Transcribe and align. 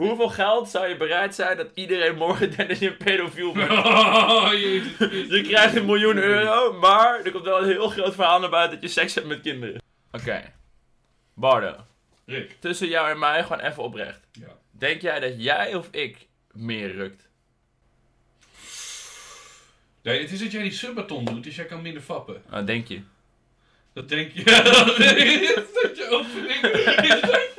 Voor 0.00 0.08
hoeveel 0.08 0.28
geld 0.28 0.68
zou 0.68 0.88
je 0.88 0.96
bereid 0.96 1.34
zijn 1.34 1.56
dat 1.56 1.70
iedereen 1.74 2.16
morgen 2.16 2.56
denkt 2.56 2.68
dat 2.68 2.78
je 2.78 2.88
een 2.88 2.96
pedofiel 2.96 3.52
bent? 3.52 3.70
Oh, 4.30 4.52
Je 4.52 5.44
krijgt 5.48 5.76
een 5.76 5.84
miljoen 5.84 6.16
euro, 6.16 6.72
maar 6.72 7.20
er 7.24 7.30
komt 7.30 7.44
wel 7.44 7.62
een 7.62 7.68
heel 7.68 7.88
groot 7.88 8.14
verhaal 8.14 8.40
naar 8.40 8.50
buiten 8.50 8.80
dat 8.80 8.88
je 8.88 9.00
seks 9.00 9.14
hebt 9.14 9.26
met 9.26 9.40
kinderen. 9.40 9.82
Oké. 10.12 10.52
Bardo, 11.34 11.76
Rick. 12.26 12.56
tussen 12.60 12.88
jou 12.88 13.10
en 13.10 13.18
mij 13.18 13.42
gewoon 13.42 13.60
even 13.60 13.82
oprecht. 13.82 14.20
Ja. 14.32 14.56
Denk 14.70 15.00
jij 15.00 15.20
dat 15.20 15.32
jij 15.36 15.74
of 15.74 15.88
ik 15.90 16.16
meer 16.52 16.92
rukt? 16.94 17.28
Nee, 20.02 20.20
het 20.20 20.32
is 20.32 20.38
dat 20.38 20.52
jij 20.52 20.62
die 20.62 20.72
subbaton 20.72 21.24
doet, 21.24 21.44
dus 21.44 21.56
jij 21.56 21.64
kan 21.64 21.82
minder 21.82 22.02
fappen. 22.02 22.42
Nou, 22.50 22.64
denk 22.64 22.86
je. 22.88 23.00
Dat 23.92 24.08
denk 24.08 24.32
je. 24.32 24.40
is 25.56 25.82
dat 25.82 25.96
je 25.96 26.08
opening? 26.10 26.62
Is 27.14 27.49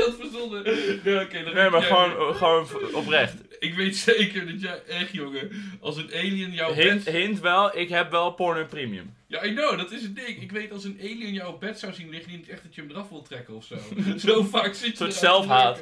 had 0.00 0.14
verzonnen? 0.20 0.62
Nee, 1.04 1.20
oké. 1.20 1.42
maar 1.42 1.70
jij. 1.70 1.80
gewoon, 1.80 2.34
gewoon 2.34 2.66
oprecht. 2.94 3.34
Ik 3.58 3.74
weet 3.74 3.96
zeker 3.96 4.46
dat 4.46 4.60
jij 4.60 4.82
echt, 4.84 5.12
jongen, 5.12 5.50
als 5.80 5.96
een 5.96 6.10
alien 6.12 6.52
jouw 6.52 6.72
Hint, 6.72 7.04
bed... 7.04 7.14
hint 7.14 7.40
wel, 7.40 7.76
ik 7.78 7.88
heb 7.88 8.10
wel 8.10 8.30
porno 8.30 8.64
premium. 8.64 9.14
Ja, 9.26 9.44
I 9.44 9.54
know, 9.54 9.76
dat 9.76 9.92
is 9.92 10.02
het 10.02 10.16
ding. 10.16 10.42
Ik 10.42 10.52
weet 10.52 10.72
als 10.72 10.84
een 10.84 10.98
alien 11.00 11.32
jou 11.32 11.52
op 11.52 11.60
bed 11.60 11.78
zou 11.78 11.92
zien 11.92 12.08
liggen, 12.08 12.32
niet 12.32 12.48
echt 12.48 12.62
dat 12.62 12.74
je 12.74 12.80
hem 12.80 12.90
eraf 12.90 13.08
wil 13.08 13.22
trekken 13.22 13.54
of 13.54 13.64
zo. 13.64 13.76
zo 14.26 14.42
vaak 14.42 14.74
zit 14.74 14.90
je 14.90 14.96
soort 14.96 14.98
eraan 15.00 15.10
te 15.10 15.18
zelfhaat. 15.18 15.78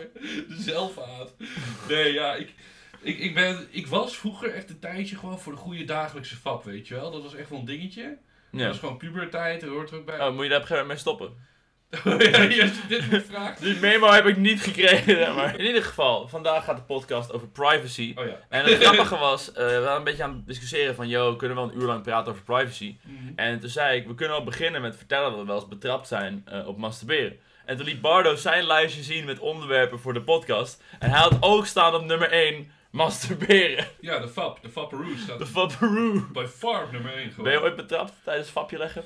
De 0.48 0.56
zelfhaat. 0.58 1.34
Nee, 1.88 2.12
ja, 2.12 2.34
ik, 2.34 2.54
ik, 3.00 3.18
ik, 3.18 3.34
ben, 3.34 3.66
ik 3.70 3.86
was 3.86 4.16
vroeger 4.16 4.54
echt 4.54 4.70
een 4.70 4.78
tijdje 4.78 5.16
gewoon 5.16 5.40
voor 5.40 5.52
de 5.52 5.58
goede 5.58 5.84
dagelijkse 5.84 6.36
fap, 6.36 6.64
weet 6.64 6.88
je 6.88 6.94
wel. 6.94 7.10
Dat 7.10 7.22
was 7.22 7.34
echt 7.34 7.50
wel 7.50 7.58
een 7.58 7.64
dingetje. 7.64 8.16
Dat 8.50 8.66
was 8.66 8.78
gewoon 8.78 8.96
puberteit, 8.96 9.60
dat 9.60 9.70
hoort 9.70 9.90
er 9.90 9.96
ook 9.96 10.06
bij. 10.06 10.20
Oh, 10.20 10.34
moet 10.34 10.42
je 10.42 10.48
daar 10.48 10.60
op 10.60 10.62
een 10.62 10.68
gegeven 10.68 10.86
moment 10.86 10.88
mee 10.88 10.96
stoppen? 10.96 11.34
ja, 12.04 12.12
als 12.62 12.72
je 12.74 12.80
dit 12.88 13.10
me 13.10 13.20
vraagt. 13.20 13.60
Die 13.60 13.76
memo 13.76 14.10
heb 14.10 14.26
ik 14.26 14.36
niet 14.36 14.60
gekregen, 14.60 15.16
zeg 15.16 15.34
maar. 15.34 15.58
In 15.58 15.64
ieder 15.66 15.82
geval, 15.82 16.28
vandaag 16.28 16.64
gaat 16.64 16.76
de 16.76 16.82
podcast 16.82 17.32
over 17.32 17.48
privacy. 17.48 18.14
Oh 18.18 18.24
ja. 18.26 18.38
En 18.48 18.64
het 18.64 18.82
grappige 18.82 19.16
was, 19.18 19.52
eh, 19.52 19.66
we 19.66 19.78
waren 19.80 19.96
een 19.96 20.04
beetje 20.04 20.22
aan 20.22 20.32
het 20.32 20.46
discussiëren 20.46 20.94
van, 20.94 21.08
yo, 21.08 21.36
kunnen 21.36 21.56
we 21.56 21.62
wel 21.62 21.72
een 21.72 21.78
uur 21.80 21.86
lang 21.86 22.02
praten 22.02 22.32
over 22.32 22.44
privacy? 22.44 22.96
Mhm. 23.02 23.32
En 23.36 23.60
toen 23.60 23.68
zei 23.68 24.00
ik, 24.00 24.06
we 24.06 24.14
kunnen 24.14 24.36
al 24.36 24.44
beginnen 24.44 24.80
met 24.80 24.96
vertellen 24.96 25.30
dat 25.30 25.40
we 25.40 25.46
wel 25.46 25.56
eens 25.56 25.68
betrapt 25.68 26.08
zijn 26.08 26.42
eh, 26.44 26.66
op 26.68 26.76
masturberen. 26.78 27.38
En 27.64 27.76
toen 27.76 27.86
liet 27.86 28.00
Bardo 28.00 28.34
zijn 28.36 28.64
lijstje 28.64 29.02
zien 29.02 29.24
met 29.24 29.38
onderwerpen 29.38 29.98
voor 30.00 30.12
de 30.14 30.22
podcast. 30.22 30.82
En 30.98 31.10
hij 31.10 31.20
had 31.20 31.36
ook 31.40 31.66
staan 31.66 31.94
op 31.94 32.04
nummer 32.04 32.30
1, 32.30 32.70
masturberen. 32.90 33.86
Ja, 34.00 34.18
de 34.18 34.28
fap, 34.28 34.62
de 34.62 34.68
fapperoo 34.68 35.16
staat 35.16 35.38
De 35.38 35.46
Fapperoo. 35.46 36.26
by 36.32 36.46
far 36.56 36.88
nummer 36.92 37.14
1 37.14 37.28
gewoon. 37.30 37.44
Ben 37.44 37.52
je 37.52 37.62
ooit 37.62 37.76
betrapt 37.76 38.12
tijdens 38.24 38.48
fapje 38.48 38.78
leggen? 38.78 39.04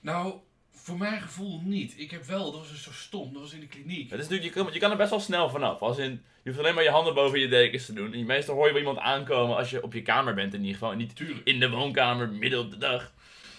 Nou, 0.00 0.34
voor 0.82 0.98
mijn 0.98 1.20
gevoel 1.20 1.60
niet. 1.64 1.94
Ik 1.96 2.10
heb 2.10 2.24
wel, 2.24 2.44
dat 2.44 2.60
was 2.60 2.70
dus 2.70 2.82
zo 2.82 2.92
stom, 2.92 3.32
dat 3.32 3.42
was 3.42 3.52
in 3.52 3.60
de 3.60 3.66
kliniek. 3.66 4.10
Het 4.10 4.20
is 4.20 4.28
natuurlijk, 4.28 4.54
je, 4.54 4.62
kan, 4.62 4.72
je 4.72 4.78
kan 4.78 4.90
er 4.90 4.96
best 4.96 5.10
wel 5.10 5.20
snel 5.20 5.48
vanaf. 5.48 5.80
Als 5.80 5.98
in, 5.98 6.22
je 6.42 6.50
hoeft 6.50 6.58
alleen 6.58 6.74
maar 6.74 6.84
je 6.84 6.90
handen 6.90 7.14
boven 7.14 7.40
je 7.40 7.48
dekens 7.48 7.86
te 7.86 7.92
doen. 7.92 8.12
En 8.12 8.26
meestal 8.26 8.54
hoor 8.54 8.66
je 8.66 8.72
wel 8.72 8.80
iemand 8.80 8.98
aankomen 8.98 9.56
als 9.56 9.70
je 9.70 9.82
op 9.82 9.92
je 9.92 10.02
kamer 10.02 10.34
bent 10.34 10.54
in 10.54 10.60
ieder 10.60 10.74
geval. 10.74 10.92
En 10.92 10.98
niet 10.98 11.16
Tuurlijk. 11.16 11.46
in 11.46 11.60
de 11.60 11.70
woonkamer, 11.70 12.28
midden 12.28 12.60
op 12.60 12.70
de 12.70 12.78
dag. 12.78 13.12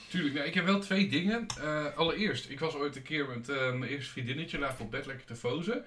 Tuurlijk, 0.10 0.34
nou, 0.34 0.48
ik 0.48 0.54
heb 0.54 0.66
wel 0.66 0.80
twee 0.80 1.10
dingen. 1.10 1.46
Eh, 1.62 1.86
allereerst, 1.96 2.50
ik 2.50 2.60
was 2.60 2.76
ooit 2.76 2.96
een 2.96 3.02
keer 3.02 3.28
met 3.28 3.50
eh, 3.50 3.74
mijn 3.74 3.92
eerste 3.92 4.12
vriendinnetje, 4.12 4.60
lagen 4.60 4.86
op 4.86 4.92
bed 4.92 5.06
lekker 5.06 5.26
te 5.26 5.36
fozen. 5.36 5.86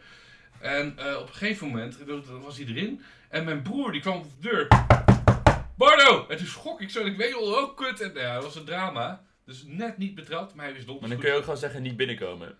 En 0.61 0.99
eh, 0.99 1.17
op 1.21 1.29
een 1.29 1.35
gegeven 1.35 1.67
moment, 1.67 1.99
was 2.43 2.57
hij 2.57 2.67
erin. 2.67 3.03
En 3.29 3.45
mijn 3.45 3.63
broer, 3.63 3.93
die 3.93 4.01
kwam 4.01 4.17
op 4.17 4.25
de 4.25 4.49
deur. 4.49 4.69
Bardo! 5.77 6.27
En 6.29 6.37
toen 6.37 6.47
schrok 6.47 6.81
ik 6.81 6.91
zo 6.91 7.01
en 7.01 7.07
ik 7.07 7.17
weet 7.17 7.35
al, 7.35 7.43
oh 7.43 7.77
kut. 7.77 8.01
En 8.01 8.13
ja, 8.15 8.35
dat 8.35 8.45
was 8.45 8.57
een 8.57 8.65
drama. 8.65 9.25
Dus 9.47 9.63
net 9.67 9.99
niet 9.99 10.15
betrapt, 10.15 10.55
maar 10.55 10.65
hij 10.65 10.75
wist 10.75 10.87
donders 10.87 11.07
Maar 11.09 11.17
dan 11.17 11.25
kun 11.25 11.31
je 11.35 11.37
ook 11.37 11.45
gewoon 11.45 11.59
zeggen, 11.59 11.83
niet 11.83 11.97
binnenkomen. 11.97 12.57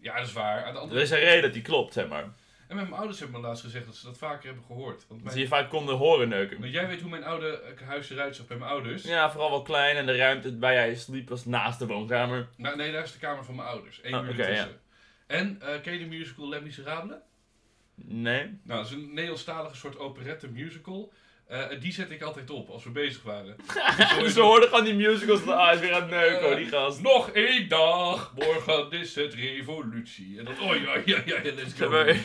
Ja, 0.00 0.16
dat 0.16 0.26
is 0.26 0.32
waar. 0.32 0.64
Aan 0.64 0.72
de 0.72 0.78
Er 0.78 0.82
andere... 0.82 1.00
is 1.00 1.10
een 1.10 1.18
reden 1.18 1.42
dat 1.42 1.52
die 1.52 1.62
klopt, 1.62 1.92
zeg 1.92 2.08
maar. 2.08 2.24
En 2.68 2.76
mijn 2.76 2.92
ouders 2.92 3.18
hebben 3.20 3.40
me 3.40 3.46
laatst 3.46 3.64
gezegd 3.64 3.86
dat 3.86 3.94
ze 3.96 4.06
dat 4.06 4.18
vaker 4.18 4.46
hebben 4.46 4.64
gehoord. 4.64 4.94
Want, 4.94 5.08
Dat 5.08 5.20
mijn... 5.22 5.32
ze 5.32 5.40
je 5.40 5.48
vaak 5.48 5.70
konden 5.70 5.96
horen 5.96 6.28
neuken. 6.28 6.60
Want 6.60 6.72
jij 6.72 6.86
weet 6.86 7.00
hoe 7.00 7.10
mijn 7.10 7.24
oude 7.24 7.74
huis 7.84 8.10
eruit 8.10 8.36
zag 8.36 8.46
bij 8.46 8.56
mijn 8.56 8.70
ouders. 8.70 9.02
Ja, 9.02 9.30
vooral 9.30 9.50
wel 9.50 9.62
klein 9.62 9.96
en 9.96 10.06
de 10.06 10.16
ruimte 10.16 10.58
waar 10.58 10.72
jij 10.72 10.94
sliep 10.94 11.28
was 11.28 11.44
naast 11.44 11.78
de 11.78 11.86
woonkamer. 11.86 12.48
Nou, 12.56 12.76
nee, 12.76 12.92
daar 12.92 13.02
is 13.02 13.12
de 13.12 13.18
kamer 13.18 13.44
van 13.44 13.54
mijn 13.54 13.68
ouders. 13.68 14.00
Eén 14.02 14.10
muur 14.10 14.30
oké, 14.30 14.42
ertussen. 14.42 14.80
En, 15.26 15.60
eh, 15.60 15.80
ken 15.80 15.92
je 15.92 15.98
de 15.98 16.06
musical 16.06 16.48
Les 16.48 16.60
Miserables? 16.62 17.16
Nee. 17.94 18.42
Nou, 18.62 18.80
dat 18.80 18.86
is 18.86 18.92
een 18.92 19.08
Nederlandstalige 19.08 19.76
soort 19.76 19.98
operette 19.98 20.48
musical. 20.48 21.12
Eh, 21.46 21.60
die 21.80 21.92
zet 21.92 22.10
ik 22.10 22.22
altijd 22.22 22.50
op 22.50 22.68
als 22.68 22.84
we 22.84 22.90
bezig 22.90 23.22
waren. 23.22 23.56
Dus 24.18 24.32
Ze 24.32 24.40
hoorden 24.40 24.68
gewoon 24.68 24.84
die 24.84 24.94
musicals 24.94 25.40
van, 25.40 25.56
ah, 25.56 25.74
is 25.74 25.80
weer 25.80 25.92
aan 25.92 26.00
het 26.02 26.10
neuken, 26.10 26.40
hoor, 26.46 26.56
die 26.56 26.66
gast. 26.66 27.02
Nog 27.02 27.30
één 27.30 27.68
dag, 27.68 28.32
morgen 28.34 28.90
is 28.90 29.14
het 29.14 29.34
revolutie. 29.34 30.38
En 30.38 30.44
dan, 30.44 30.60
oh 30.60 30.76
ja, 30.76 30.94
ja, 31.04 31.22
ja, 31.26 31.40
ja, 31.42 31.52
let's 31.54 31.74
go. 31.78 31.90
maar, 31.90 32.06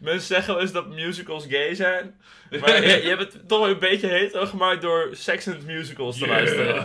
Mensen 0.00 0.26
zeggen 0.26 0.54
wel 0.54 0.62
eens 0.62 0.72
dat 0.72 0.88
musicals 0.88 1.46
gay 1.48 1.74
zijn. 1.74 2.20
Maar 2.60 2.82
je, 2.88 3.02
je 3.02 3.08
hebt 3.08 3.32
het 3.32 3.48
toch 3.48 3.58
wel 3.58 3.68
een 3.68 3.78
beetje 3.78 4.06
hetero 4.06 4.46
gemaakt 4.46 4.82
door 4.82 5.08
sexend 5.12 5.66
musicals 5.66 6.18
te 6.18 6.26
luisteren. 6.26 6.82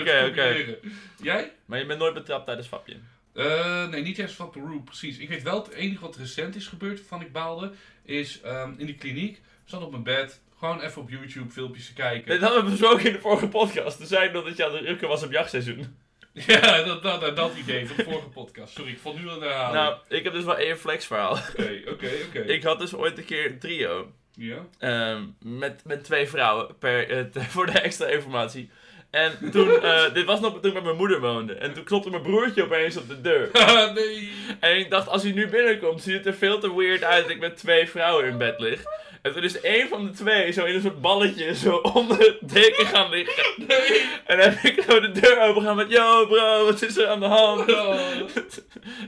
Oké, 0.00 0.26
Oké. 0.28 0.76
Jij? 1.22 1.52
Maar 1.64 1.78
je 1.78 1.86
bent 1.86 1.98
nooit 1.98 2.14
betrapt 2.14 2.44
tijdens 2.46 2.68
Fapje. 2.68 2.96
Eh, 3.34 3.88
nee, 3.88 4.02
niet 4.02 4.18
eens 4.18 4.32
van 4.32 4.50
Peru, 4.50 4.80
precies. 4.84 5.18
Ik 5.18 5.28
weet 5.28 5.42
wel, 5.42 5.62
het 5.64 5.72
enige 5.72 6.00
wat 6.00 6.16
recent 6.16 6.56
is 6.56 6.66
gebeurd, 6.66 6.98
waarvan 6.98 7.20
ik 7.20 7.32
baalde, 7.32 7.72
is 8.04 8.40
ehm, 8.40 8.72
in 8.76 8.86
de 8.86 8.94
kliniek. 8.94 9.36
Ik 9.36 9.42
zat 9.64 9.82
op 9.82 9.90
mijn 9.90 10.02
bed, 10.02 10.40
gewoon 10.58 10.80
even 10.80 11.02
op 11.02 11.10
YouTube 11.10 11.50
filmpjes 11.50 11.86
te 11.86 11.92
kijken. 11.92 12.30
Dit 12.30 12.40
hadden 12.40 12.64
we 12.64 12.70
besproken 12.70 13.06
in 13.06 13.12
de 13.12 13.18
vorige 13.20 13.48
podcast. 13.48 13.96
Toen 13.98 14.06
zei 14.06 14.26
ik 14.26 14.32
nog 14.32 14.44
dat 14.44 14.56
je 14.56 14.66
aan 14.66 14.74
het 14.74 14.84
rukken 14.84 15.08
was 15.08 15.22
op 15.22 15.32
jachtseizoen. 15.32 15.96
Ja, 16.46 16.82
dat, 16.82 17.02
dat, 17.02 17.20
dat, 17.20 17.36
dat 17.36 17.52
idee 17.56 17.86
van 17.86 17.96
de 17.96 18.04
vorige 18.04 18.28
podcast. 18.28 18.74
Sorry, 18.74 18.90
ik 18.90 18.98
val 18.98 19.14
nu 19.18 19.30
aan 19.30 19.38
de 19.38 19.44
herhaling. 19.46 19.74
Nou, 19.74 19.96
ik 20.08 20.24
heb 20.24 20.32
dus 20.32 20.44
wel 20.44 20.56
één 20.56 20.78
flex 20.78 21.06
verhaal. 21.06 21.32
Oké, 21.32 21.80
oké, 21.90 22.10
oké. 22.28 22.38
Ik 22.54 22.62
had 22.62 22.78
dus 22.78 22.94
ooit 22.94 23.18
een 23.18 23.24
keer 23.24 23.46
een 23.46 23.58
trio. 23.58 24.12
Ja? 24.34 24.66
Ehm, 24.78 25.22
met, 25.42 25.82
met 25.84 26.04
twee 26.04 26.28
vrouwen 26.28 26.78
per, 26.78 27.10
eh, 27.10 27.20
te- 27.24 27.40
voor 27.54 27.66
de 27.66 27.78
extra 27.80 28.06
informatie. 28.06 28.70
En 29.10 29.50
toen, 29.50 29.80
eh, 29.82 30.14
dit 30.14 30.24
was 30.24 30.40
nog 30.40 30.52
toen 30.52 30.64
ik 30.70 30.74
met 30.74 30.84
mijn 30.84 30.96
moeder 30.96 31.20
woonde. 31.20 31.54
En 31.54 31.72
toen 31.72 31.84
klopte 31.84 32.10
mijn 32.10 32.22
broertje 32.22 32.64
opeens 32.64 32.96
op 32.96 33.08
de 33.08 33.20
deur. 33.20 33.50
nee. 33.94 34.30
En 34.60 34.78
ik 34.78 34.90
dacht, 34.90 35.08
als 35.08 35.22
hij 35.22 35.32
nu 35.32 35.48
binnenkomt, 35.48 36.02
ziet 36.02 36.14
het 36.14 36.26
er 36.26 36.34
veel 36.34 36.58
te 36.58 36.76
weird 36.76 37.04
uit 37.04 37.22
dat 37.22 37.30
ik 37.32 37.40
met 37.40 37.56
twee 37.56 37.88
vrouwen 37.88 38.24
in 38.26 38.38
bed 38.38 38.60
lig. 38.60 38.82
En 39.22 39.32
toen 39.32 39.42
is 39.42 39.60
één 39.60 39.88
van 39.88 40.04
de 40.04 40.10
twee 40.10 40.52
zo 40.52 40.64
in 40.64 40.74
een 40.74 40.80
soort 40.80 41.00
balletje 41.00 41.54
zo 41.54 41.76
onder 41.94 42.18
het 42.18 42.38
deken 42.40 42.86
gaan 42.86 43.10
liggen. 43.10 43.44
Nee. 43.56 44.02
En 44.26 44.38
dan 44.38 44.50
heb 44.50 44.62
ik 44.62 44.84
zo 44.88 45.00
de 45.00 45.10
deur 45.10 45.40
open 45.40 45.62
gaan 45.62 45.76
met, 45.76 45.90
yo 45.90 46.26
bro, 46.26 46.64
wat 46.64 46.82
is 46.82 46.96
er 46.96 47.08
aan 47.08 47.20
de 47.20 47.26
hand? 47.26 47.68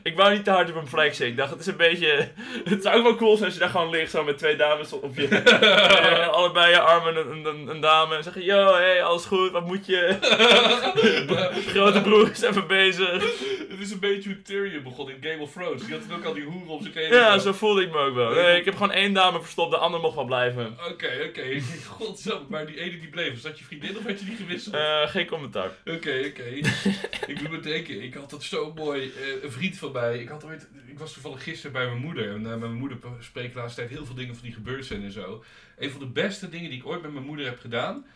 Ik 0.02 0.16
wou 0.16 0.32
niet 0.32 0.44
te 0.44 0.50
hard 0.50 0.68
op 0.68 0.74
hem 0.74 0.86
flexen. 0.86 1.26
Ik 1.26 1.36
dacht, 1.36 1.50
het 1.50 1.60
is 1.60 1.66
een 1.66 1.76
beetje... 1.76 2.28
Het 2.70 2.82
zou 2.82 2.96
ook 2.96 3.02
wel 3.02 3.14
cool 3.14 3.32
zijn 3.32 3.44
als 3.44 3.54
je 3.54 3.60
daar 3.60 3.68
gewoon 3.68 3.90
ligt, 3.90 4.10
zo 4.10 4.24
met 4.24 4.38
twee 4.38 4.56
dames 4.56 4.92
op 4.92 5.16
je... 5.16 5.28
Eh, 5.28 6.28
allebei 6.28 6.70
je 6.70 6.80
armen 6.80 7.16
en 7.16 7.30
een, 7.30 7.44
een, 7.44 7.68
een 7.68 7.80
dame. 7.80 8.16
En 8.16 8.22
zeggen, 8.22 8.44
yo, 8.44 8.74
hey, 8.74 9.02
alles 9.02 9.24
goed, 9.24 9.50
wat 9.50 9.66
moet 9.66 9.86
je? 9.86 10.16
Grote 11.66 12.00
broer 12.00 12.30
is 12.30 12.42
even 12.42 12.66
bezig. 12.66 13.22
Het 13.68 13.80
is 13.80 13.90
een 13.90 14.00
beetje 14.00 14.28
hoe 14.28 14.42
Tyrion 14.42 14.82
begon 14.82 15.10
in 15.10 15.16
Game 15.20 15.42
of 15.42 15.52
Thrones. 15.52 15.82
Die 15.82 15.94
had 15.94 16.18
ook 16.18 16.24
al 16.24 16.34
die 16.34 16.44
hoeren 16.44 16.68
om 16.68 16.82
zich 16.82 16.94
heen. 16.94 17.12
Ja, 17.12 17.38
zo 17.38 17.52
voelde 17.52 17.82
ik 17.82 17.92
me 17.92 17.98
ook 17.98 18.14
wel. 18.14 18.30
Nee, 18.30 18.58
ik 18.58 18.64
heb 18.64 18.74
gewoon 18.74 18.92
één 18.92 19.12
dame 19.12 19.40
verstopt, 19.40 19.70
de 19.70 19.76
ander 19.76 20.00
wel 20.14 20.24
blijven. 20.24 20.76
Oké, 20.90 21.24
oké. 21.28 21.60
Godsamme, 21.98 22.46
maar 22.48 22.66
die 22.66 22.80
ene 22.80 22.98
die 22.98 23.08
bleef, 23.08 23.32
was 23.32 23.42
dat 23.42 23.58
je 23.58 23.64
vriendin 23.64 23.96
of 23.96 24.02
had 24.04 24.20
je 24.20 24.24
die 24.26 24.36
gewisseld? 24.36 24.74
Eh, 24.74 25.08
geen 25.08 25.26
commentaar. 25.26 25.70
Oké, 25.84 26.24
oké. 26.28 26.44
ik 27.32 27.40
moet 27.40 27.50
me 27.50 27.60
denken, 27.60 28.02
ik 28.02 28.14
had 28.14 28.30
dat 28.30 28.42
zo 28.42 28.72
mooi. 28.72 29.12
eh, 29.12 29.42
een 29.42 29.52
vriend 29.52 29.76
van 29.76 29.92
mij, 29.92 30.18
ik, 30.18 30.28
had 30.28 30.44
ooit, 30.44 30.68
ik 30.86 30.98
was 30.98 31.12
toevallig 31.12 31.42
gisteren 31.42 31.72
bij 31.72 31.86
mijn 31.86 31.98
moeder. 32.00 32.34
En 32.34 32.52
eh, 32.52 32.56
mijn 32.56 32.74
moeder 32.74 32.98
spreekt 33.18 33.52
de 33.54 33.58
laatste 33.58 33.80
tijd 33.80 33.92
heel 33.92 34.06
veel 34.06 34.14
dingen 34.14 34.34
van 34.34 34.44
die 34.44 34.54
gebeurd 34.54 34.86
zijn 34.86 35.02
en 35.02 35.12
zo. 35.12 35.44
Een 35.78 35.90
van 35.90 36.00
de 36.00 36.06
beste 36.06 36.48
dingen 36.48 36.70
die 36.70 36.78
ik 36.78 36.86
ooit 36.86 37.02
met 37.02 37.12
mijn 37.12 37.24
moeder 37.24 37.46
heb 37.46 37.58
gedaan, 37.60 38.06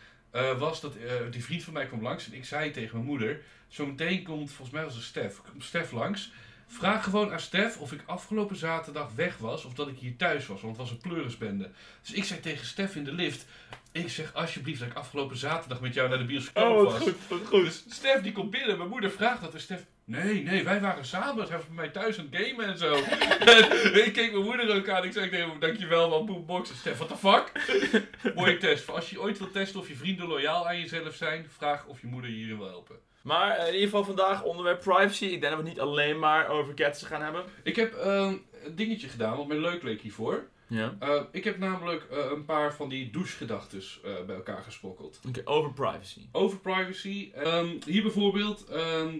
was 0.57 0.81
dat 0.81 0.93
die 1.31 1.43
vriend 1.43 1.63
van 1.63 1.73
mij 1.73 1.85
kwam 1.85 2.01
langs. 2.01 2.25
En 2.25 2.33
ik 2.33 2.45
zei 2.45 2.71
tegen 2.71 2.95
mijn 2.95 3.09
moeder, 3.09 3.41
zometeen 3.67 4.23
komt, 4.23 4.51
volgens 4.51 4.69
mij 4.69 4.83
was 4.83 4.95
het 4.95 5.03
Stef, 5.03 5.41
komt 5.51 5.63
Stef 5.63 5.91
langs. 5.91 6.31
Vraag 6.67 7.03
gewoon 7.03 7.31
aan 7.31 7.39
Stef 7.39 7.77
of 7.77 7.91
ik 7.91 8.03
afgelopen 8.05 8.55
zaterdag 8.55 9.09
weg 9.15 9.37
was 9.37 9.65
of 9.65 9.73
dat 9.73 9.87
ik 9.87 9.97
hier 9.97 10.15
thuis 10.15 10.47
was, 10.47 10.61
want 10.61 10.77
het 10.77 10.81
was 10.81 10.91
een 10.91 11.09
pleurisbende. 11.09 11.71
Dus 12.01 12.11
ik 12.11 12.23
zei 12.23 12.39
tegen 12.39 12.65
Stef 12.65 12.95
in 12.95 13.03
de 13.03 13.13
lift, 13.13 13.45
ik 13.91 14.09
zeg 14.09 14.33
alsjeblieft 14.33 14.79
dat 14.79 14.89
ik 14.89 14.95
afgelopen 14.95 15.37
zaterdag 15.37 15.81
met 15.81 15.93
jou 15.93 16.09
naar 16.09 16.17
de 16.17 16.25
bioscoop 16.25 16.77
Oh, 16.77 16.83
was. 16.83 17.01
goed, 17.01 17.15
wat 17.29 17.39
goed. 17.45 17.63
Dus 17.63 17.83
Stef 17.89 18.21
die 18.21 18.31
komt 18.31 18.51
binnen, 18.51 18.77
mijn 18.77 18.89
moeder 18.89 19.11
vraagt 19.11 19.41
dat 19.41 19.53
en 19.53 19.59
Stef... 19.59 19.85
Nee, 20.07 20.43
nee, 20.43 20.63
wij 20.63 20.81
waren 20.81 21.05
samen. 21.05 21.47
Hij 21.47 21.57
was 21.57 21.65
bij 21.65 21.75
mij 21.75 21.89
thuis 21.89 22.19
aan 22.19 22.27
het 22.31 22.45
gamen 22.45 22.65
en 22.65 22.77
zo. 22.77 22.93
en 23.93 24.05
ik 24.05 24.13
keek 24.13 24.31
mijn 24.31 24.43
moeder 24.43 24.75
ook 24.75 24.89
aan. 24.89 25.03
Ik 25.03 25.11
zei 25.11 25.29
tegen 25.29 25.49
hem, 25.49 25.59
dankjewel 25.59 26.09
man, 26.09 26.25
boombox. 26.25 26.69
En 26.69 26.75
Stef, 26.75 26.97
what 26.97 27.07
the 27.07 27.17
fuck? 27.17 27.51
Mooie 28.35 28.57
test. 28.57 28.89
Als 28.89 29.09
je 29.09 29.21
ooit 29.21 29.37
wilt 29.37 29.53
testen 29.53 29.79
of 29.79 29.87
je 29.87 29.95
vrienden 29.95 30.27
loyaal 30.27 30.67
aan 30.67 30.79
jezelf 30.79 31.15
zijn, 31.15 31.47
vraag 31.57 31.85
of 31.85 32.01
je 32.01 32.07
moeder 32.07 32.29
je 32.29 32.35
hierin 32.35 32.57
wil 32.57 32.67
helpen. 32.67 32.95
Maar 33.25 33.51
eh, 33.51 33.67
in 33.67 33.73
ieder 33.73 33.89
geval 33.89 34.03
vandaag 34.03 34.43
onderwerp 34.43 34.81
privacy. 34.81 35.25
Ik 35.25 35.41
denk 35.41 35.41
dat 35.41 35.51
we 35.51 35.57
het 35.57 35.67
niet 35.67 35.79
alleen 35.79 36.19
maar 36.19 36.47
over 36.47 36.73
ketsen 36.73 37.07
gaan 37.07 37.21
hebben. 37.21 37.43
Ik 37.63 37.75
heb 37.75 37.93
ehm, 37.93 38.35
een 38.63 38.75
dingetje 38.75 39.07
gedaan, 39.07 39.37
wat 39.37 39.47
mij 39.47 39.57
leuk 39.57 39.83
leek 39.83 40.01
hiervoor. 40.01 40.47
Ja. 40.67 40.95
Eh, 40.99 41.21
ik 41.31 41.43
heb 41.43 41.57
namelijk 41.57 42.03
eh, 42.11 42.17
een 42.31 42.45
paar 42.45 42.75
van 42.75 42.89
die 42.89 43.09
douchegedachtes 43.09 43.99
eh, 44.03 44.11
bij 44.25 44.35
elkaar 44.35 44.63
gesprokkeld. 44.63 45.19
Oké, 45.27 45.41
over 45.43 45.73
privacy. 45.73 46.21
Over 46.31 46.57
privacy. 46.59 47.31
Ehm, 47.33 47.67
hier 47.85 48.01
bijvoorbeeld, 48.01 48.65
ehm 48.65 49.17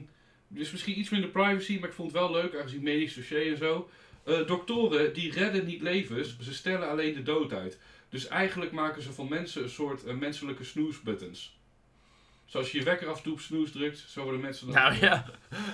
dus 0.48 0.72
misschien 0.72 1.00
iets 1.00 1.10
minder 1.10 1.30
privacy, 1.30 1.78
maar 1.80 1.90
ik 1.90 1.96
vond 1.96 2.12
het 2.12 2.22
wel 2.22 2.32
leuk, 2.32 2.56
aangezien 2.56 2.84
medisch 2.84 3.14
dossier 3.14 3.52
en 3.52 3.58
zo. 3.58 3.90
Doktoren 4.46 5.14
die 5.14 5.32
redden 5.32 5.66
niet 5.66 5.82
levens, 5.82 6.40
ze 6.40 6.54
stellen 6.54 6.90
alleen 6.90 7.14
de 7.14 7.24
dood 7.24 7.54
uit. 7.54 7.80
Dus 8.10 8.28
eigenlijk 8.28 8.72
maken 8.72 9.02
ze 9.02 9.14
van 9.14 9.30
mensen 9.30 9.64
een 9.64 9.70
soort 9.70 10.20
menselijke 10.20 10.64
snoesbuttons. 10.64 11.55
Zoals 12.46 12.72
je 12.72 12.78
je 12.78 12.84
wekker 12.84 13.08
af 13.08 13.18
en 13.18 13.24
toe 13.24 13.34
op 13.34 13.40
snoes 13.40 13.72
drukt, 13.72 14.06
zo 14.10 14.22
worden 14.24 14.42
mensen 14.42 14.66
dan... 14.66 14.76
Nou 14.76 14.96
ja. 15.02 15.26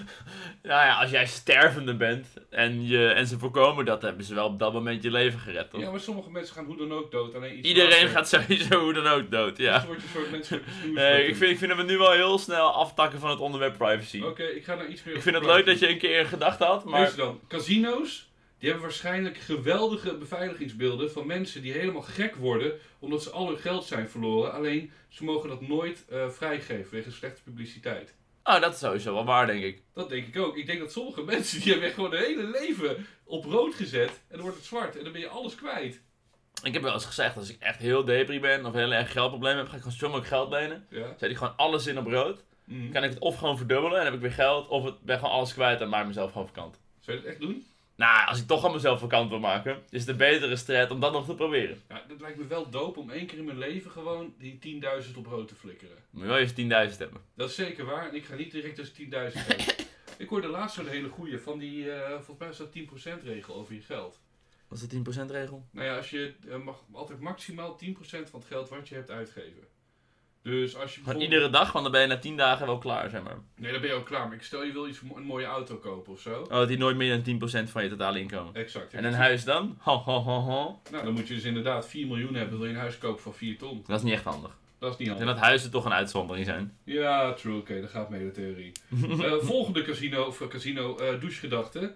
nou 0.64 0.86
ja, 0.86 1.00
als 1.00 1.12
jij 1.12 1.26
stervende 1.26 1.96
bent 1.96 2.28
en, 2.50 2.88
je, 2.88 3.08
en 3.08 3.28
ze 3.28 3.40
voorkomen 3.40 3.86
dat, 3.86 4.02
hebben 4.02 4.26
ze 4.26 4.34
wel 4.34 4.46
op 4.46 4.60
dat 4.60 4.74
moment 4.74 5.04
je 5.04 5.12
leven 5.12 5.40
gered. 5.40 5.70
Toch? 5.70 5.82
Ja, 5.82 5.92
maar 5.92 6.00
sommige 6.00 6.30
mensen 6.30 6.56
gaan 6.56 6.66
hoe 6.66 6.78
dan 6.78 6.94
ook 6.94 7.12
dood. 7.12 7.36
Alleen 7.36 7.58
iets 7.58 7.68
Iedereen 7.68 7.90
later. 7.90 8.10
gaat 8.10 8.30
sowieso 8.30 8.80
hoe 8.80 8.94
dan 8.94 9.08
ook 9.08 9.32
dood, 9.32 9.56
Dus 9.56 9.66
ja. 9.66 9.78
dan 9.78 9.88
word 9.88 10.02
je 10.02 10.08
een 10.08 10.44
soort 10.44 10.62
snoesbutton. 10.64 10.94
Nee, 10.94 11.28
ik 11.28 11.36
vind, 11.36 11.52
ik 11.52 11.58
vind 11.58 11.70
dat 11.70 11.80
we 11.80 11.86
nu 11.86 11.98
wel 11.98 12.12
heel 12.12 12.38
snel 12.38 12.74
aftakken 12.74 13.20
van 13.20 13.30
het 13.30 13.40
onderwerp 13.40 13.78
privacy. 13.78 14.22
Oké, 14.22 14.44
ik 14.44 14.64
ga 14.64 14.76
naar 14.76 14.88
iets 14.88 15.04
meer 15.04 15.16
Ik 15.16 15.22
vind 15.22 15.36
het 15.36 15.46
leuk 15.46 15.66
dat 15.66 15.80
je 15.80 15.90
een 15.90 15.98
keer 15.98 16.20
een 16.20 16.26
gedachte 16.26 16.64
had, 16.64 16.86
maar... 16.86 17.06
Deze 17.06 17.16
dan. 17.16 17.40
Casino's, 17.48 18.31
die 18.62 18.70
hebben 18.70 18.88
waarschijnlijk 18.88 19.38
geweldige 19.38 20.18
beveiligingsbeelden 20.18 21.12
van 21.12 21.28
mensen 21.28 21.62
die 21.62 21.72
helemaal 21.72 22.02
gek 22.02 22.36
worden 22.36 22.74
omdat 23.00 23.24
ze 23.24 23.30
al 23.30 23.48
hun 23.48 23.58
geld 23.58 23.86
zijn 23.86 24.10
verloren. 24.10 24.54
Alleen, 24.54 24.92
ze 25.08 25.24
mogen 25.24 25.50
dat 25.50 25.62
nooit 25.62 26.06
eh, 26.10 26.30
vrijgeven 26.30 26.92
wegens 26.92 27.16
slechte 27.16 27.42
publiciteit. 27.42 28.14
Oh, 28.44 28.62
dat 28.62 28.74
is 28.74 28.80
sowieso 28.80 29.14
wel 29.14 29.26
waar, 29.26 29.48
denk 29.48 29.64
ik. 29.64 29.82
Dat 29.94 30.10
denk 30.10 30.28
ik 30.28 30.38
ook. 30.38 30.58
Ik 30.58 30.66
denk 30.66 30.80
dat 30.80 30.92
sommige 30.92 31.24
mensen 31.34 31.62
die 31.62 31.70
hebben 31.70 31.88
echt 31.88 31.96
gewoon 31.96 32.12
hun 32.12 32.24
hele 32.24 32.50
leven 32.50 33.06
op 33.24 33.46
rood 33.46 33.76
gezet 33.76 34.10
en 34.10 34.36
dan 34.36 34.42
wordt 34.42 34.58
het 34.58 34.66
zwart 34.66 34.98
en 34.98 35.04
dan 35.04 35.12
ben 35.12 35.22
je 35.22 35.28
alles 35.28 35.56
kwijt. 35.56 36.02
Ik 36.64 36.74
heb 36.74 36.82
wel 36.82 36.94
eens 36.94 37.06
gezegd, 37.06 37.38
als 37.38 37.50
ik 37.50 37.60
echt 37.60 37.80
heel 37.80 38.06
depri 38.06 38.40
ben 38.40 38.66
of 38.66 38.74
heel 38.74 38.92
erg 38.92 39.12
geldprobleem 39.12 39.58
heb, 39.58 39.68
ga 39.68 39.76
ik 39.76 39.82
gewoon 39.82 39.98
mogelijk 40.02 40.28
geld 40.28 40.50
lenen. 40.50 40.86
Ja. 40.90 41.16
Zet 41.18 41.30
ik 41.30 41.38
gewoon 41.38 41.58
alles 41.58 41.88
in 41.88 41.98
op 41.98 42.08
rood. 42.08 42.44
Dan 42.66 42.90
kan 42.92 43.04
ik 43.04 43.10
het 43.10 43.20
of 43.20 43.38
gewoon 43.38 43.58
verdubbelen 43.58 44.00
en 44.00 44.06
heb 44.06 44.14
ik 44.14 44.20
weer 44.20 44.32
geld, 44.32 44.68
of 44.68 44.84
het 44.84 45.02
ben 45.02 45.20
gewoon 45.20 45.32
alles 45.32 45.54
kwijt 45.54 45.82
en 45.82 45.90
maak 45.90 46.08
mezelf 46.08 46.32
gewoon 46.32 46.48
vakant. 46.48 46.80
Zou 47.00 47.18
je 47.18 47.24
dat 47.24 47.32
echt 47.32 47.42
doen? 47.42 47.66
Nou, 47.96 48.28
als 48.28 48.40
ik 48.40 48.48
toch 48.48 48.64
al 48.64 48.74
mezelf 48.74 49.00
vakant 49.00 49.30
wil 49.30 49.40
maken, 49.40 49.84
is 49.90 50.00
het 50.00 50.10
een 50.10 50.18
betere 50.18 50.56
strat 50.56 50.92
om 50.92 51.00
dat 51.00 51.12
nog 51.12 51.26
te 51.26 51.36
proberen. 51.36 51.82
Ja, 51.90 52.04
dat 52.08 52.22
lijkt 52.22 52.38
me 52.38 52.48
wel 52.48 52.70
dope 52.70 53.00
om 53.00 53.10
één 53.10 53.26
keer 53.26 53.38
in 53.38 53.46
mijn 53.46 53.58
leven 53.58 53.92
gewoon 53.92 54.34
die 54.38 54.82
10.000 55.06 55.18
op 55.18 55.26
rood 55.26 55.48
te 55.48 55.56
flikkeren. 55.56 55.98
Moet 56.10 56.24
je 56.24 56.28
wel 56.28 56.38
eens 56.38 56.92
10.000 56.94 56.98
hebben. 56.98 57.22
Dat 57.36 57.50
is 57.50 57.56
zeker 57.56 57.86
waar. 57.86 58.10
En 58.10 58.16
ik 58.16 58.26
ga 58.26 58.36
niet 58.36 58.52
direct 58.52 58.80
als 58.80 58.92
10.000 58.92 58.98
hebben. 59.10 59.66
ik 60.18 60.30
hoorde 60.30 60.48
laatst 60.48 60.76
zo'n 60.76 60.88
hele 60.88 61.10
goeie 61.10 61.40
van 61.40 61.60
die, 61.60 61.92
eh, 61.92 62.12
volgens 62.12 62.38
mij 62.38 62.50
is 62.50 62.58
dat 62.58 62.72
10% 62.72 63.24
regel 63.24 63.56
over 63.56 63.74
je 63.74 63.82
geld. 63.82 64.20
Was 64.68 64.88
de 64.88 64.88
10% 64.88 65.32
regel? 65.32 65.66
Nou 65.72 65.88
ja, 65.88 65.98
als 65.98 66.10
je 66.10 66.34
eh, 66.50 66.58
mag 66.58 66.84
altijd 66.92 67.20
maximaal 67.20 67.78
10% 67.86 68.30
van 68.30 68.40
het 68.40 68.46
geld 68.46 68.70
wat 68.70 68.90
je 68.90 68.96
hebt 68.96 69.10
uitgeven. 69.10 69.64
Dus 70.44 70.54
als 70.54 70.72
je 70.72 70.78
Gewoon 70.78 70.94
bijvoorbeeld... 70.94 71.24
iedere 71.24 71.50
dag, 71.50 71.72
want 71.72 71.84
dan 71.84 71.94
ben 71.94 72.02
je 72.02 72.08
na 72.08 72.18
10 72.18 72.38
dagen 72.38 72.66
wel 72.66 72.78
klaar, 72.78 73.10
zeg 73.10 73.24
maar. 73.24 73.38
Nee, 73.56 73.72
dan 73.72 73.82
ben 73.82 73.90
je 73.90 73.96
ook 73.96 74.06
klaar. 74.06 74.28
Maar 74.28 74.36
ik 74.36 74.44
stel 74.44 74.64
je 74.64 74.72
wil 74.72 74.88
iets, 74.88 75.02
een 75.16 75.24
mooie 75.24 75.46
auto 75.46 75.76
kopen 75.76 76.14
of 76.14 76.20
zo. 76.20 76.42
Oh, 76.42 76.50
dat 76.50 76.68
die 76.68 76.78
nooit 76.78 76.98
meer 76.98 77.24
dan 77.24 77.66
10% 77.66 77.70
van 77.70 77.84
je 77.84 77.90
totale 77.90 78.20
inkomen. 78.20 78.54
Exact. 78.54 78.94
En 78.94 79.04
een 79.04 79.14
huis 79.14 79.44
dan? 79.44 79.78
Ho, 79.80 79.98
ho, 79.98 80.20
ho, 80.20 80.40
ho. 80.40 80.82
Nou, 80.92 81.04
dan 81.04 81.14
moet 81.14 81.28
je 81.28 81.34
dus 81.34 81.44
inderdaad 81.44 81.88
4 81.88 82.08
miljoen 82.08 82.34
hebben. 82.34 82.58
Wil 82.58 82.68
je 82.68 82.74
een 82.74 82.80
huis 82.80 82.98
kopen 82.98 83.24
van 83.24 83.34
4 83.34 83.58
ton. 83.58 83.84
Dat 83.88 83.98
is 83.98 84.04
niet 84.04 84.14
echt 84.14 84.24
handig. 84.24 84.58
Dat 84.80 84.92
is 84.92 84.98
niet 84.98 85.08
handig. 85.08 85.28
dat 85.28 85.38
huizen 85.38 85.72
toch 85.72 85.86
een 85.86 85.94
uitzondering 85.94 86.46
zijn. 86.46 86.78
Ja, 86.84 87.34
true. 87.34 87.58
Oké, 87.58 87.80
daar 87.80 87.90
gaat 87.90 88.10
mee 88.10 88.24
de 88.24 88.32
theorie. 88.32 88.72
Eh, 89.26 89.34
volgende 89.40 89.82
casino, 89.82 90.24
of 90.24 90.42
eh, 90.42 90.48
casino 90.48 90.98
eh, 90.98 91.20
douchegedachte. 91.20 91.96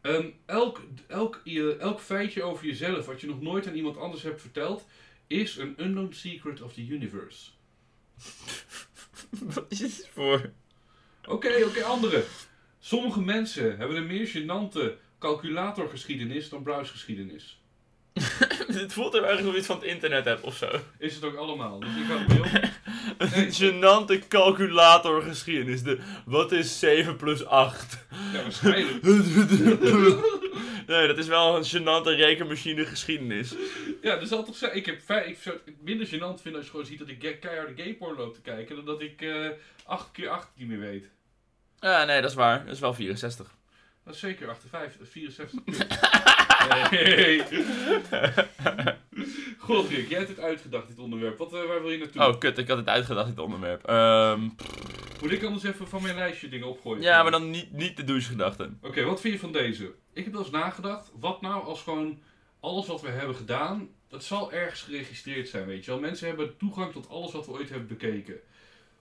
Ehm, 0.00 0.26
elk, 0.46 0.80
elk, 1.06 1.40
elk 1.78 2.00
feitje 2.00 2.42
over 2.42 2.66
jezelf 2.66 3.06
wat 3.06 3.20
je 3.20 3.26
nog 3.26 3.40
nooit 3.40 3.66
aan 3.66 3.74
iemand 3.74 3.96
anders 3.98 4.22
hebt 4.22 4.40
verteld, 4.40 4.86
is 5.26 5.56
een 5.56 5.74
unknown 5.76 6.12
secret 6.12 6.62
of 6.62 6.72
the 6.72 6.86
universe. 6.86 7.50
Wat 9.54 9.64
is 9.68 9.78
dit 9.78 10.08
voor? 10.12 10.50
Oké, 11.24 11.64
oké, 11.64 11.82
andere. 11.82 12.24
Sommige 12.80 13.20
mensen 13.20 13.76
hebben 13.76 13.96
een 13.96 14.06
meer 14.06 14.28
gênante 14.28 14.92
calculatorgeschiedenis 15.18 16.48
dan 16.48 16.62
browsgeschiedenis. 16.62 17.58
Dit 18.68 18.92
voelt 18.92 19.22
alsof 19.22 19.52
je 19.52 19.58
iets 19.58 19.66
van 19.66 19.76
het 19.76 19.84
internet 19.84 20.24
hebt 20.24 20.40
of 20.40 20.56
zo. 20.56 20.70
Is 20.98 21.14
het 21.14 21.24
ook 21.24 21.36
allemaal. 21.36 21.80
Dus 21.80 21.88
ik 21.96 22.06
had 22.08 22.20
het. 22.26 22.72
Een 23.34 23.52
gênante 23.52 24.28
calculatorgeschiedenis. 24.28 25.82
De, 25.82 25.98
wat 26.24 26.52
is 26.52 26.78
7 26.78 27.16
plus 27.16 27.46
8? 27.46 28.06
Ja, 28.32 28.42
waarschijnlijk. 28.42 29.04
nee, 30.96 31.06
dat 31.06 31.18
is 31.18 31.26
wel 31.26 31.56
een 31.56 31.64
gênante 31.64 32.16
rekenmachine 32.16 32.84
geschiedenis. 32.86 33.54
Ja, 34.02 34.16
dat 34.16 34.28
zal 34.28 34.44
toch 34.44 34.56
zijn. 34.56 34.76
Ik 34.76 34.86
heb 34.86 35.00
vij- 35.04 35.26
ik 35.26 35.38
zou 35.42 35.56
het 35.64 35.82
minder 35.82 36.06
gênant 36.06 36.40
vinden 36.42 36.54
als 36.54 36.64
je 36.64 36.70
gewoon 36.70 36.86
ziet 36.86 36.98
dat 36.98 37.08
ik 37.08 37.16
ge- 37.20 37.36
keiharde 37.38 37.82
gayporn 37.82 38.16
loop 38.16 38.34
te 38.34 38.40
kijken, 38.40 38.76
dan 38.76 38.84
dat 38.84 39.00
ik 39.02 39.22
eh 39.22 39.48
8 39.84 40.10
keer 40.12 40.28
8 40.28 40.48
niet 40.56 40.68
meer 40.68 40.80
weet. 40.80 41.04
Ja, 41.80 42.04
nee, 42.04 42.20
dat 42.20 42.30
is 42.30 42.36
waar. 42.36 42.64
Dat 42.64 42.74
is 42.74 42.80
wel 42.80 42.94
64. 42.94 43.54
Dat 44.04 44.14
is 44.14 44.20
zeker 44.20 44.48
58, 44.48 45.08
64. 45.08 45.60
Nee. 46.90 47.42
God, 49.58 49.88
Rick, 49.88 50.08
jij 50.08 50.18
hebt 50.18 50.30
het 50.30 50.40
uitgedacht, 50.40 50.88
dit 50.88 50.98
onderwerp. 50.98 51.38
Wat, 51.38 51.52
eh, 51.54 51.62
waar 51.66 51.82
wil 51.82 51.90
je 51.90 51.98
naartoe? 51.98 52.22
Oh, 52.26 52.38
kut, 52.38 52.58
ik 52.58 52.68
had 52.68 52.76
het 52.76 52.88
uitgedacht, 52.88 53.28
dit 53.28 53.38
onderwerp. 53.38 53.84
Ehm, 53.84 54.40
Moet 55.24 55.32
ik 55.32 55.42
anders 55.44 55.64
even 55.64 55.88
van 55.88 56.02
mijn 56.02 56.14
lijstje 56.14 56.48
dingen 56.48 56.68
opgooien? 56.68 57.02
ja, 57.02 57.22
maar 57.22 57.30
dan 57.30 57.50
niet, 57.50 57.72
niet 57.72 57.96
de 57.96 58.04
douchegedachten. 58.04 58.78
Oké, 58.82 59.04
wat 59.04 59.20
vind 59.20 59.34
je 59.34 59.40
van 59.40 59.52
deze? 59.52 59.94
Ik 60.12 60.24
heb 60.24 60.32
wel 60.32 60.42
eens 60.42 60.50
nagedacht, 60.50 61.10
wat 61.20 61.40
nou 61.40 61.64
als 61.64 61.82
gewoon 61.82 62.18
alles 62.60 62.86
wat 62.86 63.00
we 63.00 63.08
hebben 63.08 63.36
gedaan, 63.36 63.88
dat 64.08 64.24
zal 64.24 64.52
ergens 64.52 64.82
geregistreerd 64.82 65.48
zijn, 65.48 65.66
weet 65.66 65.84
je 65.84 65.90
wel. 65.90 66.00
Mensen 66.00 66.26
hebben 66.28 66.56
toegang 66.56 66.92
tot 66.92 67.08
alles 67.08 67.32
wat 67.32 67.46
we 67.46 67.52
ooit 67.52 67.68
hebben 67.68 67.88
bekeken. 67.88 68.34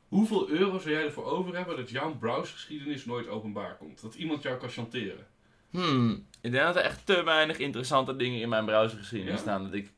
Hoeveel 0.08 0.50
euro 0.50 0.80
zou 0.80 0.94
jij 0.94 1.04
ervoor 1.04 1.26
over 1.26 1.56
hebben 1.56 1.76
dat 1.76 1.90
jouw 1.90 2.16
browsergeschiedenis 2.18 3.06
nooit 3.06 3.28
openbaar 3.28 3.78
komt? 3.78 4.02
Dat 4.02 4.16
iemand 4.16 4.44
jou 4.44 4.58
kan 4.58 4.70
chanteren? 4.70 5.28
Hmm, 5.70 6.28
ik 6.42 6.52
denk 6.52 6.66
dat 6.66 6.76
er 6.76 6.82
echt 6.82 7.06
te 7.06 7.24
weinig 7.24 7.58
interessante 7.58 8.16
dingen 8.16 8.42
in 8.42 8.50
mijn 8.50 8.66
browsergeschiedenis 8.66 9.34
Ja? 9.34 9.40
staan. 9.42 9.64
Dat 9.64 9.74
ik... 9.74 9.92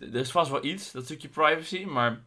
Er 0.00 0.14
is 0.14 0.30
vast 0.30 0.50
wel 0.50 0.64
iets, 0.64 0.92
dat 0.92 1.04
stukje 1.04 1.28
privacy, 1.28 1.84
maar... 1.84 2.22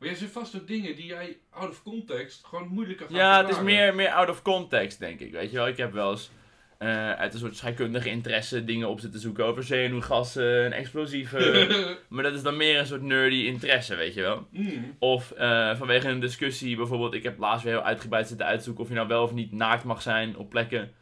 Maar 0.00 0.08
jij 0.08 0.18
zit 0.18 0.30
vast 0.30 0.54
op 0.54 0.66
dingen 0.66 0.96
die 0.96 1.06
jij 1.06 1.38
out 1.50 1.68
of 1.68 1.82
context 1.82 2.44
gewoon 2.44 2.68
moeilijk 2.68 2.98
kan 2.98 3.06
gaan 3.06 3.16
Ja, 3.16 3.40
het 3.40 3.48
is 3.48 3.60
meer, 3.62 3.94
meer 3.94 4.08
out 4.10 4.28
of 4.28 4.42
context, 4.42 4.98
denk 4.98 5.20
ik. 5.20 5.32
Weet 5.32 5.50
je 5.50 5.56
wel, 5.56 5.66
ik 5.66 5.76
heb 5.76 5.92
wel 5.92 6.10
eens 6.10 6.30
eh, 6.78 7.12
uit 7.12 7.32
een 7.34 7.38
soort 7.38 7.56
scheikundige 7.56 8.08
interesse 8.10 8.64
dingen 8.64 8.88
op 8.88 9.00
zitten 9.00 9.20
zoeken 9.20 9.44
over 9.44 9.62
zenuwgassen 9.62 10.64
en 10.64 10.72
explosieven. 10.72 11.68
maar 12.08 12.22
dat 12.22 12.34
is 12.34 12.42
dan 12.42 12.56
meer 12.56 12.78
een 12.78 12.86
soort 12.86 13.02
nerdy 13.02 13.36
interesse, 13.36 13.94
weet 13.94 14.14
je 14.14 14.20
wel. 14.20 14.46
Mm. 14.50 14.96
Of 14.98 15.30
eh, 15.30 15.76
vanwege 15.76 16.08
een 16.08 16.20
discussie, 16.20 16.76
bijvoorbeeld, 16.76 17.14
ik 17.14 17.22
heb 17.22 17.38
laatst 17.38 17.64
weer 17.64 17.72
heel 17.74 17.82
uitgebreid 17.82 18.28
zitten 18.28 18.46
uitzoeken 18.46 18.82
of 18.82 18.88
je 18.88 18.94
nou 18.94 19.08
wel 19.08 19.22
of 19.22 19.32
niet 19.32 19.52
naakt 19.52 19.84
mag 19.84 20.02
zijn 20.02 20.36
op 20.36 20.50
plekken. 20.50 20.92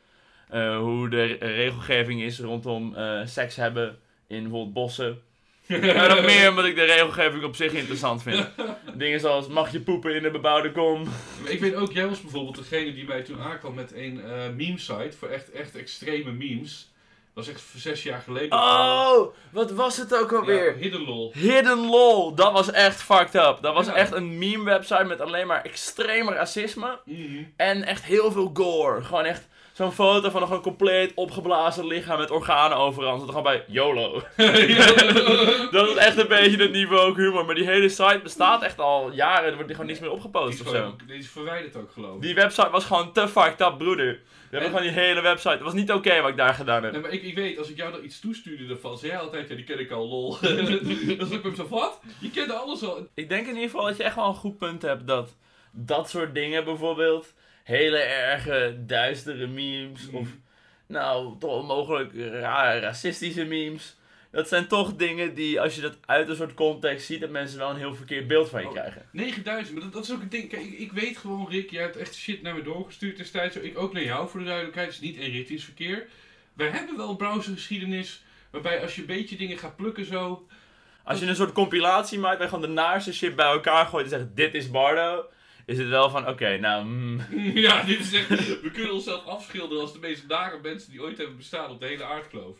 Eh, 0.48 0.78
hoe 0.78 1.08
de 1.08 1.22
re- 1.22 1.46
regelgeving 1.46 2.22
is 2.22 2.40
rondom 2.40 2.96
seks 3.24 3.56
hebben 3.56 3.98
in 4.26 4.42
bijvoorbeeld 4.42 4.72
bossen. 4.72 5.22
Ja, 5.68 6.08
dat 6.08 6.24
meer 6.24 6.48
omdat 6.48 6.64
ik 6.64 6.74
de 6.76 6.84
regelgeving 6.84 7.44
op 7.44 7.56
zich 7.56 7.72
interessant 7.72 8.22
vind. 8.22 8.46
Dingen 8.94 9.20
zoals, 9.20 9.46
mag 9.48 9.72
je 9.72 9.80
poepen 9.80 10.14
in 10.14 10.22
de 10.22 10.30
bebouwde 10.30 10.72
kom? 10.72 11.02
Maar 11.42 11.50
ik 11.50 11.60
weet 11.60 11.74
ook, 11.74 11.92
jij 11.92 12.06
was 12.08 12.20
bijvoorbeeld 12.20 12.56
degene 12.56 12.94
die 12.94 13.04
mij 13.06 13.22
toen 13.22 13.40
aankwam 13.40 13.74
met 13.74 13.92
een 13.94 14.20
eh 14.24 14.48
meme-site 14.56 15.16
voor 15.18 15.28
echt, 15.28 15.50
echt 15.50 15.76
extreme 15.76 16.32
memes. 16.32 16.90
Dat 17.34 17.46
was 17.46 17.54
echt 17.54 17.64
zes 17.76 18.02
jaar 18.02 18.20
geleden. 18.20 18.58
Oh, 18.58 19.34
wat 19.52 19.70
was 19.70 19.96
het 19.96 20.16
ook 20.16 20.30
Ja, 20.30 20.36
alweer? 20.36 20.74
Hidden 20.74 21.04
lol. 21.04 21.32
Hidden 21.34 21.86
LOL, 21.86 22.34
dat 22.34 22.52
was 22.52 22.70
echt 22.70 23.02
fucked 23.02 23.34
up. 23.34 23.58
Dat 23.60 23.74
was 23.74 23.86
Ja. 23.86 23.94
echt 23.94 24.12
een 24.12 24.38
meme 24.38 24.64
website 24.64 25.04
met 25.04 25.20
alleen 25.20 25.46
maar 25.46 25.62
extreem 25.64 26.28
racisme. 26.28 26.98
Mhm. 27.04 27.42
En 27.56 27.82
echt 27.84 28.04
heel 28.04 28.32
veel 28.32 28.50
gore. 28.54 29.02
Gewoon 29.02 29.24
echt 29.24 29.46
zo'n 29.78 29.92
foto 29.92 30.30
van 30.30 30.40
een 30.40 30.46
gewoon 30.46 30.62
compleet 30.62 31.12
opgeblazen 31.14 31.86
lichaam 31.86 32.18
met 32.18 32.30
organen 32.30 32.76
overal. 32.76 33.18
Zat 33.18 33.26
er 33.26 33.34
gewoon 33.34 33.42
bij 33.52 33.64
YOLO. 33.66 34.12
dat 35.76 35.88
is 35.88 35.94
echt 35.96 36.16
een 36.18 36.28
beetje 36.28 36.56
het 36.62 36.72
niveau 36.72 37.22
humor. 37.22 37.44
Maar 37.44 37.54
die 37.54 37.64
hele 37.66 37.88
site 37.88 38.20
bestaat 38.22 38.62
echt 38.62 38.78
al 38.78 39.12
jaren. 39.12 39.44
Er 39.48 39.54
wordt 39.54 39.68
er 39.68 39.74
gewoon 39.74 39.86
niks 39.86 40.00
meer 40.00 40.10
opgepost 40.10 40.60
of 40.60 40.68
zo. 40.68 40.96
die 41.06 41.16
is 41.16 41.28
verwijderd 41.28 41.76
ook 41.76 41.90
geloof 41.92 42.16
ik. 42.16 42.22
Die 42.22 42.34
website 42.34 42.70
was 42.70 42.84
gewoon 42.84 43.12
te 43.12 43.28
fucked 43.28 43.60
up, 43.60 43.78
broeder. 43.78 44.06
We 44.06 44.56
hebben 44.56 44.60
En- 44.60 44.76
gewoon 44.78 44.94
die 44.94 45.04
hele 45.04 45.20
website. 45.20 45.48
Het 45.54 45.62
was 45.62 45.72
niet 45.72 45.92
oké 45.92 46.20
wat 46.20 46.30
ik 46.30 46.36
daar 46.36 46.54
gedaan 46.54 46.82
heb. 46.82 46.92
Nee, 46.92 47.00
maar 47.00 47.10
ik, 47.12 47.22
ik 47.22 47.34
weet, 47.34 47.58
als 47.58 47.70
ik 47.70 47.76
jou 47.76 47.92
dan 47.92 48.04
iets 48.04 48.20
toestuurde 48.20 48.74
ervan, 48.74 48.98
zei 48.98 49.12
jij 49.12 49.20
altijd, 49.20 49.48
ja 49.48 49.54
die 49.54 49.64
ken 49.64 49.78
ik 49.80 49.90
al, 49.90 50.08
lol. 50.08 50.30
dan 51.18 51.26
zat 51.26 51.32
ik 51.32 51.42
hem 51.42 51.54
zo, 51.54 51.68
wat? 51.68 52.00
Je 52.20 52.30
kende 52.30 52.52
alles 52.52 52.82
al. 52.84 53.06
Ik 53.14 53.28
denk 53.28 53.46
in 53.46 53.54
ieder 53.54 53.70
geval 53.70 53.86
dat 53.86 53.96
je 53.96 54.02
echt 54.02 54.14
wel 54.16 54.26
een 54.28 54.34
goed 54.34 54.58
punt 54.58 54.82
hebt 54.82 55.06
dat 55.06 55.36
dat 55.72 56.08
soort 56.08 56.34
dingen 56.34 56.64
bijvoorbeeld, 56.64 57.34
hele 57.68 57.98
erge 57.98 58.76
duistere 58.86 59.46
memes 59.46 60.10
Mm. 60.10 60.14
of 60.16 60.28
nou 60.86 61.38
toch 61.38 61.66
mogelijk 61.66 62.12
rare 62.40 62.78
racistische 62.80 63.44
memes. 63.44 63.96
Dat 64.30 64.48
zijn 64.48 64.66
toch 64.68 64.96
dingen 64.96 65.34
die 65.34 65.60
als 65.60 65.74
je 65.74 65.80
dat 65.80 65.96
uit 66.06 66.28
een 66.28 66.36
soort 66.36 66.54
context 66.54 67.06
ziet, 67.06 67.20
dat 67.20 67.30
mensen 67.30 67.58
wel 67.58 67.70
een 67.70 67.76
heel 67.76 67.94
verkeerd 67.94 68.26
beeld 68.26 68.48
van 68.48 68.60
je 68.60 68.66
Oh. 68.66 68.72
krijgen. 68.72 69.02
9000, 69.12 69.74
maar 69.74 69.84
dat, 69.84 69.92
dat 69.92 70.04
is 70.04 70.12
ook 70.12 70.20
een 70.22 70.28
ding. 70.28 70.48
Kijk, 70.48 70.62
ik, 70.62 70.78
ik 70.78 70.92
weet 70.92 71.16
gewoon, 71.16 71.48
Rick, 71.50 71.70
jij 71.70 71.82
hebt 71.82 71.96
echt 71.96 72.14
shit 72.14 72.42
naar 72.42 72.54
me 72.54 72.62
doorgestuurd 72.62 73.16
destijds. 73.16 73.56
Ik 73.56 73.78
ook 73.78 73.92
naar 73.92 74.02
jou 74.04 74.28
voor 74.28 74.40
de 74.40 74.46
duidelijkheid. 74.46 74.86
Het 74.86 75.02
is 75.02 75.08
niet 75.08 75.16
eenrichtingsverkeer. 75.18 76.06
Wij 76.52 76.68
hebben 76.68 76.96
wel 76.96 77.10
een 77.10 77.16
browsergeschiedenis 77.16 78.22
waarbij 78.50 78.82
als 78.82 78.94
je 78.94 79.00
een 79.00 79.06
beetje 79.06 79.36
dingen 79.36 79.58
gaat 79.58 79.76
plukken 79.76 80.04
zo. 80.04 80.46
Als 81.04 81.20
je 81.20 81.26
een 81.26 81.36
soort 81.36 81.52
compilatie 81.52 82.18
maakt 82.18 82.34
waar 82.38 82.46
je 82.46 82.54
gewoon 82.54 82.68
de 82.74 82.80
naarste 82.80 83.12
shit 83.14 83.36
bij 83.36 83.46
elkaar 83.46 83.86
gooit 83.86 84.04
en 84.04 84.10
zegt 84.10 84.24
dit 84.36 84.54
is 84.54 84.70
Bardo. 84.70 85.24
Is 85.68 85.78
het 85.78 85.88
wel 85.88 86.10
van, 86.10 86.28
oké, 86.28 86.58
nou, 86.58 86.84
mm, 86.84 87.20
ja, 87.66 87.82
dit 87.82 88.00
is 88.00 88.12
echt, 88.12 88.60
we 88.60 88.70
kunnen 88.72 88.92
onszelf 88.92 89.24
afschilderen 89.24 89.82
als 89.82 89.92
de 89.92 89.98
meest 89.98 90.26
nare 90.26 90.58
mensen 90.62 90.90
die 90.90 91.02
ooit 91.02 91.18
hebben 91.18 91.36
bestaan 91.36 91.70
op 91.70 91.80
de 91.80 91.86
hele 91.86 92.04
aardkloof. 92.04 92.58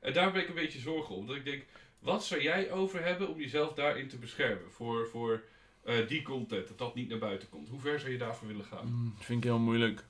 En 0.00 0.12
daar 0.12 0.32
ben 0.32 0.42
ik 0.42 0.48
een 0.48 0.54
beetje 0.54 0.78
zorgen 0.78 1.14
om. 1.14 1.26
Dat 1.26 1.36
ik 1.36 1.44
denk, 1.44 1.64
wat 1.98 2.24
zou 2.24 2.42
jij 2.42 2.70
over 2.70 3.04
hebben 3.04 3.28
om 3.28 3.40
jezelf 3.40 3.74
daarin 3.74 4.08
te 4.08 4.18
beschermen? 4.18 4.70
Voor, 4.70 5.08
voor 5.08 5.42
eh, 5.84 6.08
die 6.08 6.22
content, 6.22 6.68
dat 6.68 6.78
dat 6.78 6.94
niet 6.94 7.08
naar 7.08 7.18
buiten 7.18 7.48
komt. 7.48 7.68
Hoe 7.68 7.80
ver 7.80 8.00
zou 8.00 8.12
je 8.12 8.18
daarvoor 8.18 8.48
willen 8.48 8.64
gaan? 8.64 8.86
mm, 8.86 9.14
vind 9.18 9.44
ik 9.44 9.50
heel 9.50 9.58
moeilijk. 9.58 10.04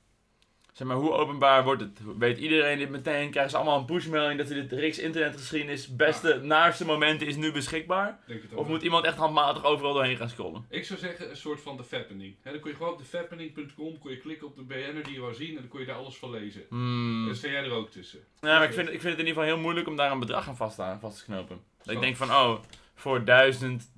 Zeg 0.79 0.87
maar, 0.87 0.97
hoe 0.97 1.13
openbaar 1.13 1.65
wordt 1.65 1.83
het? 1.83 2.01
Weet 2.19 2.39
iedereen 2.39 2.79
dit 2.79 2.91
meteen? 2.91 3.31
Krijgen 3.31 3.51
ze 3.51 3.57
allemaal 3.57 3.79
een 3.79 3.85
pushmelding 3.85 4.39
dat 4.39 4.49
dit 4.49 4.73
Riks 4.73 4.99
internetgeschiedenis 4.99 5.97
beste, 5.97 6.41
naarste 6.43 6.85
momenten 6.85 7.27
is 7.27 7.37
nu 7.37 7.53
beschikbaar? 7.53 8.19
Of 8.55 8.69
moet 8.69 8.83
iemand 8.83 9.05
echt 9.05 9.17
handmatig 9.17 9.65
overal 9.65 9.93
doorheen 9.93 10.17
gaan 10.17 10.29
scrollen? 10.29 10.65
Ik 10.69 10.85
zou 10.85 10.99
zeggen, 10.99 11.31
een 11.31 11.37
soort 11.37 11.61
van 11.61 11.77
de 11.77 11.85
fappening. 11.85 12.35
Dan 12.43 12.61
kon 12.61 12.71
je 12.71 12.77
gewoon 12.77 12.93
op 12.93 12.99
de 12.99 13.05
fappening.com 13.05 13.99
kon 13.99 14.11
je 14.11 14.19
klikken 14.19 14.47
op 14.47 14.57
de 14.57 14.63
BN'er 14.63 15.03
die 15.05 15.13
je 15.13 15.21
wou 15.21 15.35
zien 15.35 15.49
en 15.49 15.55
dan 15.55 15.69
kon 15.69 15.81
je 15.81 15.87
daar 15.87 15.97
alles 15.97 16.17
van 16.17 16.31
lezen. 16.31 16.63
Hmm. 16.69 17.29
En 17.29 17.37
sta 17.37 17.49
jij 17.49 17.65
er 17.65 17.73
ook 17.73 17.91
tussen. 17.91 18.21
Ja, 18.41 18.59
maar 18.59 18.69
ik 18.69 18.73
vind, 18.73 18.89
ik 18.89 19.01
vind 19.01 19.13
het 19.13 19.21
in 19.21 19.27
ieder 19.27 19.43
geval 19.43 19.55
heel 19.55 19.59
moeilijk 19.59 19.87
om 19.89 19.97
daar 19.97 20.13
een 20.13 20.19
bedrag 20.19 20.49
aan 20.49 20.57
vast, 20.57 20.79
aan, 20.79 21.01
vast 21.01 21.19
te 21.19 21.25
knopen. 21.25 21.61
Dat 21.83 21.95
ik 21.95 22.01
denk 22.01 22.17
van, 22.17 22.31
oh, 22.31 22.59
voor 22.95 23.25
duizend 23.25 23.93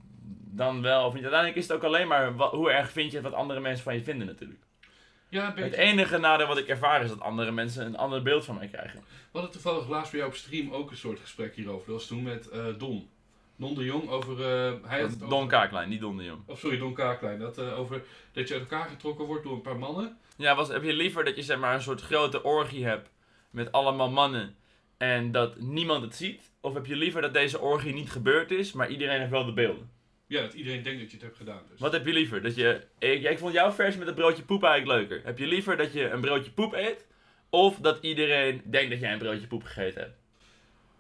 dan 0.55 0.83
wel 0.83 1.07
of 1.07 1.13
niet. 1.13 1.23
Uiteindelijk 1.23 1.61
is 1.61 1.69
het 1.69 1.77
ook 1.77 1.85
alleen 1.85 2.09
maar 2.09 2.33
hoe 2.33 2.71
erg 2.71 2.91
vind 2.91 3.11
je 3.11 3.17
het 3.17 3.27
wat 3.27 3.35
andere 3.35 3.61
mensen 3.61 3.85
van 3.85 3.95
je 3.95 4.03
vinden 4.03 4.27
natuurlijk. 4.27 4.61
Ja, 5.31 5.53
Het 5.55 5.73
enige 5.73 6.19
nadeel 6.19 6.47
wat 6.47 6.59
ik 6.59 6.69
ervaar 6.69 7.03
is 7.03 7.09
dat 7.09 7.21
andere 7.21 7.51
mensen 7.51 7.87
een 7.87 7.97
ander 7.97 8.23
beeld 8.23 8.45
van 8.45 8.55
mij 8.55 8.67
krijgen. 8.69 8.99
We 9.09 9.39
hadden 9.39 9.51
toevallig 9.51 9.89
laatst 9.89 10.11
bij 10.11 10.21
jou 10.21 10.33
op 10.33 10.39
stream 10.39 10.73
ook 10.73 10.91
een 10.91 10.97
soort 10.97 11.21
gesprek 11.21 11.55
hierover. 11.55 11.87
Dat 11.87 11.95
was 11.95 12.07
toen 12.07 12.23
met 12.23 12.49
eh, 12.49 12.65
Don. 12.79 13.09
Don 13.57 13.75
de 13.75 13.85
Jong 13.85 14.09
over... 14.09 14.33
eh, 14.41 14.73
hij 14.83 15.01
had 15.01 15.19
Don 15.19 15.33
over- 15.33 15.49
Kaaklijn, 15.49 15.89
niet 15.89 16.01
Don 16.01 16.17
de 16.17 16.25
Jong. 16.25 16.41
Of 16.47 16.59
sorry, 16.59 16.79
Don 16.79 16.95
Kaaklijn. 16.95 17.39
Dat, 17.39 17.59
eh, 17.59 17.79
over 17.79 18.03
dat 18.33 18.49
je 18.49 18.55
uit 18.55 18.63
elkaar 18.63 18.89
getrokken 18.89 19.25
wordt 19.25 19.45
door 19.45 19.53
een 19.53 19.61
paar 19.61 19.79
mannen. 19.79 20.17
Ja, 20.37 20.55
was, 20.55 20.69
heb 20.69 20.83
je 20.83 20.93
liever 20.93 21.25
dat 21.25 21.37
je 21.37 21.43
zeg 21.43 21.59
maar 21.59 21.75
een 21.75 21.83
soort 21.83 22.01
grote 22.01 22.43
orgie 22.43 22.85
hebt 22.85 23.11
met 23.51 23.73
allemaal 23.73 24.11
mannen 24.11 24.55
en 24.97 25.33
dat 25.33 25.59
niemand 25.61 26.03
het 26.03 26.15
ziet? 26.15 26.51
Of 26.61 26.75
heb 26.75 26.87
je 26.87 26.97
liever 26.97 27.21
dat 27.23 27.35
deze 27.35 27.61
orgie 27.61 27.93
niet 27.95 28.11
gebeurd 28.11 28.51
is, 28.51 28.73
maar 28.73 28.89
iedereen 28.91 29.19
heeft 29.19 29.31
wel 29.31 29.45
de 29.45 29.53
beelden? 29.53 29.91
Ja, 30.31 30.41
dat 30.41 30.55
iedereen 30.55 30.83
denkt 30.83 31.01
dat 31.01 31.11
je 31.11 31.17
het 31.17 31.27
hebt 31.27 31.37
gedaan. 31.37 31.63
Dus. 31.71 31.81
Wat 31.81 31.93
heb 31.93 32.07
je 32.07 32.13
liever? 32.13 32.43
Dat 32.43 32.55
je, 32.55 32.81
ik, 32.99 33.23
ik 33.23 33.39
vond 33.39 33.53
jouw 33.53 33.73
versie 33.73 33.99
met 33.99 34.07
het 34.07 34.17
broodje 34.17 34.43
poep 34.43 34.65
eigenlijk 34.65 35.01
leuker. 35.01 35.27
Heb 35.27 35.39
je 35.39 35.47
liever 35.47 35.77
dat 35.77 35.93
je 35.93 36.11
een 36.11 36.21
broodje 36.21 36.51
poep 36.51 36.73
eet? 36.73 37.07
Of 37.49 37.77
dat 37.77 37.99
iedereen 38.01 38.63
denkt 38.65 38.91
dat 38.91 39.01
jij 39.01 39.13
een 39.13 39.19
broodje 39.19 39.47
poep 39.47 39.63
gegeten 39.63 40.01
hebt? 40.01 40.20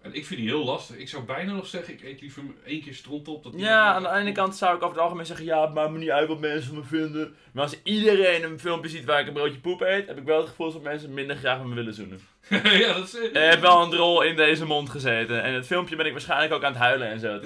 En 0.03 0.15
ik 0.15 0.27
vind 0.27 0.41
die 0.41 0.49
heel 0.49 0.65
lastig. 0.65 0.97
Ik 0.97 1.09
zou 1.09 1.23
bijna 1.23 1.53
nog 1.53 1.67
zeggen, 1.67 1.93
ik 1.95 2.03
eet 2.03 2.21
liever 2.21 2.43
één 2.65 2.83
keer 2.83 2.95
stront 2.95 3.29
op. 3.29 3.43
Dat 3.43 3.53
Ja, 3.57 3.95
aan 3.95 4.03
de 4.03 4.09
ene 4.09 4.33
kant 4.33 4.57
zou 4.57 4.77
ik 4.77 4.83
over 4.83 4.95
het 4.95 5.05
algemeen 5.05 5.27
zeggen, 5.27 5.45
ja, 5.45 5.63
het 5.65 5.75
maakt 5.75 5.91
me 5.91 5.99
niet 5.99 6.11
uit 6.11 6.29
wat 6.29 6.41
mensen 6.41 6.75
me 6.75 6.83
vinden. 6.85 7.35
Maar 7.53 7.63
als 7.63 7.77
iedereen 7.83 8.43
een 8.43 8.61
filmpje 8.61 8.91
ziet 8.91 9.05
waar 9.05 9.21
ik 9.21 9.27
een 9.27 9.33
broodje 9.33 9.59
poep 9.59 9.81
eet, 9.81 10.07
heb 10.07 10.19
ik 10.19 10.25
wel 10.25 10.39
het 10.39 10.49
gevoel 10.49 10.73
dat 10.73 10.83
mensen 10.83 11.15
minder 11.15 11.37
graag 11.37 11.59
met 11.59 11.67
me 11.67 11.75
willen 11.75 11.95
zoenen. 11.95 12.21
ja, 12.83 12.93
dat 12.93 13.05
is... 13.05 13.15
Ik 13.15 13.31
heb 13.33 13.61
wel 13.61 13.83
een 13.83 13.91
drol 13.91 14.23
in 14.23 14.37
deze 14.37 14.65
mond 14.65 14.91
gezeten. 14.91 15.43
En 15.43 15.55
het 15.55 15.67
filmpje 15.67 15.97
ben 15.97 16.07
ik 16.07 16.13
waarschijnlijk 16.13 16.53
ook 16.53 16.65
aan 16.65 16.73
het 16.73 16.81
huilen 16.81 17.09
en 17.09 17.21
zo. 17.21 17.41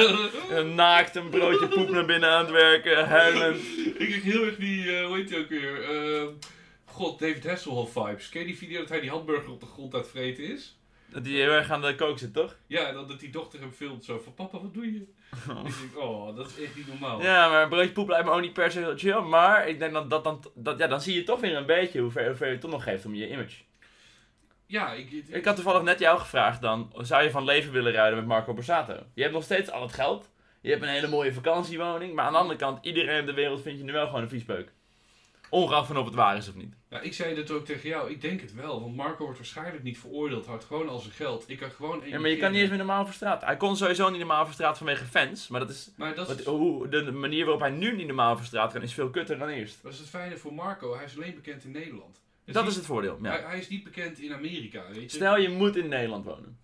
Een 0.56 0.74
naakt 0.74 1.16
een 1.16 1.28
broodje 1.28 1.68
poep 1.68 1.90
naar 1.90 2.04
binnen 2.04 2.30
aan 2.30 2.44
het 2.44 2.50
werken, 2.50 3.08
huilend. 3.08 3.56
ik 3.98 4.06
krijg 4.08 4.22
heel 4.22 4.44
erg 4.44 4.56
die, 4.56 4.96
eh, 4.96 5.06
hoe 5.06 5.16
heet 5.16 5.28
die 5.28 5.38
ook 5.38 5.48
weer? 5.48 5.82
Ehm, 5.82 6.26
God, 6.84 7.18
David 7.18 7.46
Hasselhoff 7.46 7.92
vibes. 7.92 8.28
Ken 8.28 8.40
je 8.40 8.46
die 8.46 8.56
video 8.56 8.80
dat 8.80 8.88
hij 8.88 9.00
die 9.00 9.10
hamburger 9.10 9.50
op 9.50 9.60
de 9.60 9.66
grond 9.66 9.94
aan 9.94 10.00
het 10.00 10.08
vreten 10.08 10.44
is? 10.44 10.75
Dat 11.16 11.24
die 11.24 11.36
heel 11.40 11.50
erg 11.50 11.70
aan 11.70 11.80
de 11.82 11.94
kook 11.94 12.18
zit, 12.18 12.32
toch? 12.34 12.56
Ja, 12.66 12.92
dan 12.92 13.08
dat 13.08 13.20
die 13.20 13.30
dochter 13.30 13.60
hem 13.60 13.72
filmt 13.72 14.04
zo 14.04 14.18
van, 14.18 14.34
papa, 14.34 14.60
wat 14.60 14.74
doe 14.74 14.92
je? 14.92 14.98
Ik 14.98 15.46
denk, 15.46 15.96
oh, 16.04 16.36
dat 16.36 16.46
is 16.46 16.64
echt 16.64 16.76
niet 16.76 16.86
normaal. 16.88 17.22
Ja, 17.22 17.48
maar 17.48 17.62
een 17.62 17.68
broodje 17.68 17.92
poep 17.92 18.08
lijkt 18.08 18.24
me 18.24 18.30
ook 18.30 18.40
niet 18.40 18.52
per 18.52 18.70
se 18.70 18.78
heel 18.78 18.96
chill. 18.96 19.20
Maar 19.20 19.68
ik 19.68 19.78
denk 19.78 19.92
dat, 19.92 20.10
dat, 20.10 20.24
dan, 20.24 20.44
dat 20.54 20.78
ja, 20.78 20.86
dan 20.86 21.00
zie 21.00 21.14
je 21.14 21.22
toch 21.24 21.40
weer 21.40 21.56
een 21.56 21.66
beetje 21.66 22.00
hoe 22.00 22.10
ver, 22.10 22.26
hoe 22.26 22.34
ver 22.36 22.46
je 22.46 22.52
het 22.52 22.60
toch 22.60 22.70
nog 22.70 22.82
geeft 22.82 23.04
om 23.04 23.14
je 23.14 23.28
image. 23.30 23.56
Ja, 24.66 24.92
ik... 24.92 25.10
ik- 25.12 25.28
Ik 25.28 25.44
had 25.44 25.54
toevallig 25.54 25.82
net 25.82 25.98
jou 25.98 26.18
gevraagd 26.18 26.60
dan, 26.60 26.92
zou 26.98 27.22
je 27.22 27.30
van 27.30 27.44
leven 27.44 27.72
willen 27.72 27.92
ruilen 27.92 28.18
met 28.18 28.28
Marco 28.28 28.54
Borsato? 28.54 28.96
Je 29.14 29.22
hebt 29.22 29.34
nog 29.34 29.44
steeds 29.44 29.70
al 29.70 29.82
het 29.82 29.92
geld. 29.92 30.30
Je 30.60 30.70
hebt 30.70 30.82
een 30.82 30.88
hele 30.88 31.08
mooie 31.08 31.32
vakantiewoning. 31.32 32.14
Maar 32.14 32.24
aan 32.24 32.32
de 32.32 32.38
andere 32.38 32.58
kant, 32.58 32.84
iedereen 32.84 33.20
op 33.20 33.26
de 33.26 33.34
wereld 33.34 33.62
vindt 33.62 33.78
je 33.78 33.84
nu 33.84 33.92
wel 33.92 34.06
gewoon 34.06 34.22
een 34.22 34.28
viespeuk. 34.28 34.72
Ongeacht 35.50 35.86
van 35.86 35.96
of 35.96 36.04
het 36.04 36.14
waar 36.14 36.36
is 36.36 36.48
of 36.48 36.54
niet. 36.54 36.74
Ja, 36.90 37.00
ik 37.00 37.14
zei 37.14 37.34
dit 37.34 37.50
ook 37.50 37.64
tegen 37.64 37.88
jou. 37.88 38.10
Ik 38.10 38.20
denk 38.20 38.40
het 38.40 38.54
wel. 38.54 38.80
Want 38.80 38.96
Marco 38.96 39.22
wordt 39.24 39.38
waarschijnlijk 39.38 39.82
niet 39.82 39.98
veroordeeld. 39.98 40.46
Houdt 40.46 40.64
gewoon 40.64 40.88
al 40.88 40.98
zijn 40.98 41.12
geld. 41.14 41.44
Ik 41.50 41.58
kan 41.58 41.70
gewoon... 41.70 42.02
Ja, 42.04 42.18
maar 42.18 42.30
je 42.30 42.36
kan 42.36 42.50
niet 42.50 42.60
eens 42.60 42.68
meer 42.68 42.78
normaal 42.78 43.06
straat. 43.06 43.42
Hij 43.44 43.56
kon 43.56 43.76
sowieso 43.76 44.08
niet 44.08 44.18
normaal 44.18 44.46
straat 44.46 44.76
vanwege 44.76 45.04
fans. 45.04 45.48
Maar 45.48 45.60
dat 45.60 45.70
is, 45.70 45.90
Maar 45.96 46.14
dat 46.14 46.28
wat, 46.28 46.38
is, 46.38 46.44
hoe, 46.44 46.88
de 46.88 47.12
manier 47.12 47.42
waarop 47.44 47.60
hij 47.62 47.70
nu 47.70 47.96
niet 47.96 48.06
normaal 48.06 48.38
straat 48.38 48.72
kan 48.72 48.82
is 48.82 48.94
veel 48.94 49.10
kutter 49.10 49.38
dan 49.38 49.48
eerst. 49.48 49.82
dat 49.82 49.92
is 49.92 49.98
het 49.98 50.08
fijne 50.08 50.36
voor 50.36 50.54
Marco. 50.54 50.94
Hij 50.94 51.04
is 51.04 51.16
alleen 51.16 51.34
bekend 51.34 51.64
in 51.64 51.70
Nederland. 51.70 52.20
Dus 52.44 52.54
Dat 52.54 52.62
niet- 52.62 52.72
is 52.72 52.78
het 52.78 52.86
voordeel. 52.86 53.18
Ja. 53.22 53.30
Hij, 53.30 53.40
hij 53.40 53.58
is 53.58 53.68
niet 53.68 53.84
bekend 53.84 54.18
in 54.18 54.32
Amerika, 54.32 54.84
weet 54.92 55.10
je. 55.10 55.16
Stel 55.16 55.36
je 55.38 55.48
moet 55.48 55.76
in 55.76 55.88
Nederland 55.88 56.24
wonen. 56.24 56.58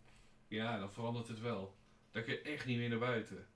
Ja, 0.48 0.78
dan 0.78 0.92
verandert 0.92 1.28
het 1.28 1.40
wel. 1.40 1.74
Dan 2.12 2.22
kun 2.24 2.32
je 2.32 2.40
echt 2.40 2.66
niet 2.66 2.78
meer 2.78 2.88
naar 2.88 2.98
buiten. 2.98 3.46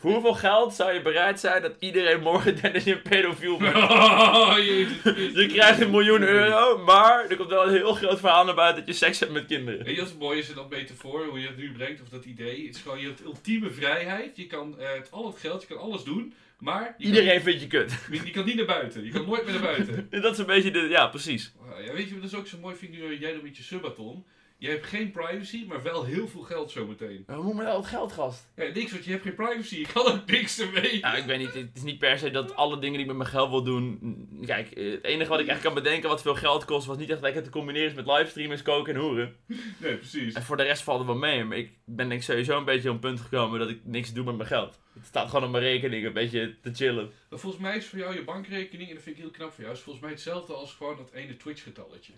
Voor 0.00 0.12
hoeveel 0.12 0.34
geld 0.34 0.74
zou 0.74 0.92
je 0.92 1.02
bereid 1.02 1.40
zijn 1.40 1.62
dat 1.62 1.72
iedereen 1.78 2.20
morgen 2.20 2.56
je 2.84 2.92
een 2.92 3.02
pedofiel 3.02 3.56
bent? 3.58 3.76
Oh. 3.76 4.56
Je 5.40 5.46
krijgt 5.52 5.80
een 5.80 5.90
miljoen 5.90 6.22
euro, 6.22 6.78
maar 6.78 7.26
er 7.28 7.36
komt 7.36 7.48
wel 7.48 7.66
een 7.66 7.74
heel 7.74 7.94
groot 7.94 8.20
verhaal 8.20 8.44
naar 8.44 8.54
buiten 8.54 8.84
dat 8.84 8.94
je 8.94 9.04
seks 9.04 9.20
hebt 9.20 9.32
met 9.32 9.46
kinderen. 9.46 9.84
Weet 9.84 9.94
je 9.94 10.00
wat 10.00 10.10
het 10.10 10.18
mooie 10.18 10.38
is 10.38 10.48
in 10.48 10.54
dat 10.54 10.70
metafoor, 10.70 11.24
hoe 11.26 11.40
je 11.40 11.46
het 11.46 11.56
nu 11.56 11.72
brengt, 11.72 12.02
of 12.02 12.08
dat 12.08 12.24
idee? 12.24 12.66
Het 12.66 12.74
is 12.74 12.82
gewoon 12.82 13.00
je 13.00 13.06
hebt 13.06 13.24
ultieme 13.24 13.70
vrijheid. 13.70 14.36
Je 14.36 14.46
kan 14.46 14.78
eh, 14.78 14.92
het, 14.94 15.10
al 15.10 15.26
het 15.26 15.38
geld, 15.38 15.62
je 15.62 15.68
kan 15.68 15.78
alles 15.78 16.02
doen. 16.04 16.34
Maar 16.58 16.94
Iedereen 16.98 17.40
vindt 17.40 17.60
je 17.60 17.66
kut. 17.66 17.92
Je 18.24 18.30
kan 18.30 18.44
niet 18.44 18.56
naar 18.56 18.66
buiten. 18.66 19.04
Je 19.04 19.10
kan 19.10 19.26
nooit 19.26 19.44
meer 19.44 19.52
naar 19.52 19.62
buiten. 19.62 20.08
Dat 20.10 20.32
is 20.32 20.38
een 20.38 20.46
beetje 20.46 20.70
de... 20.70 20.78
Ja, 20.78 21.06
precies. 21.06 21.52
Uh, 21.78 21.86
ja, 21.86 21.92
weet 21.92 22.08
je 22.08 22.12
wat 22.12 22.22
dat 22.22 22.32
is 22.32 22.38
ook 22.38 22.46
zo 22.46 22.58
mooi 22.58 22.76
vind? 22.76 22.92
Nu 22.92 23.18
jij 23.18 23.32
dan 23.32 23.42
met 23.42 23.56
je 23.56 23.62
subathon. 23.62 24.24
Je 24.60 24.68
hebt 24.68 24.86
geen 24.86 25.10
privacy, 25.10 25.64
maar 25.68 25.82
wel 25.82 26.04
heel 26.04 26.28
veel 26.28 26.40
geld 26.40 26.70
zometeen. 26.70 27.24
Maar 27.26 27.36
hoe 27.36 27.44
moet 27.44 27.54
met 27.54 27.66
al 27.66 27.76
het 27.76 27.86
geld, 27.86 28.12
gast? 28.12 28.48
Ja, 28.56 28.64
niks, 28.74 28.92
want 28.92 29.04
je 29.04 29.10
hebt 29.10 29.22
geen 29.22 29.34
privacy. 29.34 29.76
Je 29.76 29.86
kan 29.92 30.06
er 30.06 30.22
niks 30.26 30.58
ermee. 30.58 31.00
Nou, 31.00 31.16
ik 31.16 31.24
weet 31.24 31.38
niet. 31.38 31.54
Het 31.54 31.70
is 31.74 31.82
niet 31.82 31.98
per 31.98 32.18
se 32.18 32.30
dat 32.30 32.56
alle 32.56 32.78
dingen 32.78 32.92
die 32.92 33.00
ik 33.00 33.06
met 33.06 33.16
mijn 33.16 33.28
geld 33.28 33.50
wil 33.50 33.62
doen... 33.62 33.98
Kijk, 34.46 34.70
eh, 34.70 34.90
het 34.90 35.04
enige 35.04 35.30
wat 35.30 35.40
ik 35.40 35.46
echt 35.46 35.60
kan 35.60 35.74
bedenken 35.74 36.08
wat 36.08 36.22
veel 36.22 36.34
geld 36.34 36.64
kost... 36.64 36.86
was 36.86 36.96
niet 36.96 37.10
echt 37.10 37.20
lekker 37.20 37.42
te 37.42 37.50
combineren 37.50 37.88
is 37.88 37.94
met 37.94 38.06
livestreamers, 38.06 38.62
koken 38.62 38.94
en 38.94 39.00
hoeren. 39.00 39.36
Nee, 39.78 39.96
precies. 39.96 40.34
En 40.34 40.42
voor 40.42 40.56
de 40.56 40.62
rest 40.62 40.82
valt 40.82 40.98
het 40.98 41.06
wel 41.06 41.16
mee. 41.16 41.44
Maar 41.44 41.56
ik 41.56 41.72
ben 41.84 42.08
denk 42.08 42.20
ik 42.20 42.26
sowieso 42.26 42.58
een 42.58 42.64
beetje 42.64 42.88
op 42.88 42.94
een 42.94 43.00
punt 43.00 43.20
gekomen 43.20 43.58
dat 43.58 43.68
ik 43.68 43.80
niks 43.84 44.12
doe 44.12 44.24
met 44.24 44.36
mijn 44.36 44.48
geld. 44.48 44.78
Het 44.92 45.06
staat 45.06 45.28
gewoon 45.28 45.44
op 45.44 45.50
mijn 45.50 45.64
rekening 45.64 46.06
een 46.06 46.12
beetje 46.12 46.56
te 46.62 46.74
chillen. 46.74 47.12
Maar 47.30 47.38
volgens 47.38 47.62
mij 47.62 47.76
is 47.76 47.86
voor 47.86 47.98
jou 47.98 48.14
je 48.14 48.24
bankrekening, 48.24 48.88
en 48.88 48.94
dat 48.94 49.04
vind 49.04 49.16
ik 49.16 49.22
heel 49.22 49.30
knap 49.30 49.52
voor 49.52 49.62
jou, 49.62 49.74
is 49.74 49.82
volgens 49.82 50.04
mij 50.04 50.12
hetzelfde 50.12 50.52
als 50.52 50.72
gewoon 50.72 50.96
dat 50.96 51.12
ene 51.12 51.36
Twitch-getalletje. 51.36 52.12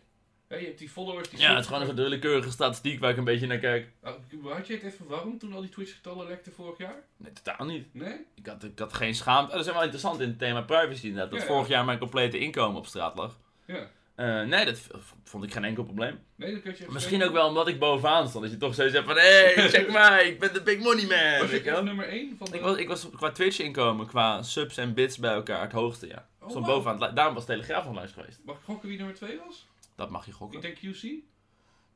Je 0.60 0.66
hebt 0.66 0.78
die 0.78 0.88
followers 0.88 1.28
die... 1.28 1.38
Ja, 1.38 1.50
het 1.50 1.60
is 1.60 1.66
gewoon 1.66 1.88
een 1.88 1.94
willekeurige 1.94 2.50
statistiek 2.50 3.00
waar 3.00 3.10
ik 3.10 3.16
een 3.16 3.24
beetje 3.24 3.46
naar 3.46 3.58
kijk. 3.58 3.88
Nou, 4.02 4.16
had 4.42 4.66
je 4.66 4.72
het 4.72 4.82
even 4.82 5.06
warm 5.06 5.38
toen 5.38 5.52
al 5.52 5.60
die 5.60 5.70
Twitch-getallen 5.70 6.26
lekten 6.26 6.52
vorig 6.52 6.78
jaar? 6.78 7.02
Nee, 7.16 7.32
totaal 7.32 7.66
niet. 7.66 7.94
Nee? 7.94 8.26
Ik 8.34 8.46
had, 8.46 8.64
ik 8.64 8.78
had 8.78 8.92
geen 8.92 9.14
schaamte. 9.14 9.50
Oh, 9.50 9.56
dat 9.56 9.66
is 9.66 9.72
wel 9.72 9.82
interessant 9.82 10.20
in 10.20 10.28
het 10.28 10.38
thema 10.38 10.62
privacy 10.62 11.06
inderdaad. 11.06 11.30
Dat 11.30 11.40
Ja, 11.40 11.46
vorig 11.46 11.68
ja. 11.68 11.74
jaar 11.74 11.84
mijn 11.84 11.98
complete 11.98 12.38
inkomen 12.38 12.76
op 12.76 12.86
straat 12.86 13.16
lag. 13.16 13.38
Ja. 13.66 13.90
Eh, 14.14 14.42
nee, 14.42 14.64
dat 14.64 14.80
vond 15.24 15.44
ik 15.44 15.52
geen 15.52 15.64
enkel 15.64 15.84
probleem. 15.84 16.20
Nee, 16.36 16.62
dat 16.62 16.78
je 16.78 16.86
Misschien 16.88 17.22
ook 17.22 17.32
wel 17.32 17.48
omdat 17.48 17.68
ik 17.68 17.78
bovenaan 17.78 18.28
stond. 18.28 18.44
Dat 18.44 18.52
je 18.52 18.58
toch 18.58 18.74
zoiets 18.74 18.94
hebt 18.94 19.06
van, 19.06 19.16
hé, 19.16 19.52
hey, 19.52 19.68
check 19.72 19.92
mij, 19.92 20.28
ik 20.28 20.38
ben 20.38 20.52
de 20.52 20.62
big 20.62 20.78
money 20.78 21.06
man. 21.06 21.40
Was 21.40 21.50
je 21.50 21.62
wel? 21.62 21.84
nummer 21.84 22.08
1 22.08 22.36
van 22.38 22.46
de... 22.50 22.56
Ik 22.56 22.62
was, 22.62 22.76
ik 22.76 22.88
was 22.88 23.10
qua 23.16 23.30
Twitch 23.30 23.58
inkomen, 23.58 24.06
qua 24.06 24.42
subs 24.42 24.76
en 24.76 24.94
bits 24.94 25.18
bij 25.18 25.32
elkaar 25.32 25.62
het 25.62 25.72
hoogste, 25.72 26.06
ja. 26.06 26.28
Oh, 26.40 26.50
Stond 26.50 26.66
bovenaan. 26.66 27.14
Daarom 27.14 27.34
was 27.34 27.44
Telegraaf 27.44 27.86
online 27.86 28.08
geweest. 28.08 28.40
Mag 28.44 28.56
ik 28.56 28.62
gokken 28.64 28.88
wie 28.88 28.98
nummer 28.98 29.16
2 29.16 29.38
was? 29.46 29.66
Dat 29.94 30.10
mag 30.10 30.26
je 30.26 30.32
gokken. 30.32 30.62
Ik 30.62 30.80
denk 30.82 30.94
QC. 30.96 31.08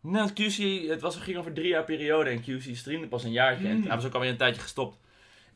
Nou, 0.00 0.30
QC, 0.30 0.88
het 0.88 1.00
was, 1.00 1.14
het 1.14 1.24
ging 1.24 1.36
over 1.38 1.52
drie 1.52 1.68
jaar 1.68 1.84
periode 1.84 2.30
en 2.30 2.40
QC 2.42 2.76
streamde 2.76 3.08
pas 3.08 3.24
een 3.24 3.32
jaartje. 3.32 3.68
En 3.68 3.76
Hmm. 3.76 3.86
hij 3.86 3.96
was 3.96 4.04
ook 4.04 4.14
alweer 4.14 4.30
een 4.30 4.36
tijdje 4.36 4.60
gestopt. 4.62 4.98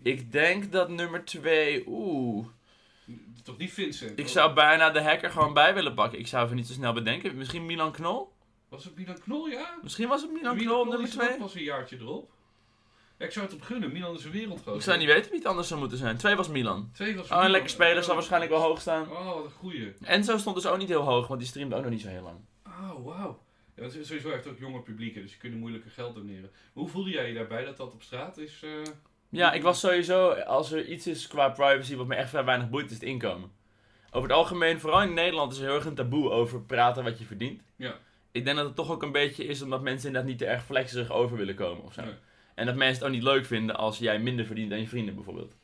Ik 0.03 0.33
denk 0.33 0.73
dat 0.73 0.89
nummer 0.89 1.25
twee, 1.25 1.85
oeh. 1.87 2.47
Toch 3.45 3.59
niet 3.59 3.73
Vincent? 3.73 4.19
Ik 4.19 4.29
zou 4.29 4.55
bijna 4.55 4.91
de 4.91 5.03
hacker 5.03 5.31
gewoon 5.31 5.55
bij 5.55 5.75
willen 5.75 5.95
pakken. 5.95 6.19
Ik 6.19 6.27
zou 6.27 6.45
even 6.45 6.57
niet 6.57 6.67
zo 6.67 6.73
snel 6.73 6.93
bedenken. 6.93 7.37
Misschien 7.37 7.67
Milan 7.67 7.93
Knol? 7.93 8.33
Was 8.69 8.85
het 8.85 8.97
Milan 8.97 9.19
Knol, 9.21 9.47
ja? 9.49 9.79
Misschien 9.83 10.09
was 10.09 10.23
het 10.23 10.31
Milan 10.33 10.57
Milan 10.57 10.67
Knol 10.69 10.81
op 10.81 10.89
nummer 10.89 11.07
er 11.21 11.27
2? 11.27 11.39
pas 11.39 11.55
een 11.55 11.63
jaartje 11.63 11.97
erop. 11.97 12.31
Ja, 13.21 13.27
ik 13.27 13.33
zou 13.33 13.47
het 13.47 13.55
op 13.55 13.63
gunnen. 13.63 13.93
Milan 13.93 14.15
is 14.17 14.25
een 14.25 14.31
wereldgroot. 14.31 14.77
Ik 14.77 14.83
zou 14.83 14.99
niet 14.99 15.07
weten 15.07 15.31
wie 15.31 15.39
het 15.39 15.49
anders 15.49 15.69
zou 15.69 15.81
moeten 15.81 15.99
zijn. 15.99 16.17
Twee 16.17 16.35
was 16.37 16.49
Milan. 16.49 16.91
Twee 16.93 17.17
was 17.17 17.25
Oh, 17.25 17.31
een 17.31 17.37
Milan. 17.37 17.51
lekker 17.51 17.71
speler 17.71 18.01
zal 18.03 18.09
Oh, 18.09 18.15
waarschijnlijk 18.15 18.53
wel 18.53 18.61
hoog 18.61 18.81
staan. 18.81 19.11
Oh, 19.11 19.35
wat 19.35 19.45
een 19.45 19.51
goeie. 19.51 19.93
Enzo 20.03 20.39
stond 20.39 20.57
dus 20.57 20.67
ook 20.67 20.79
niet 20.79 20.89
heel 20.89 21.03
hoog, 21.03 21.27
want 21.27 21.41
die 21.41 21.49
streamde 21.49 21.77
ook 21.77 21.83
nog 21.83 21.91
niet 21.91 22.01
zo 22.01 22.09
heel 22.09 22.23
lang. 22.23 22.37
Oh, 22.67 23.05
wauw. 23.07 23.43
Ja, 23.77 23.83
het 23.83 23.95
is 23.95 24.07
sowieso 24.07 24.31
echt 24.31 24.47
ook 24.47 24.59
jonger 24.59 24.83
publiek, 24.83 25.15
hè, 25.15 25.21
dus 25.23 25.33
je 25.33 25.39
kunt 25.39 25.55
moeilijker 25.55 25.91
geld 25.91 26.15
doneren. 26.15 26.51
Maar 26.53 26.53
hoe 26.73 26.89
voelde 26.89 27.11
jij 27.11 27.29
je 27.29 27.35
daarbij 27.35 27.65
dat 27.65 27.77
dat 27.77 27.93
op 27.93 28.03
straat 28.03 28.39
is? 28.39 28.61
eh, 28.63 28.71
Ja, 29.29 29.53
ik 29.53 29.63
was 29.63 29.81
sowieso, 29.81 30.31
als 30.33 30.73
er 30.73 30.87
iets 30.87 31.07
is 31.07 31.27
qua 31.27 31.49
privacy 31.49 31.97
wat 31.97 32.07
me 32.07 32.15
echt 32.15 32.29
vrij 32.31 32.45
weinig 32.45 32.71
boeit, 32.71 32.87
is 32.87 32.93
het 32.93 33.03
inkomen. 33.03 33.51
Over 34.11 34.29
het 34.29 34.39
algemeen, 34.39 34.81
vooral 34.81 35.03
in 35.03 35.15
Nederland, 35.15 35.53
is 35.53 35.59
er 35.59 35.65
heel 35.65 35.75
erg 35.75 35.85
een 35.85 35.95
taboe 35.95 36.31
over 36.31 36.61
praten 36.63 37.05
wat 37.05 37.19
je 37.19 37.25
verdient. 37.25 37.63
Ja. 37.77 37.95
Ik 38.33 38.45
denk 38.45 38.57
dat 38.57 38.67
het 38.67 38.77
toch 38.77 38.91
ook 38.91 39.03
een 39.03 39.13
beetje 39.13 39.45
is 39.45 39.63
omdat 39.63 39.83
mensen 39.83 40.07
inderdaad 40.07 40.31
niet 40.31 40.39
te 40.39 40.47
erg 40.47 40.65
flexerig 40.65 41.11
over 41.11 41.37
willen 41.37 41.55
komen 41.55 41.85
of 41.85 41.93
zo. 41.93 42.03
Nee. 42.03 42.15
En 42.61 42.67
dat 42.67 42.75
mensen 42.75 42.95
het 42.95 43.05
ook 43.05 43.15
niet 43.15 43.23
leuk 43.23 43.47
vinden 43.47 43.77
als 43.77 43.99
jij 43.99 44.19
minder 44.19 44.47
verdient 44.47 44.71
dan 44.71 44.81
je 44.81 44.89
vrienden 44.89 45.15
bijvoorbeeld. 45.15 45.55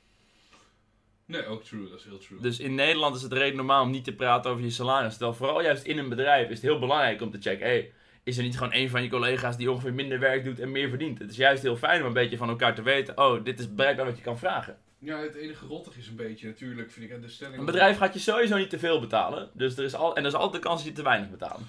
Nee, 1.26 1.46
ook 1.46 1.64
true, 1.64 1.88
dat 1.88 1.98
is 1.98 2.04
heel 2.04 2.18
true. 2.18 2.40
Dus 2.40 2.58
in 2.58 2.74
Nederland 2.74 3.16
is 3.16 3.22
het 3.22 3.32
redelijk 3.32 3.56
normaal 3.56 3.82
om 3.82 3.90
niet 3.90 4.04
te 4.04 4.14
praten 4.14 4.50
over 4.50 4.64
je 4.64 4.70
salaris. 4.70 5.12
Terwijl 5.12 5.34
vooral 5.34 5.62
juist 5.62 5.84
in 5.84 5.98
een 5.98 6.08
bedrijf 6.08 6.48
is 6.48 6.54
het 6.54 6.62
heel 6.62 6.78
belangrijk 6.78 7.22
om 7.22 7.30
te 7.30 7.40
checken... 7.40 7.66
Hey, 7.66 7.92
is 8.22 8.36
er 8.36 8.42
niet 8.42 8.56
gewoon 8.56 8.72
een 8.72 8.90
van 8.90 9.02
je 9.02 9.08
collega's 9.08 9.56
die 9.56 9.70
ongeveer 9.70 9.94
minder 9.94 10.18
werk 10.18 10.44
doet 10.44 10.60
en 10.60 10.70
meer 10.70 10.88
verdient? 10.88 11.18
Het 11.18 11.30
is 11.30 11.36
juist 11.36 11.62
heel 11.62 11.76
fijn 11.76 12.00
om 12.00 12.06
een 12.06 12.12
beetje 12.12 12.36
van 12.36 12.48
elkaar 12.48 12.74
te 12.74 12.82
weten... 12.82 13.18
Oh, 13.18 13.44
dit 13.44 13.58
is 13.58 13.68
blijkbaar 13.74 14.06
wat 14.06 14.16
je 14.16 14.22
kan 14.22 14.38
vragen. 14.38 14.78
Ja, 14.98 15.18
het 15.18 15.34
enige 15.34 15.66
rottig 15.66 15.96
is 15.96 16.08
een 16.08 16.16
beetje 16.16 16.46
natuurlijk, 16.46 16.90
vind 16.90 17.10
ik, 17.10 17.22
de 17.22 17.28
stelling... 17.28 17.58
Een 17.58 17.64
bedrijf 17.64 17.96
gaat 17.96 18.14
je 18.14 18.20
sowieso 18.20 18.56
niet 18.56 18.70
te 18.70 18.78
veel 18.78 19.00
betalen. 19.00 19.50
Dus 19.52 19.76
er 19.76 19.84
is 19.84 19.94
al, 19.94 20.16
en 20.16 20.22
er 20.22 20.28
is 20.28 20.34
altijd 20.34 20.62
de 20.62 20.68
kans 20.68 20.80
dat 20.80 20.88
je 20.88 20.96
te 20.96 21.02
weinig 21.02 21.30
betaalt. 21.30 21.60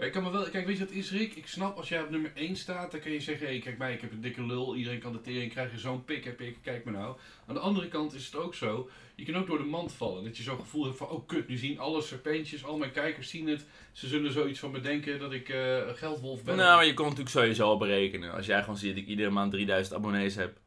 Maar 0.00 0.08
ik 0.08 0.14
kan 0.14 0.24
me 0.24 0.30
wel, 0.30 0.50
kijk, 0.50 0.66
weet 0.66 0.78
je 0.78 0.84
wat 0.84 0.94
is, 0.94 1.10
Rick? 1.10 1.34
Ik 1.34 1.46
snap 1.46 1.76
als 1.76 1.88
jij 1.88 2.02
op 2.02 2.10
nummer 2.10 2.32
1 2.34 2.56
staat, 2.56 2.90
dan 2.90 3.00
kan 3.00 3.12
je 3.12 3.20
zeggen: 3.20 3.46
hé, 3.46 3.52
hey, 3.52 3.60
kijk 3.60 3.78
mij, 3.78 3.92
ik 3.92 4.00
heb 4.00 4.12
een 4.12 4.20
dikke 4.20 4.46
lul, 4.46 4.76
iedereen 4.76 5.00
kan 5.00 5.12
de 5.12 5.20
tering 5.20 5.50
krijgen, 5.52 5.78
zo'n 5.78 6.04
pik 6.04 6.24
heb 6.24 6.40
ik, 6.40 6.56
kijk 6.62 6.84
me 6.84 6.90
nou. 6.90 7.16
Aan 7.46 7.54
de 7.54 7.60
andere 7.60 7.88
kant 7.88 8.14
is 8.14 8.26
het 8.26 8.36
ook 8.36 8.54
zo, 8.54 8.88
je 9.14 9.24
kan 9.24 9.36
ook 9.36 9.46
door 9.46 9.58
de 9.58 9.64
mand 9.64 9.92
vallen. 9.92 10.24
Dat 10.24 10.36
je 10.36 10.42
zo'n 10.42 10.58
gevoel 10.58 10.84
hebt 10.84 10.96
van: 10.96 11.08
oh 11.08 11.26
kut, 11.26 11.48
nu 11.48 11.56
zien 11.56 11.78
alle 11.78 12.02
serpentjes, 12.02 12.64
al 12.64 12.76
mijn 12.76 12.90
kijkers 12.90 13.28
zien 13.28 13.48
het. 13.48 13.66
Ze 13.92 14.08
zullen 14.08 14.32
zoiets 14.32 14.58
van 14.58 14.72
bedenken 14.72 15.18
dat 15.18 15.32
ik 15.32 15.48
eh, 15.48 15.76
een 15.76 15.96
geldwolf 15.96 16.44
ben. 16.44 16.56
Nou, 16.56 16.76
maar 16.76 16.86
je 16.86 16.94
kon 16.94 17.04
natuurlijk 17.04 17.30
sowieso 17.30 17.64
al 17.64 17.76
berekenen. 17.76 18.32
Als 18.32 18.46
jij 18.46 18.60
gewoon 18.60 18.76
ziet 18.76 18.94
dat 18.94 19.02
ik 19.02 19.08
iedere 19.08 19.30
maand 19.30 19.52
3000 19.52 19.96
abonnees 19.96 20.34
heb. 20.34 20.58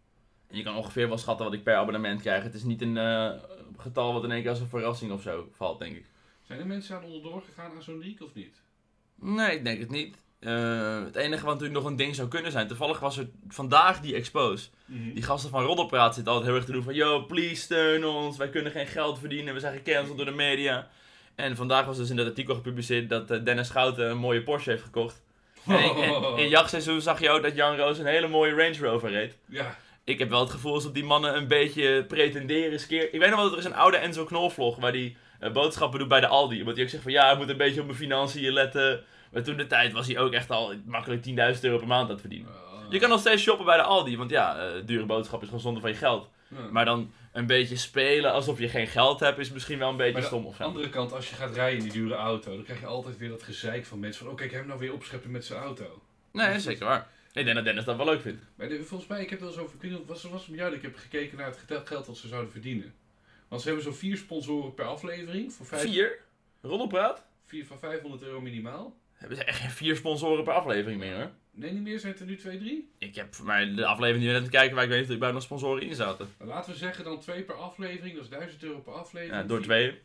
En 0.48 0.58
je 0.58 0.64
kan 0.64 0.76
ongeveer 0.76 1.08
wel 1.08 1.18
schatten 1.18 1.46
wat 1.46 1.54
ik 1.54 1.64
per 1.64 1.76
abonnement 1.76 2.22
krijg. 2.22 2.44
Het 2.44 2.54
is 2.54 2.64
niet 2.64 2.82
een 2.82 2.98
eh, 2.98 3.32
getal 3.78 4.14
wat 4.14 4.24
in 4.24 4.32
één 4.32 4.42
keer 4.42 4.50
als 4.50 4.60
een 4.60 4.68
verrassing 4.68 5.12
of 5.12 5.22
zo 5.22 5.50
valt, 5.52 5.80
denk 5.80 5.96
ik. 5.96 6.06
Zijn 6.42 6.60
er 6.60 6.68
mensen 6.68 6.96
aan 6.96 7.04
onderdoor 7.04 7.42
gegaan 7.42 7.72
aan 7.76 7.84
zo'n 7.84 8.00
leak 8.00 8.22
of 8.22 8.34
niet? 8.34 8.63
Nee, 9.24 9.56
ik 9.56 9.64
denk 9.64 9.80
het 9.80 9.90
niet. 9.90 10.16
Uh, 10.40 11.04
het 11.04 11.16
enige 11.16 11.46
wat 11.46 11.54
natuurlijk 11.54 11.80
nog 11.80 11.90
een 11.90 11.96
ding 11.96 12.16
zou 12.16 12.28
kunnen 12.28 12.52
zijn. 12.52 12.68
Toevallig 12.68 13.00
was 13.00 13.18
er 13.18 13.30
vandaag 13.48 14.00
die 14.00 14.16
expose. 14.16 14.70
Mhm. 14.86 15.14
Die 15.14 15.24
gasten 15.24 15.50
van 15.50 15.64
Roddelpraat 15.64 16.16
zitten 16.16 16.34
altijd 16.34 16.50
heel 16.50 16.60
erg 16.60 16.68
te 16.68 16.72
doen 16.72 16.84
van... 16.84 16.94
Yo, 16.94 17.26
please 17.26 17.56
steun 17.56 18.06
ons. 18.06 18.38
Wij 18.38 18.50
kunnen 18.50 18.72
geen 18.72 18.88
geld 18.88 19.20
verdienen. 19.20 19.54
We 19.54 19.60
zijn 19.60 19.74
gecanceld 19.74 20.18
door 20.18 20.26
de 20.26 20.32
media. 20.32 20.88
En 21.36 21.56
vandaag 21.56 21.86
was 21.86 21.98
dus 21.98 22.10
in 22.10 22.16
dat 22.16 22.28
artikel 22.28 22.56
gepubliceerd 22.56 23.10
dat 23.10 23.32
eh, 23.32 23.44
Dennis 23.44 23.68
Schouten 23.68 24.10
een 24.10 24.18
mooie 24.18 24.44
Porsche 24.44 24.70
heeft 24.70 24.84
gekocht. 24.84 25.22
En 25.68 26.38
in, 26.38 26.50
jachtseizoen 26.50 27.02
zag 27.02 27.20
je 27.20 27.30
ook 27.30 27.44
dat 27.44 27.56
Jan 27.56 27.78
Roos 27.78 27.98
een 27.98 28.06
hele 28.06 28.28
mooie 28.28 28.56
Range 28.56 28.78
Rover 28.78 29.10
reed. 29.10 29.38
Ja, 29.46 29.78
Ik 30.04 30.20
heb 30.20 30.30
wel 30.30 30.40
het 30.40 30.50
gevoel 30.50 30.74
alsof 30.74 30.92
die 30.92 31.04
mannen 31.04 31.36
een 31.36 31.48
beetje 31.48 32.06
pretenderen. 32.08 32.80
Skeer. 32.80 33.14
Ik 33.14 33.20
weet 33.20 33.30
nog 33.30 33.40
wel 33.40 33.44
dat 33.44 33.54
er 33.54 33.60
is 33.60 33.66
een 33.66 33.76
oude 33.76 33.98
Enzo 33.98 34.26
Knol 34.26 34.50
vlog 34.50 34.78
waar 34.78 34.92
die 34.92 35.18
eh, 35.40 35.52
boodschappen 35.52 36.00
doet 36.00 36.08
bij 36.08 36.20
de 36.20 36.28
Aldi. 36.28 36.60
Omdat 36.60 36.76
hij 36.76 36.84
ook 36.84 36.90
zegt 36.90 37.04
van 37.04 37.12
ja, 37.12 37.32
ik 37.32 37.38
moet 37.38 37.50
een 37.50 37.58
beetje 37.58 37.80
op 37.80 37.86
mijn 37.86 37.98
financiën 37.98 38.54
letten. 38.54 39.04
Maar 39.34 39.44
toen 39.44 39.58
de 39.58 39.68
tijd 39.68 39.92
was 39.94 40.08
hij 40.08 40.18
ook 40.20 40.34
echt 40.34 40.50
al 40.52 40.74
makkelijk 40.86 41.24
10.000 41.56 41.62
euro 41.62 41.78
per 41.78 41.88
maand 41.88 42.04
aan 42.06 42.10
het 42.12 42.20
verdienen. 42.20 42.52
Je 42.90 43.00
kan 43.00 43.10
nog 43.10 43.20
steeds 43.20 43.42
shoppen 43.42 43.66
bij 43.66 43.78
de 43.78 43.84
Aldi, 43.84 44.18
want 44.18 44.30
ja, 44.30 44.58
eh, 44.60 44.82
dure 44.86 45.06
boodschap 45.06 45.40
is 45.42 45.46
gewoon 45.48 45.62
zonde 45.62 45.80
van 45.80 45.90
je 45.90 45.96
geld. 45.96 46.30
ja. 46.48 46.58
Maar 46.72 46.86
dan 46.86 47.12
een 47.32 47.46
beetje 47.46 47.76
spelen 47.76 48.32
alsof 48.32 48.60
je 48.60 48.70
geen 48.70 48.88
geld 48.88 49.20
hebt, 49.20 49.38
is 49.38 49.52
misschien 49.52 49.80
wel 49.80 49.90
een 49.90 49.98
beetje 49.98 50.12
Maar 50.12 50.22
de 50.22 50.28
stom 50.28 50.46
of 50.46 50.56
zo. 50.56 50.64
andere 50.64 50.90
kant, 50.90 51.14
als 51.14 51.30
je 51.30 51.36
gaat 51.36 51.56
rijden 51.56 51.78
in 51.78 51.84
die 51.84 51.94
dure 52.02 52.14
auto, 52.16 52.56
dan 52.56 52.64
krijg 52.64 52.80
je 52.80 52.86
altijd 52.86 53.18
weer 53.18 53.30
dat 53.30 53.44
gezeik 53.44 53.86
van 53.86 54.00
mensen 54.00 54.24
van, 54.24 54.34
oh 54.34 54.40
kijk, 54.40 54.52
hem 54.52 54.68
nou 54.68 54.80
weer 54.80 54.94
opscheppen 54.94 55.32
met 55.32 55.46
zijn 55.46 55.62
auto. 55.62 56.02
Nee, 56.32 56.60
zeker 56.60 56.86
waar. 56.86 57.08
Ik 57.34 57.44
denk 57.44 57.56
dat 57.56 57.66
Dennis 57.66 57.86
dat 57.86 57.96
wel 57.98 58.06
leuk 58.06 58.22
vindt. 58.22 58.44
Maar 58.56 58.68
de- 58.70 58.84
volgens 58.84 59.10
mij, 59.10 59.22
ik 59.22 59.30
heb 59.30 59.40
wel 59.40 59.50
eens 59.50 59.58
over, 59.58 59.76
ik 59.82 59.98
was, 60.08 60.24
was 60.24 60.42
het 60.42 60.50
met 60.50 60.60
jou 60.60 60.70
dat 60.70 60.80
ik 60.80 60.86
heb 60.86 60.96
gekeken 60.98 61.38
naar 61.38 61.54
het 61.68 61.88
geld 61.88 62.06
dat 62.06 62.18
ze 62.18 62.28
zouden 62.28 62.52
verdienen. 62.52 62.94
Want 63.48 63.62
ze 63.62 63.68
hebben 63.68 63.86
zo'n 63.86 63.96
vier 63.96 64.18
sponsoren 64.18 64.74
per 64.74 64.86
aflevering, 64.86 65.54
voor 65.54 65.66
vijf, 65.66 65.82
Vier? 65.82 66.20
Roddelpraat? 66.62 67.24
vier 67.46 67.66
van 67.66 67.80
500 67.80 68.24
euro 68.24 68.42
minimaal. 68.42 68.96
Hebben 69.24 69.42
ze 69.42 69.44
echt 69.44 69.60
geen 69.60 69.70
vier 69.70 69.96
sponsoren 69.96 70.44
per 70.44 70.54
aflevering 70.54 71.00
meer 71.00 71.16
hoor. 71.16 71.32
Nee, 71.52 71.72
niet 71.72 71.82
meer, 71.82 72.00
zijn 72.00 72.12
het 72.12 72.22
er 72.22 72.28
nu 72.28 72.36
twee, 72.38 72.58
drie? 72.58 72.90
Ik 72.98 73.16
heb 73.16 73.36
voor 73.36 73.46
mij 73.46 73.74
de 73.76 73.86
aflevering 73.86 74.24
die 74.24 74.34
we 74.34 74.40
net 74.40 74.50
kijken 74.50 74.76
waar 74.76 74.84
ik 74.84 74.90
weet 74.90 75.00
niet 75.00 75.08
of 75.08 75.14
er 75.14 75.20
bij 75.20 75.32
nog 75.32 75.42
sponsoren 75.44 75.84
in 75.84 75.96
zaten. 75.96 76.28
Nou, 76.38 76.50
laten 76.50 76.72
we 76.72 76.78
zeggen 76.78 77.04
dan 77.04 77.20
twee 77.20 77.44
per 77.44 77.56
aflevering, 77.56 78.16
dat 78.16 78.24
is 78.24 78.30
1000 78.30 78.64
euro 78.64 78.80
per 78.80 78.94
aflevering. 78.94 79.42
Ja, 79.42 79.48
door 79.48 79.58
Vier- 79.58 79.66
twee. 79.68 80.00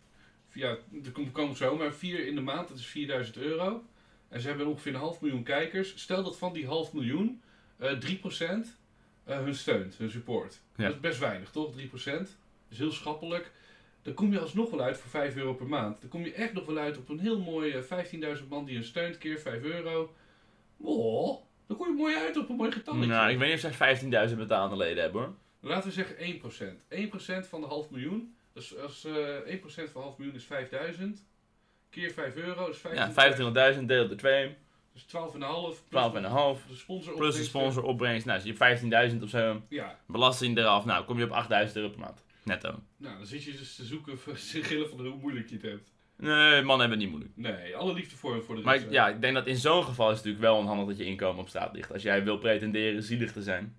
Ja, 0.53 0.69
er 1.05 1.11
komt, 1.13 1.33
komt 1.33 1.57
zo, 1.57 1.77
maar 1.77 1.93
vier 1.93 2.27
in 2.27 2.35
de 2.35 2.41
maand, 2.41 2.69
dat 2.69 2.79
is 2.79 2.87
4000 2.87 3.37
euro. 3.37 3.85
En 4.29 4.41
ze 4.41 4.49
hebben 4.49 4.67
ongeveer 4.67 4.95
een 4.95 5.01
half 5.01 5.21
miljoen 5.21 5.43
kijkers. 5.43 5.93
Stel 6.01 6.23
dat 6.23 6.39
van 6.39 6.53
die 6.53 6.67
half 6.67 6.93
miljoen 6.93 7.43
eh 7.79 7.93
3% 7.99 8.79
eh, 9.25 9.39
hun 9.39 9.55
steunt, 9.55 9.95
hun 9.99 10.11
support. 10.11 10.61
Ja. 10.77 10.85
Dat 10.85 10.95
is 10.95 11.01
best 11.01 11.19
weinig, 11.19 11.51
toch? 11.51 11.73
3%. 11.73 11.79
Dat 12.05 12.27
is 12.69 12.79
heel 12.79 12.93
schappelijk. 12.93 13.51
Dan 14.09 14.17
kom 14.17 14.33
je 14.33 14.41
alsnog 14.41 14.71
wel 14.71 14.81
uit 14.81 14.99
voor 14.99 15.11
5 15.11 15.37
euro 15.37 15.55
per 15.55 15.67
maand. 15.67 16.01
Dan 16.01 16.11
kom 16.11 16.25
je 16.25 16.33
echt 16.33 16.53
nog 16.53 16.67
wel 16.67 16.79
uit 16.79 16.99
op 16.99 17.09
een 17.09 17.19
heel 17.19 17.41
mooi 17.41 17.73
eh, 17.73 18.37
15.000 18.39 18.49
man 18.49 18.65
die 18.65 18.75
hun 18.75 18.85
steunt, 18.85 19.19
keer 19.19 19.39
5 19.39 19.63
euro. 19.63 20.15
Oh, 20.77 21.43
dan 21.67 21.77
kom 21.77 21.87
je 21.87 21.95
mooi 21.95 22.17
uit 22.17 22.37
op 22.37 22.49
een 22.49 22.57
mooi 22.57 22.73
getalletje. 22.73 23.07
Nou, 23.07 23.31
ik 23.31 23.39
weet 23.39 23.55
niet 23.55 23.65
of 23.65 23.75
zij 23.77 24.29
15.000 24.31 24.37
betaalde 24.37 24.77
leden 24.77 25.03
hebben 25.03 25.21
hoor. 25.21 25.35
Laten 25.61 25.89
we 25.89 25.95
zeggen 25.95 26.17
1%. 27.41 27.45
1% 27.45 27.49
van 27.49 27.61
de 27.61 27.67
half 27.67 27.91
miljoen. 27.91 28.35
Dus 28.53 28.79
als 28.79 29.05
eh 29.05 29.57
1% 29.89 29.93
van 29.93 30.03
half 30.03 30.19
miljoen 30.19 30.37
is 30.37 30.45
5000. 30.45 31.27
Keer 31.91 32.13
5 32.13 32.37
euro, 32.37 32.67
dus 32.67 32.79
15.000. 32.79 32.95
Ja, 32.95 33.75
25.000 33.75 33.85
deelt 33.85 34.09
door 34.09 34.19
2, 34.19 34.49
12,5 34.49 34.55
Dus 34.95 35.05
12,5. 35.05 35.89
plus 35.91 36.15
De 36.69 36.77
sponsor 36.77 37.21
de 37.21 37.33
sponsor 37.33 37.83
opbrengst. 37.83 38.27
Nou, 38.27 38.41
zie 38.41 38.57
je 38.59 39.11
15.000 39.13 39.23
of 39.23 39.29
zo. 39.29 39.63
Ja, 39.69 39.99
Belasting 40.07 40.59
eraf. 40.59 40.85
Nou, 40.85 41.05
kom 41.05 41.19
je 41.19 41.25
op 41.25 41.47
8.000 41.67 41.73
euro 41.73 41.89
per 41.89 42.01
maand. 42.01 42.27
Netto. 42.49 42.83
nou 42.97 43.17
dan 43.17 43.27
zit 43.27 43.43
je 43.45 43.53
dus 43.53 43.75
te 43.77 43.85
zoeken 43.85 44.19
voor 44.19 44.37
sigillen 44.53 44.89
van 44.89 45.07
hoe 45.07 45.17
moeilijk 45.21 45.49
je 45.49 45.55
het 45.55 45.65
hebt. 45.65 45.91
Nee, 46.17 46.63
mannen 46.63 46.89
hebben 46.89 46.91
het 46.91 46.99
niet 46.99 47.09
moeilijk. 47.09 47.33
Nee, 47.37 47.77
alle 47.77 47.93
liefde 47.93 48.17
voor, 48.17 48.43
voor 48.43 48.55
de 48.57 48.63
Maar 48.63 48.75
ik- 48.77 48.91
ja, 48.91 49.09
ik 49.09 49.21
denk 49.21 49.35
dat 49.35 49.47
in 49.47 49.57
zo'n 49.57 49.85
geval 49.85 50.11
is 50.11 50.17
het 50.17 50.25
natuurlijk 50.25 50.53
wel 50.53 50.57
onhandig 50.63 50.87
dat 50.87 50.97
je 50.99 51.05
inkomen 51.05 51.41
op 51.41 51.49
straat 51.49 51.75
ligt. 51.75 51.93
Als 51.93 52.03
jij 52.03 52.25
wil 52.25 52.39
pretenderen 52.39 53.03
zielig 53.03 53.33
te 53.33 53.43
zijn. 53.43 53.77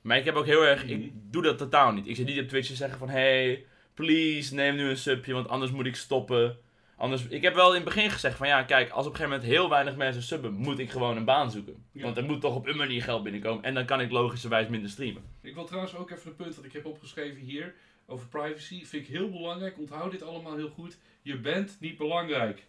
Maar 0.00 0.16
ik 0.18 0.24
heb 0.24 0.34
ook 0.34 0.46
heel 0.46 0.64
erg, 0.64 0.84
Mhm. 0.84 0.92
ik 0.92 1.12
doe 1.30 1.42
dat 1.42 1.58
totaal 1.58 1.92
niet. 1.92 2.06
Ik 2.06 2.16
zit 2.16 2.26
niet 2.26 2.40
op 2.40 2.48
Twitch 2.48 2.68
te 2.68 2.74
zeggen 2.74 2.98
van, 2.98 3.08
hey, 3.08 3.64
please, 3.94 4.54
neem 4.54 4.76
nu 4.76 4.88
een 4.88 4.96
subje, 4.96 5.32
want 5.32 5.48
anders 5.48 5.70
moet 5.72 5.86
ik 5.86 5.96
stoppen. 5.96 6.58
Anders, 6.96 7.26
ik 7.26 7.42
heb 7.42 7.54
wel 7.54 7.68
in 7.68 7.74
het 7.74 7.84
begin 7.84 8.10
gezegd 8.10 8.36
van, 8.36 8.46
ja, 8.46 8.62
kijk, 8.62 8.90
als 8.90 9.06
op 9.06 9.12
een 9.12 9.18
gegeven 9.18 9.38
moment 9.38 9.56
heel 9.56 9.68
weinig 9.68 9.96
mensen 9.96 10.22
subben, 10.22 10.52
moet 10.52 10.78
ik 10.78 10.90
gewoon 10.90 11.16
een 11.16 11.24
baan 11.24 11.50
zoeken. 11.50 11.84
Ja. 11.92 12.02
Want 12.02 12.16
er 12.16 12.24
moet 12.24 12.40
toch 12.40 12.54
op 12.54 12.66
een 12.66 12.76
manier 12.76 13.02
geld 13.02 13.22
binnenkomen 13.22 13.64
en 13.64 13.74
dan 13.74 13.84
kan 13.84 14.00
ik 14.00 14.10
logischerwijs 14.10 14.68
minder 14.68 14.90
streamen. 14.90 15.22
Ik 15.42 15.54
wil 15.54 15.64
trouwens 15.64 15.94
ook 15.94 16.10
even 16.10 16.30
een 16.30 16.36
punt 16.36 16.54
dat 16.54 16.64
ik 16.64 16.72
heb 16.72 16.86
opgeschreven 16.86 17.40
hier 17.40 17.74
over 18.06 18.28
privacy. 18.28 18.84
Vind 18.84 19.02
ik 19.02 19.14
heel 19.14 19.30
belangrijk. 19.30 19.78
Onthoud 19.78 20.10
dit 20.10 20.22
allemaal 20.22 20.56
heel 20.56 20.68
goed. 20.68 20.98
Je 21.22 21.38
bent 21.38 21.76
niet 21.80 21.96
belangrijk. 21.96 22.66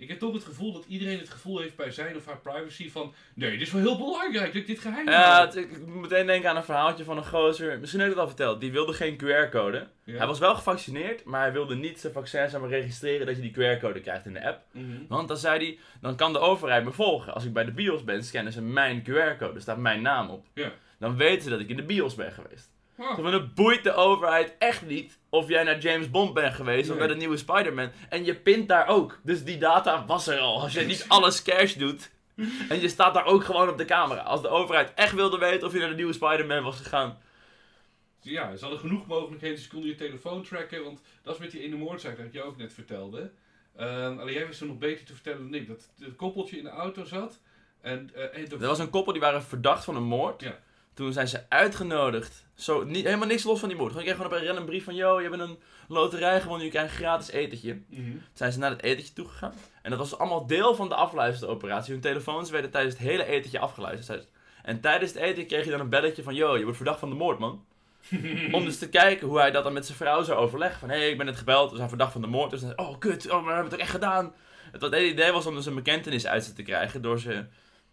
Ik 0.00 0.08
heb 0.08 0.18
toch 0.18 0.32
het 0.34 0.44
gevoel 0.44 0.72
dat 0.72 0.84
iedereen 0.88 1.18
het 1.18 1.30
gevoel 1.30 1.58
heeft 1.60 1.76
bij 1.76 1.90
zijn 1.90 2.16
of 2.16 2.26
haar 2.26 2.38
privacy 2.38 2.90
van... 2.90 3.14
Nee, 3.34 3.50
dit 3.50 3.60
is 3.60 3.72
wel 3.72 3.82
heel 3.82 3.96
belangrijk 3.96 4.52
dat 4.52 4.54
ik 4.54 4.66
dit 4.66 4.78
geheim 4.78 5.08
Ja, 5.08 5.40
het- 5.46 5.56
ik 5.56 5.86
moet 5.86 6.00
meteen 6.00 6.26
denken 6.26 6.50
aan 6.50 6.56
een 6.56 6.64
verhaaltje 6.64 7.04
van 7.04 7.16
een 7.16 7.26
gozer, 7.26 7.78
misschien 7.78 8.00
heb 8.00 8.08
ik 8.10 8.14
het 8.14 8.22
al 8.24 8.28
verteld, 8.30 8.60
die 8.60 8.72
wilde 8.72 8.92
geen 8.92 9.16
QR-code. 9.16 9.86
Ja. 10.04 10.16
Hij 10.16 10.26
was 10.26 10.38
wel 10.38 10.54
gevaccineerd, 10.54 11.24
maar 11.24 11.40
hij 11.40 11.52
wilde 11.52 11.74
niet 11.76 12.00
zijn 12.00 12.12
vaccin 12.12 12.50
zeg 12.50 12.60
maar, 12.60 12.68
registreren 12.68 13.26
dat 13.26 13.36
je 13.36 13.42
die 13.42 13.52
QR-code 13.52 14.00
krijgt 14.00 14.26
in 14.26 14.32
de 14.32 14.46
app. 14.46 14.62
Mhm. 14.72 14.86
Want 15.08 15.28
dan 15.28 15.36
zei 15.36 15.58
hij, 15.64 15.78
dan 16.00 16.16
kan 16.16 16.32
de 16.32 16.38
overheid 16.38 16.84
me 16.84 16.92
volgen. 16.92 17.34
Als 17.34 17.44
ik 17.44 17.52
bij 17.52 17.64
de 17.64 17.72
BIOS 17.72 18.04
ben, 18.04 18.24
scannen 18.24 18.52
ze 18.52 18.62
mijn 18.62 19.02
QR-code, 19.02 19.54
er 19.54 19.60
staat 19.60 19.78
mijn 19.78 20.02
naam 20.02 20.28
op. 20.30 20.46
Ja. 20.54 20.72
Dan 20.98 21.16
weten 21.16 21.42
ze 21.42 21.50
dat 21.50 21.60
ik 21.60 21.68
in 21.68 21.76
de 21.76 21.82
BIOS 21.82 22.14
ben 22.14 22.32
geweest. 22.32 22.70
Van 23.14 23.32
het 23.32 23.54
boeit 23.54 23.84
de 23.84 23.92
overheid 23.94 24.54
echt 24.58 24.86
niet 24.86 25.18
of 25.28 25.48
jij 25.48 25.62
naar 25.62 25.78
James 25.78 26.10
Bond 26.10 26.34
bent 26.34 26.54
geweest 26.54 26.90
of 26.90 26.98
naar 26.98 27.08
de 27.08 27.14
nieuwe 27.16 27.36
Spider-Man. 27.36 27.90
En 28.08 28.24
je 28.24 28.34
pint 28.34 28.68
daar 28.68 28.86
ook. 28.88 29.18
Dus 29.22 29.44
die 29.44 29.58
data 29.58 30.04
was 30.06 30.26
er 30.26 30.38
al. 30.38 30.60
Als 30.60 30.72
je 30.72 30.80
niet 30.80 31.04
alles 31.08 31.42
cash 31.42 31.74
doet. 31.74 32.10
En 32.68 32.80
je 32.80 32.88
staat 32.88 33.14
daar 33.14 33.24
ook 33.24 33.44
gewoon 33.44 33.68
op 33.68 33.78
de 33.78 33.84
camera. 33.84 34.20
Als 34.20 34.42
de 34.42 34.48
overheid 34.48 34.92
echt 34.94 35.14
wilde 35.14 35.38
weten 35.38 35.66
of 35.66 35.72
je 35.72 35.78
naar 35.78 35.88
de 35.88 35.94
nieuwe 35.94 36.12
Spider-Man 36.12 36.62
was 36.62 36.76
gegaan. 36.76 37.18
ja, 38.20 38.56
ze 38.56 38.60
hadden 38.60 38.80
genoeg 38.80 39.06
mogelijkheden. 39.06 39.58
Ze 39.58 39.68
konden 39.68 39.88
je 39.88 39.94
telefoon 39.94 40.42
tracken. 40.42 40.84
Want 40.84 41.00
dat 41.22 41.34
is 41.34 41.40
met 41.40 41.50
die 41.50 41.62
ene 41.62 41.76
moordzaak 41.76 42.16
dat 42.16 42.26
ik 42.26 42.32
je 42.32 42.42
ook 42.42 42.56
net 42.56 42.72
vertelde. 42.72 43.30
Ehm, 43.76 44.18
alleen 44.18 44.34
jij 44.34 44.46
wist 44.46 44.60
er 44.60 44.66
nog 44.66 44.78
beter 44.78 45.04
te 45.06 45.12
vertellen 45.14 45.50
dan 45.50 45.54
ik. 45.60 45.68
Dat 45.68 45.88
het 46.00 46.16
koppeltje 46.16 46.56
in 46.56 46.64
de 46.64 46.70
auto 46.70 47.04
zat. 47.04 47.40
En, 47.80 48.10
eh, 48.14 48.22
en 48.38 48.48
de- 48.48 48.54
Er 48.60 48.66
was 48.66 48.78
een 48.78 48.90
koppel 48.90 49.12
die 49.12 49.22
waren 49.22 49.42
verdacht 49.42 49.84
van 49.84 49.96
een 49.96 50.02
moord. 50.02 50.40
Ja. 50.42 50.58
Toen 50.94 51.12
zijn 51.12 51.28
ze 51.28 51.44
uitgenodigd. 51.48 52.44
Zo, 52.54 52.84
niet, 52.84 53.04
helemaal 53.04 53.26
niks 53.26 53.44
los 53.44 53.60
van 53.60 53.68
die 53.68 53.78
moord. 53.78 53.90
Gewoon, 53.90 54.06
ik 54.06 54.12
kreeg 54.12 54.22
gewoon 54.22 54.38
op 54.38 54.42
een 54.42 54.48
random 54.48 54.66
brief 54.66 54.84
van... 54.84 54.94
Yo, 54.94 55.20
je 55.20 55.28
hebt 55.28 55.40
een 55.40 55.58
loterij 55.88 56.40
gewonnen, 56.40 56.64
je 56.64 56.72
krijgt 56.72 56.90
een 56.90 56.96
gratis 56.96 57.30
etentje. 57.30 57.80
Mhm. 57.88 58.10
Toen 58.10 58.22
zijn 58.32 58.52
ze 58.52 58.58
naar 58.58 58.70
het 58.70 58.82
etentje 58.82 59.12
toegegaan. 59.12 59.54
En 59.82 59.90
dat 59.90 59.98
was 59.98 60.18
allemaal 60.18 60.46
deel 60.46 60.74
van 60.74 60.88
de 60.88 60.94
afluisteroperatie. 60.94 61.92
Hun 61.92 62.02
telefoons 62.02 62.50
werden 62.50 62.70
tijdens 62.70 62.94
het 62.94 63.06
hele 63.06 63.24
etentje 63.24 63.58
afgeluisterd. 63.58 64.28
En 64.62 64.80
tijdens 64.80 65.12
het 65.12 65.22
eten 65.22 65.46
kreeg 65.46 65.64
je 65.64 65.70
dan 65.70 65.80
een 65.80 65.88
belletje 65.88 66.22
van... 66.22 66.34
Yo, 66.34 66.56
je 66.56 66.62
wordt 66.62 66.76
verdacht 66.76 66.98
van 66.98 67.08
de 67.10 67.16
moord, 67.16 67.38
man. 67.38 67.64
Om 68.52 68.64
dus 68.64 68.78
te 68.78 68.88
kijken 68.88 69.28
hoe 69.28 69.38
hij 69.38 69.50
dat 69.50 69.64
dan 69.64 69.72
met 69.72 69.86
zijn 69.86 69.98
vrouw 69.98 70.22
zou 70.22 70.38
overleggen. 70.38 70.80
Van, 70.80 70.88
hé, 70.88 70.96
hey, 70.96 71.10
ik 71.10 71.16
ben 71.16 71.26
net 71.26 71.36
gebeld, 71.36 71.70
we 71.70 71.76
zijn 71.76 71.88
verdacht 71.88 72.12
van 72.12 72.20
de 72.20 72.26
moord. 72.26 72.50
Dus 72.50 72.60
dan, 72.60 72.78
oh, 72.78 72.98
kut, 72.98 73.26
oh, 73.26 73.32
maar 73.32 73.44
we 73.44 73.52
hebben 73.52 73.64
het 73.64 73.74
ook 73.74 73.80
echt 73.80 73.90
gedaan. 73.90 74.32
Het, 74.72 74.82
het 74.82 74.94
hele 74.94 75.10
idee 75.10 75.32
was 75.32 75.46
om 75.46 75.54
dus 75.54 75.66
een 75.66 75.74
bekentenis 75.74 76.26
uit 76.26 76.44
ze 76.44 76.52
te 76.52 76.62
krijgen. 76.62 77.02
Door 77.02 77.18
ze, 77.18 77.44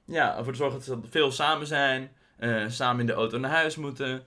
ja, 0.05 0.37
ervoor 0.37 0.51
te 0.51 0.57
zorgen 0.57 0.77
dat 0.77 0.87
ze 0.87 1.09
veel 1.09 1.31
samen 1.31 1.67
zijn. 1.67 2.11
Eh, 2.37 2.63
samen 2.67 2.99
in 2.99 3.05
de 3.05 3.13
auto 3.13 3.37
naar 3.37 3.51
huis 3.51 3.75
moeten. 3.75 4.23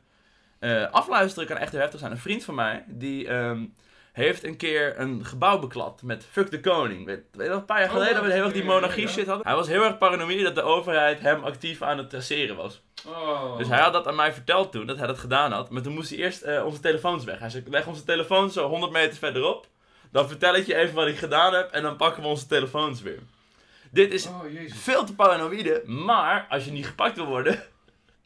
Eh, 0.59 0.91
afluisteren 0.91 1.49
kan 1.49 1.57
echt 1.57 1.73
heel 1.73 1.81
heftig 1.81 2.01
zijn. 2.01 2.13
Een 2.13 2.19
vriend 2.19 2.45
van 2.45 2.55
mij, 2.55 2.85
die 2.89 3.29
ehm, 3.29 3.65
heeft 4.13 4.45
een 4.45 4.57
keer 4.57 5.01
een 5.01 5.25
gebouw 5.25 5.59
beklad 5.59 6.03
met 6.03 6.27
fuck 6.31 6.51
de 6.51 6.61
koning. 6.61 7.07
Weet, 7.07 7.23
weet 7.33 7.47
je 7.47 7.53
nog, 7.53 7.61
een 7.61 7.65
paar 7.67 7.79
jaar 7.79 7.89
Oh, 7.89 7.93
geleden 7.95 8.15
dat 8.15 8.25
we 8.25 8.33
heel 8.33 8.45
erg 8.45 8.53
die 8.53 8.65
monarchie 8.65 9.07
ja. 9.07 9.09
shit 9.09 9.27
hadden. 9.27 9.47
Hij 9.47 9.57
was 9.57 9.69
heel 9.69 9.85
erg 9.85 9.99
paranoïde 9.99 10.43
dat 10.43 10.55
de 10.55 10.63
overheid 10.63 11.21
hem 11.21 11.45
actief 11.45 11.83
aan 11.83 11.99
het 11.99 12.11
traceren 12.11 12.57
was. 12.57 12.83
Oh. 13.07 13.59
Dus 13.59 13.69
hij 13.69 13.81
had 13.81 13.93
dat 13.93 14.07
aan 14.07 14.15
mij 14.15 14.33
verteld 14.33 14.73
toen, 14.73 14.87
dat 14.87 14.99
hij 14.99 15.07
dat 15.07 15.19
gedaan 15.19 15.53
had. 15.53 15.71
Maar 15.71 15.83
toen 15.83 15.95
moest 15.95 16.11
hij 16.11 16.19
eerst 16.19 16.43
eh, 16.43 16.65
onze 16.65 16.81
telefoons 16.81 17.25
weg. 17.25 17.39
Hij 17.39 17.51
zei, 17.51 17.63
leg 17.67 17.87
onze 17.87 18.05
telefoons 18.05 18.55
zo 18.55 18.69
100 18.69 18.93
meter 18.93 19.19
verderop. 19.19 19.67
Dan 20.13 20.29
vertel 20.29 20.55
ik 20.55 20.67
je 20.67 20.75
even 20.75 20.95
wat 20.95 21.07
ik 21.07 21.19
gedaan 21.19 21.55
heb 21.55 21.71
en 21.71 21.83
dan 21.83 21.97
pakken 21.97 22.23
we 22.23 22.29
onze 22.29 22.47
telefoons 22.47 23.03
weer. 23.03 23.19
Dit 23.91 24.13
is 24.13 24.27
Oh, 24.27 24.41
veel 24.69 25.05
te 25.05 25.15
paranoïde, 25.15 25.83
maar 25.87 26.47
als 26.49 26.65
je 26.65 26.71
niet 26.71 26.87
gepakt 26.87 27.17
wil 27.17 27.27
worden, 27.27 27.63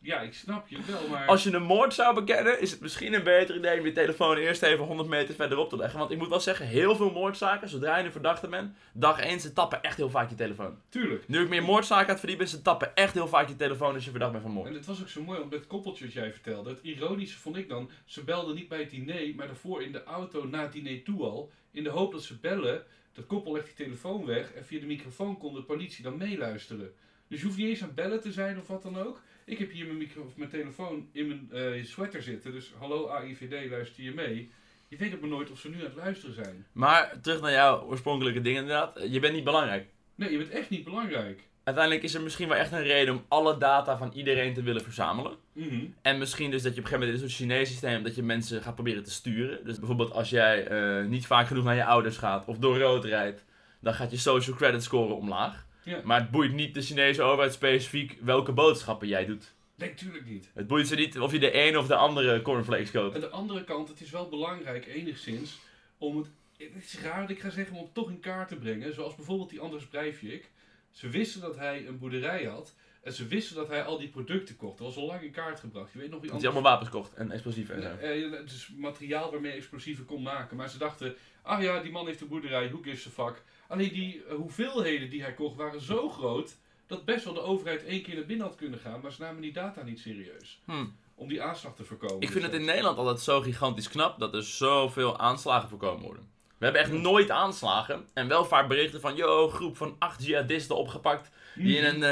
Ja, 0.05 0.21
ik 0.21 0.35
snap 0.35 0.69
je 0.69 0.79
wel, 0.87 1.09
maar... 1.09 1.27
als 1.27 1.43
je 1.43 1.53
een 1.53 1.62
moord 1.62 1.95
zou 1.95 2.14
bekennen, 2.14 2.61
is 2.61 2.71
het 2.71 2.81
misschien 2.81 3.14
een 3.14 3.23
beter 3.23 3.57
idee 3.57 3.79
om 3.79 3.87
je 3.87 3.93
telefoon 3.93 4.37
eerst 4.37 4.62
even 4.62 4.85
100 4.85 5.09
meter 5.09 5.35
verderop 5.35 5.69
te 5.69 5.77
leggen. 5.77 5.99
Want 5.99 6.11
ik 6.11 6.19
moet 6.19 6.29
wel 6.29 6.40
zeggen, 6.40 6.67
heel 6.67 6.97
veel 6.97 7.11
moordzaken, 7.11 7.69
zodra 7.69 7.97
je 7.97 8.05
een 8.05 8.12
verdachte 8.12 8.49
bent, 8.49 8.77
dag 8.93 9.21
1, 9.21 9.40
ze 9.40 9.53
tappen 9.53 9.83
echt 9.83 9.97
heel 9.97 10.11
vaak 10.11 10.31
je 10.31 10.35
telefoon. 10.35 10.79
Tuurlijk. 10.88 11.29
Nu 11.29 11.43
ik 11.43 11.49
meer 11.49 11.62
moordzaken 11.62 12.05
aan 12.05 12.11
het 12.11 12.19
verdiepen, 12.19 12.49
ze 12.49 12.62
tappen 12.62 12.97
echt 12.97 13.14
heel 13.14 13.29
vaak 13.29 13.49
je 13.49 13.57
telefoon 13.57 13.95
als 13.95 14.05
je 14.05 14.11
verdacht 14.11 14.33
bent 14.33 14.45
van 14.45 14.53
moord. 14.53 14.69
En 14.69 14.75
het 14.75 14.87
was 14.87 15.01
ook 15.01 15.09
zo 15.09 15.23
mooi, 15.23 15.40
omdat 15.40 15.59
het 15.59 15.69
koppeltje 15.69 16.05
wat 16.05 16.14
jij 16.14 16.33
vertelde. 16.33 16.71
Het 16.71 16.83
ironische 16.83 17.38
vond 17.38 17.57
ik 17.57 17.69
dan, 17.69 17.90
ze 18.05 18.25
belden 18.25 18.55
niet 18.55 18.69
bij 18.69 18.79
het 18.79 18.90
diner, 18.90 19.35
maar 19.35 19.47
daarvoor 19.47 19.83
in 19.83 19.93
de 19.93 20.05
auto 20.05 20.47
na 20.47 20.62
het 20.62 20.73
diner 20.73 21.03
toe 21.03 21.23
al. 21.23 21.51
In 21.71 21.85
de 21.85 21.90
hoop 21.90 22.12
dat 22.12 22.23
ze 22.23 22.38
bellen, 22.38 22.83
dat 23.12 23.27
koppel 23.27 23.53
legt 23.53 23.67
die 23.67 23.87
telefoon 23.87 24.25
weg 24.25 24.53
en 24.53 24.64
via 24.64 24.81
de 24.81 24.87
microfoon 24.87 25.38
kon 25.38 25.55
de 25.55 25.62
politie 25.62 26.03
dan 26.03 26.17
meeluisteren. 26.17 26.95
Dus 27.29 27.40
je 27.40 27.47
hoeft 27.47 27.59
niet 27.59 27.69
eens 27.69 27.83
aan 27.83 27.95
bellen 27.95 28.21
te 28.21 28.33
zijn 28.33 28.59
of 28.59 28.67
wat 28.67 28.83
dan 28.83 28.99
ook. 28.99 29.21
Ik 29.44 29.59
heb 29.59 29.70
hier 29.70 29.87
mijn, 29.87 29.98
micro, 29.98 30.22
of 30.22 30.37
mijn 30.37 30.50
telefoon 30.50 31.09
in 31.12 31.26
mijn 31.26 31.48
eh, 31.52 31.85
sweater 31.85 32.22
zitten, 32.22 32.52
dus 32.52 32.72
hallo 32.78 33.07
AIVD, 33.07 33.70
luister 33.70 34.04
je 34.04 34.14
mee. 34.14 34.50
Je 34.88 34.96
weet 34.96 35.14
ook 35.14 35.20
maar 35.20 35.30
nooit 35.30 35.50
of 35.50 35.59
ze 35.59 35.68
nu 35.68 35.76
aan 35.76 35.85
het 35.85 35.94
luisteren 35.94 36.35
zijn. 36.35 36.66
Maar 36.72 37.20
terug 37.20 37.40
naar 37.40 37.52
jouw 37.52 37.83
oorspronkelijke 37.83 38.40
ding 38.40 38.57
inderdaad. 38.57 39.00
Je 39.09 39.20
bent 39.20 39.35
niet 39.35 39.44
belangrijk. 39.44 39.87
Nee, 40.14 40.30
je 40.30 40.38
bent 40.38 40.50
echt 40.50 40.70
niet 40.70 40.85
belangrijk. 40.85 41.40
Uiteindelijk 41.64 42.04
is 42.04 42.14
er 42.14 42.22
misschien 42.22 42.48
wel 42.48 42.57
echt 42.57 42.72
een 42.72 42.83
reden 42.83 43.14
om 43.14 43.24
alle 43.28 43.59
data 43.59 43.98
van 43.98 44.12
iedereen 44.14 44.54
te 44.54 44.62
willen 44.62 44.83
verzamelen. 44.83 45.37
Mhm. 45.52 45.85
En 46.02 46.18
misschien 46.18 46.50
dus 46.50 46.62
dat 46.62 46.74
je 46.74 46.80
op 46.80 46.85
een 46.85 46.90
gegeven 46.92 47.09
moment 47.09 47.18
in 47.18 47.24
een 47.24 47.30
soort 47.30 47.48
Chinees 47.48 47.68
systeem 47.68 48.02
dat 48.02 48.14
je 48.14 48.22
mensen 48.22 48.62
gaat 48.62 48.74
proberen 48.74 49.04
te 49.04 49.11
sturen. 49.11 49.64
Dus 49.64 49.78
bijvoorbeeld 49.78 50.12
als 50.12 50.30
jij 50.30 50.66
eh, 50.66 51.04
niet 51.07 51.26
vaak 51.26 51.46
genoeg 51.46 51.64
naar 51.64 51.74
je 51.74 51.85
ouders 51.85 52.16
gaat 52.16 52.46
of 52.46 52.59
door 52.59 52.78
rood 52.78 53.04
rijdt, 53.04 53.44
dan 53.80 53.94
gaat 53.94 54.11
je 54.11 54.16
social 54.16 54.57
credit 54.57 54.83
score 54.83 55.12
omlaag. 55.12 55.66
Ja. 55.85 56.01
Maar 56.05 56.20
het 56.20 56.31
boeit 56.31 56.53
niet 56.53 56.75
de 56.75 56.83
Chinese 56.83 57.23
overheid 57.23 57.53
specifiek 57.53 58.16
welke 58.20 58.53
boodschappen 58.53 59.09
jij 59.09 59.27
doet. 59.27 59.55
Nee, 59.75 59.94
tuurlijk 59.94 60.27
niet. 60.27 60.51
Het 60.55 60.66
boeit 60.66 60.87
ze 60.87 60.94
niet 60.94 61.18
of 61.18 61.33
je 61.33 61.38
de 61.38 61.66
een 61.66 61.79
of 61.79 61.87
de 61.87 61.94
andere 61.94 62.42
cornflakes 62.42 62.90
koopt. 62.90 63.14
Aan 63.14 63.20
de 63.20 63.29
andere 63.29 63.64
kant, 63.64 63.88
het 63.88 64.01
is 64.01 64.11
wel 64.11 64.29
belangrijk 64.29 64.87
enigszins 64.87 65.59
om 65.99 66.16
het... 66.16 66.27
Het 66.57 66.85
is 66.85 67.01
raar 67.01 67.20
wat 67.20 67.31
ik 67.31 67.40
ga 67.40 67.51
zeggen, 67.51 67.77
om 67.77 67.83
het 67.83 67.94
toch 67.94 68.11
in 68.11 68.20
kaart 68.20 68.49
te 68.49 68.57
brengen. 68.57 68.94
Zoals 68.94 69.14
bijvoorbeeld 69.14 69.51
die 69.51 69.61
Anders 69.61 69.87
Breivik. 69.87 70.51
Ze 70.90 71.09
wisten 71.09 71.40
dat 71.40 71.57
hij 71.57 71.87
een 71.87 71.99
boerderij 71.99 72.44
had. 72.44 72.75
En 73.03 73.12
ze 73.12 73.27
wisten 73.27 73.57
dat 73.57 73.68
hij 73.68 73.85
al 73.85 73.99
die 73.99 74.09
producten 74.09 74.57
kocht. 74.57 74.79
Dat 74.79 74.87
was 74.87 74.97
al 74.97 75.07
lang 75.07 75.23
in 75.23 75.31
kaart 75.31 75.61
gebracht. 75.61 75.92
Je 75.92 75.99
weet 75.99 76.11
nog 76.11 76.20
wie 76.20 76.31
Dat 76.31 76.40
hij 76.40 76.49
anders... 76.49 76.64
allemaal 76.64 76.73
wapens 76.73 76.90
kocht 76.90 77.14
en 77.14 77.31
explosieven 77.31 77.75
en 77.75 77.83
zo. 77.83 77.88
Eh, 77.88 78.25
eh, 78.25 78.47
dus 78.47 78.70
materiaal 78.77 79.31
waarmee 79.31 79.51
je 79.51 79.57
explosieven 79.57 80.05
kon 80.05 80.23
maken. 80.23 80.57
Maar 80.57 80.68
ze 80.68 80.79
dachten, 80.79 81.14
ah 81.42 81.62
ja, 81.62 81.81
die 81.81 81.92
man 81.92 82.07
heeft 82.07 82.20
een 82.20 82.29
boerderij, 82.29 82.68
who 82.68 82.81
gives 82.83 83.07
a 83.07 83.11
fuck. 83.11 83.42
Alleen 83.68 83.92
die 83.92 84.22
eh, 84.29 84.35
hoeveelheden 84.35 85.11
die 85.11 85.22
hij 85.22 85.33
kocht 85.35 85.57
waren 85.57 85.81
zo 85.81 86.09
groot... 86.09 86.57
dat 86.87 87.05
best 87.05 87.24
wel 87.24 87.35
de 87.35 87.40
overheid 87.42 87.85
één 87.85 88.03
keer 88.03 88.14
naar 88.14 88.27
binnen 88.27 88.46
had 88.46 88.57
kunnen 88.57 88.79
gaan. 88.79 89.00
Maar 89.03 89.12
ze 89.12 89.22
namen 89.22 89.42
die 89.42 89.53
data 89.53 89.83
niet 89.83 89.98
serieus. 90.00 90.61
Hm. 90.64 90.85
Om 91.14 91.29
die 91.29 91.42
aanslag 91.42 91.74
te 91.74 91.85
voorkomen. 91.85 92.20
Ik 92.20 92.31
vind 92.31 92.35
Dus 92.35 92.42
het 92.42 92.53
in 92.53 92.59
dat- 92.59 92.68
Nederland 92.68 92.98
altijd 92.98 93.20
zo 93.20 93.40
gigantisch 93.40 93.88
knap 93.88 94.18
dat 94.18 94.35
er 94.35 94.42
zoveel 94.42 95.18
aanslagen 95.18 95.68
voorkomen 95.68 96.03
worden. 96.05 96.29
We 96.59 96.64
hebben 96.64 96.83
echt 96.83 96.92
nooit 96.92 97.31
aanslagen 97.31 98.07
en 98.12 98.29
wel 98.29 98.44
vaak 98.44 98.68
berichten 98.68 99.00
van, 99.00 99.16
yo, 99.16 99.48
groep 99.48 99.77
van 99.77 99.96
acht 99.98 100.27
jihadisten 100.27 100.77
opgepakt 100.77 101.31
die 101.55 101.77
in 101.79 101.85
een, 101.85 102.03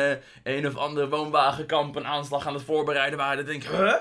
eh, 0.44 0.56
een 0.56 0.66
of 0.66 0.76
ander 0.76 1.08
woonwagenkamp 1.08 1.96
een 1.96 2.06
aanslag 2.06 2.46
aan 2.46 2.54
het 2.54 2.62
voorbereiden 2.62 3.18
waren. 3.18 3.36
Dan 3.36 3.46
denk 3.46 3.62
ik, 3.64 3.70
huh? 3.70 3.94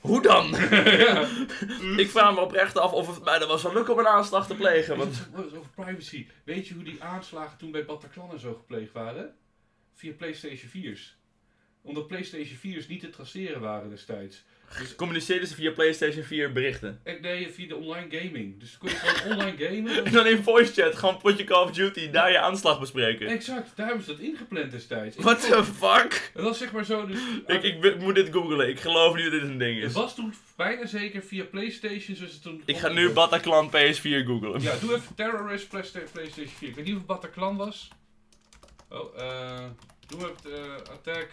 Hoe 0.00 0.22
dan? 0.22 0.50
ja. 1.06 1.28
ik 2.02 2.10
vraag 2.10 2.34
me 2.34 2.40
oprecht 2.40 2.78
af 2.78 2.92
of 2.92 3.14
het 3.14 3.24
mij 3.24 3.38
dan 3.38 3.48
wel 3.48 3.58
zou 3.58 3.74
lukken 3.74 3.92
om 3.92 3.98
een 3.98 4.06
aanslag 4.06 4.46
te 4.46 4.54
plegen. 4.54 4.96
Want 4.96 5.28
Want... 5.32 5.56
Over 5.56 5.70
privacy. 5.74 6.26
Weet 6.44 6.68
je 6.68 6.74
hoe 6.74 6.84
die 6.84 7.02
aanslagen 7.02 7.58
toen 7.58 7.70
bij 7.70 7.84
Bataclan 7.84 8.30
en 8.30 8.40
zo 8.40 8.54
gepleegd 8.54 8.92
waren? 8.92 9.36
Via 9.92 10.12
PlayStation 10.12 10.70
4's. 10.70 11.16
Omdat 11.82 12.06
PlayStation 12.06 12.58
4's 12.58 12.86
niet 12.86 13.00
te 13.00 13.10
traceren 13.10 13.60
waren 13.60 13.90
destijds. 13.90 14.44
Communiceerden 14.96 15.48
ze 15.48 15.54
via 15.54 15.70
PlayStation 15.72 16.22
4 16.24 16.52
berichten. 16.52 17.00
En 17.02 17.18
nee, 17.20 17.48
via 17.50 17.68
de 17.68 17.76
online 17.76 18.06
gaming. 18.18 18.60
Dus 18.60 18.78
kon 18.78 18.88
je 18.88 18.94
gewoon 18.96 19.32
online 19.38 19.56
gamen. 19.66 20.04
En 20.04 20.12
dan 20.18 20.26
in 20.26 20.42
voice 20.42 20.72
chat 20.72 20.96
gewoon 20.96 21.18
potje 21.18 21.44
Call 21.44 21.62
of 21.64 21.70
Duty, 21.70 22.10
daar 22.10 22.30
je 22.30 22.38
aanslag 22.38 22.80
bespreken. 22.80 23.26
Exact, 23.28 23.72
daar 23.76 23.86
hebben 23.86 24.04
ze 24.04 24.10
dat 24.10 24.20
ingepland 24.20 24.70
destijds. 24.70 25.16
What 25.16 25.40
the 25.40 25.64
fuck? 25.64 26.30
Dat 26.34 26.44
was 26.44 26.58
zeg 26.58 26.72
maar 26.72 26.84
zo. 26.84 27.06
Dus, 27.06 27.18
Ik, 27.46 27.62
ik 27.62 27.98
moet 28.00 28.14
dit 28.14 28.28
googlen, 28.32 28.68
ik 28.68 28.80
geloof 28.80 29.14
niet 29.14 29.24
dat 29.24 29.32
dit 29.32 29.42
een 29.42 29.58
ding 29.58 29.80
het 29.80 29.88
is. 29.90 29.96
was 29.96 30.14
toen 30.14 30.34
bijna 30.56 30.86
zeker 30.86 31.22
via 31.22 31.44
PlayStation. 31.44 32.16
Zoals 32.16 32.32
het 32.32 32.42
toen 32.42 32.62
Ik 32.64 32.76
ga 32.76 32.88
nu 32.88 33.10
Bataclan 33.10 33.68
PS4 33.70 34.00
googlen. 34.26 34.60
Ja, 34.60 34.74
doe 34.80 34.94
even 34.94 35.14
Terrorist 35.14 35.68
Playsta- 35.68 36.00
PlayStation 36.12 36.54
4. 36.56 36.68
Ik 36.68 36.74
weet 36.74 36.84
niet 36.84 36.92
of 36.94 36.98
het 36.98 37.08
Bataclan 37.08 37.56
was. 37.56 37.88
Oh, 38.88 39.20
eh. 39.20 39.64
doe 40.06 40.18
even 40.20 40.64
eh, 40.64 40.74
Attack 40.92 41.28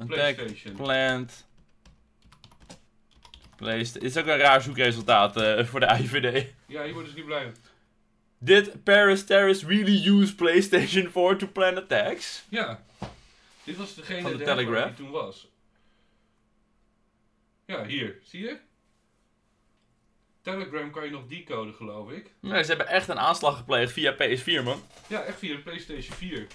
Attack 0.00 0.06
PlayStation. 0.34 0.74
Plant. 0.76 1.45
Dit 3.56 4.02
is 4.02 4.16
ook 4.16 4.26
een 4.26 4.36
raar 4.36 4.62
zoekresultaat 4.62 5.36
eh, 5.36 5.64
voor 5.64 5.80
de 5.80 5.86
IVD. 5.86 6.46
Ja, 6.66 6.82
hier 6.84 6.92
worden 6.92 7.10
ze 7.10 7.16
niet 7.16 7.26
blij 7.26 7.44
mee. 7.44 7.52
Did 8.38 8.84
Paris 8.84 9.24
terrorists 9.24 9.64
really 9.64 10.06
use 10.08 10.34
PlayStation 10.34 11.10
4 11.10 11.36
to 11.36 11.46
plan 11.46 11.76
attacks? 11.76 12.44
Ja. 12.48 12.84
Dit 13.64 13.76
was 13.76 13.94
degene 13.94 14.20
Van 14.22 14.30
de 14.30 14.36
de 14.36 14.44
Telegraph. 14.44 14.86
die 14.86 14.94
toen 14.94 15.10
was. 15.10 15.48
Ja, 17.66 17.84
hier. 17.86 18.18
Zie 18.22 18.40
je? 18.40 18.58
Telegram 20.42 20.90
kan 20.90 21.04
je 21.04 21.10
nog 21.10 21.26
decoden, 21.26 21.74
geloof 21.74 22.10
ik. 22.10 22.30
Nee, 22.40 22.62
ze 22.62 22.68
hebben 22.68 22.88
echt 22.88 23.08
een 23.08 23.18
aanslag 23.18 23.56
gepleegd 23.56 23.92
via 23.92 24.14
PS4, 24.14 24.64
man. 24.64 24.82
Ja, 25.08 25.22
echt 25.22 25.38
via 25.38 25.54
de 25.56 25.62
PlayStation 25.62 26.16
4. 26.16 26.46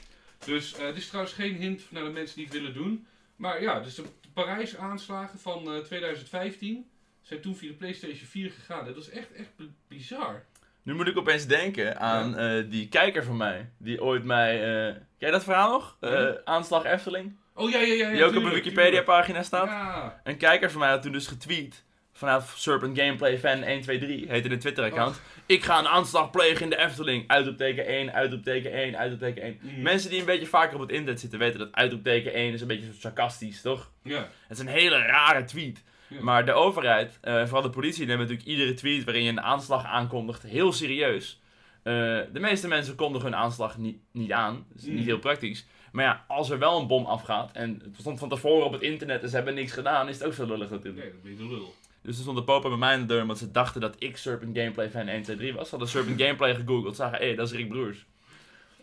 Dus 0.46 0.74
eh 0.74 0.86
dit 0.86 0.98
is 0.98 1.08
trouwens 1.08 1.34
geen 1.34 1.56
hint 1.56 1.92
naar 1.92 2.04
de 2.04 2.10
mensen 2.10 2.36
die 2.36 2.46
het 2.46 2.54
willen 2.54 2.74
doen. 2.74 3.08
Maar 3.36 3.62
ja, 3.62 3.80
dus 3.80 3.96
de, 3.96 4.04
Parijs-aanslagen 4.34 5.40
van 5.40 5.74
eh, 5.74 5.80
2015 5.80 6.91
zijn 7.32 7.44
toen 7.44 7.56
via 7.56 7.70
de 7.70 7.76
PlayStation 7.76 8.28
4 8.28 8.52
gegaan. 8.52 8.86
Dat 8.86 8.98
is 8.98 9.10
echt, 9.10 9.34
echt 9.34 9.50
bizar. 9.88 10.44
Nu 10.84 10.94
moet 10.94 11.08
ik 11.08 11.18
opeens 11.18 11.48
denken 11.48 12.00
aan 12.00 12.38
eh, 12.38 12.64
die 12.70 12.88
kijker 12.90 13.24
van 13.24 13.38
mij. 13.38 13.70
Die 13.78 14.02
ooit 14.02 14.24
mij... 14.24 14.88
eh 14.88 14.94
ken 14.94 15.28
je 15.28 15.32
dat 15.32 15.44
verhaal 15.44 15.72
nog? 15.72 15.98
Eh, 16.00 16.30
aanslag 16.44 16.86
Efteling. 16.86 17.36
Oh 17.54 17.70
ja, 17.70 17.80
ja, 17.80 17.94
ja. 17.94 18.08
ja 18.08 18.14
die 18.14 18.24
ook 18.24 18.36
op 18.36 18.44
een 18.44 18.52
Wikipedia-pagina 18.52 19.44
staat. 19.44 19.68
Ja. 19.68 20.22
Een 20.24 20.38
kijker 20.38 20.72
van 20.72 20.80
mij 20.80 20.90
had 20.90 21.02
toen 21.02 21.12
dus 21.12 21.28
getweet. 21.28 21.84
Vanaf 22.14 22.54
Serpent 22.58 22.98
Gameplay 23.00 23.40
Fan 23.40 23.64
123, 23.64 24.28
heette 24.28 24.50
de 24.50 24.58
Twitter-account. 24.58 25.22
Ik 25.46 25.64
ga 25.64 25.80
een 25.80 25.88
aanslag 25.88 26.30
plegen 26.30 26.64
in 26.64 26.70
de 26.70 26.78
Efteling. 26.78 27.28
Uitroepteken 27.28 27.86
1, 27.86 28.14
uitroepteken 28.14 28.72
1, 28.72 28.98
uitroepteken 28.98 29.44
1. 29.44 29.60
Mhm. 29.62 29.82
Mensen 29.82 30.10
die 30.10 30.20
een 30.20 30.26
beetje 30.26 30.46
vaker 30.46 30.76
op 30.76 30.82
het 30.82 30.92
internet 30.92 31.20
zitten 31.20 31.40
weten 31.40 31.60
dat 31.60 31.72
uitroepteken 31.72 32.34
1 32.34 32.54
is 32.54 32.62
een 32.62 32.68
beetje 32.68 32.94
sarcastisch, 33.00 33.62
toch? 33.62 33.92
Ja. 34.04 34.30
Het 34.48 34.58
is 34.58 34.60
een 34.60 34.68
hele 34.68 34.98
rare 34.98 35.44
tweet. 35.44 35.84
Maar 36.20 36.46
de 36.46 36.54
overheid, 36.54 37.18
eh, 37.22 37.44
vooral 37.44 37.62
de 37.62 37.70
politie, 37.70 38.06
neemt 38.06 38.20
natuurlijk 38.20 38.48
iedere 38.48 38.74
tweet 38.74 39.04
waarin 39.04 39.24
je 39.24 39.30
een 39.30 39.42
aanslag 39.42 39.86
aankondigt 39.86 40.44
heel 40.44 40.72
serieus. 40.74 41.40
Eh, 41.84 41.94
de 42.34 42.40
meeste 42.40 42.68
mensen 42.68 42.96
kondigen 42.96 43.30
hun 43.30 43.40
aanslag 43.40 43.78
niet, 43.78 43.98
niet 44.12 44.32
aan. 44.32 44.66
Dat 44.70 44.78
is 44.78 44.84
niet 44.86 44.96
Mhm. 44.96 45.04
heel 45.06 45.20
praktisch. 45.20 45.66
Maar 45.92 46.06
ja, 46.06 46.26
als 46.28 46.50
er 46.50 46.60
wel 46.60 46.80
een 46.80 46.88
bom 46.88 47.06
afgaat 47.06 47.52
en 47.52 47.82
het 47.84 47.96
stond 48.00 48.20
van 48.20 48.30
tevoren 48.30 48.66
op 48.66 48.72
het 48.72 48.82
internet 48.82 49.24
en 49.24 49.30
ze 49.30 49.36
hebben 49.36 49.54
niks 49.54 49.72
gedaan, 49.72 50.10
is 50.10 50.18
het 50.18 50.28
ook 50.28 50.34
zo 50.34 50.46
lullig 50.46 50.70
natuurlijk. 50.70 51.04
Nee, 51.04 51.12
dat 51.12 51.22
ben 51.22 51.32
je 51.32 51.38
de 51.38 51.48
lul. 51.48 51.74
Dus 52.02 52.16
er 52.16 52.22
stond 52.22 52.38
een 52.38 52.44
pop 52.44 52.62
bij 52.62 52.72
mij 52.78 52.94
in 52.94 53.00
de 53.00 53.06
deur 53.06 53.22
omdat 53.22 53.38
ze 53.38 53.52
dachten 53.52 53.82
dat 53.82 53.96
ik 54.00 54.18
Serpent 54.18 54.58
Gameplay 54.58 54.90
fan 54.90 55.08
1, 55.08 55.22
2, 55.22 55.36
3 55.36 55.54
was. 55.54 55.64
Ze 55.64 55.70
hadden 55.70 55.90
Serpent 55.90 56.22
Gameplay 56.22 56.56
gegoogeld, 56.56 56.96
zagen, 56.96 57.18
hé, 57.18 57.36
dat 57.36 57.48
is 57.48 57.56
Rick 57.58 57.70
Broers. 57.70 58.06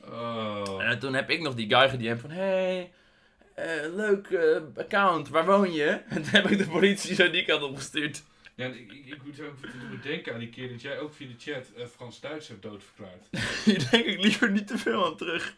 Oh. 0.04 0.62
En 0.78 0.98
toen 0.98 1.14
heb 1.14 1.30
ik 1.30 1.40
nog 1.40 1.54
die 1.54 1.68
guy 1.74 1.88
gedm 1.88 2.16
van, 2.16 2.30
hey, 2.30 2.90
eh, 3.58 3.94
leuk 3.94 4.26
eh, 4.26 4.56
account, 4.76 5.28
waar 5.28 5.46
woon 5.46 5.72
je? 5.72 5.86
En 6.08 6.22
toen 6.22 6.32
heb 6.32 6.46
ik 6.50 6.58
de 6.58 6.66
politie 6.66 7.14
zo 7.14 7.30
die 7.30 7.44
kant 7.44 7.62
opgestuurd. 7.62 8.22
Ja, 8.54 8.66
ik, 8.66 8.92
ik, 8.92 9.06
ik 9.06 9.24
moet 9.24 9.40
ook 9.40 9.56
ik 9.62 9.90
moet 9.90 10.02
denken 10.02 10.32
aan 10.32 10.38
die 10.38 10.48
keer 10.48 10.68
dat 10.68 10.80
jij 10.80 10.98
ook 10.98 11.14
via 11.14 11.26
de 11.26 11.52
chat 11.52 11.72
eh, 11.76 11.86
Frans-Duits 11.86 12.48
hebt 12.48 12.62
doodverklaard. 12.62 13.28
Hier 13.64 13.90
denk 13.90 14.04
ik 14.04 14.22
liever 14.22 14.50
niet 14.50 14.66
te 14.66 14.78
veel 14.78 15.06
aan 15.06 15.16
terug. 15.16 15.56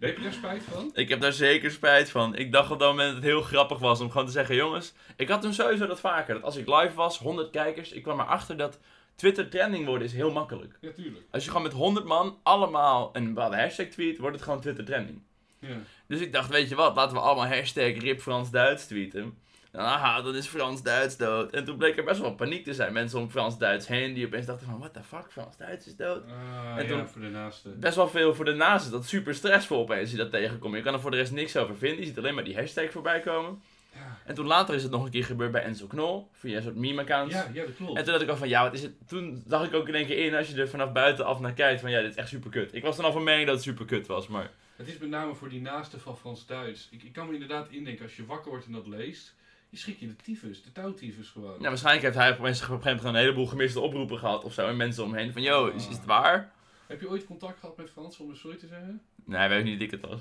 Heb 0.00 0.16
je 0.16 0.22
daar 0.22 0.32
spijt 0.32 0.62
van? 0.62 0.90
Ik 0.94 1.08
heb 1.08 1.20
daar 1.20 1.32
zeker 1.32 1.70
spijt 1.70 2.10
van. 2.10 2.36
Ik 2.36 2.52
dacht 2.52 2.70
op 2.70 2.78
dat 2.78 2.88
moment 2.88 3.08
dat 3.08 3.16
het 3.16 3.30
heel 3.32 3.42
grappig 3.42 3.78
was 3.78 4.00
om 4.00 4.10
gewoon 4.10 4.26
te 4.26 4.32
zeggen, 4.32 4.54
jongens, 4.54 4.94
ik 5.16 5.28
had 5.28 5.42
toen 5.42 5.54
sowieso 5.54 5.86
dat 5.86 6.00
vaker. 6.00 6.34
Dat 6.34 6.42
als 6.42 6.56
ik 6.56 6.66
live 6.66 6.94
was, 6.94 7.18
100 7.18 7.50
kijkers, 7.50 7.92
ik 7.92 8.02
kwam 8.02 8.20
erachter 8.20 8.56
dat 8.56 8.78
Twitter 9.14 9.48
trending 9.48 9.86
worden 9.86 10.06
is 10.06 10.12
heel 10.12 10.32
makkelijk. 10.32 10.78
Ja, 10.80 10.90
tuurlijk. 10.90 11.24
Als 11.30 11.44
je 11.44 11.48
gewoon 11.50 11.66
met 11.66 11.72
100 11.72 12.06
man 12.06 12.38
allemaal 12.42 13.10
een 13.12 13.34
bepaalde 13.34 13.56
hashtag 13.56 13.86
tweet, 13.86 14.18
wordt 14.18 14.34
het 14.34 14.44
gewoon 14.44 14.60
Twitter 14.60 14.84
trending. 14.84 15.22
Ja. 15.58 15.76
Dus 16.12 16.20
ik 16.20 16.32
dacht, 16.32 16.48
weet 16.50 16.68
je 16.68 16.74
wat, 16.74 16.96
laten 16.96 17.14
we 17.16 17.22
allemaal 17.22 17.46
hashtag 17.46 17.98
RipFransDuits 17.98 18.86
tweeten. 18.86 19.34
Aha, 19.74 20.22
dan 20.22 20.34
is 20.34 20.46
Frans-Duits 20.46 21.16
dood. 21.16 21.50
En 21.50 21.64
toen 21.64 21.76
bleek 21.76 21.96
er 21.98 22.04
best 22.04 22.20
wel 22.20 22.34
paniek 22.34 22.64
te 22.64 22.74
zijn. 22.74 22.92
Mensen 22.92 23.18
om 23.18 23.30
Frans-Duits 23.30 23.86
heen 23.86 24.14
die 24.14 24.26
opeens 24.26 24.46
dachten 24.46 24.66
van, 24.66 24.78
what 24.78 24.92
the 24.92 25.02
fuck, 25.02 25.26
Frans-Duits 25.30 25.86
is 25.86 25.96
dood. 25.96 26.22
Ah, 26.26 26.76
En 26.78 26.82
ja, 26.82 26.88
toen- 26.88 27.08
voor 27.08 27.20
de 27.20 27.28
naaste. 27.28 27.68
Best 27.68 27.96
wel 27.96 28.08
veel 28.08 28.34
voor 28.34 28.44
de 28.44 28.52
naasten. 28.52 28.92
Dat 28.92 29.02
is 29.02 29.08
super 29.08 29.34
stressvol 29.34 29.78
opeens 29.78 30.10
je 30.10 30.16
dat 30.16 30.30
tegenkomt. 30.30 30.76
Je 30.76 30.82
kan 30.82 30.94
er 30.94 31.00
voor 31.00 31.10
de 31.10 31.16
rest 31.16 31.32
niks 31.32 31.56
over 31.56 31.76
vinden. 31.76 31.98
Je 32.00 32.06
ziet 32.06 32.18
alleen 32.18 32.34
maar 32.34 32.44
die 32.44 32.54
hashtag 32.56 32.90
voorbij 32.90 33.20
komen. 33.20 33.62
Ja. 33.94 34.18
En 34.26 34.34
toen 34.34 34.46
later 34.46 34.74
is 34.74 34.82
het 34.82 34.92
nog 34.92 35.04
een 35.04 35.10
keer 35.10 35.24
gebeurd 35.24 35.52
bij 35.52 35.62
Enzo 35.62 35.86
Knol. 35.86 36.28
Via 36.32 36.56
een 36.56 36.62
soort 36.62 36.76
meme-accounts. 36.76 37.34
Ja, 37.34 37.46
ja, 37.52 37.64
dat 37.64 37.76
klopt. 37.76 37.96
En 37.98 38.02
toen 38.04 38.12
dacht 38.12 38.24
ik 38.24 38.30
al 38.30 38.36
van, 38.36 38.48
ja, 38.48 38.62
wat 38.62 38.72
is 38.74 38.82
het? 38.82 38.92
Toen 39.08 39.44
zag 39.48 39.64
ik 39.66 39.74
ook 39.74 39.88
in 39.88 39.94
één 39.94 40.06
keer 40.06 40.24
in, 40.26 40.34
als 40.34 40.48
je 40.48 40.60
er 40.60 40.68
vanaf 40.68 40.92
buitenaf 40.92 41.40
naar 41.40 41.52
kijkt, 41.52 41.80
van 41.80 41.90
ja, 41.90 42.00
dit 42.00 42.10
is 42.10 42.16
echt 42.16 42.28
super 42.28 42.50
kut. 42.50 42.74
Ik 42.74 42.82
was 42.82 42.96
dan 42.96 43.04
al 43.04 43.12
van 43.12 43.22
mening 43.24 43.46
dat 43.46 43.54
het 43.54 43.64
super 43.64 43.84
kut 43.84 44.06
was, 44.06 44.26
maar... 44.28 44.50
Het 44.76 44.88
is 44.88 44.98
met 44.98 45.08
name 45.08 45.34
voor 45.34 45.48
die 45.48 45.60
naaste 45.60 46.00
van 46.00 46.16
Frans-Duits. 46.16 46.88
Ik, 46.90 47.02
ik 47.02 47.12
kan 47.12 47.26
me 47.26 47.32
inderdaad 47.32 47.70
indenken, 47.70 48.04
als 48.04 48.16
je 48.16 48.26
wakker 48.26 48.50
wordt 48.50 48.66
en 48.66 48.72
dat 48.72 48.86
leest, 48.86 49.34
je 49.68 49.76
schrik 49.76 49.98
je 49.98 50.06
de 50.06 50.16
tyfus, 50.16 50.62
de 50.62 50.72
touwtyfus 50.72 51.28
gewoon. 51.28 51.60
Ja, 51.60 51.68
waarschijnlijk 51.68 52.04
heeft 52.04 52.16
hij 52.16 52.30
op 52.30 52.38
een 52.38 52.54
gegeven 52.54 52.76
moment 52.76 53.04
een 53.04 53.14
heleboel 53.14 53.46
gemiste 53.46 53.80
oproepen 53.80 54.18
gehad 54.18 54.44
of 54.44 54.52
zo. 54.52 54.66
En 54.66 54.76
mensen 54.76 55.04
omheen 55.04 55.32
van, 55.32 55.42
yo, 55.42 55.66
is, 55.66 55.88
is 55.88 55.96
het 55.96 56.04
waar? 56.04 56.52
Heb 56.86 57.00
je 57.00 57.08
ooit 57.08 57.24
contact 57.24 57.58
gehad 57.58 57.76
met 57.76 57.90
Frans 57.90 58.18
om 58.18 58.30
een 58.30 58.36
sorry 58.36 58.56
te 58.56 58.66
zeggen? 58.66 59.02
Nee, 59.24 59.48
weet 59.48 59.64
niet 59.64 59.72
dat 59.72 59.82
ik 59.82 59.90
het 59.90 60.10
was. 60.10 60.20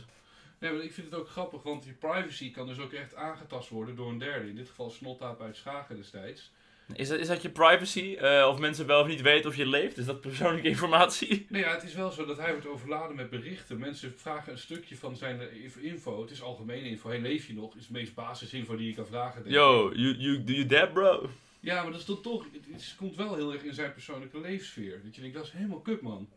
Nee, 0.60 0.72
maar 0.72 0.84
ik 0.84 0.94
vind 0.94 1.12
het 1.12 1.20
ook 1.20 1.30
grappig, 1.30 1.64
want 1.64 1.86
je 1.86 1.92
privacy 1.92 2.52
kan 2.52 2.68
dus 2.68 2.80
ook 2.80 2.92
echt 2.92 3.16
aangetast 3.16 3.70
worden 3.70 3.96
door 3.96 4.10
een 4.10 4.18
derde. 4.18 4.50
In 4.50 4.56
dit 4.56 4.70
geval 4.70 4.90
Snottaap 4.90 5.42
uit 5.42 5.56
Schagen 5.56 5.96
destijds. 5.96 6.52
Is 6.94 7.08
dat, 7.08 7.20
is 7.20 7.28
dat 7.28 7.42
je 7.42 7.50
privacy? 7.50 8.16
Eh, 8.16 8.48
of 8.48 8.60
mensen 8.60 8.86
wel 8.86 9.02
of 9.02 9.08
niet 9.08 9.22
weten 9.22 9.50
of 9.50 9.56
je 9.56 9.66
leeft? 9.66 9.98
Is 9.98 10.06
dat 10.06 10.22
persoonlijke 10.22 10.68
informatie? 10.68 11.46
Nee, 11.50 11.62
ja, 11.62 11.74
het 11.74 11.84
is 11.84 11.94
wel 11.94 12.12
zo 12.12 12.26
dat 12.26 12.38
hij 12.38 12.52
wordt 12.52 12.68
overladen 12.68 13.16
met 13.16 13.30
berichten. 13.30 13.80
Mensen 13.80 14.14
vragen 14.18 14.52
een 14.52 14.58
stukje 14.58 14.98
van 14.98 15.16
zijn 15.16 15.42
eh, 15.42 15.84
info. 15.84 16.22
Het 16.22 16.32
is 16.32 16.42
algemene 16.42 16.90
info. 16.90 17.10
Hey, 17.10 17.20
leef 17.20 17.48
je 17.48 17.54
nog? 17.54 17.76
Is 17.76 17.88
de 17.88 17.94
meest 17.94 18.14
basisinfo 18.14 18.76
die 18.76 18.88
je 18.88 18.94
kan 18.94 19.06
vragen. 19.06 19.44
denk. 19.44 19.56
Yo, 19.56 19.92
you, 19.94 20.16
you, 20.18 20.44
do 20.44 20.54
you 20.54 20.66
dead, 20.66 20.94
bro? 20.94 21.30
Ja, 21.60 21.82
maar 21.82 21.92
dat 21.92 22.00
is 22.00 22.06
dan 22.06 22.22
toch, 22.22 22.46
het, 22.54 22.66
het 22.72 22.96
komt 22.98 23.16
wel 23.16 23.36
heel 23.36 23.54
erg 23.54 23.64
in 23.64 23.74
zijn 23.74 23.94
persoonlijke 23.94 24.40
leefsfeer. 24.40 25.02
Dat 25.04 25.16
je 25.16 25.22
denkt, 25.22 25.36
dat 25.36 25.46
is 25.46 25.52
helemaal 25.52 25.80
kut 25.80 26.02
man. 26.02 26.30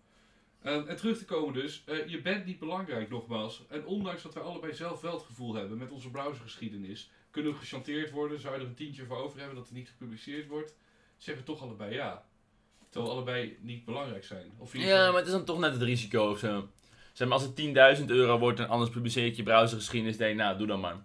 Eh, 0.61 0.89
en 0.89 0.97
terug 0.97 1.19
te 1.19 1.25
komen 1.25 1.55
dus, 1.55 1.83
eh, 1.87 2.07
je 2.07 2.21
bent 2.21 2.47
niet 2.47 2.59
belangrijk 2.59 3.11
nogmaals. 3.11 3.63
En 3.69 3.87
ondanks 3.87 4.23
dat 4.23 4.35
wij 4.35 4.43
allebei 4.43 4.75
zelf 4.75 5.01
wel 5.01 5.13
het 5.13 5.23
gevoel 5.23 5.55
hebben 5.55 5.79
met 5.79 5.91
onze 5.91 6.11
browsergeschiedenis, 6.11 7.11
kunnen 7.35 7.53
we 7.53 7.59
gechanteerd 7.59 8.11
worden, 8.11 8.41
zou 8.41 8.55
je 8.55 8.61
er 8.61 8.67
een 8.67 8.75
tientje 8.75 9.05
voor 9.05 9.17
over 9.17 9.39
hebben 9.39 9.57
dat 9.57 9.65
het 9.65 9.75
niet 9.75 9.89
gepubliceerd 9.89 10.47
wordt, 10.47 10.75
zeggen 11.17 11.45
we 11.45 11.53
toch 11.53 11.63
allebei 11.63 11.95
ja. 11.95 12.25
Terwijl 12.91 13.13
allebei 13.13 13.57
niet 13.61 13.85
belangrijk 13.85 14.25
zijn. 14.25 14.53
Of 14.59 14.77
Ja, 14.77 15.07
maar 15.07 15.17
het 15.17 15.27
is 15.27 15.33
dan 15.33 15.45
toch 15.45 15.59
net 15.59 15.73
het 15.73 15.83
risico 15.83 16.31
of 16.31 16.39
zo. 16.39 16.69
Zeg 17.13 17.29
maar, 17.29 17.39
als 17.39 17.47
het 17.47 18.01
10.000 18.01 18.05
euro 18.07 18.39
wordt 18.39 18.61
en 18.61 18.69
anders 18.69 18.91
publiceer 18.91 19.27
ik 19.27 19.37
je 19.37 19.43
browsergeschiedenis, 19.43 20.17
denk 20.17 20.31
ik, 20.31 20.37
nou, 20.37 20.59
doe 20.59 20.67
dan 20.67 20.81
maar. 20.81 20.97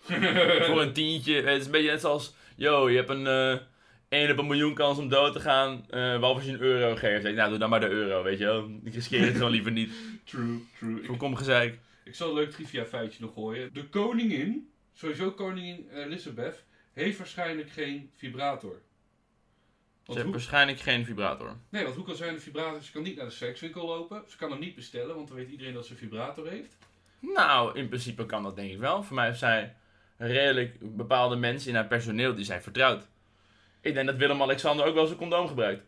Voor 0.66 0.82
een 0.82 0.92
tientje, 0.92 1.34
het 1.34 1.60
is 1.60 1.64
een 1.64 1.72
beetje 1.72 1.90
net 1.90 2.00
zoals, 2.00 2.34
yo, 2.56 2.90
je 2.90 2.96
hebt 2.96 3.10
een 3.10 3.26
eh 3.26 3.58
1 4.10 4.30
op 4.30 4.38
een 4.38 4.46
miljoen 4.46 4.74
kans 4.74 4.98
om 4.98 5.08
dood 5.08 5.32
te 5.32 5.40
gaan, 5.40 5.84
behalve 5.88 6.26
als 6.26 6.44
je 6.44 6.52
een 6.52 6.60
euro 6.60 6.96
geeft. 6.96 7.22
Denk 7.22 7.36
nou, 7.36 7.50
doe 7.50 7.58
dan 7.58 7.70
maar 7.70 7.80
de 7.80 7.88
euro, 7.88 8.22
weet 8.22 8.38
je 8.38 8.44
wel. 8.44 8.70
Ik 8.84 8.94
riskeer 8.94 9.24
het 9.24 9.36
gewoon 9.36 9.50
liever 9.50 9.72
niet. 9.72 9.92
True, 10.24 10.58
true. 10.78 11.04
Voorkom 11.04 11.36
gezeik. 11.36 11.78
ik 12.04 12.14
zal 12.14 12.28
een 12.28 12.34
leuk 12.34 12.50
trivia 12.50 12.84
feitje 12.84 13.22
nog 13.22 13.34
gooien. 13.34 13.70
De 13.72 13.88
koningin, 13.88 14.69
sowieso 14.92 15.30
koningin 15.32 15.88
Elizabeth, 15.90 16.64
heeft 16.92 17.18
waarschijnlijk 17.18 17.70
geen 17.70 18.10
vibrator. 18.16 18.82
Ze 20.02 20.12
heeft 20.12 20.22
hoe, 20.22 20.32
waarschijnlijk 20.32 20.80
geen 20.80 21.04
vibrator. 21.04 21.56
nee, 21.68 21.82
want 21.84 21.96
hoe 21.96 22.04
kan 22.04 22.16
zijn 22.16 22.34
een 22.34 22.40
vibrator? 22.40 22.82
Ze 22.82 22.92
kan 22.92 23.02
niet 23.02 23.16
naar 23.16 23.24
de 23.24 23.30
sekswinkel 23.30 23.86
lopen. 23.86 24.22
Ze 24.26 24.36
kan 24.36 24.50
hem 24.50 24.60
niet 24.60 24.74
bestellen, 24.74 25.14
want 25.14 25.28
dan 25.28 25.36
weet 25.36 25.50
iedereen 25.50 25.74
dat 25.74 25.86
ze 25.86 25.92
een 25.92 25.98
vibrator 25.98 26.48
heeft. 26.48 26.76
Nou, 27.18 27.78
in 27.78 27.88
principe 27.88 28.26
kan 28.26 28.42
dat 28.42 28.56
denk 28.56 28.72
ik 28.72 28.78
wel. 28.78 29.02
Voor 29.02 29.14
mij 29.14 29.26
heeft 29.26 29.38
zij 29.38 29.74
redelijk 30.16 30.96
bepaalde 30.96 31.36
mensen 31.36 31.68
in 31.68 31.74
haar 31.74 31.86
personeel 31.86 32.34
die 32.34 32.44
zij 32.44 32.60
vertrouwt. 32.60 33.08
Ik 33.80 33.94
denk 33.94 34.06
dat 34.06 34.16
Willem-Alexander 34.16 34.86
ook 34.86 34.94
wel 34.94 35.06
zijn 35.06 35.18
condoom 35.18 35.48
gebruikt. 35.48 35.84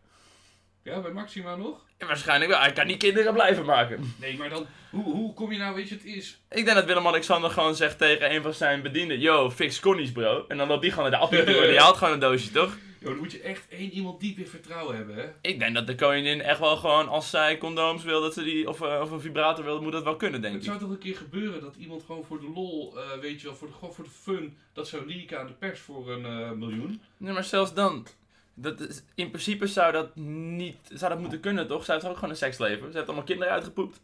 Ja, 0.85 1.01
bij 1.01 1.11
Maxima 1.13 1.57
nog? 1.57 1.81
En 1.99 2.07
waarschijnlijk 2.07 2.51
wel. 2.51 2.61
Hij 2.61 2.73
kan 2.73 2.87
die 2.87 2.97
kinderen 2.97 3.33
blijven 3.33 3.65
maken. 3.65 4.15
Nee, 4.21 4.37
maar 4.37 4.49
dan, 4.49 4.67
hoe, 4.91 5.05
hoe 5.05 5.35
kom 5.35 5.53
je 5.53 5.59
nou, 5.59 5.75
weet 5.75 5.89
je, 5.89 5.95
het 5.95 6.05
is... 6.05 6.39
Ik 6.51 6.65
denk 6.65 6.77
dat 6.77 6.85
Willem-Alexander 6.85 7.51
gewoon 7.51 7.75
zegt 7.75 7.99
tegen 7.99 8.35
een 8.35 8.43
van 8.43 8.55
zijn 8.55 8.83
bedienden... 8.83 9.21
Yo, 9.21 9.51
fix 9.51 9.81
connies 9.81 10.13
bro. 10.13 10.45
En 10.49 10.57
dan 10.57 10.69
loopt 10.69 10.83
die 10.83 10.91
gewoon 10.91 11.11
naar 11.11 11.19
de 11.19 11.25
appie 11.25 11.43
en 11.43 11.69
die 11.71 11.79
haalt 11.79 11.97
gewoon 11.97 12.13
een 12.13 12.19
doosje, 12.21 12.51
toch? 12.51 12.77
Yo, 12.99 13.09
dan 13.09 13.19
moet 13.19 13.33
je 13.33 13.41
echt 13.41 13.69
één 13.69 13.91
iemand 13.91 14.21
diep 14.21 14.39
in 14.39 14.47
vertrouwen 14.47 14.97
hebben, 14.97 15.17
hè? 15.17 15.25
Ik 15.41 15.59
denk 15.59 15.75
dat 15.75 15.87
de 15.87 15.95
koningin 15.95 16.41
echt 16.41 16.59
wel 16.59 16.77
gewoon, 16.77 17.09
als 17.09 17.31
zij 17.31 17.59
condooms 17.59 18.05
wil, 18.05 18.21
dat 18.21 18.35
ze 18.35 18.43
die, 18.43 18.69
of, 18.69 18.81
eh, 18.81 19.01
of 19.03 19.11
een 19.11 19.21
vibrator 19.21 19.65
wil, 19.65 19.83
moet 19.83 19.93
dat 19.93 20.05
wel 20.05 20.17
kunnen, 20.17 20.41
denk 20.41 20.55
Het 20.55 20.63
ik. 20.63 20.69
zou 20.69 20.81
toch 20.81 20.91
een 20.91 20.99
keer 20.99 21.17
gebeuren 21.17 21.61
dat 21.61 21.77
iemand 21.77 22.03
gewoon 22.07 22.25
voor 22.25 22.41
de 22.41 22.51
lol, 22.55 22.99
eh, 22.99 23.19
weet 23.21 23.41
je 23.41 23.47
wel, 23.47 23.57
voor 23.57 23.69
de, 23.69 23.75
gewoon 23.75 23.95
voor 23.95 24.05
de 24.05 24.11
fun, 24.11 24.57
dat 24.73 24.89
zou 24.89 25.07
leaken 25.07 25.39
aan 25.41 25.47
de 25.47 25.53
pers 25.53 25.81
voor 25.81 26.11
een 26.11 26.25
eh, 26.27 26.51
miljoen. 26.51 27.03
Nee, 27.17 27.33
maar 27.33 27.45
zelfs 27.45 27.75
dan. 27.75 28.07
Dat 28.55 28.81
is, 28.81 29.03
in 29.15 29.29
principe 29.31 29.67
zou 29.67 29.93
dat 29.93 30.17
niet, 30.17 30.77
zou 30.93 31.11
dat 31.13 31.21
moeten 31.21 31.41
kunnen, 31.41 31.67
toch? 31.67 31.85
Zij 31.85 31.95
heeft 31.95 32.07
ook 32.07 32.15
gewoon 32.15 32.31
een 32.31 32.37
seksleven. 32.37 32.91
Ze 32.91 32.97
heeft 32.97 33.07
allemaal 33.07 33.27
kinderen 33.27 33.53
uitgepoept. 33.53 34.01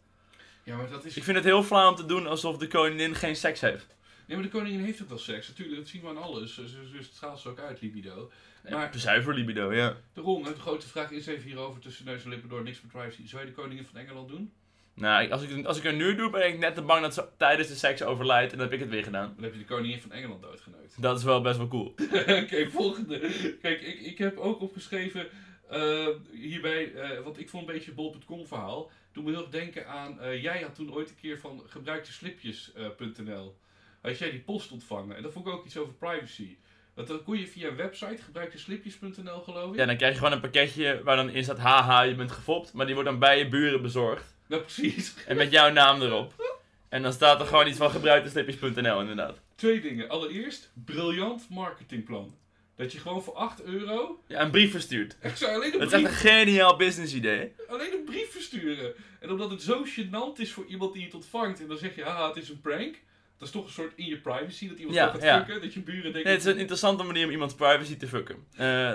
Ja, 0.62 0.76
maar 0.76 0.90
dat 0.90 1.04
is... 1.04 1.16
Ik 1.16 1.24
vind 1.24 1.36
het 1.36 1.46
heel 1.46 1.62
flauw 1.62 1.88
om 1.90 1.94
te 1.96 2.06
doen 2.06 2.26
alsof 2.26 2.56
de 2.56 2.66
koningin 2.68 3.14
geen 3.14 3.36
seks 3.36 3.60
heeft. 3.60 3.86
Nee, 4.26 4.36
maar 4.36 4.46
de 4.46 4.52
koningin 4.52 4.80
heeft 4.84 5.02
ook 5.02 5.08
wel 5.08 5.18
seks. 5.18 5.48
Natuurlijk, 5.48 5.76
dat 5.78 5.88
zien 5.88 6.02
we 6.02 6.08
aan 6.08 6.22
alles. 6.22 6.54
Dus, 6.54 6.72
dus 6.92 7.06
het 7.06 7.14
straalt 7.14 7.40
ze 7.40 7.48
ook 7.48 7.58
uit, 7.60 7.80
libido. 7.80 8.30
Maar- 8.62 8.72
Maar 8.72 8.90
zuiver 8.96 9.34
libido, 9.34 9.74
ja. 9.74 9.96
Daarom, 10.12 10.42
de 10.42 10.54
grote 10.54 10.88
vraag 10.88 11.10
is 11.10 11.26
even 11.26 11.42
hierover 11.44 11.80
tussen 11.80 12.04
neus 12.04 12.24
en 12.24 12.30
lippen 12.30 12.48
door 12.48 12.62
niks 12.62 12.80
met 12.80 12.90
privacy. 12.92 13.26
Zou 13.28 13.42
je 13.42 13.48
de 13.48 13.54
koningin 13.54 13.86
van 13.86 14.00
Engeland 14.00 14.28
doen? 14.28 14.52
Nou, 15.00 15.30
als 15.30 15.42
ik, 15.42 15.66
als 15.66 15.78
ik 15.78 15.84
er 15.84 15.94
nu 15.94 16.14
doe, 16.14 16.30
ben 16.30 16.46
ik 16.46 16.58
net 16.58 16.74
te 16.74 16.82
bang 16.82 17.02
dat 17.02 17.14
ze 17.14 17.24
tijdens 17.36 17.68
de 17.68 17.74
seks 17.74 18.02
overlijdt 18.02 18.52
en 18.52 18.58
dan 18.58 18.66
heb 18.66 18.74
ik 18.74 18.80
het 18.80 18.90
weer 18.90 19.04
gedaan. 19.04 19.32
Dan 19.34 19.44
heb 19.44 19.52
je 19.52 19.58
de 19.58 19.64
koningin 19.64 20.00
van 20.00 20.12
Engeland 20.12 20.42
doodgeneukt. 20.42 21.02
Dat 21.02 21.18
is 21.18 21.24
wel 21.24 21.40
best 21.40 21.56
wel 21.56 21.68
cool. 21.68 21.94
Oké, 22.42 22.70
volgende. 22.70 23.18
Kijk, 23.62 23.80
ik, 23.80 24.00
ik 24.00 24.18
heb 24.18 24.38
ook 24.38 24.60
opgeschreven 24.60 25.28
eh, 25.68 26.06
hierbij, 26.32 26.94
eh, 26.94 27.20
want 27.20 27.38
ik 27.38 27.48
vond 27.48 27.68
een 27.68 27.74
beetje 27.74 27.92
bol.com 27.92 28.46
verhaal. 28.46 28.90
Toen 29.12 29.24
me 29.24 29.30
heel 29.30 29.40
erg 29.40 29.50
denken 29.50 29.88
aan, 29.88 30.20
eh, 30.20 30.42
jij 30.42 30.62
had 30.62 30.74
toen 30.74 30.92
ooit 30.92 31.08
een 31.08 31.20
keer 31.20 31.38
van 31.38 31.62
gebruikteslipjes.nl. 31.66 33.56
had 34.00 34.18
jij 34.18 34.30
die 34.30 34.40
post 34.40 34.72
ontvangen. 34.72 35.16
En 35.16 35.22
dat 35.22 35.32
vond 35.32 35.46
ik 35.46 35.52
ook 35.52 35.66
iets 35.66 35.76
over 35.76 35.92
privacy. 35.92 36.56
Want 36.94 37.08
dan 37.08 37.22
kon 37.22 37.38
je 37.38 37.46
via 37.46 37.68
een 37.68 37.76
website, 37.76 38.22
gebruikteslipjes.nl 38.22 39.40
geloof 39.40 39.70
ik. 39.72 39.78
Ja, 39.78 39.86
dan 39.86 39.96
krijg 39.96 40.12
je 40.12 40.18
gewoon 40.18 40.32
een 40.32 40.40
pakketje 40.40 41.00
waar 41.04 41.16
dan 41.16 41.30
in 41.30 41.42
staat, 41.42 41.58
haha, 41.58 42.02
je 42.02 42.14
bent 42.14 42.32
gefopt. 42.32 42.72
Maar 42.72 42.86
die 42.86 42.94
wordt 42.94 43.10
dan 43.10 43.18
bij 43.18 43.38
je 43.38 43.48
buren 43.48 43.82
bezorgd. 43.82 44.37
Nou, 44.48 44.62
precies. 44.62 45.14
En 45.26 45.36
met 45.36 45.50
jouw 45.50 45.70
naam 45.72 46.02
erop. 46.02 46.56
En 46.88 47.02
dan 47.02 47.12
staat 47.12 47.40
er 47.40 47.46
gewoon 47.46 47.66
iets 47.66 47.76
van 47.78 47.90
gebruikteslipjes.nl 47.90 49.00
inderdaad. 49.00 49.40
Twee 49.54 49.80
dingen. 49.80 50.08
Allereerst, 50.08 50.70
briljant 50.84 51.46
marketingplan. 51.50 52.34
Dat 52.76 52.92
je 52.92 52.98
gewoon 52.98 53.22
voor 53.22 53.34
8 53.34 53.62
euro, 53.62 54.22
Ja, 54.26 54.40
een 54.40 54.50
brief 54.50 54.70
verstuurt. 54.70 55.16
ik 55.22 55.36
zou 55.36 55.54
alleen 55.54 55.72
een 55.72 55.78
Dat 55.78 55.92
is 55.92 56.02
echt 56.02 56.04
een 56.04 56.16
geniaal 56.18 56.76
business 56.76 57.14
idee. 57.14 57.52
alleen 57.68 57.92
een 57.92 58.04
brief 58.04 58.30
versturen. 58.32 58.92
En 59.20 59.30
omdat 59.30 59.50
het 59.50 59.62
zo 59.62 59.84
gênant 59.84 60.40
is 60.40 60.52
voor 60.52 60.64
iemand 60.66 60.92
die 60.94 61.04
het 61.04 61.14
ontvangt. 61.14 61.60
En 61.60 61.66
dan 61.68 61.76
zeg 61.78 61.94
je, 61.94 62.02
haha, 62.04 62.26
het 62.28 62.36
is 62.36 62.48
een 62.48 62.60
prank. 62.60 63.02
Dat 63.38 63.48
is 63.48 63.54
toch 63.54 63.64
een 63.64 63.72
soort 63.72 63.92
in 63.96 64.06
je 64.06 64.18
privacy. 64.18 64.68
Dat 64.68 64.76
iemand 64.78 64.96
Ja, 64.96 65.06
gaat 65.08 65.22
ja. 65.22 65.44
fucken. 65.44 65.60
Dat 65.62 65.74
je 65.74 65.80
buren 65.80 66.02
denken... 66.02 66.22
Nee, 66.24 66.32
het 66.32 66.46
is 66.46 66.52
een 66.52 66.58
interessante 66.58 67.02
manier 67.04 67.24
om 67.24 67.30
iemands 67.30 67.54
privacy 67.54 67.96
te 67.96 68.06
fucken. 68.08 68.36
Eh 68.56 68.92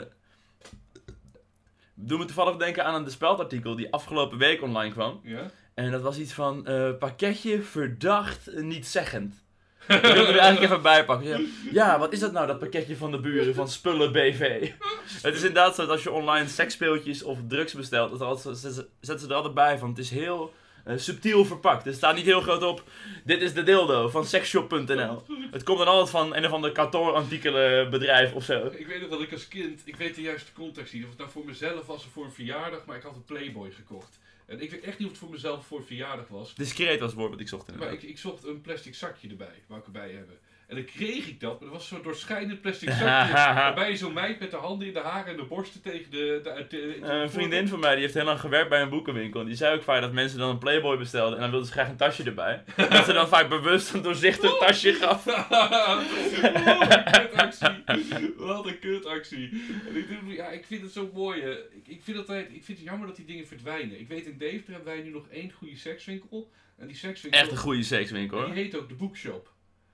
doe 1.95 2.17
me 2.17 2.25
toevallig 2.25 2.55
denken 2.57 2.85
aan 2.85 2.95
een 2.95 3.03
De 3.03 3.09
Speld-artikel 3.09 3.75
die 3.75 3.91
afgelopen 3.93 4.37
week 4.37 4.61
online 4.61 4.91
kwam. 4.93 5.19
Ja? 5.23 5.51
En 5.73 5.91
dat 5.91 6.01
was 6.01 6.17
iets 6.17 6.33
van 6.33 6.65
eh, 6.67 6.89
pakketje 6.99 7.61
verdacht 7.61 8.49
niet 8.55 8.87
zeggend. 8.87 9.41
Ik 9.87 10.01
wil 10.01 10.11
er 10.11 10.37
eigenlijk 10.37 10.59
even 10.61 10.81
bij 10.81 11.05
pakken. 11.05 11.27
Ja, 11.27 11.39
ja, 11.71 11.99
wat 11.99 12.13
is 12.13 12.19
dat 12.19 12.31
nou, 12.31 12.47
dat 12.47 12.59
pakketje 12.59 12.95
van 12.97 13.11
de 13.11 13.19
buren 13.19 13.55
van 13.55 13.67
Spullen 13.69 14.11
BV? 14.11 14.69
Het 15.21 15.33
is 15.35 15.39
inderdaad 15.41 15.75
zo 15.75 15.81
dat 15.81 15.89
als 15.91 16.03
je 16.03 16.11
online 16.11 16.47
seksspeeltjes 16.47 17.23
of 17.23 17.37
drugs 17.47 17.73
bestelt, 17.73 18.11
dat 18.11 18.21
altijd, 18.21 18.57
zetten 18.57 19.19
ze- 19.19 19.27
er 19.27 19.33
altijd 19.33 19.53
bij 19.53 19.77
van. 19.77 19.89
Het 19.89 19.97
is 19.97 20.09
heel 20.09 20.53
subtiel 20.85 21.45
verpakt. 21.45 21.85
Er 21.85 21.93
staat 21.93 22.15
niet 22.15 22.25
heel 22.25 22.41
groot 22.41 22.63
op, 22.63 22.83
dit 23.23 23.41
is 23.41 23.53
de 23.53 23.63
dildo 23.63 24.09
van 24.09 24.25
sexshop.nl. 24.25 25.23
Het 25.51 25.63
komt 25.63 25.77
dan 25.77 25.87
altijd 25.87 26.09
van 26.09 26.35
een 26.35 26.45
of 26.45 26.51
ander 26.51 26.71
kantoorartikelen 26.71 27.89
bedrijf 27.89 28.33
of 28.33 28.43
zo. 28.43 28.65
Ik 28.65 28.87
weet 28.87 29.01
nog 29.01 29.09
dat 29.09 29.21
ik 29.21 29.31
als 29.31 29.47
kind, 29.47 29.81
ik 29.85 29.95
weet 29.95 30.15
de 30.15 30.21
juiste 30.21 30.51
context 30.53 30.93
niet. 30.93 31.03
Of 31.03 31.09
het 31.09 31.17
nou 31.17 31.31
voor 31.31 31.45
mezelf 31.45 31.85
was 31.85 32.05
of 32.05 32.11
voor 32.11 32.25
een 32.25 32.31
verjaardag. 32.31 32.85
Maar 32.85 32.97
ik 32.97 33.03
had 33.03 33.15
een 33.15 33.23
Playboy 33.25 33.71
gekocht. 33.71 34.19
En 34.45 34.61
ik 34.61 34.71
weet 34.71 34.83
echt 34.83 34.97
niet 34.97 35.07
of 35.07 35.13
het 35.13 35.21
voor 35.23 35.31
mezelf 35.31 35.65
voor 35.65 35.77
een 35.77 35.85
verjaardag 35.85 36.27
was. 36.27 36.55
Discreet 36.55 36.99
was 36.99 37.09
het 37.09 37.19
woord 37.19 37.31
wat 37.31 37.39
ik 37.39 37.47
zocht 37.47 37.65
Maar 37.67 37.75
inderdaad. 37.75 38.03
ik, 38.03 38.09
ik 38.09 38.17
zocht 38.17 38.45
een 38.45 38.61
plastic 38.61 38.95
zakje 38.95 39.29
erbij. 39.29 39.61
Wou 39.67 39.79
ik 39.79 39.85
erbij 39.85 40.11
hebben. 40.11 40.37
En 40.75 40.83
dan 40.83 40.93
kreeg 40.93 41.27
ik 41.27 41.39
dat. 41.39 41.59
Maar 41.59 41.69
dat 41.69 41.77
was 41.77 41.87
zo'n 41.87 42.01
doorschijnend 42.01 42.61
plastic 42.61 42.89
zakje. 42.89 43.33
waarbij 43.33 43.89
je 43.89 43.97
zo'n 43.97 44.13
meid 44.13 44.39
met 44.39 44.51
de 44.51 44.57
handen 44.57 44.87
in 44.87 44.93
de 44.93 44.99
haren 44.99 45.31
en 45.31 45.37
de 45.37 45.43
borsten 45.43 45.81
tegen 45.81 46.11
de... 46.11 46.39
de, 46.43 46.65
de- 46.69 46.97
de- 47.01 47.07
een 47.07 47.29
vriendin 47.29 47.67
van 47.67 47.79
mij 47.79 47.91
die 47.93 48.01
heeft 48.01 48.13
heel 48.13 48.23
lang 48.23 48.39
gewerkt 48.39 48.69
bij 48.69 48.81
een 48.81 48.89
boekenwinkel. 48.89 49.39
En 49.39 49.45
die 49.45 49.55
zei 49.55 49.75
ook 49.75 49.83
vaak 49.83 50.01
dat 50.01 50.13
mensen 50.13 50.39
dan 50.39 50.49
een 50.49 50.57
Playboy 50.57 50.97
bestelden. 50.97 51.33
En 51.35 51.39
dan 51.41 51.49
wilden 51.49 51.67
ze 51.67 51.73
graag 51.73 51.89
een 51.89 51.95
tasje 51.95 52.23
erbij. 52.23 52.63
dat 52.89 53.05
ze 53.05 53.13
dan 53.13 53.27
vaak 53.27 53.49
bewust 53.49 53.93
een 53.93 54.01
doorzichtig 54.01 54.57
tasje 54.57 54.93
gaf. 54.93 55.23
Wat 55.25 55.45
een 57.05 57.11
kutactie. 57.11 58.33
Wat 58.37 58.65
een 58.65 58.79
kutactie. 58.79 59.49
En 59.87 59.95
ik, 59.95 60.07
ja, 60.35 60.47
ik 60.49 60.65
vind 60.65 60.81
het 60.81 60.91
zo 60.91 61.09
mooi. 61.13 61.41
Ik, 61.41 61.87
ik, 61.87 62.01
vind 62.03 62.17
altijd, 62.17 62.45
ik 62.53 62.63
vind 62.63 62.77
het 62.77 62.87
jammer 62.87 63.07
dat 63.07 63.15
die 63.15 63.25
dingen 63.25 63.47
verdwijnen. 63.47 63.99
Ik 63.99 64.07
weet 64.07 64.25
in 64.25 64.37
Deventer 64.37 64.73
hebben 64.73 64.93
wij 64.93 65.03
nu 65.03 65.09
nog 65.09 65.27
één 65.31 65.51
goede 65.51 65.75
sekswinkel. 65.75 66.51
En 66.77 66.87
die 66.87 66.95
sekswinkel 66.95 67.41
Echt 67.41 67.51
een 67.51 67.57
goede 67.57 67.83
sekswinkel 67.83 68.37
die 68.37 68.45
hoor. 68.47 68.55
heet 68.55 68.75
ook 68.75 68.89
de 68.89 68.95
Bookshop. 68.95 69.51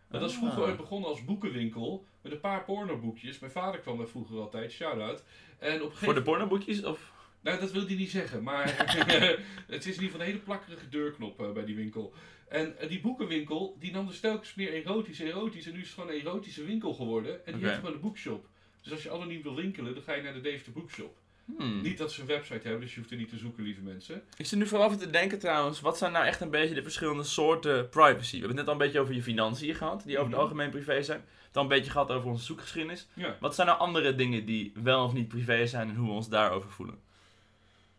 Dat 0.09 0.29
is 0.29 0.35
vroeger 0.35 0.61
Ah. 0.61 0.67
ooit 0.67 0.77
begonnen 0.77 1.09
als 1.09 1.25
boekenwinkel. 1.25 2.05
met 2.21 2.31
een 2.31 2.39
paar 2.39 2.63
pornoboekjes. 2.63 3.39
Mijn 3.39 3.51
vader 3.51 3.79
kwam 3.79 3.97
daar 3.97 4.07
vroeger 4.07 4.37
altijd, 4.39 4.71
shout-out. 4.71 5.23
En 5.57 5.73
op 5.75 5.75
een 5.75 5.79
Voor 5.81 5.91
gegeven 5.91 6.15
de 6.15 6.21
pornoboekjes? 6.21 6.83
Of? 6.83 7.11
Nou, 7.41 7.59
dat 7.59 7.71
wil 7.71 7.85
hij 7.85 7.95
niet 7.95 8.09
zeggen, 8.09 8.43
maar 8.43 8.65
het 9.67 9.85
is 9.85 9.95
in 9.97 10.01
ieder 10.01 10.03
geval 10.03 10.19
een 10.19 10.25
hele 10.25 10.37
plakkerige 10.39 10.89
deurknop 10.89 11.39
eh, 11.41 11.51
bij 11.51 11.65
die 11.65 11.75
winkel. 11.75 12.13
En 12.47 12.77
eh, 12.79 12.89
die 12.89 12.99
boekenwinkel, 13.01 13.75
die 13.79 13.91
nam 13.91 14.07
dus 14.07 14.19
telkens 14.19 14.55
meer 14.55 14.73
erotisch, 14.73 15.19
erotisch. 15.19 15.65
En 15.65 15.73
nu 15.73 15.79
is 15.79 15.85
het 15.85 15.93
gewoon 15.93 16.09
een 16.09 16.19
erotische 16.19 16.63
winkel 16.65 16.93
geworden. 16.93 17.45
En 17.45 17.53
die 17.53 17.63
heeft 17.65 17.79
gewoon 17.79 17.93
een 17.93 17.99
boekshop. 18.01 18.47
Dus 18.81 18.91
als 18.91 19.03
je 19.03 19.11
anoniem 19.11 19.41
wil 19.41 19.55
winkelen, 19.55 19.93
dan 19.93 20.03
ga 20.03 20.13
je 20.13 20.21
naar 20.21 20.33
de 20.33 20.41
Dave 20.41 20.63
de 20.63 20.71
Boekshop. 20.71 21.17
Hmm. 21.57 21.81
Niet 21.81 21.97
dat 21.97 22.11
ze 22.11 22.21
een 22.21 22.27
website 22.27 22.59
hebben, 22.67 22.79
dus 22.81 22.93
je 22.93 22.99
hoeft 22.99 23.11
er 23.11 23.17
niet 23.17 23.29
te 23.29 23.37
zoeken, 23.37 23.63
lieve 23.63 23.81
mensen. 23.81 24.23
Ik 24.37 24.45
zit 24.45 24.59
nu 24.59 24.67
vooral 24.67 24.97
te 24.97 25.09
denken 25.09 25.39
trouwens, 25.39 25.81
wat 25.81 25.97
zijn 25.97 26.11
nou 26.11 26.25
echt 26.25 26.41
een 26.41 26.49
beetje 26.49 26.75
de 26.75 26.81
verschillende 26.83 27.23
soorten 27.23 27.89
privacy? 27.89 28.31
We 28.31 28.37
hebben 28.37 28.47
het 28.47 28.55
net 28.57 28.67
al 28.67 28.71
een 28.73 28.77
beetje 28.77 28.99
over 28.99 29.13
je 29.13 29.23
financiën 29.23 29.75
gehad, 29.75 30.03
die 30.05 30.11
over 30.17 30.21
het 30.25 30.31
Mhm. 30.31 30.41
algemeen 30.41 30.69
privé 30.69 31.03
zijn. 31.03 31.21
Al 31.53 31.61
een 31.61 31.67
beetje 31.67 31.91
gehad 31.91 32.11
over 32.11 32.29
onze 32.29 32.43
zoekgeschiedenis. 32.45 33.07
Ja. 33.13 33.37
Wat 33.39 33.55
zijn 33.55 33.67
nou 33.67 33.79
andere 33.79 34.15
dingen 34.15 34.45
die 34.45 34.71
wel 34.83 35.03
of 35.03 35.13
niet 35.13 35.27
privé 35.27 35.67
zijn 35.67 35.89
en 35.89 35.95
hoe 35.95 36.07
we 36.07 36.13
ons 36.13 36.29
daarover 36.29 36.69
voelen? 36.69 36.99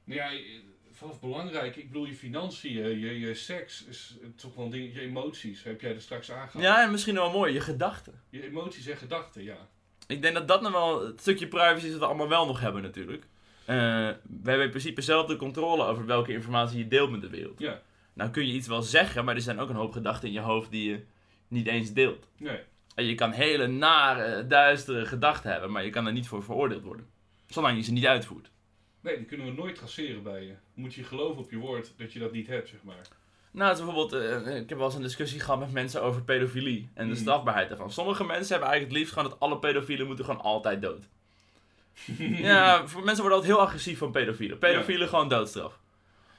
Nou 0.05 0.21
ja, 0.21 0.31
eh, 0.33 0.39
vanaf 0.93 1.21
belangrijk, 1.21 1.77
ik 1.77 1.87
bedoel 1.87 2.05
je 2.07 2.15
financiën, 2.15 2.99
je, 2.99 3.19
je 3.21 3.35
seks, 3.35 3.85
is 3.85 4.15
toch 4.37 4.55
wel 4.55 4.65
een 4.65 4.71
ding, 4.71 4.95
je 4.95 5.01
emoties, 5.01 5.63
heb 5.63 5.81
jij 5.81 5.95
er 5.95 6.01
straks 6.01 6.31
aangehaald. 6.31 6.65
Ja, 6.65 6.83
en 6.83 6.91
misschien 6.91 7.15
wel 7.15 7.31
mooi, 7.31 7.53
je 7.53 7.61
gedachten. 7.61 8.21
Je 8.31 8.45
emoties 8.47 8.87
en 8.87 8.97
gedachten, 8.97 9.43
ja. 9.45 9.69
Ik 10.07 10.23
denk 10.23 10.35
dat 10.35 10.49
dat 10.49 10.61
nou 10.61 10.73
wel 10.73 11.07
het 11.07 11.21
stukje 11.21 11.47
privacy 11.49 11.85
is 11.85 11.91
dat 11.91 12.01
we 12.01 12.07
allemaal 12.07 12.29
wel 12.29 12.47
nog 12.47 12.61
hebben 12.61 12.83
natuurlijk. 12.83 13.25
Eh, 13.65 13.77
we 14.43 14.49
hebben 14.49 14.65
in 14.65 14.71
principe 14.71 15.01
zelf 15.01 15.27
de 15.27 15.37
controle 15.37 15.85
over 15.85 16.07
welke 16.07 16.33
informatie 16.33 16.79
je 16.79 16.89
deelt 16.89 17.11
met 17.11 17.21
de 17.21 17.29
wereld. 17.29 17.59
Ja, 17.59 17.81
Nou 18.13 18.31
kun 18.31 18.47
je 18.47 18.53
iets 18.53 18.69
wel 18.69 18.83
zeggen, 18.83 19.25
maar 19.25 19.35
er 19.35 19.41
zijn 19.41 19.59
ook 19.59 19.69
een 19.69 19.77
hoop 19.77 19.93
gedachten 19.93 20.29
in 20.29 20.35
je 20.35 20.41
hoofd 20.41 20.71
die 20.71 20.91
je 20.91 21.01
niet 21.49 21.67
eens 21.67 21.93
deelt. 21.93 22.27
nee. 22.39 22.59
En 22.95 23.05
je 23.05 23.15
kan 23.15 23.33
hele 23.33 23.67
nare, 23.67 24.47
duistere 24.47 25.07
gedachten 25.07 25.51
hebben, 25.51 25.71
maar 25.71 25.85
je 25.85 25.91
kan 25.91 26.07
er 26.07 26.13
niet 26.13 26.29
voor 26.29 26.43
veroordeeld 26.43 26.83
worden. 26.83 27.07
Zolang 27.47 27.77
je 27.77 27.83
ze 27.83 27.93
niet 27.93 28.07
uitvoert. 28.07 28.51
Nee, 29.01 29.17
die 29.17 29.25
kunnen 29.27 29.47
we 29.47 29.53
nooit 29.53 29.75
traceren 29.75 30.23
bij 30.23 30.43
je. 30.45 30.55
Moet 30.75 30.95
je 30.95 31.05
geloven 31.05 31.43
op 31.43 31.51
je 31.51 31.57
woord 31.57 31.93
dat 31.97 32.13
je 32.13 32.19
dat 32.19 32.33
niet 32.33 32.47
hebt, 32.47 32.69
zeg 32.69 32.83
maar. 32.83 33.01
Nou, 33.51 33.69
het 33.71 33.79
is 33.79 33.85
bijvoorbeeld, 33.85 34.23
eh, 34.47 34.57
ik 34.57 34.69
heb 34.69 34.79
wel 34.79 34.87
eens 34.87 34.97
een 34.97 35.03
discussie 35.03 35.41
gehad 35.41 35.59
met 35.61 35.73
mensen 35.73 36.03
over 36.03 36.23
pedofilie 36.23 36.89
en 36.95 37.07
de 37.07 37.13
Hmm. 37.13 37.21
strafbaarheid 37.23 37.69
daarvan. 37.69 37.91
Sommige 37.93 38.25
mensen 38.25 38.51
hebben 38.51 38.69
eigenlijk 38.69 38.91
het 38.91 38.99
liefst 38.99 39.13
gewoon 39.13 39.31
dat 39.31 39.41
alle 39.41 39.59
pedofielen 39.59 40.07
moeten 40.07 40.25
gewoon 40.25 40.41
altijd 40.41 40.83
dood. 40.83 41.09
ja, 42.19 42.87
voor 42.87 43.05
mensen 43.05 43.21
worden 43.23 43.39
altijd 43.39 43.57
heel 43.57 43.67
agressief 43.67 43.99
van 43.99 44.11
pedofielen. 44.11 44.59
Pedofielen 44.59 45.09
gewoon 45.09 45.29
doodstraf. 45.29 45.79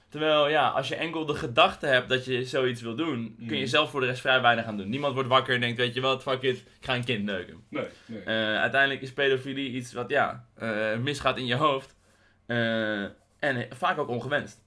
Terwijl, 0.09 0.47
ja, 0.49 0.67
als 0.67 0.87
je 0.87 0.95
enkel 0.95 1.25
de 1.25 1.33
gedachte 1.35 1.85
hebt 1.85 2.09
dat 2.09 2.25
je 2.25 2.45
zoiets 2.45 2.81
wil 2.81 2.95
doen, 2.95 3.35
kun 3.37 3.47
je 3.55 3.55
Hmm. 3.55 3.65
zelf 3.65 3.89
voor 3.89 3.99
de 3.99 4.05
rest 4.05 4.21
vrij 4.21 4.41
weinig 4.41 4.65
aan 4.65 4.77
doen. 4.77 4.89
Niemand 4.89 5.13
wordt 5.13 5.29
wakker 5.29 5.53
en 5.55 5.61
denkt, 5.61 5.77
weet 5.77 5.93
je 5.93 6.01
wat, 6.01 6.21
fuck 6.23 6.41
it, 6.41 6.57
ik 6.57 6.65
ga 6.85 6.95
een 6.95 7.03
kind 7.03 7.23
neuken. 7.23 7.63
Nee, 7.69 7.85
nee. 8.05 8.21
Eh, 8.23 8.59
uiteindelijk 8.59 9.01
is 9.01 9.13
pedofilie 9.13 9.71
iets 9.71 9.93
wat, 9.93 10.09
ja, 10.09 10.45
eh, 10.55 10.97
misgaat 10.97 11.37
in 11.37 11.45
je 11.45 11.55
hoofd. 11.55 11.95
Eh, 12.45 13.01
en 13.39 13.67
vaak 13.77 13.97
ook 13.97 14.07
ongewenst. 14.09 14.59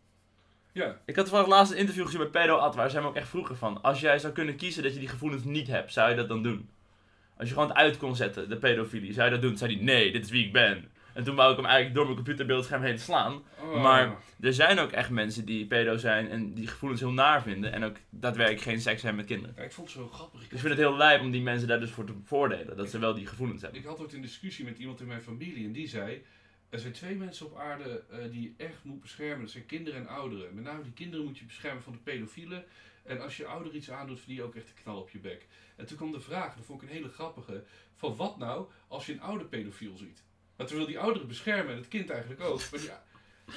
ja, 0.72 1.00
Ik 1.06 1.16
had 1.16 1.24
toevallig 1.24 1.48
laatst 1.50 1.72
een 1.72 1.78
interview 1.78 2.04
gezien 2.04 2.20
met 2.20 2.30
Pedro 2.30 2.56
Ad, 2.56 2.74
waar 2.74 2.90
ze 2.90 2.96
hem 2.96 3.06
ook 3.06 3.16
echt 3.16 3.28
vroegen 3.28 3.56
van... 3.56 3.82
Als 3.82 4.00
jij 4.00 4.18
zou 4.18 4.32
kunnen 4.32 4.56
kiezen 4.56 4.82
dat 4.82 4.92
je 4.94 4.98
die 4.98 5.08
gevoelens 5.08 5.44
niet 5.44 5.66
hebt, 5.66 5.92
zou 5.92 6.10
je 6.10 6.16
dat 6.16 6.28
dan 6.28 6.42
doen? 6.42 6.68
Als 7.36 7.48
je 7.48 7.54
gewoon 7.54 7.68
het 7.68 7.78
uit 7.78 7.96
kon 7.96 8.16
zetten, 8.16 8.48
de 8.48 8.56
pedofilie, 8.56 9.12
zou 9.12 9.24
je 9.26 9.32
dat 9.32 9.42
doen? 9.42 9.56
Zei 9.56 9.74
hij, 9.74 9.84
nee, 9.84 10.12
dit 10.12 10.24
is 10.24 10.30
wie 10.30 10.44
ik 10.46 10.52
ben. 10.52 10.90
En 11.14 11.24
toen 11.24 11.34
wou 11.34 11.50
ik 11.50 11.56
hem 11.56 11.64
eigenlijk 11.66 11.94
door 11.94 12.04
mijn 12.04 12.16
computerbeeldscherm 12.16 12.82
heen 12.82 12.98
slaan. 12.98 13.42
Oh. 13.60 13.82
Maar- 13.82 14.16
Er 14.40 14.52
zijn 14.54 14.78
ook 14.78 14.90
echt 14.92 15.10
mensen 15.10 15.44
die 15.44 15.66
pedo 15.66 15.96
zijn 15.96 16.28
en 16.30 16.54
die 16.54 16.66
gevoelens 16.66 17.00
heel 17.00 17.12
naar 17.12 17.42
vinden. 17.42 17.72
En 17.72 17.84
ook 17.84 17.96
daadwerkelijk 18.10 18.62
geen 18.62 18.80
seks 18.80 19.02
hebben 19.02 19.20
met 19.20 19.26
kinderen. 19.30 19.54
Ja, 19.58 19.62
ik 19.62 19.72
vond 19.72 19.88
het 19.88 19.96
zo 19.96 20.08
grappig. 20.08 20.42
Ik 20.42 20.50
Dus 20.50 20.58
ik 20.60 20.66
vind 20.66 20.78
het 20.78 20.88
heel 20.88 20.96
lijp 20.96 21.20
om 21.20 21.30
die 21.30 21.42
mensen 21.42 21.68
daar 21.68 21.80
dus 21.80 21.90
voor 21.90 22.04
te 22.04 22.12
voordelen. 22.24 22.76
Dat 22.76 22.90
ze 22.90 22.98
wel 22.98 23.14
die 23.14 23.26
gevoelens 23.26 23.62
hebben. 23.62 23.80
Ik 23.80 23.86
had 23.86 24.00
ooit 24.00 24.12
een 24.12 24.20
discussie 24.20 24.64
met 24.64 24.78
iemand 24.78 25.00
in 25.00 25.06
mijn 25.06 25.22
familie 25.22 25.64
en 25.64 25.72
die 25.72 25.88
zei... 25.88 26.22
Er 26.70 26.78
zijn 26.80 26.92
twee 26.92 27.14
mensen 27.14 27.46
op 27.46 27.58
aarde 27.58 28.02
eh, 28.10 28.18
die 28.30 28.42
je 28.42 28.64
echt 28.64 28.76
moet 28.82 29.00
beschermen. 29.00 29.40
Dat 29.40 29.50
zijn 29.50 29.66
kinderen 29.66 30.00
en 30.00 30.06
ouderen. 30.08 30.54
Met 30.54 30.64
name 30.64 30.82
die 30.82 30.92
kinderen 30.92 31.24
moet 31.24 31.38
je 31.38 31.44
beschermen 31.44 31.82
van 31.82 31.92
de 31.92 31.98
pedofielen. 31.98 32.64
En 33.04 33.20
als 33.20 33.36
je 33.36 33.46
ouder 33.46 33.72
iets 33.74 33.90
aandoet, 33.90 34.18
verdien 34.18 34.36
je 34.36 34.42
ook 34.42 34.54
echt 34.54 34.68
een 34.68 34.82
knal 34.82 34.98
op 35.00 35.10
je 35.10 35.18
bek. 35.18 35.46
En 35.76 35.86
toen 35.86 35.96
kwam 35.96 36.12
de 36.12 36.20
vraag, 36.20 36.54
dat 36.54 36.64
vond 36.64 36.82
ik 36.82 36.88
een 36.88 36.94
hele 36.94 37.08
grappige... 37.08 37.62
Van 37.96 38.16
wat 38.16 38.38
nou 38.38 38.66
als 38.88 39.06
je 39.06 39.12
een 39.12 39.20
oude 39.20 39.44
pedofiel 39.44 39.96
ziet? 39.96 40.22
Want 40.56 40.68
we 40.70 40.74
willen 40.76 40.90
die 40.90 41.00
ouderen 41.00 41.28
beschermen 41.28 41.70
en 41.72 41.76
het 41.78 41.88
kind 41.88 42.10
eigenlijk 42.10 42.40
ook. 42.40 42.60
Maar 42.70 42.80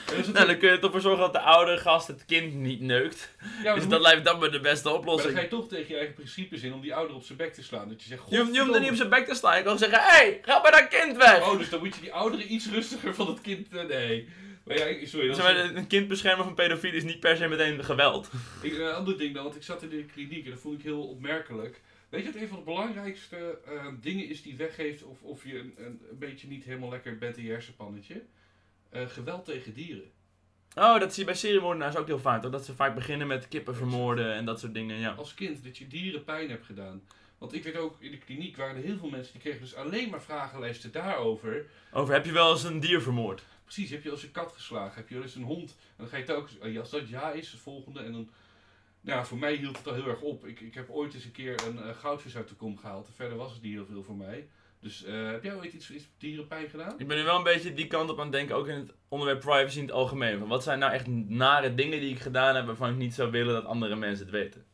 Ja, 0.08 0.14
is 0.14 0.28
Nou, 0.28 0.46
dan 0.48 0.58
kun 0.58 0.68
je 0.70 0.74
er 0.76 0.80
toch 0.80 0.92
voor 0.92 1.02
zorgen 1.02 1.20
dat 1.22 1.34
de 1.34 1.40
oudere 1.40 1.78
gast 1.78 2.08
het 2.08 2.26
kind 2.26 2.54
niet 2.54 2.82
neukt. 2.82 3.36
ja, 3.40 3.48
maar 3.64 3.76
dus 3.76 3.88
dat 3.88 4.02
lijkt 4.02 4.26
dan 4.26 4.40
maar 4.40 4.52
de 4.52 4.60
beste 4.60 4.84
maar 4.84 4.94
dan 4.94 5.02
oplossing. 5.02 5.34
ga 5.36 5.42
je 5.42 5.48
toch 5.48 5.68
tegen 5.68 5.88
je 5.88 5.96
eigen 5.96 6.16
principes 6.16 6.62
in 6.62 6.74
om 6.74 6.82
die 6.82 6.96
ouder 6.96 7.16
op 7.16 7.24
zijn 7.24 7.38
bek 7.38 7.54
te 7.54 7.64
slaan. 7.64 7.90
Dat 7.90 8.02
je 8.04 8.08
zegt, 8.08 8.24
Je, 8.30 8.38
hoeft- 8.38 8.74
er 8.76 8.80
niet 8.80 8.90
op 8.90 8.96
zijn 8.96 9.10
bek 9.10 9.26
te 9.28 9.36
staan. 9.36 9.58
Je 9.58 9.64
kan 9.64 9.78
zeggen, 9.78 10.00
hé, 10.00 10.06
hey, 10.10 10.40
ga 10.42 10.62
bij 10.62 10.72
dat 10.72 10.88
kind 10.88 11.18
weg. 11.18 11.42
Oh, 11.52 11.58
dus 11.58 11.70
dan 11.70 11.80
moet 11.80 11.96
je 11.96 12.02
die 12.02 12.14
ouderen 12.14 12.54
iets 12.54 12.70
rustiger 12.70 13.16
van 13.16 13.28
het 13.28 13.42
kind... 13.42 13.68
eh, 13.76 13.84
nee. 13.86 14.28
Maar 14.68 14.78
ja, 14.78 14.86
ik- 14.86 15.08
sorry. 15.08 15.34
Zeg 15.34 15.44
maar, 15.44 15.76
een 15.76 15.88
kind 15.88 16.08
beschermen 16.08 16.46
van 16.46 16.54
pedofilie 16.56 16.96
is 16.98 17.04
niet 17.04 17.20
per 17.20 17.38
se 17.38 17.48
meteen 17.48 17.84
geweld. 17.84 18.30
Ik, 18.62 18.74
een 18.78 18.92
ander 18.94 19.18
ding 19.18 19.34
dan, 19.34 19.44
want 19.44 19.56
ik 19.56 19.64
zat 19.64 19.84
in 19.84 19.90
de 19.90 20.06
kliniek 20.06 20.46
en 20.46 20.52
dat 20.52 20.60
vond 20.60 20.78
ik 20.80 20.84
heel 20.84 21.04
opmerkelijk. 21.08 21.82
Weet 22.10 22.26
je 22.26 22.32
wat 22.32 22.42
een 22.42 22.48
van 22.48 22.58
de 22.58 22.64
belangrijkste 22.64 23.60
eh, 23.66 23.86
dingen 24.02 24.30
is 24.30 24.42
die 24.42 24.56
weggeeft 24.58 25.04
of, 25.04 25.22
of 25.22 25.44
je 25.44 25.60
een, 25.60 25.74
een, 25.78 26.02
een 26.12 26.18
beetje 26.20 26.48
niet 26.48 26.64
helemaal 26.64 26.90
lekker 26.90 27.18
bent 27.18 27.38
in 27.38 27.44
je 27.44 27.52
hersenpannetje? 27.52 28.22
Eh, 28.90 29.08
geweld 29.08 29.46
tegen 29.46 29.74
dieren. 29.74 30.12
Oh, 30.76 31.00
dat 31.00 31.14
zie 31.14 31.20
je 31.20 31.30
bij 31.30 31.40
seriemoordenaars 31.40 31.96
ook 31.96 32.08
heel 32.08 32.20
vaak. 32.20 32.42
Toch? 32.42 32.52
Dat 32.52 32.66
ze 32.66 32.74
vaak 32.76 32.96
beginnen 32.96 33.28
met 33.28 33.48
kippen 33.48 33.76
vermoorden 33.76 34.34
en 34.34 34.46
dat 34.46 34.60
soort 34.60 34.74
dingen. 34.74 35.00
Ja. 35.00 35.12
Als 35.12 35.34
kind, 35.34 35.64
dat 35.64 35.78
je 35.78 35.88
dieren 35.88 36.24
pijn 36.24 36.50
hebt 36.50 36.66
gedaan. 36.66 37.02
Want 37.38 37.54
ik 37.54 37.64
weet 37.64 37.76
ook, 37.78 37.96
in 38.00 38.12
de 38.12 38.18
kliniek 38.18 38.58
waren 38.58 38.76
er 38.76 38.84
heel 38.84 38.98
veel 38.98 39.10
mensen 39.10 39.32
die 39.34 39.42
kregen 39.42 39.62
dus 39.62 39.76
alleen 39.76 40.10
maar 40.10 40.22
vragenlijsten 40.22 40.92
daarover. 40.92 41.66
Over, 41.92 42.14
heb 42.14 42.26
je 42.26 42.32
wel 42.32 42.52
eens 42.52 42.64
een 42.64 42.80
dier 42.80 43.02
vermoord? 43.02 43.44
Precies, 43.68 43.90
heb 43.90 44.04
je 44.04 44.10
al 44.10 44.16
eens 44.16 44.24
een 44.24 44.32
kat 44.32 44.52
geslagen? 44.52 44.96
Heb 44.96 45.10
je 45.10 45.16
wel 45.16 45.24
eens 45.24 45.36
een 45.36 45.44
hond? 45.44 45.70
En 45.70 45.96
dan 45.98 46.08
ga 46.08 46.18
je 46.18 46.24
telkens, 46.24 46.58
ja, 46.62 46.80
als 46.80 46.90
dat 46.90 47.10
ja 47.10 47.32
is, 47.32 47.52
het 47.52 47.60
volgende. 47.60 48.00
En 48.00 48.12
dan, 48.12 48.30
nou, 49.02 49.26
voor 49.26 49.38
mij 49.38 49.56
hield 49.56 49.78
het 49.78 49.88
al 49.88 49.94
heel 49.94 50.08
erg 50.08 50.22
op. 50.22 50.46
Ik, 50.46 50.60
ik 50.60 50.74
heb 50.74 50.90
ooit 50.90 51.14
eens 51.14 51.26
een 51.26 51.32
keer 51.32 51.68
een 51.68 51.84
eh, 51.84 51.96
goudvis 51.96 52.36
uit 52.36 52.48
de 52.48 52.56
kom 52.56 52.78
gehaald. 52.78 53.10
Verder 53.16 53.38
was 53.38 53.54
het 53.54 53.62
niet 53.62 53.74
heel 53.74 53.86
veel 53.86 54.04
voor 54.04 54.16
mij. 54.16 54.48
Dus 54.80 55.04
eh, 55.04 55.32
heb 55.32 55.44
jij 55.44 55.56
ooit 55.56 55.74
iets, 55.74 55.92
iets 55.92 56.06
dierenpijn 56.18 56.70
gedaan? 56.70 57.00
Ik 57.00 57.08
ben 57.08 57.18
nu 57.18 57.24
wel 57.24 57.38
een 57.38 57.44
beetje 57.44 57.74
die 57.74 57.88
kant 57.88 58.10
op 58.10 58.18
aan 58.18 58.24
het 58.24 58.32
denken, 58.32 58.56
ook 58.56 58.68
in 58.68 58.78
het 58.80 58.94
onderwerp 59.08 59.40
privacy 59.40 59.78
in 59.78 59.86
het 59.86 59.94
algemeen. 59.94 60.40
Van 60.40 60.48
wat 60.48 60.64
zijn 60.64 60.80
nou 60.80 60.94
echt 60.94 61.08
nare 61.28 61.76
dingen 61.76 62.00
die 62.00 62.12
ik 62.12 62.20
gedaan 62.20 62.56
heb 62.56 62.66
waarvan 62.66 62.90
ik 62.90 62.98
niet 62.98 63.14
zou 63.14 63.32
willen 63.32 63.54
dat 63.54 63.66
andere 63.66 63.96
mensen 63.96 64.26
het 64.26 64.34
weten? 64.34 64.66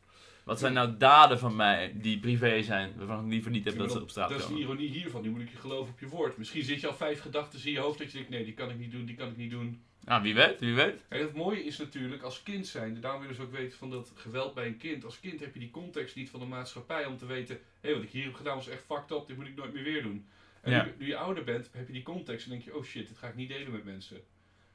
Wat 0.44 0.58
zijn 0.58 0.72
nou 0.72 0.96
daden 0.98 1.38
van 1.38 1.56
mij 1.56 1.92
die 1.94 2.18
privé 2.18 2.62
zijn, 2.62 2.92
waarvan 2.96 3.24
ik 3.24 3.30
liever 3.30 3.50
niet 3.50 3.64
heb 3.64 3.76
dat 3.78 3.92
ze 3.92 4.00
op 4.02 4.10
straat 4.10 4.28
Dat 4.28 4.38
is 4.38 4.44
de 4.44 4.50
komen? 4.52 4.66
ironie 4.66 4.88
hiervan. 4.88 5.22
Nu 5.22 5.30
moet 5.30 5.40
ik 5.40 5.50
je 5.50 5.56
geloven 5.56 5.92
op 5.92 6.00
je 6.00 6.08
woord. 6.08 6.36
Misschien 6.38 6.62
zit 6.64 6.80
je 6.80 6.86
al 6.86 6.94
vijf 6.94 7.20
gedachten 7.20 7.64
in 7.64 7.72
je 7.72 7.78
hoofd 7.78 7.98
dat 7.98 8.06
je 8.10 8.16
denkt, 8.16 8.30
nee, 8.30 8.44
die 8.44 8.54
kan 8.54 8.70
ik 8.70 8.78
niet 8.78 8.90
doen, 8.92 9.04
die 9.04 9.14
kan 9.16 9.28
ik 9.28 9.36
niet 9.36 9.50
doen. 9.50 9.82
Nou, 10.04 10.22
wie 10.22 10.34
weet, 10.34 10.60
wie 10.60 10.74
weet. 10.74 11.00
En 11.08 11.20
het 11.20 11.34
mooie 11.34 11.64
is 11.64 11.78
natuurlijk 11.78 12.22
als 12.22 12.42
kind 12.42 12.66
zijn, 12.66 13.00
daarom 13.00 13.20
willen 13.20 13.36
ze 13.36 13.42
ook 13.42 13.52
weten 13.52 13.78
van 13.78 13.90
dat 13.90 14.12
geweld 14.14 14.54
bij 14.54 14.66
een 14.66 14.76
kind. 14.76 15.04
Als 15.04 15.20
kind 15.20 15.40
heb 15.40 15.54
je 15.54 15.60
die 15.60 15.70
context 15.70 16.16
niet 16.16 16.30
van 16.30 16.40
de 16.40 16.46
maatschappij 16.46 17.06
om 17.06 17.16
te 17.18 17.26
weten, 17.26 17.58
hé, 17.80 17.94
wat 17.94 18.02
ik 18.02 18.10
hier 18.10 18.24
heb 18.24 18.34
gedaan 18.34 18.56
was 18.56 18.68
echt 18.68 18.84
fucked 18.86 19.10
up, 19.10 19.26
dit 19.26 19.36
moet 19.36 19.46
ik 19.46 19.56
nooit 19.56 19.72
meer 19.72 19.82
weer 19.84 20.02
doen. 20.02 20.26
En 20.60 20.70
Ja. 20.72 20.84
nu, 20.84 20.92
nu 20.98 21.06
je 21.06 21.16
ouder 21.16 21.44
bent, 21.44 21.70
heb 21.72 21.86
je 21.86 21.92
die 21.92 22.02
context 22.02 22.44
en 22.44 22.50
denk 22.50 22.62
je, 22.62 22.76
oh 22.76 22.84
shit, 22.84 23.08
dit 23.08 23.18
ga 23.18 23.28
ik 23.28 23.34
niet 23.34 23.48
delen 23.48 23.72
met 23.72 23.84
mensen. 23.84 24.20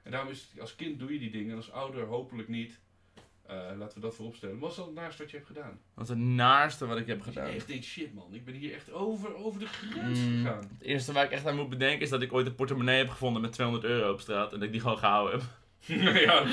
En 0.03 0.11
daarom 0.11 0.31
is 0.31 0.47
het, 0.51 0.61
als 0.61 0.75
kind 0.75 0.99
doe 0.99 1.13
je 1.13 1.19
die 1.19 1.31
dingen 1.31 1.51
en 1.51 1.55
als 1.57 1.71
ouder 1.71 2.05
hopelijk 2.05 2.47
niet. 2.47 2.79
Eh, 3.49 3.77
laten 3.77 3.95
we 3.95 4.05
dat 4.05 4.15
voorop 4.15 4.35
stellen. 4.35 4.59
Wat 4.59 4.69
is 4.69 4.75
dan 4.75 4.85
het 4.85 4.95
naast 4.95 5.17
wat 5.17 5.29
je 5.31 5.35
hebt 5.35 5.47
gedaan? 5.47 5.79
Wat 5.93 6.03
is 6.03 6.09
het 6.09 6.17
naarste 6.19 6.85
wat 6.85 6.97
ik 6.97 7.07
heb 7.07 7.21
gedaan? 7.21 7.47
echt 7.47 7.67
denkt, 7.67 7.85
shit 7.85 8.13
man, 8.13 8.33
ik 8.33 8.45
ben 8.45 8.53
hier 8.53 8.73
echt 8.73 8.91
over, 8.91 9.35
over 9.35 9.59
de 9.59 9.67
grens 9.67 10.19
Mm, 10.19 10.37
gegaan. 10.43 10.59
Het 10.77 10.81
eerste 10.81 11.13
waar 11.13 11.23
ik 11.25 11.31
echt 11.31 11.45
aan 11.45 11.55
moet 11.55 11.69
bedenken 11.69 12.01
is 12.01 12.09
dat 12.09 12.21
ik 12.21 12.33
ooit 12.33 12.47
een 12.47 12.55
portemonnee 12.55 12.97
heb 12.97 13.09
gevonden 13.09 13.41
met 13.41 13.51
200 13.51 13.87
euro 13.87 14.11
op 14.11 14.19
straat 14.19 14.53
en 14.53 14.57
dat 14.59 14.67
ik 14.67 14.71
die 14.71 14.81
gewoon 14.81 14.97
gehouden 14.97 15.39
heb. 15.39 15.49
ja, 16.25 16.43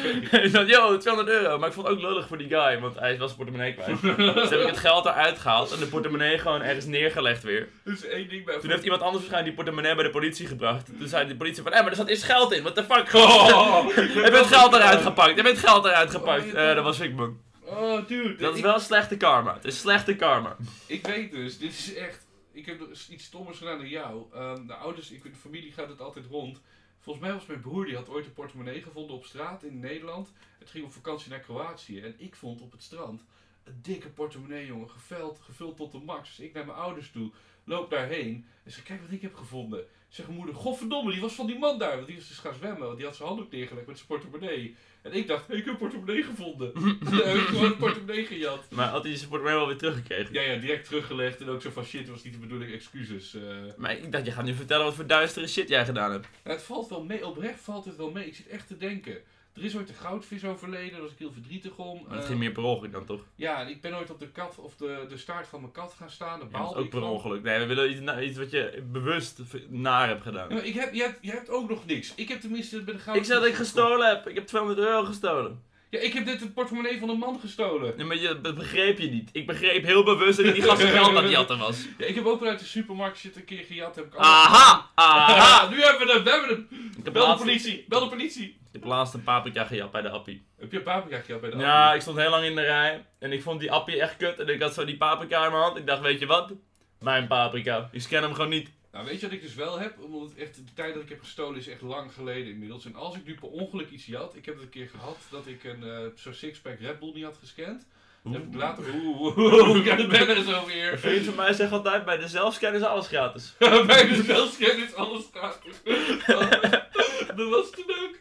ik 0.40 0.52
dacht, 0.52 0.68
yo, 0.68 0.96
200 0.96 1.28
euro. 1.28 1.58
Maar 1.58 1.68
ik 1.68 1.74
vond 1.74 1.86
het 1.86 1.96
ook 1.96 2.02
lullig 2.02 2.28
voor 2.28 2.38
die 2.38 2.48
guy, 2.48 2.80
want 2.80 2.98
hij 2.98 3.18
was 3.18 3.26
zijn 3.26 3.36
portemonnee 3.36 3.74
kwijt. 3.74 4.02
dus 4.34 4.50
heb 4.50 4.60
ik 4.60 4.66
het 4.66 4.78
geld 4.78 5.04
eruit 5.04 5.38
gehaald 5.38 5.72
en 5.72 5.78
de 5.78 5.86
portemonnee 5.86 6.38
gewoon 6.38 6.62
ergens 6.62 6.84
neergelegd 6.84 7.42
weer. 7.42 7.68
Dus 7.84 8.04
één 8.04 8.28
ding 8.28 8.44
bij 8.44 8.58
Toen 8.58 8.70
heeft 8.70 8.82
iemand 8.82 9.02
anders 9.02 9.22
waarschijnlijk 9.22 9.56
die 9.56 9.64
portemonnee 9.64 9.94
bij 9.94 10.04
de 10.04 10.18
politie 10.18 10.46
gebracht. 10.46 10.86
Toen 10.98 11.08
zei 11.08 11.28
de 11.28 11.36
politie 11.36 11.62
van, 11.62 11.72
hé, 11.72 11.80
maar 11.80 11.90
er 11.90 11.96
zat 11.96 12.08
eerst 12.08 12.22
geld 12.22 12.52
in, 12.52 12.62
what 12.62 12.74
the 12.74 12.84
fuck? 12.84 13.12
Oh, 13.14 13.86
Je 13.96 14.20
hebt 14.22 14.38
het 14.38 14.46
geld 14.46 14.72
eruit 14.72 15.02
gepakt, 15.02 15.36
je 15.36 15.42
hebt 15.42 15.48
het 15.60 15.68
geld 15.68 15.84
eruit 15.84 16.10
gepakt. 16.10 16.44
Oh, 16.44 16.50
je 16.50 16.56
Eh, 16.56 16.74
dat 16.74 16.84
was 16.84 17.00
ik, 17.00 17.14
man. 17.14 17.40
Oh, 17.64 18.06
dude. 18.06 18.36
Dat 18.36 18.52
is 18.52 18.58
ik- 18.58 18.64
wel 18.64 18.78
slechte 18.80 19.16
karma. 19.16 19.54
Het 19.54 19.64
is 19.64 19.80
slechte 19.80 20.16
karma. 20.16 20.56
Ik 20.86 21.06
weet 21.06 21.30
dus, 21.32 21.58
dit 21.58 21.72
is 21.72 21.94
echt. 21.94 22.26
Ik 22.52 22.66
heb 22.66 22.80
iets 23.10 23.24
stommers 23.24 23.58
gedaan 23.58 23.78
dan 23.78 23.88
jou. 23.88 24.22
Ehm, 24.34 24.66
de 24.66 24.74
ouders, 24.74 25.10
ik, 25.10 25.22
de 25.22 25.30
familie 25.40 25.72
gaat 25.72 25.88
het 25.88 26.00
altijd 26.00 26.24
rond. 26.30 26.60
Volgens 27.06 27.26
mij 27.26 27.34
was 27.34 27.46
mijn 27.46 27.60
broer, 27.60 27.84
die 27.84 27.96
had 27.96 28.08
ooit 28.08 28.26
een 28.26 28.32
portemonnee 28.32 28.82
gevonden 28.82 29.16
op 29.16 29.24
straat 29.24 29.62
in 29.62 29.80
Nederland. 29.80 30.32
Het 30.58 30.70
ging 30.70 30.84
op 30.84 30.92
vakantie 30.92 31.30
naar 31.30 31.40
Kroatië. 31.40 32.00
En 32.00 32.14
ik 32.18 32.34
vond 32.34 32.60
op 32.60 32.72
het 32.72 32.82
strand 32.82 33.24
Een 33.64 33.78
dikke 33.82 34.08
portemonnee, 34.08 34.66
jongen. 34.66 34.90
Gevuld, 34.90 35.38
gevuld 35.42 35.76
tot 35.76 35.92
de 35.92 35.98
max. 35.98 36.36
Dus 36.36 36.46
ik 36.46 36.52
naar 36.52 36.66
mijn 36.66 36.78
ouders 36.78 37.10
toe. 37.10 37.30
Loop 37.64 37.90
daarheen. 37.90 38.46
En 38.64 38.72
zeg, 38.72 38.82
kijk 38.82 39.00
wat 39.00 39.10
ik 39.10 39.22
heb 39.22 39.34
gevonden. 39.34 39.84
Zeg 40.08 40.26
mijn 40.26 40.38
moeder, 40.38 40.54
godverdomme, 40.54 41.12
die 41.12 41.20
was 41.20 41.34
van 41.34 41.46
die 41.46 41.58
man 41.58 41.78
daar. 41.78 41.94
Want 41.94 42.06
die 42.06 42.16
was 42.16 42.28
dus 42.28 42.38
gaan 42.38 42.54
zwemmen. 42.54 42.86
Want 42.86 42.96
die 42.96 43.06
had 43.06 43.16
zijn 43.16 43.28
handdoek 43.28 43.50
neergelegd 43.50 43.86
met 43.86 43.96
zijn 43.96 44.08
portemonnee. 44.08 44.76
En 45.06 45.12
ik 45.12 45.26
dacht, 45.26 45.46
hey, 45.46 45.56
ik 45.56 45.64
heb 45.64 45.72
een 45.72 45.78
portemonnee 45.80 46.22
gevonden. 46.22 46.72
Dan 47.04 47.12
heb 47.14 47.34
ik 47.36 47.40
gewoon 47.46 47.64
een 47.64 47.76
portemonnee 47.76 48.24
gejat. 48.26 48.64
Maar 48.70 48.88
had 48.88 49.02
hij 49.04 49.16
zijn 49.16 49.28
portemonnee 49.28 49.58
wel 49.58 49.68
weer 49.68 49.78
teruggekregen? 49.78 50.32
Ja, 50.34 50.40
ja, 50.42 50.56
direct 50.60 50.84
teruggelegd. 50.86 51.40
En 51.40 51.48
ook 51.48 51.62
zo 51.62 51.70
van, 51.70 51.84
shit, 51.84 52.08
was 52.08 52.22
niet 52.24 52.32
de 52.32 52.38
bedoeling, 52.38 52.72
excuses. 52.72 53.34
eh. 53.34 53.42
Maar 53.76 53.92
ik 53.96 54.12
dacht, 54.12 54.24
je 54.26 54.32
gaat 54.32 54.44
nu 54.44 54.54
vertellen 54.54 54.84
wat 54.84 54.94
voor 54.94 55.06
duistere 55.06 55.46
shit 55.46 55.68
jij 55.68 55.84
gedaan 55.84 56.10
hebt. 56.10 56.26
Ja, 56.44 56.50
het 56.50 56.62
valt 56.62 56.88
wel 56.88 57.04
mee, 57.04 57.26
oprecht 57.26 57.60
valt 57.60 57.84
het 57.84 57.96
wel 57.96 58.10
mee. 58.10 58.26
Ik 58.26 58.34
zit 58.34 58.48
echt 58.48 58.66
te 58.66 58.76
denken. 58.76 59.18
Er 59.56 59.64
is 59.64 59.76
ooit 59.76 59.88
een 59.88 59.94
goudvis 59.94 60.44
overleden, 60.44 60.90
daar 60.92 61.00
was 61.00 61.10
ik 61.10 61.18
heel 61.18 61.32
verdrietig 61.32 61.76
om. 61.76 62.00
Maar 62.02 62.10
het 62.12 62.20
Eh, 62.20 62.26
ging 62.26 62.38
meer 62.38 62.52
per 62.52 62.62
ongeluk 62.62 62.92
dan 62.92 63.04
toch? 63.04 63.20
ja, 63.34 63.60
ik 63.66 63.80
ben 63.80 63.94
ooit 63.96 64.10
op 64.10 64.18
de 64.18 64.28
kat 64.28 64.58
of 64.58 64.76
de, 64.76 65.04
de 65.08 65.16
staart 65.16 65.46
van 65.48 65.60
mijn 65.60 65.72
kat 65.72 65.94
gaan 65.98 66.10
staan. 66.10 66.40
Ja, 66.52 66.58
dat 66.58 66.74
ook 66.76 66.84
ik 66.84 66.90
per 66.90 67.00
van. 67.00 67.08
ongeluk. 67.10 67.42
Nee, 67.42 67.58
we 67.58 67.66
willen 67.66 67.90
iets, 67.90 68.20
iets 68.28 68.38
wat 68.38 68.50
je 68.50 68.82
bewust 68.92 69.40
naar 69.68 70.08
hebt 70.08 70.22
gedaan. 70.22 70.54
Ja, 70.54 70.60
ik 70.60 70.74
heb, 70.74 70.94
je, 70.94 71.02
hebt, 71.02 71.18
je 71.20 71.30
hebt 71.30 71.50
ook 71.50 71.68
nog 71.68 71.86
niks. 71.86 72.12
Ik 72.14 72.28
heb 72.28 72.40
tenminste 72.40 72.76
bij 72.82 72.84
de 72.92 72.98
Ik 72.98 73.04
goudvis... 73.04 73.26
zei 73.26 73.40
dat 73.40 73.48
ik 73.48 73.54
gestolen 73.54 74.08
heb. 74.08 74.28
Ik 74.28 74.34
heb 74.34 74.46
200 74.46 74.86
euro 74.86 75.04
gestolen. 75.04 75.62
Ja, 75.90 75.98
ik 75.98 76.12
heb 76.12 76.26
dit 76.26 76.40
het 76.40 76.54
portemonnee 76.54 76.98
van 76.98 77.08
een 77.08 77.18
man 77.18 77.40
gestolen. 77.40 77.96
Nee, 77.96 78.06
maar 78.06 78.16
je, 78.16 78.40
dat 78.40 78.54
begreep 78.54 78.98
je 78.98 79.10
niet. 79.10 79.30
Ik 79.32 79.46
begreep 79.46 79.84
heel 79.84 80.04
bewust 80.04 80.36
dat 80.36 80.46
ik 80.46 80.54
die 80.54 80.62
gast 80.62 80.82
geld 80.96 81.08
aan 81.16 81.22
het 81.22 81.30
jatten 81.32 81.58
was. 81.58 81.84
Ja, 81.98 82.06
ik 82.06 82.14
heb 82.14 82.24
ook 82.26 82.40
wel 82.40 82.48
uit 82.48 82.58
de 82.58 82.64
supermarkt 82.64 83.18
zit 83.18 83.36
een 83.36 83.44
keer 83.44 83.64
gejat. 83.64 83.96
Heb 83.96 84.04
ik 84.06 84.16
Aha! 84.16 84.90
Aha! 84.94 85.60
Ah, 85.62 85.70
nu 85.70 85.80
hebben 85.82 86.06
we 86.06 86.12
hem, 86.12 86.24
we 86.24 86.30
hebben 86.30 86.48
hem. 86.48 86.68
Ik 87.04 87.12
Bel 87.12 87.26
de 87.36 87.42
politie, 87.42 87.84
bel 87.88 88.00
de 88.00 88.08
politie. 88.08 88.56
Ik 88.76 88.82
heb 88.82 88.90
laatst 88.90 89.14
een 89.14 89.22
paprika 89.22 89.64
gejat 89.64 89.90
bij 89.90 90.02
de 90.02 90.08
appie. 90.10 90.46
Heb 90.58 90.70
je 90.72 90.76
een 90.78 90.82
paprika 90.82 91.18
gejat 91.20 91.40
bij 91.40 91.50
de 91.50 91.56
Ja, 91.56 91.82
Aldi? 91.84 91.94
ik 91.96 92.02
stond 92.02 92.18
heel 92.18 92.30
lang 92.30 92.44
in 92.44 92.54
de 92.54 92.60
rij. 92.62 93.04
En 93.18 93.32
ik 93.32 93.42
vond 93.42 93.60
die 93.60 93.72
appie 93.72 94.00
echt 94.00 94.16
kut. 94.16 94.38
En 94.38 94.48
ik 94.48 94.62
had 94.62 94.74
zo 94.74 94.84
die 94.84 94.96
paprika 94.96 95.44
in 95.44 95.50
mijn 95.50 95.62
hand. 95.62 95.76
Ik 95.76 95.86
dacht, 95.86 96.00
weet 96.00 96.20
je 96.20 96.26
wat? 96.26 96.52
Mijn 97.00 97.26
paprika. 97.26 97.88
Ik 97.92 98.00
scan 98.00 98.22
hem 98.22 98.34
gewoon 98.34 98.50
niet. 98.50 98.70
Nou, 98.92 99.04
weet 99.08 99.20
je 99.20 99.26
wat 99.26 99.34
ik 99.34 99.42
dus 99.42 99.54
wel 99.54 99.78
heb? 99.78 99.94
Omdat 100.00 100.20
het 100.28 100.38
echt, 100.38 100.54
de 100.54 100.62
tijd 100.74 100.94
dat 100.94 101.02
ik 101.02 101.08
heb 101.08 101.20
gestolen 101.20 101.58
is 101.58 101.68
echt 101.68 101.82
lang 101.82 102.12
geleden 102.12 102.46
inmiddels. 102.52 102.84
En 102.84 102.94
als 102.94 103.16
ik 103.16 103.26
nu 103.26 103.34
per 103.34 103.48
ongeluk 103.48 103.90
iets 103.90 104.06
jat, 104.06 104.34
ik 104.36 104.44
heb 104.44 104.54
het 104.54 104.62
een 104.62 104.68
keer 104.70 104.88
gehad 104.88 105.16
dat 105.30 105.46
ik 105.46 105.64
een 105.64 106.12
zo'n 106.14 106.32
sixpack 106.34 106.78
Red 106.80 106.98
Bull 106.98 107.12
niet 107.14 107.24
had 107.24 107.36
gescand. 107.40 107.86
Dan 108.22 108.32
heb 108.34 108.46
ik 108.46 108.54
later, 108.54 108.84
oeh, 108.94 109.36
oeh, 109.38 109.84
ja, 109.84 109.96
ik 109.96 110.08
ben 110.08 110.28
er 110.28 110.42
zo 110.42 110.58
Een 110.60 110.66
weer. 110.66 110.98
vriend 110.98 111.24
van 111.24 111.34
mij 111.34 111.52
zegt 111.52 111.72
altijd, 111.72 112.04
bij 112.04 112.16
de 112.16 112.28
zelfscan 112.28 112.74
is 112.74 112.82
alles 112.82 113.06
gratis. 113.06 113.54
Bij 113.86 114.08
de 114.08 114.22
zelfscan 114.22 114.76
is 114.76 114.94
alles 114.94 115.22
gratis. 115.32 115.74
dat 117.36 117.48
was 117.48 117.70
toen 117.70 117.84
ook. 117.84 118.14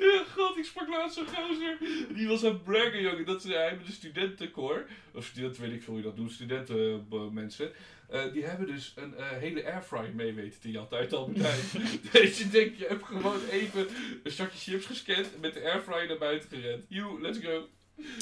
Ja, 0.00 0.24
god, 0.36 0.56
ik 0.56 0.64
sprak 0.64 0.88
laatst 0.88 1.16
zo'n 1.16 1.26
gozer. 1.26 1.76
Die 2.14 2.28
was 2.28 2.44
aan 2.44 2.52
het 2.52 2.64
braggen, 2.64 3.02
jongen. 3.02 3.24
Dat 3.24 3.42
ze 3.42 3.52
hij 3.52 3.76
met 3.76 3.86
de 3.86 3.92
studentenkoor. 3.92 4.86
Of 5.14 5.24
studenten, 5.24 5.62
weet 5.62 5.72
ik 5.72 5.82
veel 5.82 5.92
hoe 5.92 6.02
je 6.02 6.08
dat 6.08 6.16
doet. 6.16 6.32
Studentenmensen. 6.32 7.72
eh, 8.08 8.32
die 8.32 8.44
hebben 8.44 8.66
dus 8.66 8.92
een 8.96 9.14
eh, 9.16 9.28
hele 9.28 9.64
airfryer 9.72 10.14
mee 10.14 10.32
weten 10.32 10.60
te 10.60 10.70
jatten 10.70 10.98
uit 10.98 11.12
Albert 11.12 11.38
Heijn. 11.42 11.60
dus 12.12 12.38
je 12.38 12.48
denkt, 12.48 12.78
je 12.78 12.86
hebt 12.86 13.04
gewoon 13.04 13.40
even 13.50 13.88
een 14.22 14.30
zakje 14.30 14.58
chips 14.58 14.86
gescand 14.86 15.34
en 15.34 15.40
met 15.40 15.54
de 15.54 15.62
airfryer 15.62 16.06
naar 16.06 16.18
buiten 16.18 16.48
gerend. 16.48 16.84
You, 16.88 17.20
let's 17.20 17.38
go. 17.38 17.68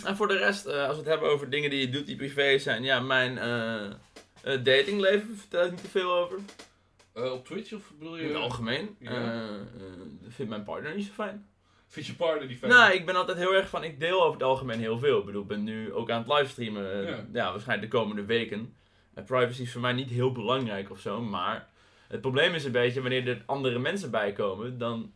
En 0.05 0.17
voor 0.17 0.29
de 0.29 0.39
rest, 0.39 0.67
eh, 0.67 0.83
als 0.83 0.93
we 0.93 0.97
het 0.97 1.09
hebben 1.09 1.29
over 1.29 1.51
dingen 1.51 1.71
die 1.71 1.81
je 1.81 1.91
doet 1.91 2.07
die 2.07 2.17
privé 2.17 2.59
zijn. 2.59 2.83
Ja, 2.83 3.01
mijn 3.01 3.35
datingleven 4.63 5.37
vertel 5.39 5.65
ik 5.65 5.71
niet 5.71 5.83
te 5.83 5.89
veel 5.89 6.13
over. 6.13 6.39
Eh, 7.25 7.33
op 7.33 7.47
Twitch 7.47 7.73
of 7.73 7.93
bedoel 7.99 8.17
je? 8.17 8.23
In 8.23 8.29
het 8.29 8.43
algemeen. 8.43 8.97
Ja. 8.99 9.11
Eh, 9.11 9.55
eh, 9.55 9.61
vindt 10.29 10.51
mijn 10.51 10.65
partner 10.65 10.95
niet 10.95 11.07
zo 11.07 11.13
fijn. 11.13 11.47
Vind 11.87 12.07
je 12.07 12.15
partner 12.15 12.49
die 12.49 12.57
fijn? 12.57 12.73
Nou, 12.73 12.93
ik 12.93 13.07
ben 13.07 13.17
altijd 13.17 13.39
heel 13.39 13.55
erg 13.55 13.69
van, 13.69 13.85
ik 13.85 14.01
deel 14.01 14.21
over 14.21 14.33
het 14.33 14.43
algemeen 14.43 14.79
heel 14.79 14.99
veel. 14.99 15.19
Ik 15.19 15.25
bedoel, 15.25 15.43
ik 15.43 15.49
ben 15.49 15.65
nu 15.65 15.93
ook 15.93 16.11
aan 16.11 16.19
het 16.19 16.33
livestreamen. 16.33 17.07
Ja. 17.07 17.27
ja. 17.33 17.51
waarschijnlijk 17.51 17.91
de 17.91 17.99
komende 17.99 18.25
weken. 18.25 18.75
Privacy 19.27 19.63
is 19.63 19.73
voor 19.73 19.81
mij 19.81 19.93
niet 19.93 20.11
heel 20.11 20.33
belangrijk 20.33 20.91
of 20.91 21.01
zo, 21.01 21.21
maar 21.21 21.69
het 22.09 22.21
probleem 22.21 22.55
is 22.55 22.65
een 22.65 22.73
beetje 22.73 23.01
wanneer 23.01 23.29
er 23.29 23.43
andere 23.47 23.79
mensen 23.79 24.11
bij 24.11 24.33
komen, 24.33 24.79
dan... 24.79 25.13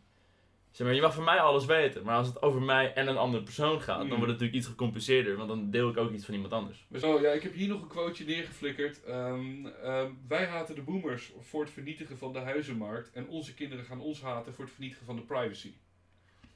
Zeg 0.73 0.87
maar, 0.87 0.95
je 0.95 1.01
mag 1.01 1.13
van 1.13 1.23
mij 1.23 1.39
alles 1.39 1.65
weten, 1.65 2.03
maar 2.03 2.17
als 2.17 2.27
het 2.27 2.41
over 2.41 2.61
mij 2.61 2.93
en 2.93 3.07
een 3.07 3.17
andere 3.17 3.43
persoon 3.43 3.81
gaat, 3.81 3.97
dan 3.97 4.07
wordt 4.07 4.21
het 4.21 4.31
natuurlijk 4.31 4.57
iets 4.57 4.67
gecompliceerder, 4.67 5.35
want 5.35 5.49
dan 5.49 5.69
deel 5.71 5.89
ik 5.89 5.97
ook 5.97 6.11
iets 6.11 6.25
van 6.25 6.33
iemand 6.33 6.53
anders. 6.53 6.85
Zo, 6.99 7.21
ja, 7.21 7.31
ik 7.31 7.43
heb 7.43 7.53
hier 7.53 7.67
nog 7.67 7.81
een 7.81 7.87
quoteje 7.87 8.25
neergeflikkerd. 8.29 9.03
Ehm, 9.03 9.65
ehm, 9.65 10.11
wij 10.27 10.45
haten 10.45 10.75
de 10.75 10.81
boomers 10.81 11.31
voor 11.39 11.61
het 11.61 11.71
vernietigen 11.73 12.17
van 12.17 12.33
de 12.33 12.39
huizenmarkt. 12.39 13.11
En 13.11 13.27
onze 13.27 13.53
kinderen 13.53 13.85
gaan 13.85 13.99
ons 13.99 14.21
haten 14.21 14.53
voor 14.53 14.63
het 14.63 14.73
vernietigen 14.73 15.05
van 15.05 15.15
de 15.15 15.21
privacy. 15.21 15.73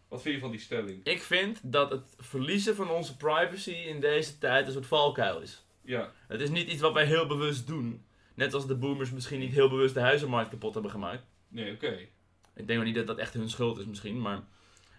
Wat 0.07 0.21
vind 0.21 0.35
je 0.35 0.41
van 0.41 0.51
die 0.51 0.59
stelling? 0.59 1.05
Ik 1.05 1.21
vind 1.21 1.59
dat 1.63 1.91
het 1.91 2.15
verliezen 2.17 2.75
van 2.75 2.89
onze 2.89 3.17
privacy 3.17 3.71
in 3.71 3.99
deze 3.99 4.37
tijd 4.37 4.65
een 4.65 4.73
soort 4.73 4.85
valkuil 4.85 5.41
is. 5.41 5.65
Ja, 5.81 6.11
Het 6.27 6.41
is 6.41 6.49
niet 6.49 6.67
iets 6.69 6.81
wat 6.81 6.93
wij 6.93 7.05
heel 7.05 7.27
bewust 7.27 7.67
doen. 7.67 8.05
Net 8.33 8.53
als 8.53 8.67
de 8.67 8.75
boomers 8.75 9.11
misschien 9.11 9.39
niet 9.39 9.53
heel 9.53 9.69
bewust 9.69 9.93
de 9.93 9.99
huizenmarkt 9.99 10.49
kapot 10.49 10.73
hebben 10.73 10.91
gemaakt. 10.91 11.23
nee, 11.47 11.73
oké. 11.73 11.97
Ik 12.57 12.67
denk 12.67 12.79
ook 12.79 12.85
niet 12.85 12.95
dat 12.95 13.07
dat 13.07 13.17
echt 13.17 13.33
hun 13.33 13.49
schuld 13.49 13.79
is 13.79 13.85
misschien, 13.85 14.21
maar... 14.21 14.41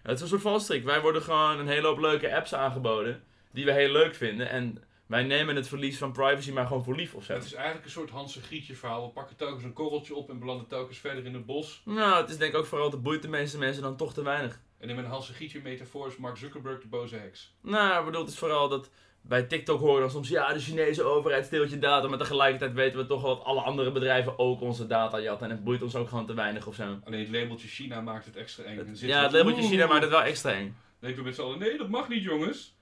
Het 0.03 0.15
is 0.15 0.21
een 0.21 0.27
soort 0.27 0.41
valstrik. 0.41 0.83
Wij 0.83 1.01
worden 1.01 1.21
gewoon 1.21 1.59
een 1.59 1.67
hele 1.67 1.87
hoop 1.87 1.97
leuke 1.97 2.35
apps 2.35 2.53
aangeboden, 2.53 3.23
die 3.51 3.65
we 3.65 3.71
heel 3.71 3.91
leuk 3.91 4.15
vinden. 4.15 4.49
En 4.49 4.83
wij 5.05 5.23
nemen 5.23 5.55
het 5.55 5.67
verlies 5.67 5.97
van 5.97 6.11
privacy 6.11 6.51
maar 6.51 6.67
gewoon 6.67 6.83
voor 6.83 6.95
lief 6.95 7.13
of 7.13 7.23
zo. 7.23 7.33
Het 7.33 7.43
is 7.43 7.53
eigenlijk 7.53 7.85
een 7.85 7.91
soort 7.91 8.09
Hans 8.09 8.35
en 8.35 8.41
Grietje 8.41 8.75
verhaal. 8.75 9.05
We 9.05 9.13
pakken 9.13 9.35
telkens 9.35 9.63
een 9.63 9.73
korreltje 9.73 10.15
op 10.15 10.29
en 10.29 10.39
belanden 10.39 10.67
telkens 10.67 10.97
verder 10.97 11.25
in 11.25 11.33
het 11.33 11.45
bos. 11.45 11.81
Nou, 11.85 12.21
het 12.21 12.29
is 12.29 12.37
denk 12.37 12.53
ik 12.53 12.59
ook 12.59 12.65
vooral, 12.65 12.89
dat 12.89 13.03
boeit 13.03 13.21
de 13.21 13.27
meeste 13.27 13.57
mensen 13.57 13.83
dan 13.83 13.97
toch 13.97 14.13
te 14.13 14.23
weinig. 14.23 14.59
En 14.77 14.89
in 14.89 14.95
mijn 14.95 15.07
Hans 15.07 15.29
en 15.29 15.35
Grietje 15.35 15.61
metafoor 15.61 16.07
is 16.07 16.17
Mark 16.17 16.37
Zuckerberg 16.37 16.81
de 16.81 16.87
boze 16.87 17.15
heks. 17.15 17.53
Nou, 17.61 17.99
ik 17.99 18.05
bedoel, 18.05 18.21
het 18.21 18.29
is 18.29 18.37
vooral 18.37 18.69
dat 18.69 18.89
bij 19.21 19.43
TikTok 19.43 19.79
horen 19.79 20.01
dan 20.01 20.09
soms, 20.11 20.29
ja, 20.29 20.53
de 20.53 20.59
Chinese 20.59 21.03
overheid 21.03 21.45
steelt 21.45 21.69
je 21.69 21.79
data, 21.79 22.07
maar 22.07 22.17
tegelijkertijd 22.17 22.73
weten 22.73 22.99
we 22.99 23.05
toch 23.05 23.21
wel 23.21 23.35
dat 23.35 23.45
alle 23.45 23.61
andere 23.61 23.91
bedrijven 23.91 24.39
ook 24.39 24.61
onze 24.61 24.87
data 24.87 25.19
jatten 25.19 25.49
en 25.49 25.55
het 25.55 25.63
boeit 25.63 25.81
ons 25.81 25.95
ook 25.95 26.09
gewoon 26.09 26.25
te 26.25 26.33
weinig 26.33 26.67
of 26.67 26.75
zo. 26.75 26.97
Alleen 27.03 27.19
het 27.19 27.29
labeltje 27.29 27.67
China 27.67 28.01
maakt 28.01 28.25
het 28.25 28.35
extra 28.35 28.63
eng. 28.63 28.77
Het- 28.77 28.99
ja, 28.99 29.23
het 29.23 29.31
labeltje. 29.31 29.63
China 29.63 29.87
maakt 29.87 30.01
het 30.01 30.09
wel 30.11 30.21
extra 30.23 30.51
eng. 30.51 30.63
Dan 30.65 30.73
denken 30.99 31.19
we 31.19 31.25
met 31.25 31.35
z'n 31.35 31.41
allen, 31.41 31.59
nee, 31.59 31.77
dat 31.77 31.89
mag 31.89 32.09
niet, 32.09 32.23
jongens. 32.23 32.77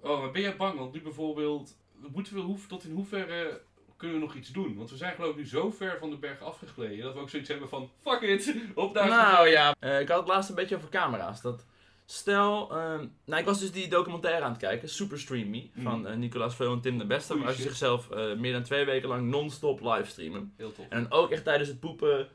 Oh, 0.00 0.20
maar 0.20 0.30
ben 0.30 0.42
jij 0.42 0.56
bang? 0.56 0.78
Want 0.78 0.92
nu 0.92 1.02
bijvoorbeeld, 1.02 1.76
moeten 2.12 2.34
we, 2.34 2.40
hoe, 2.40 2.58
tot 2.68 2.84
in 2.84 2.94
hoeverre 2.94 3.60
kunnen 3.96 4.16
we 4.16 4.22
nog 4.24 4.34
iets 4.34 4.48
doen? 4.50 4.76
Want 4.76 4.90
we 4.90 4.96
zijn 4.96 5.14
geloof 5.14 5.30
ik 5.30 5.36
nu 5.36 5.46
zo 5.46 5.70
ver 5.70 5.96
van 6.00 6.10
de 6.10 6.16
berg 6.16 6.40
afgegleden, 6.40 7.04
dat 7.04 7.14
we 7.14 7.20
ook 7.20 7.30
zoiets 7.30 7.48
hebben 7.48 7.68
van, 7.68 7.90
fuck 8.02 8.20
it, 8.20 8.54
op 8.74 8.94
daar. 8.94 9.08
Nou 9.08 9.48
ja, 9.48 9.74
eh, 9.78 10.00
ik 10.00 10.08
had 10.08 10.18
het 10.18 10.28
laatst 10.28 10.48
een 10.48 10.54
beetje 10.56 10.76
over 10.76 10.88
camera's. 10.88 11.40
Dat 11.42 11.66
stel, 12.06 12.70
ehm, 12.72 13.06
nou 13.24 13.40
ik 13.40 13.46
was 13.46 13.60
dus 13.60 13.72
die 13.72 13.88
documentaire 13.88 14.44
aan 14.44 14.50
het 14.50 14.60
kijken, 14.60 14.88
Super 14.88 15.18
Stream 15.20 15.50
Me, 15.50 15.68
van 15.82 15.98
Mm. 16.00 16.06
eh, 16.06 16.16
Nicolas 16.16 16.54
Veel 16.56 16.72
en 16.72 16.80
Tim 16.80 16.98
de 16.98 17.06
Beste, 17.06 17.38
waar 17.38 17.52
ze 17.52 17.62
zichzelf 17.62 18.10
eh, 18.10 18.34
meer 18.34 18.52
dan 18.52 18.62
twee 18.62 18.84
weken 18.84 19.08
lang 19.08 19.28
non-stop 19.30 19.80
livestreamen. 19.80 20.52
Heel 20.56 20.72
tof. 20.72 20.86
En 20.88 21.02
dan 21.02 21.12
ook 21.12 21.30
echt 21.30 21.44
tijdens 21.44 21.68
het 21.68 21.80
poepen, 21.80 22.28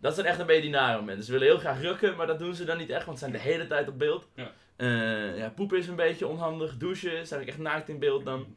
dat 0.00 0.14
zijn 0.14 0.26
echt 0.26 0.38
een 0.38 0.46
beetje 0.46 0.62
die 0.62 0.70
nare 0.70 0.98
momenten. 1.00 1.24
Ze 1.24 1.32
willen 1.32 1.46
heel 1.46 1.58
graag 1.58 1.80
rukken, 1.80 2.16
maar 2.16 2.26
dat 2.26 2.38
doen 2.38 2.54
ze 2.54 2.64
dan 2.64 2.78
niet 2.78 2.90
echt, 2.90 3.06
want 3.06 3.18
ze 3.18 3.24
zijn 3.24 3.36
de 3.36 3.42
hele 3.48 3.66
tijd 3.66 3.88
op 3.88 3.98
beeld. 3.98 4.28
Ja. 4.34 4.52
Eh, 4.76 5.38
ja, 5.38 5.48
poepen 5.50 5.78
is 5.78 5.88
een 5.88 5.96
beetje 5.96 6.26
onhandig, 6.26 6.76
douchen, 6.76 7.26
zijn 7.26 7.40
ik 7.40 7.48
echt 7.48 7.58
naakt 7.58 7.88
in 7.88 7.98
beeld 7.98 8.24
dan. 8.24 8.56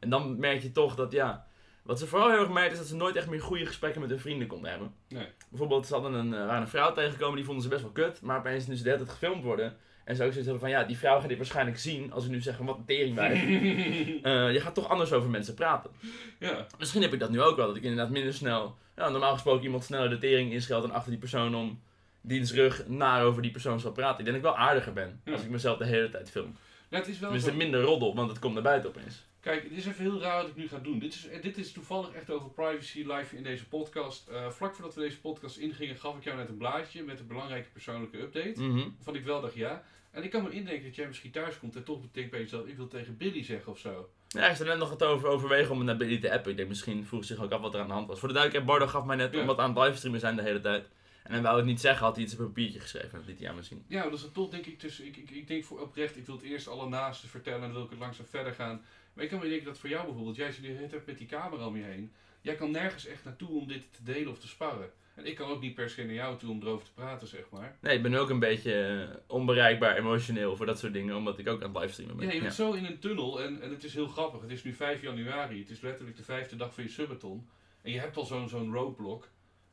En 0.00 0.10
dan 0.10 0.38
merk 0.38 0.62
je 0.62 0.72
toch 0.72 0.94
dat, 0.94 1.12
ja, 1.12 1.46
wat 1.82 1.98
ze 1.98 2.06
vooral 2.06 2.30
heel 2.30 2.56
erg 2.56 2.72
is 2.72 2.78
dat 2.78 2.86
ze 2.86 2.96
nooit 2.96 3.16
echt 3.16 3.28
meer 3.28 3.40
goede 3.42 3.66
gesprekken 3.66 4.00
met 4.00 4.10
hun 4.10 4.20
vrienden 4.20 4.46
konden 4.48 4.70
hebben. 4.70 4.94
Nee. 5.08 5.26
Bijvoorbeeld, 5.48 5.86
ze 5.86 5.92
hadden 5.94 6.12
een, 6.14 6.30
waren 6.30 6.60
een 6.60 6.68
vrouw 6.68 6.92
tegengekomen, 6.92 7.36
die 7.36 7.44
vonden 7.44 7.62
ze 7.62 7.68
best 7.68 7.82
wel 7.82 7.90
kut, 7.92 8.20
maar 8.22 8.38
opeens 8.38 8.66
nu 8.66 8.74
ze 8.76 8.82
de 8.82 8.88
hele 8.90 9.00
tijd 9.04 9.12
gefilmd 9.18 9.44
worden. 9.44 9.76
En 10.10 10.16
ze 10.16 10.22
ook 10.24 10.30
zoiets 10.32 10.50
hebben 10.50 10.68
van, 10.68 10.78
ja, 10.78 10.84
die 10.84 10.98
vrouw 10.98 11.20
gaat 11.20 11.28
dit 11.28 11.36
waarschijnlijk 11.38 11.78
zien 11.78 12.12
als 12.12 12.24
ik 12.24 12.30
nu 12.30 12.40
zeg 12.40 12.56
van, 12.56 12.66
wat 12.66 12.76
een 12.78 12.84
teringwijf. 12.84 13.42
Eh 14.22 14.52
je 14.52 14.60
gaat 14.60 14.74
toch 14.74 14.88
anders 14.88 15.12
over 15.12 15.30
mensen 15.30 15.54
praten. 15.54 15.90
ja, 16.38 16.66
Misschien 16.78 17.02
heb 17.02 17.12
ik 17.12 17.20
dat 17.20 17.30
nu 17.30 17.40
ook 17.42 17.56
wel, 17.56 17.66
dat 17.66 17.76
ik 17.76 17.82
inderdaad 17.82 18.10
minder 18.10 18.34
snel, 18.34 18.76
ja, 18.96 19.08
normaal 19.08 19.32
gesproken 19.32 19.64
iemand 19.64 19.84
sneller 19.84 20.10
de 20.10 20.18
tering 20.18 20.52
inschelt 20.52 20.84
en 20.84 20.90
achter 20.90 21.10
die 21.10 21.20
persoon 21.20 21.54
om 21.54 21.80
diens 22.20 22.52
rug 22.52 22.88
naar 22.88 23.24
over 23.24 23.42
die 23.42 23.50
persoon 23.50 23.80
zal 23.80 23.92
praten. 23.92 24.18
Ik 24.18 24.24
denk 24.24 24.42
dat 24.42 24.52
ik 24.52 24.56
wel 24.58 24.66
aardiger 24.68 24.92
ben 24.92 25.20
Ja. 25.24 25.32
als 25.32 25.42
ik 25.42 25.50
mezelf 25.50 25.78
de 25.78 25.86
hele 25.86 26.10
tijd 26.10 26.30
film. 26.30 26.56
Nou, 26.90 27.02
het 27.04 27.12
is 27.12 27.18
wel 27.18 27.32
Dus 27.32 27.44
zo. 27.44 27.52
minder 27.54 27.82
roddel, 27.82 28.14
want 28.14 28.30
het 28.30 28.38
komt 28.38 28.54
naar 28.54 28.62
buiten 28.62 28.90
opeens. 28.90 29.28
Kijk, 29.40 29.62
het 29.62 29.72
is 29.72 29.86
even 29.86 30.02
heel 30.04 30.20
raar 30.20 30.36
wat 30.42 30.50
ik 30.50 30.56
nu 30.56 30.68
ga 30.68 30.78
doen. 30.78 30.98
Dit 30.98 31.14
is, 31.14 31.28
eh, 31.28 31.42
dit 31.42 31.58
is 31.58 31.72
toevallig 31.72 32.12
echt 32.12 32.30
over 32.30 32.50
privacy 32.50 33.04
live 33.06 33.36
in 33.36 33.42
deze 33.42 33.66
podcast. 33.68 34.28
Eh, 34.28 34.48
vlak 34.48 34.74
voordat 34.74 34.94
we 34.94 35.00
deze 35.00 35.20
podcast 35.20 35.56
ingingen, 35.56 35.96
gaf 35.96 36.16
ik 36.16 36.24
jou 36.24 36.36
net 36.36 36.48
een 36.48 36.56
blaadje 36.56 37.02
met 37.02 37.20
een 37.20 37.26
belangrijke 37.26 37.68
persoonlijke 37.72 38.18
update. 38.20 38.60
Mhm. 38.62 38.76
Waarvan 38.96 39.14
ik 39.14 39.24
wel 39.24 39.40
dacht 39.40 39.54
ja. 39.54 39.82
En 40.10 40.22
ik 40.22 40.30
kan 40.30 40.42
me 40.42 40.50
indenken 40.50 40.84
dat 40.84 40.94
jij 40.94 41.06
misschien 41.06 41.30
thuis 41.30 41.58
komt 41.58 41.76
en 41.76 41.84
toch 41.84 42.00
bedenkt 42.00 42.30
bij 42.30 42.40
jezelf, 42.40 42.66
ik 42.66 42.76
wil 42.76 42.88
tegen 42.88 43.16
Billy 43.16 43.44
zeggen 43.44 43.72
of 43.72 43.78
zo. 43.78 44.10
Ja, 44.28 44.48
ik 44.48 44.56
zat 44.56 44.66
net 44.66 44.78
nog 44.78 44.90
het 44.90 45.02
over 45.02 45.28
overwegen 45.28 45.70
om 45.70 45.76
het 45.76 45.86
naar 45.86 45.96
Billy 45.96 46.18
te 46.20 46.32
appen. 46.32 46.50
Ik 46.50 46.56
denk 46.56 46.68
misschien 46.68 47.06
vroeg 47.06 47.24
zich 47.24 47.42
ook 47.42 47.50
af 47.50 47.60
wat 47.60 47.74
er 47.74 47.80
aan 47.80 47.86
de 47.86 47.92
hand 47.92 48.06
was. 48.06 48.18
Voor 48.18 48.28
de 48.28 48.34
duidelijkheid, 48.34 48.78
Bardo 48.78 48.92
gaf 48.92 49.06
mij 49.06 49.16
net 49.16 49.32
Ja. 49.32 49.40
omdat 49.40 49.58
aan 49.58 49.74
het 49.74 49.78
livestreamen 49.84 50.20
zijn 50.20 50.36
de 50.36 50.42
hele 50.42 50.60
tijd. 50.60 50.88
En 51.22 51.32
hij 51.32 51.42
wou 51.42 51.56
het 51.56 51.66
niet 51.66 51.80
zeggen, 51.80 52.04
had 52.06 52.14
hij 52.14 52.24
iets 52.24 52.32
op 52.34 52.38
een 52.38 52.46
papiertje 52.46 52.80
geschreven. 52.80 53.10
Dat 53.18 53.26
liet 53.26 53.38
hij 53.38 53.48
aan 53.48 53.54
me 53.54 53.62
zien. 53.62 53.84
Ja, 53.86 54.02
dat 54.02 54.12
is 54.12 54.26
toch 54.32 54.50
denk 54.50 54.66
ik 54.66 54.78
tussen. 54.78 55.06
Ik, 55.06 55.16
ik, 55.16 55.30
ik 55.30 55.46
denk 55.48 55.64
voor 55.64 55.80
oprecht, 55.80 56.16
ik 56.16 56.26
wil 56.26 56.34
het 56.34 56.44
eerst 56.44 56.68
alle 56.68 56.88
naasten 56.88 57.28
vertellen 57.28 57.58
en 57.60 57.64
dan 57.66 57.74
wil 57.74 57.84
ik 57.84 57.90
het 57.90 57.98
langzaam 57.98 58.26
verder 58.26 58.52
gaan. 58.52 58.82
Maar 59.12 59.24
ik 59.24 59.30
kan 59.30 59.38
me 59.38 59.48
denken 59.48 59.66
dat 59.66 59.78
voor 59.78 59.88
jou 59.88 60.04
bijvoorbeeld, 60.04 60.36
jij 60.36 60.52
zit 60.52 60.64
hele 60.64 60.86
tijd 60.86 61.06
met 61.06 61.18
die 61.18 61.26
camera 61.26 61.66
om 61.66 61.76
je 61.76 61.82
heen. 61.82 62.12
Jij 62.40 62.54
kan 62.54 62.70
nergens 62.70 63.06
echt 63.06 63.24
naartoe 63.24 63.48
om 63.60 63.68
dit 63.68 63.82
te 63.92 64.02
delen 64.02 64.30
of 64.32 64.38
te 64.38 64.48
sparren. 64.48 64.90
En 65.14 65.26
ik 65.26 65.34
kan 65.36 65.48
ook 65.48 65.60
niet 65.60 65.74
per 65.74 65.90
se 65.90 66.04
naar 66.04 66.14
jou 66.14 66.38
toe 66.38 66.50
om 66.50 66.60
erover 66.62 66.84
te 66.86 66.92
praten, 66.92 67.28
zeg 67.28 67.44
maar. 67.50 67.76
Nee, 67.80 67.96
ik 67.96 68.02
ben 68.02 68.14
ook 68.14 68.30
een 68.30 68.38
beetje 68.38 68.74
eh, 68.74 69.16
onbereikbaar 69.26 69.96
emotioneel 69.96 70.56
voor 70.56 70.66
dat 70.66 70.78
soort 70.78 70.92
dingen, 70.92 71.16
omdat 71.16 71.38
ik 71.38 71.48
ook 71.48 71.62
aan 71.62 71.68
het 71.72 71.78
livestreamen 71.80 72.16
ben. 72.16 72.26
Ja, 72.26 72.32
je 72.32 72.40
bent 72.40 72.54
zo 72.54 72.72
in 72.72 72.84
een 72.84 72.98
tunnel 72.98 73.42
en, 73.42 73.60
en 73.62 73.70
het 73.70 73.84
is 73.84 73.94
heel 73.94 74.06
grappig. 74.06 74.40
Het 74.40 74.50
is 74.50 74.64
nu 74.64 74.72
5 74.72 75.02
januari, 75.02 75.58
het 75.58 75.70
is 75.70 75.80
letterlijk 75.80 76.16
de 76.16 76.22
vijfde 76.22 76.56
dag 76.56 76.74
van 76.74 76.84
je 76.84 76.90
subathon. 76.90 77.48
En 77.82 77.92
je 77.92 77.98
hebt 77.98 78.16
al 78.16 78.24
zo'n 78.24 78.48
zo'n 78.48 78.72
roadblock, 78.72 79.28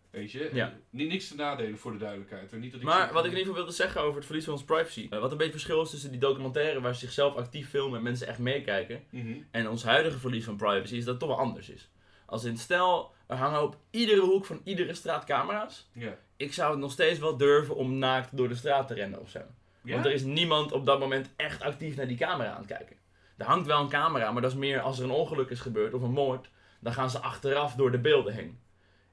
weet 0.09 0.31
je. 0.31 0.49
Ja. 0.53 0.77
Niks 0.89 1.27
te 1.27 1.35
nadelen 1.35 1.77
voor 1.77 1.91
de 1.91 1.97
duidelijkheid. 1.97 2.51
En 2.53 2.59
niet 2.59 2.71
dat 2.71 2.79
ik 2.81 2.85
Maar 2.87 3.13
wat 3.13 3.25
ik 3.25 3.31
in 3.31 3.37
ieder 3.37 3.39
geval 3.39 3.53
wilde 3.55 3.71
zeggen 3.71 4.01
over 4.01 4.15
het 4.15 4.25
verlies 4.25 4.43
van 4.43 4.53
onze 4.53 4.65
privacy. 4.65 5.07
eh, 5.09 5.19
wat 5.19 5.31
een 5.31 5.37
beetje 5.37 5.51
verschil 5.51 5.81
is 5.81 5.89
tussen 5.89 6.11
die 6.11 6.19
documentaire 6.19 6.81
waar 6.81 6.93
ze 6.93 6.99
zichzelf 6.99 7.35
actief 7.35 7.69
filmen 7.69 7.97
en 7.97 8.03
mensen 8.03 8.27
echt 8.27 8.39
meekijken. 8.39 9.03
Mhm. 9.09 9.33
En 9.51 9.69
ons 9.69 9.83
huidige 9.83 10.19
verlies 10.19 10.45
van 10.45 10.57
privacy 10.57 10.95
is 10.95 11.03
dat 11.05 11.07
het 11.07 11.19
toch 11.19 11.29
wel 11.29 11.45
anders 11.45 11.69
is. 11.69 11.89
Als 12.29 12.43
in 12.43 12.57
stel, 12.57 13.11
er 13.27 13.35
hangen 13.35 13.63
op 13.63 13.77
iedere 13.89 14.21
hoek 14.21 14.45
van 14.45 14.61
iedere 14.63 14.93
straat 14.93 15.25
camera's. 15.25 15.87
Ja. 15.91 16.17
Ik 16.37 16.53
zou 16.53 16.71
het 16.71 16.79
nog 16.79 16.91
steeds 16.91 17.19
wel 17.19 17.37
durven 17.37 17.75
om 17.75 17.97
naakt 17.97 18.37
door 18.37 18.47
de 18.47 18.55
straat 18.55 18.87
te 18.87 18.93
rennen 18.93 19.21
of 19.21 19.29
zo. 19.29 19.39
Ja? 19.83 19.93
Want 19.93 20.05
er 20.05 20.11
is 20.11 20.23
niemand 20.23 20.71
op 20.71 20.85
dat 20.85 20.99
moment 20.99 21.29
echt 21.35 21.61
actief 21.61 21.95
naar 21.95 22.07
die 22.07 22.17
camera 22.17 22.49
aan 22.49 22.57
het 22.57 22.67
kijken. 22.67 22.95
Er 23.37 23.45
hangt 23.45 23.67
wel 23.67 23.79
een 23.79 23.89
camera, 23.89 24.31
maar 24.31 24.41
dat 24.41 24.51
is 24.51 24.57
meer 24.57 24.81
als 24.81 24.97
er 24.97 25.03
een 25.03 25.11
ongeluk 25.11 25.49
is 25.49 25.59
gebeurd 25.59 25.93
of 25.93 26.01
een 26.01 26.11
moord. 26.11 26.49
Dan 26.79 26.93
gaan 26.93 27.09
ze 27.09 27.19
achteraf 27.19 27.75
door 27.75 27.91
de 27.91 27.99
beelden 27.99 28.33
heen. 28.33 28.59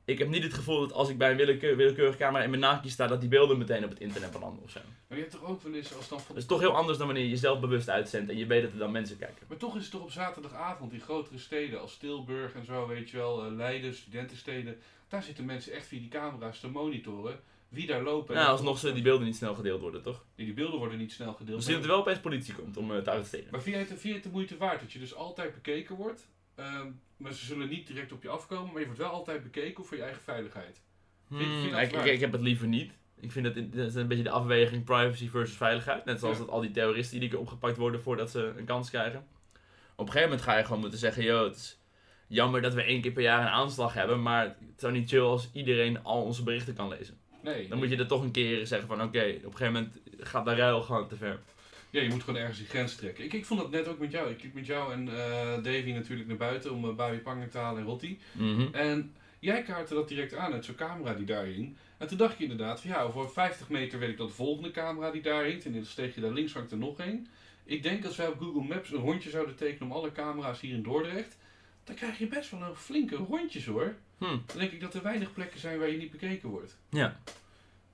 Ik 0.06 0.18
heb 0.18 0.28
niet 0.28 0.42
het 0.42 0.54
gevoel 0.54 0.80
dat 0.80 0.92
als 0.92 1.08
ik 1.08 1.18
bij 1.18 1.30
een 1.30 1.36
willekeur, 1.36 1.76
willekeurige 1.76 2.18
camera 2.18 2.44
in 2.44 2.50
mijn 2.50 2.62
naakje 2.62 2.90
sta, 2.90 3.06
dat 3.06 3.20
die 3.20 3.28
beelden 3.28 3.58
meteen 3.58 3.84
op 3.84 3.90
het 3.90 4.00
internet 4.00 4.30
belanden 4.30 4.62
of 4.62 4.70
zo. 4.70 4.80
Maar 5.08 5.18
je 5.18 5.24
hebt 5.24 5.40
toch 5.40 5.50
ook 5.50 5.62
wel 5.62 5.74
eens 5.74 5.96
als 5.96 6.08
dan 6.08 6.20
van... 6.20 6.34
Dat 6.34 6.42
is 6.42 6.48
toch 6.48 6.60
heel 6.60 6.76
anders 6.76 6.98
dan 6.98 7.06
wanneer 7.06 7.24
je 7.24 7.30
jezelf 7.30 7.60
bewust 7.60 7.90
uitzendt 7.90 8.30
en 8.30 8.36
je 8.36 8.46
weet 8.46 8.62
dat 8.62 8.72
er 8.72 8.78
dan 8.78 8.92
mensen 8.92 9.18
kijken. 9.18 9.46
Maar 9.48 9.56
toch 9.56 9.76
is 9.76 9.82
het 9.82 9.90
toch 9.90 10.02
op 10.02 10.10
zaterdagavond 10.10 10.92
in 10.92 11.00
grotere 11.00 11.38
steden 11.38 11.80
als 11.80 11.96
Tilburg 11.96 12.54
en 12.54 12.64
zo, 12.64 12.86
weet 12.86 13.10
je 13.10 13.16
wel, 13.16 13.44
eh, 13.44 13.52
Leiden, 13.52 13.94
studentensteden. 13.94 14.78
Daar 15.08 15.22
zitten 15.22 15.44
mensen 15.44 15.72
echt 15.72 15.86
via 15.86 15.98
die 15.98 16.08
camera's 16.08 16.60
te 16.60 16.68
monitoren 16.68 17.40
wie 17.68 17.86
daar 17.86 18.02
lopen. 18.02 18.34
Nou, 18.34 18.48
alsnog 18.48 18.78
zullen 18.78 18.94
die 18.94 19.04
beelden 19.04 19.26
niet 19.26 19.36
snel 19.36 19.54
gedeeld 19.54 19.80
worden, 19.80 20.02
toch? 20.02 20.24
Nee, 20.36 20.46
die 20.46 20.54
beelden 20.54 20.78
worden 20.78 20.98
niet 20.98 21.12
snel 21.12 21.32
gedeeld. 21.32 21.64
Zien 21.64 21.74
dat 21.74 21.82
er 21.82 21.88
wel 21.88 21.98
opeens 21.98 22.18
politie 22.18 22.54
komt 22.54 22.76
om 22.76 22.92
eh, 22.92 23.02
te 23.02 23.10
arresteren. 23.10 23.48
Maar 23.50 23.62
vind 23.62 23.76
jij, 23.76 23.84
het, 23.88 24.00
vind 24.00 24.14
het 24.14 24.22
de 24.22 24.30
moeite 24.30 24.56
waard 24.56 24.80
dat 24.80 24.92
je 24.92 24.98
dus 24.98 25.14
altijd 25.14 25.54
bekeken 25.54 25.96
wordt? 25.96 26.26
Ehm, 26.54 26.86
maar 27.16 27.32
ze 27.32 27.44
zullen 27.44 27.68
niet 27.68 27.86
direct 27.86 28.12
op 28.12 28.22
je 28.22 28.28
afkomen, 28.28 28.70
maar 28.72 28.80
je 28.80 28.86
wordt 28.86 29.00
wel 29.00 29.10
altijd 29.10 29.42
bekeken 29.42 29.84
voor 29.84 29.96
je 29.96 30.02
eigen 30.02 30.22
veiligheid. 30.22 30.80
Vind- 31.28 31.40
vind 31.40 31.62
je 31.62 31.68
Hmm, 31.68 31.78
ik, 31.78 31.92
ik, 32.12 32.20
heb 32.20 32.32
het 32.32 32.40
liever 32.40 32.66
niet. 32.66 32.92
Ik 33.20 33.32
vind 33.32 33.44
dat, 33.44 33.54
dat 33.72 33.86
is 33.86 33.94
een 33.94 34.08
beetje 34.08 34.24
de 34.24 34.30
afweging 34.30 34.84
privacy 34.84 35.28
versus 35.28 35.56
veiligheid. 35.56 36.04
Net 36.04 36.20
zoals 36.20 36.38
Ja. 36.38 36.44
dat 36.44 36.52
al 36.52 36.60
die 36.60 36.70
terroristen 36.70 37.18
keer 37.20 37.38
opgepakt 37.38 37.76
worden 37.76 38.02
voordat 38.02 38.30
ze 38.30 38.52
een 38.56 38.64
kans 38.64 38.90
krijgen. 38.90 39.26
Op 39.96 40.06
een 40.06 40.12
gegeven 40.12 40.28
moment 40.28 40.42
ga 40.42 40.56
je 40.58 40.64
gewoon 40.64 40.80
moeten 40.80 40.98
zeggen, 40.98 41.22
yo, 41.22 41.44
het 41.44 41.56
is 41.56 41.78
jammer 42.26 42.62
dat 42.62 42.74
we 42.74 42.82
één 42.82 43.00
keer 43.00 43.12
per 43.12 43.22
jaar 43.22 43.40
een 43.40 43.48
aanslag 43.48 43.94
hebben, 43.94 44.22
maar 44.22 44.44
het 44.44 44.80
zou 44.80 44.92
niet 44.92 45.08
chill 45.08 45.20
als 45.20 45.50
iedereen 45.52 46.02
al 46.04 46.22
onze 46.22 46.42
berichten 46.42 46.74
kan 46.74 46.88
lezen. 46.88 47.18
Nee, 47.42 47.68
Dan 47.68 47.78
moet 47.78 47.90
je 47.90 47.96
er 47.96 48.06
toch 48.06 48.22
een 48.22 48.30
keer 48.30 48.66
zeggen 48.66 48.88
van, 48.88 49.02
oké, 49.02 49.18
op 49.44 49.44
een 49.52 49.56
gegeven 49.56 49.72
moment 49.72 50.00
gaat 50.18 50.44
de 50.44 50.54
ruil 50.54 50.82
gewoon 50.82 51.08
te 51.08 51.16
ver. 51.16 51.40
Ja, 51.94 52.00
je 52.00 52.08
moet 52.08 52.22
gewoon 52.22 52.40
ergens 52.40 52.58
die 52.58 52.66
grens 52.66 52.94
trekken. 52.96 53.24
Ik, 53.24 53.32
ik 53.32 53.46
vond 53.46 53.60
dat 53.60 53.70
net 53.70 53.88
ook 53.88 53.98
met 53.98 54.10
jou. 54.10 54.30
Ik 54.30 54.42
liep 54.42 54.54
met 54.54 54.66
jou 54.66 54.92
en 54.92 55.08
eh, 55.08 55.62
Davy 55.62 55.92
natuurlijk 55.92 56.28
naar 56.28 56.36
buiten 56.36 56.72
om 56.72 56.84
uh, 56.84 56.94
Babi 56.94 57.18
Pangang 57.18 57.50
te 57.50 57.58
halen 57.58 57.80
en 57.80 57.86
Rotti. 57.86 58.18
Mhm. 58.32 58.66
En 58.72 59.14
jij 59.38 59.62
kaartte 59.62 59.94
dat 59.94 60.08
direct 60.08 60.34
aan 60.34 60.52
uit 60.52 60.64
zo'n 60.64 60.74
camera 60.74 61.14
die 61.14 61.26
daar 61.26 61.44
hing. 61.44 61.76
En 61.98 62.08
toen 62.08 62.18
dacht 62.18 62.38
je 62.38 62.42
inderdaad 62.42 62.80
van 62.80 62.90
ja, 62.90 63.02
over 63.02 63.30
50 63.30 63.68
meter 63.68 63.98
weet 63.98 64.08
ik 64.08 64.16
dat 64.16 64.28
de 64.28 64.34
volgende 64.34 64.70
camera 64.70 65.10
die 65.10 65.22
daar 65.22 65.48
hangt. 65.48 65.64
En 65.64 65.72
dan 65.72 65.84
steeg 65.84 66.14
je 66.14 66.20
daar 66.20 66.32
links 66.32 66.52
hangt 66.52 66.70
er 66.70 66.78
nog 66.78 66.98
één. 66.98 67.26
Ik 67.64 67.82
denk 67.82 68.04
als 68.04 68.16
wij 68.16 68.28
op 68.28 68.38
Google 68.38 68.74
Maps 68.74 68.90
een 68.90 69.00
rondje 69.00 69.30
zouden 69.30 69.54
tekenen 69.54 69.90
om 69.90 69.96
alle 69.96 70.12
camera's 70.12 70.60
hier 70.60 70.74
in 70.74 70.82
Dordrecht. 70.82 71.36
Dan 71.84 71.94
krijg 71.94 72.18
je 72.18 72.26
best 72.26 72.50
wel 72.50 72.62
een 72.62 72.76
flinke 72.76 73.16
rondjes 73.16 73.66
hoor. 73.66 73.94
Hm. 74.18 74.24
Dan 74.24 74.58
denk 74.58 74.72
ik 74.72 74.80
dat 74.80 74.94
er 74.94 75.02
weinig 75.02 75.32
plekken 75.32 75.60
zijn 75.60 75.78
waar 75.78 75.90
je 75.90 75.98
niet 75.98 76.10
bekeken 76.10 76.48
wordt. 76.48 76.76
Ja. 76.88 77.20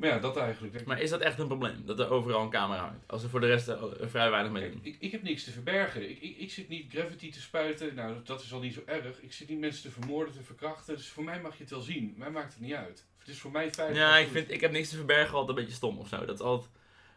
Maar 0.00 0.08
ja, 0.08 0.18
dat 0.18 0.36
eigenlijk. 0.36 0.86
Maar 0.86 1.00
is 1.00 1.10
dat 1.10 1.20
echt 1.20 1.38
een 1.38 1.46
probleem? 1.46 1.82
Dat 1.86 1.98
er 1.98 2.10
overal 2.10 2.42
een 2.42 2.50
camera 2.50 2.80
hangt? 2.80 3.04
Als 3.08 3.22
er 3.22 3.28
voor 3.28 3.40
de 3.40 3.46
rest 3.46 3.68
er 3.68 4.00
er 4.00 4.10
vrij 4.10 4.30
weinig 4.30 4.52
mee 4.52 4.70
doen. 4.70 4.80
ik, 4.82 4.96
ik 4.98 5.12
heb 5.12 5.22
niks 5.22 5.44
te 5.44 5.50
verbergen. 5.50 6.10
Ik, 6.10 6.20
ik, 6.20 6.36
ik 6.38 6.50
zit 6.50 6.68
niet 6.68 6.92
gravity 6.92 7.30
te 7.32 7.40
spuiten. 7.40 7.94
Nou, 7.94 8.14
dat- 8.24 8.42
is 8.42 8.52
al 8.52 8.60
niet 8.60 8.74
zo 8.74 8.80
erg. 8.86 9.20
Ik 9.22 9.32
zit 9.32 9.48
niet 9.48 9.58
mensen 9.58 9.82
te 9.82 9.90
vermoorden, 9.90 10.34
te 10.34 10.42
verkrachten. 10.42 10.96
Dus 10.96 11.08
voor 11.08 11.24
mij 11.24 11.40
mag 11.40 11.56
je 11.56 11.62
het 11.62 11.70
wel 11.70 11.80
zien. 11.80 12.14
Mij 12.16 12.30
maakt 12.30 12.52
het 12.52 12.62
niet 12.62 12.74
uit. 12.74 13.06
Het 13.18 13.28
is 13.28 13.38
voor 13.40 13.50
mij 13.50 13.72
veilig. 13.72 13.96
Ja, 13.98 14.16
ik 14.16 14.24
goed. 14.24 14.32
vind, 14.32 14.50
ik 14.50 14.60
heb 14.60 14.72
niks 14.72 14.88
te 14.88 14.96
verbergen 14.96 15.32
altijd 15.38 15.48
een 15.58 15.64
beetje 15.64 15.76
stom 15.78 15.98
of 15.98 16.08
zo. 16.08 16.24
Dat 16.24 16.34
is 16.34 16.44
altijd 16.44 16.70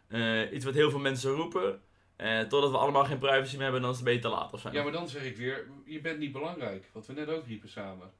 eh, 0.08 0.54
iets 0.56 0.66
wat 0.66 0.74
heel 0.74 0.90
veel 0.90 1.00
mensen 1.00 1.32
roepen. 1.32 1.82
Eh, 2.16 2.40
totdat 2.40 2.72
we 2.72 2.78
allemaal 2.78 3.06
geen 3.06 3.18
privacy 3.18 3.54
meer 3.54 3.64
hebben, 3.64 3.82
dan 3.82 3.92
is 3.92 4.00
het 4.00 4.22
te 4.22 4.28
laat 4.28 4.54
of 4.54 4.60
zo. 4.62 4.70
Ja, 4.72 4.84
maar 4.84 4.92
dan 4.92 5.10
zeg 5.10 5.24
ik 5.24 5.38
weer, 5.38 5.68
je 5.86 6.02
bent 6.02 6.20
niet 6.20 6.32
belangrijk. 6.32 6.90
Wat 6.94 7.06
we 7.08 7.14
net 7.14 7.30
ook 7.30 7.46
riepen 7.46 7.70
samen. 7.70 8.12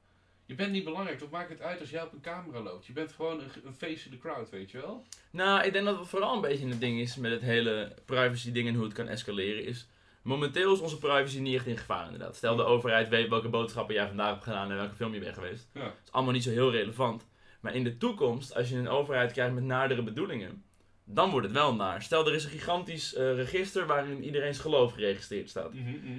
Je 0.46 0.54
bent 0.54 0.72
niet 0.72 0.84
belangrijk. 0.84 1.20
Wat 1.20 1.30
maakt 1.30 1.48
het 1.48 1.60
uit 1.60 1.80
als 1.80 1.90
jij 1.90 2.02
op 2.02 2.12
een 2.12 2.20
camera 2.20 2.60
loopt? 2.60 2.86
Je 2.86 2.92
bent 2.92 3.12
gewoon 3.12 3.40
een, 3.40 3.50
een 3.64 3.74
face 3.74 4.04
in 4.04 4.10
the 4.10 4.18
crowd, 4.18 4.50
weet 4.50 4.70
je 4.70 4.80
wel? 4.80 5.06
Nou, 5.30 5.64
ik 5.64 5.72
denk 5.72 5.84
dat 5.84 5.98
het 5.98 6.08
vooral 6.08 6.34
een 6.34 6.40
beetje 6.40 6.64
een 6.64 6.78
ding 6.78 7.00
is 7.00 7.16
met 7.16 7.30
het 7.30 7.40
hele 7.40 7.94
privacy 8.04 8.52
ding 8.52 8.68
en 8.68 8.74
hoe 8.74 8.84
het 8.84 8.92
kan 8.92 9.08
escaleren 9.08 9.64
is. 9.64 9.88
Momenteel 10.22 10.72
is 10.72 10.80
onze 10.80 10.98
privacy 10.98 11.38
niet 11.38 11.54
echt 11.54 11.66
in 11.66 11.76
gevaar 11.76 12.04
inderdaad. 12.04 12.36
Stel 12.36 12.56
de 12.56 12.64
overheid 12.64 13.08
weet 13.08 13.28
welke 13.28 13.48
boodschappen 13.48 13.94
jij 13.94 14.06
vandaag 14.06 14.30
hebt 14.30 14.42
gedaan 14.42 14.70
en 14.70 14.76
welke 14.76 14.94
film 14.94 15.14
je 15.14 15.20
bent 15.20 15.34
geweest. 15.34 15.68
Ja. 15.72 15.80
Dat 15.80 15.92
is 16.04 16.12
allemaal 16.12 16.32
niet 16.32 16.42
zo 16.42 16.50
heel 16.50 16.70
relevant. 16.70 17.26
Maar 17.60 17.74
in 17.74 17.84
de 17.84 17.96
toekomst, 17.96 18.54
als 18.54 18.68
je 18.68 18.76
een 18.76 18.88
overheid 18.88 19.32
krijgt 19.32 19.54
met 19.54 19.64
nadere 19.64 20.02
bedoelingen, 20.02 20.64
dan 21.04 21.30
wordt 21.30 21.46
het 21.46 21.56
wel 21.56 21.74
naar. 21.74 22.02
Stel 22.02 22.26
er 22.26 22.34
is 22.34 22.44
een 22.44 22.50
gigantisch 22.50 23.14
eh, 23.14 23.34
register 23.34 23.86
waarin 23.86 24.24
iedereen's 24.24 24.58
geloof 24.58 24.92
geregistreerd 24.92 25.48
staat. 25.48 25.72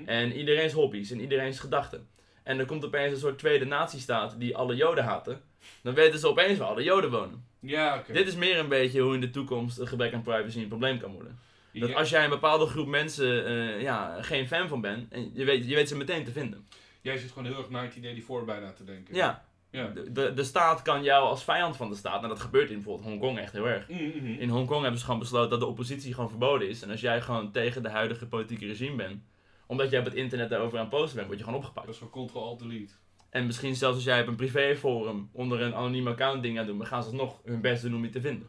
En 0.06 0.34
iedereen's 0.38 0.74
hobby's 0.74 1.12
en 1.12 1.20
iedereen's 1.20 1.60
gedachten. 1.60 2.08
En 2.46 2.60
er 2.60 2.66
komt 2.66 2.86
opeens 2.86 3.12
een 3.14 3.20
soort 3.20 3.38
tweede 3.40 3.66
nazistaat 3.66 4.40
die 4.40 4.56
alle 4.58 4.76
joden 4.76 5.04
haten. 5.04 5.42
Dan 5.82 5.94
weten 5.94 6.20
ze 6.20 6.28
opeens 6.28 6.58
waar 6.60 6.68
alle 6.68 6.84
joden 6.84 7.12
wonen. 7.12 7.46
Ja, 7.60 7.98
oké. 7.98 8.14
Dit 8.14 8.28
is 8.28 8.36
meer 8.36 8.58
een 8.60 8.70
beetje 8.70 9.02
hoe 9.02 9.14
in 9.14 9.22
de 9.22 9.30
toekomst 9.30 9.78
het 9.78 9.88
gebrek 9.88 10.14
aan 10.14 10.22
privacy 10.22 10.60
een 10.60 10.68
probleem 10.68 11.00
kan 11.00 11.12
worden. 11.12 11.40
Dat 11.74 11.90
Ja, 11.90 11.96
als 11.96 12.10
jij 12.10 12.24
een 12.24 12.30
bepaalde 12.30 12.66
groep 12.66 12.88
mensen 12.88 13.46
eh, 13.46 13.82
ja, 13.82 14.22
geen 14.22 14.48
fan 14.48 14.68
van 14.68 14.82
bent, 14.82 15.12
en 15.14 15.32
je 15.34 15.44
weet, 15.44 15.68
je 15.68 15.76
weet 15.76 15.88
ze 15.90 15.98
meteen 15.98 16.24
te 16.24 16.32
vinden. 16.32 16.68
Jij 17.02 17.18
zit 17.18 17.30
gewoon 17.32 17.46
heel 17.46 17.58
erg 17.58 17.68
1984 17.68 18.46
bijna 18.46 18.72
te 18.74 18.84
denken. 18.84 19.16
Ja, 19.16 19.46
Ja. 19.72 19.88
de, 19.88 20.12
de, 20.12 20.34
de 20.34 20.44
staat 20.44 20.82
kan 20.82 21.04
jou 21.04 21.26
als 21.28 21.44
vijand 21.44 21.76
van 21.78 21.90
de 21.90 21.96
staat, 21.96 22.24
en 22.24 22.30
dat 22.30 22.40
gebeurt 22.40 22.70
in 22.70 22.76
bijvoorbeeld 22.76 23.08
Hongkong 23.08 23.40
echt 23.40 23.52
heel 23.54 23.68
erg. 23.68 23.90
Mhm, 23.90 24.04
mhm. 24.04 24.26
In 24.40 24.50
Hongkong 24.50 24.82
hebben 24.82 25.00
ze 25.00 25.06
gewoon 25.06 25.20
besloten 25.20 25.50
dat 25.50 25.60
de 25.60 25.66
oppositie 25.66 26.14
gewoon 26.14 26.30
verboden 26.30 26.70
is. 26.70 26.82
En 26.82 26.90
als 26.90 27.02
jij 27.02 27.22
gewoon 27.22 27.52
tegen 27.52 27.84
de 27.84 27.90
huidige 27.90 28.26
politieke 28.28 28.66
regime 28.66 28.96
bent, 28.96 29.24
omdat 29.66 29.90
jij 29.90 30.00
op 30.00 30.06
het 30.06 30.14
internet 30.14 30.50
daarover 30.50 30.78
aan 30.78 30.86
het 30.86 30.94
posten 30.94 31.16
bent, 31.16 31.28
word 31.28 31.40
je 31.40 31.46
gewoon 31.46 31.60
opgepakt. 31.60 31.86
Dat 31.86 31.96
is 31.96 32.02
gewoon 32.12 32.28
Ctrl-Alt-Delete. 32.28 32.94
En 33.30 33.46
misschien 33.46 33.76
zelfs 33.76 33.96
als 33.96 34.04
jij 34.06 34.22
op 34.22 34.28
een 34.28 34.36
privéforum 34.36 35.30
onder 35.32 35.62
een 35.62 35.76
anoniem 35.76 36.08
account 36.08 36.44
ding 36.44 36.60
aan 36.60 36.66
doen, 36.66 36.78
dan 36.78 36.88
gaan 36.88 37.04
ze 37.04 37.14
nog 37.16 37.40
hun 37.44 37.62
best 37.62 37.82
doen 37.82 37.96
om 37.96 38.04
je 38.04 38.10
te 38.10 38.22
vinden. 38.22 38.48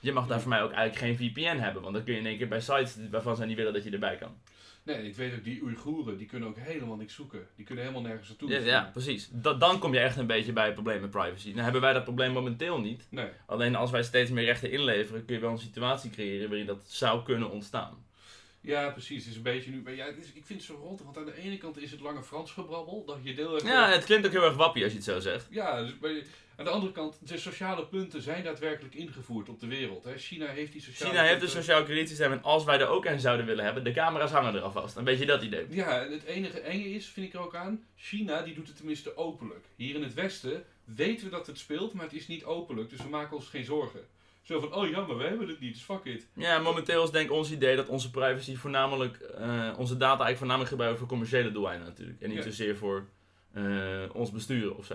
Je 0.00 0.12
mag 0.12 0.26
daar 0.26 0.40
voor 0.40 0.48
mij 0.48 0.62
ook 0.62 0.72
eigenlijk 0.72 1.18
geen 1.18 1.30
VPN 1.32 1.56
hebben, 1.56 1.82
want 1.82 1.94
dan 1.94 2.04
kun 2.04 2.12
je 2.14 2.20
in 2.20 2.26
één 2.26 2.38
keer 2.38 2.48
bij 2.48 2.60
sites 2.60 2.96
waarvan 3.10 3.36
zij 3.36 3.46
niet 3.46 3.56
willen 3.56 3.72
dat 3.72 3.84
je 3.84 3.90
erbij 3.90 4.16
kan. 4.16 4.34
Nee, 4.82 5.06
ik 5.08 5.16
weet 5.16 5.34
ook, 5.34 5.44
die 5.44 5.62
Oeigoeren, 5.62 6.16
die 6.18 6.26
kunnen 6.26 6.48
ook 6.48 6.56
helemaal 6.58 6.96
niks 6.96 7.14
zoeken. 7.14 7.46
Die 7.56 7.64
kunnen 7.64 7.84
helemaal 7.84 8.06
nergens 8.06 8.28
naartoe. 8.28 8.50
Ja, 8.50 8.58
ja 8.58 8.90
precies. 8.92 9.28
Da- 9.32 9.52
dan 9.54 9.78
kom 9.78 9.92
je 9.92 9.98
echt 9.98 10.16
een 10.16 10.26
beetje 10.26 10.52
bij 10.52 10.64
het 10.64 10.74
probleem 10.74 11.00
met 11.00 11.10
privacy. 11.10 11.54
Dan 11.54 11.64
hebben 11.64 11.80
wij 11.80 11.92
dat 11.92 12.04
probleem 12.04 12.32
momenteel 12.32 12.80
niet. 12.80 13.06
Nee. 13.10 13.28
Alleen 13.46 13.74
als 13.76 13.90
wij 13.90 14.02
steeds 14.02 14.30
meer 14.30 14.44
rechten 14.44 14.70
inleveren, 14.70 15.24
kun 15.24 15.34
je 15.34 15.40
wel 15.40 15.50
een 15.50 15.58
situatie 15.58 16.10
creëren 16.10 16.48
waarin 16.48 16.66
dat 16.66 16.84
zou 16.86 17.22
kunnen 17.22 17.50
ontstaan. 17.50 18.04
Ja, 18.64 18.90
precies. 18.90 19.20
Het 19.22 19.30
is 19.30 19.36
een 19.36 19.42
beetje 19.42 19.70
nu... 19.70 19.80
Maar 19.84 19.94
ja, 19.94 20.06
het 20.06 20.16
is, 20.18 20.26
ik 20.26 20.44
vind 20.46 20.58
het 20.58 20.68
zo 20.68 20.74
rot, 20.82 21.02
want 21.02 21.16
aan 21.18 21.24
de 21.24 21.36
ene 21.36 21.58
kant 21.58 21.78
is 21.78 21.90
het 21.90 22.00
lange 22.00 22.22
Frans 22.22 22.50
gebrabbel. 22.52 23.04
Dat 23.06 23.18
je 23.22 23.34
deel. 23.34 23.66
Ja, 23.66 23.88
het 23.90 24.04
klinkt 24.04 24.26
ook 24.26 24.32
heel 24.32 24.44
erg 24.44 24.54
wappie 24.56 24.82
als 24.82 24.92
je 24.92 24.98
het 24.98 25.06
zo 25.06 25.18
zegt. 25.20 25.46
Ja, 25.50 25.82
dus 25.82 25.98
bij- 25.98 26.24
aan 26.56 26.64
de 26.64 26.70
andere 26.70 26.92
kant, 26.92 27.18
de 27.28 27.38
sociale 27.38 27.86
punten 27.86 28.22
zijn 28.22 28.44
daadwerkelijk 28.44 28.94
ingevoerd 28.94 29.48
op 29.48 29.60
de 29.60 29.66
wereld. 29.66 30.04
Hè. 30.04 30.18
China 30.18 30.46
heeft 30.46 30.72
die 30.72 30.80
sociale 30.80 31.10
China 31.10 31.24
heeft 31.24 31.42
een 31.42 31.48
sociaal 31.48 31.84
kredietsysteem 31.84 32.32
en 32.32 32.42
als 32.42 32.64
wij 32.64 32.80
er 32.80 32.86
ook 32.88 33.04
een 33.04 33.20
zouden 33.20 33.46
willen 33.46 33.64
hebben, 33.64 33.84
de 33.84 33.92
camera's 33.92 34.30
hangen 34.30 34.54
er 34.54 34.60
alvast. 34.60 34.96
Een 34.96 35.04
beetje 35.04 35.26
dat 35.26 35.42
idee. 35.42 35.66
Ja, 35.70 36.04
en 36.04 36.12
het 36.12 36.24
enige 36.24 36.60
enge 36.60 36.84
is, 36.88 37.06
vind 37.06 37.26
ik 37.26 37.34
er 37.34 37.40
ook 37.40 37.54
aan, 37.54 37.84
China 37.96 38.42
die 38.42 38.54
doet 38.54 38.66
het 38.66 38.76
tenminste 38.76 39.16
openlijk. 39.16 39.64
Hier 39.76 39.94
in 39.94 40.02
het 40.02 40.14
Westen 40.14 40.64
weten 40.84 41.24
we 41.24 41.30
dat 41.30 41.46
het 41.46 41.58
speelt, 41.58 41.92
maar 41.92 42.04
het 42.04 42.14
is 42.14 42.26
niet 42.26 42.44
openlijk, 42.44 42.90
dus 42.90 42.98
we 43.02 43.08
maken 43.08 43.36
ons 43.36 43.48
geen 43.48 43.64
zorgen. 43.64 44.00
Zo 44.44 44.60
van, 44.60 44.74
oh 44.74 44.88
ja, 44.88 45.00
maar 45.06 45.16
we 45.16 45.24
hebben 45.24 45.48
het 45.48 45.60
niet, 45.60 45.72
dus 45.72 45.82
fuck 45.82 46.04
it. 46.04 46.26
Ja, 46.34 46.58
momenteel 46.58 47.04
is 47.04 47.10
denk 47.10 47.26
ik 47.26 47.32
ons 47.32 47.50
idee 47.50 47.76
dat 47.76 47.88
onze 47.88 48.10
privacy 48.10 48.56
voornamelijk, 48.56 49.16
eh, 49.16 49.70
onze 49.78 49.92
data 49.96 50.06
eigenlijk 50.06 50.36
voornamelijk 50.36 50.70
gebruiken 50.70 50.98
voor 50.98 51.08
commerciële 51.08 51.52
doeleinden 51.52 51.86
natuurlijk. 51.88 52.20
En 52.20 52.28
niet 52.28 52.38
Ja. 52.38 52.44
zozeer 52.44 52.76
voor 52.76 53.06
eh, 53.52 54.02
ons 54.12 54.30
besturen 54.30 54.76
of 54.76 54.84
zo. 54.86 54.94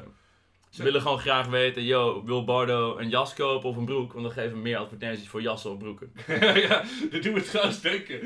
Ze 0.69 0.83
willen 0.83 1.01
gewoon 1.01 1.19
graag 1.19 1.47
weten, 1.47 1.83
yo, 1.83 2.23
wil 2.25 2.43
Bardo 2.43 2.97
een 2.97 3.09
jas 3.09 3.33
kopen 3.33 3.69
of 3.69 3.77
een 3.77 3.85
broek? 3.85 4.11
Want 4.13 4.25
dan 4.25 4.33
geven 4.33 4.51
we 4.51 4.57
meer 4.57 4.77
advertenties 4.77 5.27
voor 5.27 5.41
jassen 5.41 5.71
of 5.71 5.77
broeken. 5.77 6.11
ja, 6.67 6.83
dat 7.11 7.23
doen 7.23 7.33
we 7.33 7.41
trouwens 7.41 7.81
denken. 7.81 8.23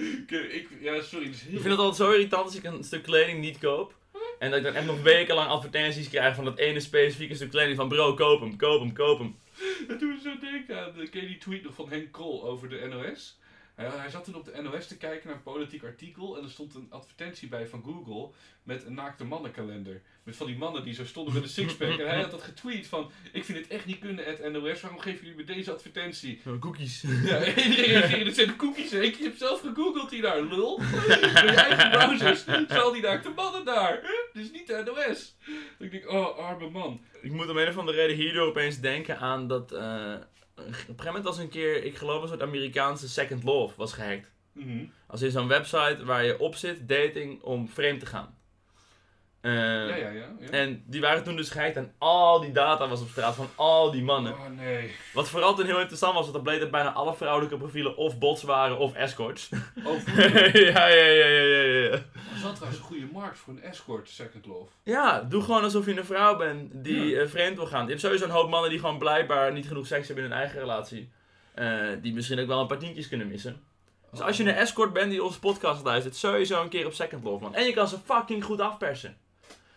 Ik, 0.55 0.67
ja, 0.81 1.01
sorry, 1.01 1.25
heel... 1.25 1.33
Ik 1.55 1.61
vind 1.61 1.63
het 1.63 1.77
altijd 1.77 1.95
zo 1.95 2.11
irritant 2.11 2.45
als 2.45 2.55
ik 2.55 2.63
een 2.63 2.83
stuk 2.83 3.03
kleding 3.03 3.39
niet 3.39 3.57
koop. 3.57 3.93
En 4.39 4.49
dat 4.49 4.59
ik 4.59 4.65
dan 4.65 4.73
echt 4.73 4.85
nog 4.85 5.01
wekenlang 5.01 5.49
advertenties 5.49 6.09
krijg 6.09 6.35
van 6.35 6.45
dat 6.45 6.57
ene 6.57 6.79
specifieke 6.79 7.35
stuk 7.35 7.49
kleding 7.49 7.77
van 7.77 7.87
bro, 7.87 8.13
koop 8.13 8.39
hem, 8.39 8.55
koop 8.57 8.79
hem, 8.79 8.93
koop 8.93 9.19
hem. 9.19 9.35
Doet 9.87 10.01
me 10.01 10.19
zo 10.23 10.37
denken 10.39 10.79
aan, 10.79 11.01
eh, 11.01 11.09
ken 11.09 11.27
die 11.27 11.37
tweet 11.37 11.63
nog 11.63 11.73
van 11.73 11.89
Henk 11.89 12.11
Krol 12.11 12.43
over 12.43 12.69
de 12.69 12.87
NOS? 12.87 13.37
Hij, 13.75 13.87
hij 13.87 14.09
zat 14.09 14.23
toen 14.23 14.35
op 14.35 14.45
de 14.45 14.61
NOS 14.61 14.87
te 14.87 14.97
kijken 14.97 15.27
naar 15.27 15.35
een 15.35 15.43
politiek 15.43 15.83
artikel 15.83 16.37
en 16.37 16.43
er 16.43 16.49
stond 16.49 16.75
een 16.75 16.87
advertentie 16.89 17.47
bij 17.47 17.67
van 17.67 17.83
Google 17.83 18.29
met 18.63 18.85
een 18.85 18.93
naakte 18.93 19.23
mannenkalender. 19.23 20.01
Met 20.23 20.35
van 20.35 20.47
die 20.47 20.57
mannen 20.57 20.83
die 20.83 20.93
zo 20.93 21.05
stonden 21.05 21.33
met 21.33 21.43
een 21.43 21.49
sixpack. 21.49 21.99
en 21.99 22.07
hij 22.07 22.21
had 22.21 22.31
dat 22.31 22.41
getweet 22.41 22.87
van, 22.87 23.11
ik 23.31 23.43
vind 23.43 23.57
het 23.57 23.67
echt 23.67 23.85
niet 23.85 23.99
kunnen, 23.99 24.25
at 24.25 24.51
NOS, 24.51 24.81
waarom 24.81 24.99
geven 24.99 25.19
jullie 25.19 25.35
me 25.35 25.43
deze 25.43 25.71
advertentie? 25.71 26.41
Cookies. 26.59 27.01
Ja, 27.01 27.45
iedereen 27.63 27.85
reageerde, 27.85 28.25
het 28.25 28.35
zijn 28.35 28.47
de 28.47 28.55
cookies? 28.55 28.91
Ik 28.91 29.15
heb 29.15 29.35
zelf 29.37 29.61
gegoogeld 29.61 30.11
hier 30.11 30.21
daar, 30.21 30.41
lul. 30.41 30.77
Door 30.77 31.45
je 31.45 31.55
eigen 31.55 31.89
browsers, 31.89 32.45
zal 32.67 32.91
die 32.91 33.01
naakte 33.01 33.29
mannen 33.29 33.65
daar. 33.65 34.01
Dus 34.33 34.51
niet 34.51 34.67
de 34.67 34.83
NOS. 34.85 35.35
Denk 35.77 35.91
ik, 35.91 36.09
oh, 36.09 36.37
arme 36.37 36.69
man. 36.69 37.01
Ik 37.21 37.31
moet 37.31 37.49
om 37.49 37.57
een 37.57 37.67
of 37.67 37.77
andere 37.77 37.97
reden 37.97 38.15
hierdoor 38.15 38.47
opeens 38.47 38.79
denken 38.79 39.19
aan 39.19 39.47
dat... 39.47 39.71
eh, 39.71 40.15
op 40.55 40.67
een 40.67 40.73
gegeven 40.73 41.05
moment 41.05 41.23
was 41.23 41.37
een 41.37 41.49
keer, 41.49 41.83
ik 41.83 41.97
geloof 41.97 42.21
een 42.21 42.27
soort 42.27 42.41
Amerikaanse 42.41 43.09
Second 43.09 43.43
Love 43.43 43.73
was 43.77 43.93
gehackt. 43.93 44.31
Mhm. 44.51 44.85
Als 45.07 45.21
in 45.21 45.31
zo'n 45.31 45.47
website 45.47 46.05
waar 46.05 46.25
je 46.25 46.39
op 46.39 46.55
zit, 46.55 46.87
dating, 46.87 47.41
om 47.41 47.69
vreemd 47.69 47.99
te 47.99 48.05
gaan. 48.05 48.37
Eh, 49.43 49.53
Ja, 49.53 49.95
ja, 49.95 50.09
ja. 50.09 50.25
ja. 50.39 50.49
En 50.49 50.83
die 50.85 51.01
waren 51.01 51.23
toen 51.23 51.35
dus 51.35 51.49
gehackt 51.49 51.75
en 51.75 51.93
al 51.97 52.39
die 52.39 52.51
data 52.51 52.87
was 52.87 53.01
op 53.01 53.07
straat 53.09 53.35
van 53.35 53.49
al 53.55 53.91
die 53.91 54.03
mannen. 54.03 54.33
Oh 54.33 54.47
nee. 54.57 54.91
Wat 55.13 55.29
vooral 55.29 55.55
toen 55.55 55.65
heel 55.65 55.79
interessant 55.79 56.13
was, 56.13 56.21
want 56.21 56.33
dan 56.33 56.43
bleek 56.43 56.59
dat 56.59 56.71
bijna 56.71 56.91
alle 56.91 57.15
vrouwelijke 57.15 57.57
profielen 57.57 57.97
of 57.97 58.17
bots 58.19 58.43
waren 58.43 58.77
of 58.77 58.93
escorts. 58.93 59.49
Oh, 59.83 60.05
ja, 60.53 60.87
ja, 60.87 61.05
ja, 61.05 61.25
ja, 61.25 61.45
ja, 61.45 61.61
ja. 61.83 61.89
Dat 61.89 62.01
is 62.35 62.41
wel 62.41 62.53
trouwens 62.53 62.79
een 62.79 62.85
goede 62.85 63.07
markt 63.13 63.37
voor 63.37 63.53
een 63.53 63.61
escort, 63.61 64.09
Second 64.09 64.45
Love. 64.45 64.71
Ja, 64.83 65.21
doe 65.21 65.41
gewoon 65.43 65.63
alsof 65.63 65.85
je 65.85 65.97
een 65.97 66.05
vrouw 66.05 66.37
bent 66.37 66.71
die 66.83 67.19
eh, 67.19 67.27
vreemd 67.27 67.57
wil 67.57 67.67
gaan. 67.67 67.83
Je 67.83 67.89
hebt 67.89 68.01
sowieso 68.01 68.25
een 68.25 68.31
hoop 68.31 68.49
mannen 68.49 68.69
die 68.69 68.79
gewoon 68.79 68.97
blijkbaar 68.97 69.53
niet 69.53 69.67
genoeg 69.67 69.87
seks 69.87 70.07
hebben 70.07 70.25
in 70.25 70.31
hun 70.31 70.39
eigen 70.39 70.59
relatie. 70.59 71.09
Eh, 71.53 71.77
die 72.01 72.13
misschien 72.13 72.39
ook 72.39 72.47
wel 72.47 72.59
een 72.61 72.67
paar 72.67 72.77
tientjes 72.77 73.07
kunnen 73.07 73.27
missen. 73.27 73.61
Dus 74.11 74.21
als 74.21 74.37
je 74.37 74.43
een 74.43 74.55
escort 74.55 74.93
bent 74.93 75.11
die 75.11 75.23
onze 75.23 75.39
podcast 75.39 75.83
luistert, 75.83 76.15
sowieso 76.15 76.61
een 76.61 76.69
keer 76.69 76.85
op 76.85 76.93
Second 76.93 77.23
Love, 77.23 77.43
man. 77.43 77.55
En 77.55 77.65
je 77.65 77.73
kan 77.73 77.87
ze 77.87 77.97
fucking 78.05 78.43
goed 78.43 78.59
afpersen. 78.61 79.17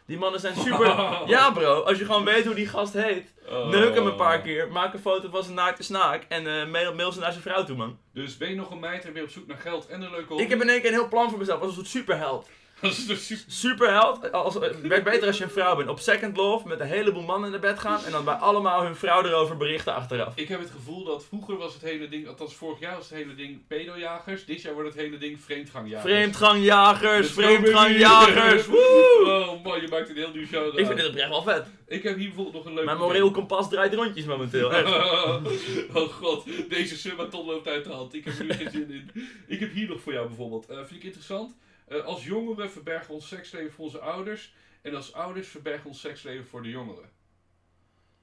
Die 0.07 0.19
mannen 0.19 0.41
zijn 0.41 0.57
super... 0.57 0.87
Ja 1.27 1.51
bro, 1.51 1.81
als 1.81 1.99
je 1.99 2.05
gewoon 2.05 2.25
weet 2.25 2.45
hoe 2.45 2.55
die 2.55 2.67
gast 2.67 2.93
heet. 2.93 3.33
Oh. 3.49 3.69
Neuk 3.69 3.95
hem 3.95 4.07
een 4.07 4.17
paar 4.17 4.41
keer, 4.41 4.73
maak 4.73 4.93
een 4.93 5.01
foto 5.01 5.29
van 5.31 5.43
zijn 5.43 5.55
naakte 5.55 5.83
snaak 5.83 6.25
en 6.29 6.47
eh, 6.47 6.67
mail, 6.67 6.95
mail 6.95 7.13
ze 7.13 7.21
naar 7.21 7.31
zijn 7.31 7.43
vrouw 7.43 7.65
toe, 7.65 7.77
man. 7.77 7.99
Dus 8.13 8.37
ben 8.37 8.49
je 8.49 8.55
nog 8.55 8.71
een 8.71 8.81
meid 8.81 9.05
en 9.05 9.15
je 9.15 9.23
op 9.23 9.31
zoek 9.31 9.47
naar 9.47 9.57
geld 9.57 9.87
en 9.87 10.03
een 10.03 10.11
leuke 10.11 10.29
hobby? 10.29 10.43
Ik 10.43 10.51
heb 10.51 10.63
in 10.63 10.69
één 10.69 10.81
keer 10.81 10.89
een 10.89 10.99
heel 10.99 11.09
plan 11.09 11.31
voor 11.31 11.39
mezelf, 11.39 11.61
als 11.61 11.69
een 11.69 11.75
soort 11.75 11.89
superheld. 11.89 12.49
Dat 12.81 12.91
is 12.91 13.07
dus 13.07 13.27
super... 13.27 13.45
Superheld, 13.49 14.33
als, 14.33 14.55
het 14.55 14.81
werkt 14.81 15.05
beter 15.05 15.27
als 15.27 15.39
je 15.39 15.45
een 15.45 15.51
vrouw 15.51 15.77
bent. 15.77 15.89
Op 15.89 15.99
Second 15.99 16.37
Love 16.37 16.69
met 16.69 16.81
een 16.81 16.87
heleboel 16.87 17.23
mannen 17.23 17.47
in 17.47 17.53
de 17.53 17.59
bed 17.59 17.79
gaan 17.79 18.05
en 18.05 18.13
dan 18.13 18.25
bij 18.25 18.35
allemaal 18.35 18.83
hun 18.83 18.97
vrouw 18.97 19.25
erover 19.25 19.57
berichten 19.57 19.95
achteraf. 19.95 20.33
Ik 20.37 20.49
heb 20.49 20.61
het 20.61 20.71
gevoel 20.71 21.05
dat 21.05 21.25
vroeger 21.25 21.57
was 21.57 21.75
het 21.75 21.83
hele 21.83 22.09
ding, 22.09 22.29
althans 22.29 22.55
vorig 22.55 22.81
jaar 22.81 22.97
was 22.97 23.09
het 23.09 23.19
hele 23.19 23.35
ding 23.35 23.67
pedojagers. 23.67 24.45
Dit 24.45 24.63
jaar 24.63 24.75
wordt 24.75 24.89
het 24.89 24.99
hele 24.99 25.19
ding 25.19 25.41
vreemdgangjagers. 25.41 26.13
Vreemdgangjagers, 26.13 27.31
vreemdgangjagers, 27.31 28.67
woe! 28.67 29.23
Oh 29.27 29.65
man, 29.65 29.81
je 29.81 29.89
maakt 29.89 30.09
een 30.09 30.17
heel 30.17 30.31
nieuw 30.33 30.47
show 30.47 30.79
Ik 30.79 30.87
vind 30.87 30.99
dit 30.99 31.09
oprecht 31.09 31.29
wel 31.29 31.43
vet. 31.43 31.67
Ik 31.87 32.03
heb 32.03 32.17
hier 32.17 32.27
bijvoorbeeld 32.27 32.55
nog 32.55 32.65
een 32.65 32.73
leuke... 32.73 32.87
Mijn 32.87 32.99
moreel 32.99 33.31
kompas 33.31 33.69
draait 33.69 33.95
rondjes 33.95 34.25
momenteel, 34.25 34.73
echt. 34.73 34.87
oh 35.95 36.09
god, 36.09 36.45
deze 36.69 36.97
summaton 36.97 37.47
loopt 37.47 37.69
uit 37.69 37.85
de 37.85 37.91
hand. 37.91 38.15
Ik 38.15 38.25
heb 38.25 38.39
er 38.39 38.45
nu 38.45 38.53
geen 38.53 38.71
zin 38.71 38.91
in. 38.91 39.11
Ik 39.47 39.61
heb 39.61 39.73
hier 39.73 39.89
nog 39.89 40.01
voor 40.01 40.13
jou 40.13 40.27
bijvoorbeeld. 40.27 40.67
Eh, 40.67 40.77
vind 40.77 40.91
ik 40.91 41.03
interessant. 41.03 41.55
Eh, 41.87 42.05
als 42.05 42.25
jongeren 42.25 42.71
verbergen 42.71 43.07
we 43.07 43.13
ons 43.13 43.29
seksleven 43.29 43.73
voor 43.73 43.85
onze 43.85 43.99
ouders. 43.99 44.55
En 44.83 44.95
als 44.95 45.13
ouders 45.13 45.49
verbergen 45.49 45.83
we 45.83 45.89
ons 45.89 46.01
seksleven 46.01 46.47
voor 46.47 46.63
de 46.63 46.69
jongeren. 46.71 47.11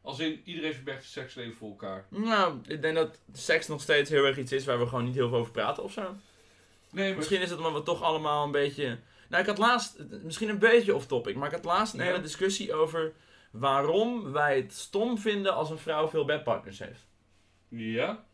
Als 0.02 0.20
in, 0.20 0.42
iedereen 0.44 0.74
verbergt 0.74 1.04
zijn 1.04 1.26
seksleven 1.26 1.58
voor 1.58 1.70
elkaar. 1.70 2.06
Nou, 2.10 2.60
ik 2.68 2.82
denk 2.82 2.96
dat 2.96 3.20
seks 3.34 3.68
nog 3.68 3.82
steeds 3.82 4.10
heel 4.10 4.26
erg 4.26 4.38
iets 4.38 4.52
is 4.52 4.66
waar 4.66 4.80
we 4.80 4.88
gewoon 4.88 5.06
niet 5.06 5.16
heel 5.16 5.30
veel 5.30 5.38
over 5.38 5.52
praten 5.52 5.84
of 5.84 5.92
zo. 5.92 6.16
Nee, 6.92 7.08
maar... 7.08 7.18
Misschien 7.18 7.42
is 7.42 7.50
het 7.50 7.58
omdat 7.58 7.74
we 7.74 7.84
toch 7.84 8.02
allemaal 8.02 8.46
een 8.46 8.52
beetje... 8.52 9.00
Nou, 9.30 9.42
ik 9.42 9.50
had 9.50 9.58
laatst, 9.58 10.04
misschien 10.24 10.50
een 10.50 10.60
beetje 10.60 10.96
off 10.96 11.06
topic, 11.06 11.36
maar 11.36 11.48
ik 11.48 11.54
had 11.56 11.66
laatst 11.66 11.94
een 11.94 12.00
Ja. 12.00 12.06
hele 12.06 12.22
discussie 12.22 12.74
over 12.74 13.14
waarom 13.52 14.32
wij 14.32 14.56
het 14.56 14.74
stom 14.74 15.18
vinden 15.18 15.54
als 15.54 15.70
een 15.70 15.78
vrouw 15.78 16.08
veel 16.08 16.26
bedpartners 16.26 16.80
heeft. 16.80 17.08
Ja? 17.68 18.26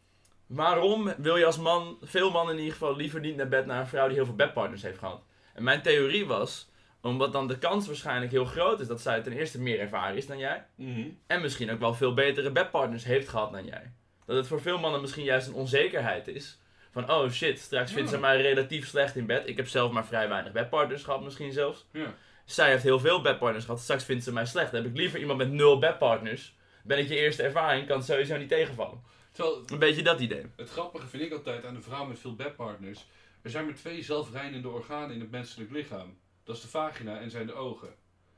Waarom 0.50 1.14
wil 1.18 1.36
je 1.38 1.45
als 1.45 1.58
man, 1.58 1.97
veel 2.02 2.32
mannen 2.32 2.54
in 2.54 2.60
ieder 2.60 2.74
geval, 2.78 2.95
liever 2.95 3.20
niet 3.20 3.36
naar 3.36 3.47
bed 3.47 3.66
naar 3.66 3.80
een 3.80 3.88
vrouw 3.88 4.06
die 4.08 4.16
heel 4.16 4.26
veel 4.26 4.36
bedpartners 4.36 4.82
heeft 4.82 4.97
gehad? 4.97 5.22
En 5.54 5.64
mijn 5.64 5.82
theorie 5.82 6.26
was, 6.26 6.70
omdat 7.02 7.34
dan 7.34 7.47
de 7.47 7.58
kans 7.58 7.88
waarschijnlijk 7.88 8.32
heel 8.32 8.45
groot 8.45 8.80
is 8.80 8.88
dat 8.88 9.02
zij 9.02 9.22
ten 9.22 9.34
eerste 9.34 9.60
meer 9.62 9.80
ervaren 9.80 10.18
is 10.18 10.28
dan 10.28 10.38
jij. 10.38 10.66
Mhm. 10.76 11.08
En 11.28 11.41
misschien 11.41 11.72
ook 11.72 11.80
wel 11.80 11.93
veel 11.93 12.14
betere 12.14 12.52
bedpartners 12.52 13.04
heeft 13.04 13.30
gehad 13.30 13.52
dan 13.52 13.66
jij. 13.66 13.91
Dat 14.26 14.36
het 14.36 14.47
voor 14.47 14.62
veel 14.62 14.78
mannen 14.80 15.02
misschien 15.02 15.24
juist 15.24 15.47
een 15.47 15.54
onzekerheid 15.54 16.28
is. 16.28 16.60
Van, 16.91 17.12
oh 17.12 17.30
shit, 17.30 17.60
straks 17.60 17.91
vindt 17.91 18.10
Ja. 18.10 18.16
ze 18.16 18.22
mij 18.22 18.41
relatief 18.41 18.88
slecht 18.88 19.16
in 19.16 19.26
bed. 19.26 19.47
Ik 19.47 19.58
heb 19.58 19.68
zelf 19.68 19.91
maar 19.91 20.06
vrij 20.06 20.30
weinig 20.30 20.52
bedpartners 20.52 21.04
gehad 21.04 21.22
misschien 21.24 21.52
zelfs. 21.52 21.86
Ja. 21.91 22.14
Zij 22.45 22.70
heeft 22.70 22.84
heel 22.84 23.00
veel 23.00 23.22
bedpartners 23.22 23.66
gehad, 23.66 23.80
straks 23.80 24.04
vindt 24.04 24.24
ze 24.24 24.34
mij 24.34 24.45
slecht. 24.45 24.72
Dan 24.72 24.82
heb 24.82 24.91
ik 24.91 24.97
liever 24.97 25.20
iemand 25.20 25.38
met 25.38 25.52
nul 25.52 25.80
bedpartners. 25.80 26.56
Ben 26.84 26.97
ik 26.97 27.08
je 27.10 27.16
eerste 27.16 27.43
ervaring, 27.43 27.88
kan 27.88 27.97
het 27.97 28.06
sowieso 28.06 28.38
niet 28.38 28.50
tegenvallen. 28.50 29.02
Terwijl, 29.39 29.63
Een 29.67 29.79
beetje 29.79 30.01
dat 30.03 30.19
idee. 30.19 30.45
het 30.55 30.69
grappige 30.69 31.07
vind 31.07 31.23
ik 31.23 31.31
altijd 31.31 31.65
aan 31.65 31.73
de 31.73 31.81
vrouw 31.81 32.05
met 32.05 32.19
veel 32.19 32.35
bedpartners. 32.35 33.05
Er 33.41 33.49
zijn 33.49 33.65
maar 33.65 33.75
twee 33.75 34.03
zelfreinende 34.03 34.69
organen 34.69 35.11
in 35.15 35.19
het 35.19 35.31
menselijk 35.31 35.71
lichaam. 35.71 36.17
Dat 36.43 36.55
is 36.55 36.61
de 36.61 36.67
vagina 36.67 37.19
en 37.19 37.29
zijn 37.31 37.45
de 37.47 37.53
ogen. 37.53 37.89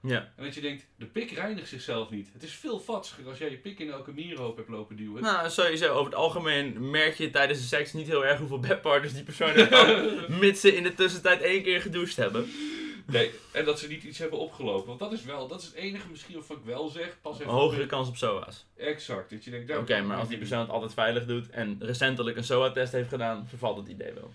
Ja. 0.01 0.33
En 0.35 0.43
dat 0.43 0.53
je 0.53 0.61
denkt, 0.61 0.87
de 0.95 1.05
pik 1.05 1.31
reinigt 1.31 1.67
zichzelf 1.69 2.09
niet. 2.09 2.29
Het 2.33 2.43
is 2.43 2.53
veel 2.53 2.79
vatsiger 2.79 3.27
als 3.27 3.37
jij 3.37 3.49
je 3.49 3.57
pik 3.57 3.79
in 3.79 3.91
elke 3.91 4.11
mierhoop 4.11 4.57
hebt 4.57 4.69
lopen 4.69 4.95
duwen. 4.95 5.21
Nou, 5.21 5.49
sowieso, 5.49 5.91
over 5.93 6.05
het 6.05 6.15
algemeen 6.15 6.89
merk 6.89 7.15
je 7.15 7.29
tijdens 7.29 7.59
de 7.59 7.65
seks 7.65 7.93
niet 7.93 8.07
heel 8.07 8.25
erg 8.25 8.39
hoeveel 8.39 8.59
bedpartners 8.59 9.13
die 9.13 9.23
persoon 9.23 9.49
heeft 9.49 9.67
gehad. 9.67 10.27
mits 10.29 10.61
ze 10.61 10.75
in 10.75 10.83
de 10.83 10.93
tussentijd 10.93 11.41
één 11.41 11.63
keer 11.63 11.81
gedoucht 11.81 12.15
hebben. 12.15 12.49
Nee, 13.05 13.31
en 13.51 13.65
dat 13.65 13.79
ze 13.79 13.87
niet 13.87 14.03
iets 14.03 14.17
hebben 14.17 14.39
opgelopen. 14.39 14.87
Want 14.87 14.99
dat 14.99 15.11
is 15.11 15.23
wel, 15.23 15.47
dat 15.47 15.59
is 15.61 15.65
het 15.65 15.75
enige 15.75 16.07
misschien 16.09 16.37
of 16.37 16.49
ik 16.49 16.57
wel 16.63 16.89
zeg. 16.89 17.17
Pas 17.21 17.33
even 17.33 17.45
Een 17.47 17.53
hogere 17.59 17.85
kans 17.85 18.07
op 18.07 18.17
SOA's. 18.17 18.65
Exact. 18.77 19.29
Dat 19.29 19.43
je 19.43 19.51
denkt, 19.51 19.77
Oké, 19.77 20.01
maar 20.01 20.17
als 20.17 20.27
die 20.27 20.37
persoon 20.37 20.59
het 20.59 20.69
altijd 20.69 20.93
veilig 20.93 21.25
doet 21.25 21.49
en 21.49 21.77
recentelijk 21.79 22.37
een 22.37 22.43
SOA-test 22.43 22.91
heeft 22.91 23.09
gedaan, 23.09 23.47
vervalt 23.47 23.77
het 23.77 23.87
idee 23.87 24.13
wel. 24.13 24.31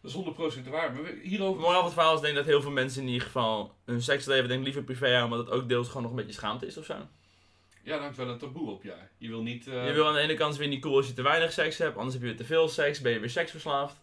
Dat 0.00 0.10
is 0.10 0.56
100% 0.66 0.68
waar. 0.70 0.92
Maar 0.92 1.10
hierover... 1.22 1.60
Moraal 1.60 1.74
van 1.76 1.84
het 1.84 1.92
verhaal 1.94 2.14
is 2.14 2.20
denk 2.20 2.32
ik 2.32 2.38
dat 2.38 2.48
heel 2.48 2.62
veel 2.62 2.70
mensen 2.70 3.02
in 3.02 3.08
ieder 3.08 3.22
geval 3.26 3.74
hun 3.84 4.02
seksleven 4.02 4.46
denk 4.48 4.58
ik 4.58 4.64
liever 4.64 4.82
privé 4.82 5.06
houden, 5.14 5.30
omdat 5.30 5.46
het 5.46 5.54
ook 5.62 5.68
deels 5.68 5.86
gewoon 5.86 6.02
nog 6.02 6.10
een 6.10 6.16
beetje 6.16 6.32
schaamte 6.32 6.66
is 6.66 6.76
of 6.76 6.84
zo. 6.84 6.94
Ja, 6.94 7.90
daar 7.92 8.00
hangt 8.00 8.16
wel 8.16 8.28
een 8.28 8.38
taboe 8.38 8.70
op, 8.70 8.82
ja. 8.82 9.08
Je 9.18 9.28
wil 9.28 9.42
niet... 9.42 9.66
eh, 9.66 9.86
Je 9.86 9.92
wil 9.92 10.06
aan 10.06 10.14
de 10.14 10.20
ene 10.20 10.34
kant 10.34 10.56
weer 10.56 10.68
niet 10.68 10.80
cool 10.82 10.96
als 10.96 11.06
je 11.06 11.12
te 11.12 11.22
weinig 11.22 11.52
seks 11.52 11.78
hebt, 11.78 11.96
anders 11.96 12.14
heb 12.14 12.22
je 12.22 12.28
weer 12.28 12.36
te 12.38 12.44
veel 12.44 12.68
seks, 12.68 13.00
ben 13.00 13.12
je 13.12 13.18
weer 13.20 13.30
seksverslaafd. 13.30 13.96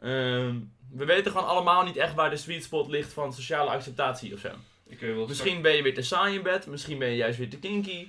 Ehm, 0.00 0.58
we 0.92 1.04
weten 1.04 1.32
gewoon 1.32 1.46
allemaal 1.46 1.84
niet 1.84 1.96
echt 1.96 2.14
waar 2.14 2.30
de 2.30 2.36
sweet 2.36 2.64
spot 2.64 2.88
ligt 2.88 3.12
van 3.12 3.32
sociale 3.32 3.70
acceptatie 3.70 4.34
of 4.34 4.40
zo. 4.40 4.50
Misschien 5.26 5.62
ben 5.62 5.76
je 5.76 5.82
weer 5.82 5.94
te 5.94 6.02
saai 6.02 6.34
in 6.36 6.42
bed, 6.42 6.66
misschien 6.66 6.98
ben 6.98 7.08
je 7.08 7.16
juist 7.16 7.38
weer 7.38 7.50
te 7.50 7.58
kinky. 7.58 8.08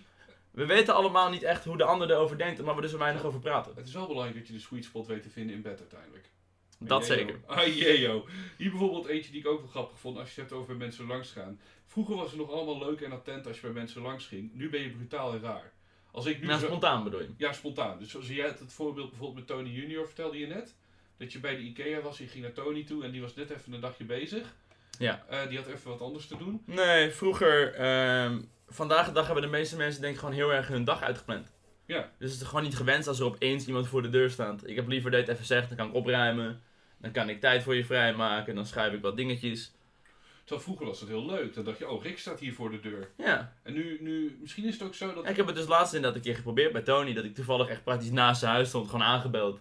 We 0.52 0.66
weten 0.66 0.94
allemaal 0.96 1.30
niet 1.30 1.44
echt 1.44 1.66
hoe 1.66 1.78
de 1.78 1.84
ander 1.84 2.12
erover 2.12 2.38
denkt, 2.38 2.60
omdat 2.60 2.76
we 2.76 2.82
er 2.82 2.89
zo 2.89 2.98
weinig 2.98 3.24
over 3.24 3.39
praten. 3.39 3.72
Het 3.76 3.88
is 3.88 3.94
wel 3.94 4.08
belangrijk 4.08 4.38
dat 4.38 4.48
je 4.48 4.54
de 4.54 4.60
sweet 4.60 4.84
spot 4.86 5.08
weet 5.08 5.22
te 5.24 5.30
vinden 5.30 5.56
in 5.56 5.62
bed 5.62 5.80
uiteindelijk. 5.80 6.30
Dat 6.80 7.02
Ajejo. 7.02 7.16
zeker. 7.18 7.39
Ajejo. 7.46 8.26
Hier 8.58 8.70
bijvoorbeeld 8.70 9.06
eentje 9.08 9.32
die 9.32 9.39
ik 9.39 9.48
ook 9.48 9.60
wel 9.60 9.70
grappig 9.70 10.00
vond 10.00 10.18
als 10.18 10.36
je 10.36 10.42
het 10.42 10.50
hebt 10.50 10.62
over 10.62 10.76
mensen 10.76 11.08
langs 11.08 11.32
gaan. 11.32 11.60
Vroeger 11.88 12.16
was 12.16 12.30
het 12.30 12.39
nog 12.39 12.52
allemaal 12.52 12.80
leuk 12.89 13.02
en 13.02 13.12
attent 13.12 13.48
als 13.48 13.56
je 13.56 13.62
bij 13.62 13.72
mensen 13.72 14.02
langs 14.02 14.26
ging. 14.26 14.54
Nu 14.54 14.70
ben 14.70 14.82
je 14.82 14.89
brutaal 14.89 15.34
en 15.34 15.42
raar. 15.42 15.72
Als 16.12 16.26
ik 16.26 16.39
nu 16.42 16.48
Nou, 16.48 16.60
zo- 16.60 16.66
spontaan 16.66 17.04
bedoel 17.04 17.20
je. 17.22 17.30
Ja, 17.38 17.54
spontaan. 17.54 18.00
Dus 18.00 18.10
zoals 18.10 18.28
jij 18.28 18.46
het 18.48 18.64
voorbeeld 18.74 19.10
bijvoorbeeld 19.10 19.48
met 19.48 19.58
Tony 19.58 19.70
Junior 19.70 20.06
vertelde 20.06 20.39
je 20.39 20.48
net. 20.48 20.76
Dat 21.22 21.32
je 21.32 21.40
bij 21.40 21.56
de 21.56 21.62
Ikea 21.62 22.02
was, 22.02 22.18
je 22.18 22.28
ging 22.28 22.44
naar 22.44 22.54
Tony 22.54 22.84
toe 22.84 23.04
en 23.04 23.12
die 23.12 23.22
was 23.22 23.36
net 23.36 23.50
even 23.50 23.74
een 23.74 23.80
dagje 23.80 24.04
bezig. 24.04 24.54
Ja. 25.00 25.26
Eh, 25.30 25.48
die 25.48 25.58
had 25.58 25.68
even 25.68 25.90
wat 25.90 26.02
anders 26.02 26.28
te 26.28 26.38
doen. 26.38 26.62
Nee, 26.66 27.12
vroeger, 27.12 27.74
ehm, 27.74 28.42
vandaag 28.68 29.06
de 29.06 29.12
dag 29.12 29.26
hebben 29.26 29.44
de 29.44 29.50
meeste 29.50 29.78
mensen 29.78 30.02
denk 30.02 30.14
ik 30.14 30.20
gewoon 30.20 30.36
heel 30.36 30.54
erg 30.54 30.68
hun 30.68 30.84
dag 30.84 31.02
uitgepland. 31.02 31.52
Ja. 31.86 32.12
Dus 32.18 32.32
het 32.32 32.42
is 32.42 32.48
gewoon 32.48 32.64
niet 32.64 32.76
gewenst 32.76 33.08
als 33.08 33.20
er 33.20 33.26
opeens 33.26 33.68
iemand 33.68 33.88
voor 33.88 34.02
de 34.02 34.10
deur 34.10 34.30
staat. 34.30 34.68
Ik 34.68 34.76
heb 34.76 34.88
liever 34.88 35.12
dat 35.12 35.20
je 35.20 35.26
het 35.26 35.36
even 35.36 35.48
zegt, 35.48 35.68
dan 35.68 35.78
kan 35.78 35.88
ik 35.88 35.94
opruimen. 35.94 36.62
Dan 36.98 37.12
kan 37.12 37.30
ik 37.30 37.40
tijd 37.40 37.64
voor 37.64 37.76
je 37.76 37.86
vrijmaken, 37.86 38.56
dan 38.56 38.66
schrijf 38.66 38.94
ik 38.94 39.02
wat 39.02 39.18
dingetjes. 39.18 39.72
Terwijl 40.40 40.62
vroeger 40.62 40.86
was 40.86 41.00
dat 41.00 41.10
heel 41.10 41.26
leuk. 41.26 41.54
Dan 41.54 41.64
dacht 41.64 41.78
je, 41.78 41.90
oh, 41.90 42.04
Rick 42.04 42.20
staat 42.20 42.40
hier 42.40 42.54
voor 42.54 42.72
de 42.72 42.80
deur. 42.80 43.10
Ja. 43.18 43.54
En 43.64 43.74
nu, 43.74 43.98
nu 44.02 44.38
misschien 44.42 44.66
is 44.66 44.74
het 44.74 44.84
ook 44.84 44.96
zo 44.96 45.14
dat... 45.14 45.30
Ik 45.30 45.36
heb 45.36 45.46
het 45.46 45.56
dus 45.56 45.68
laatst 45.68 45.94
inderdaad 45.94 46.18
een 46.18 46.24
keer 46.26 46.36
geprobeerd 46.36 46.72
bij 46.72 46.82
Tony, 46.82 47.14
dat 47.14 47.24
ik 47.24 47.36
toevallig 47.36 47.68
echt 47.68 47.84
praktisch 47.84 48.12
naast 48.12 48.40
zijn 48.40 48.52
huis 48.52 48.68
stond, 48.68 48.90
gewoon 48.90 49.06
aangebeld. 49.06 49.60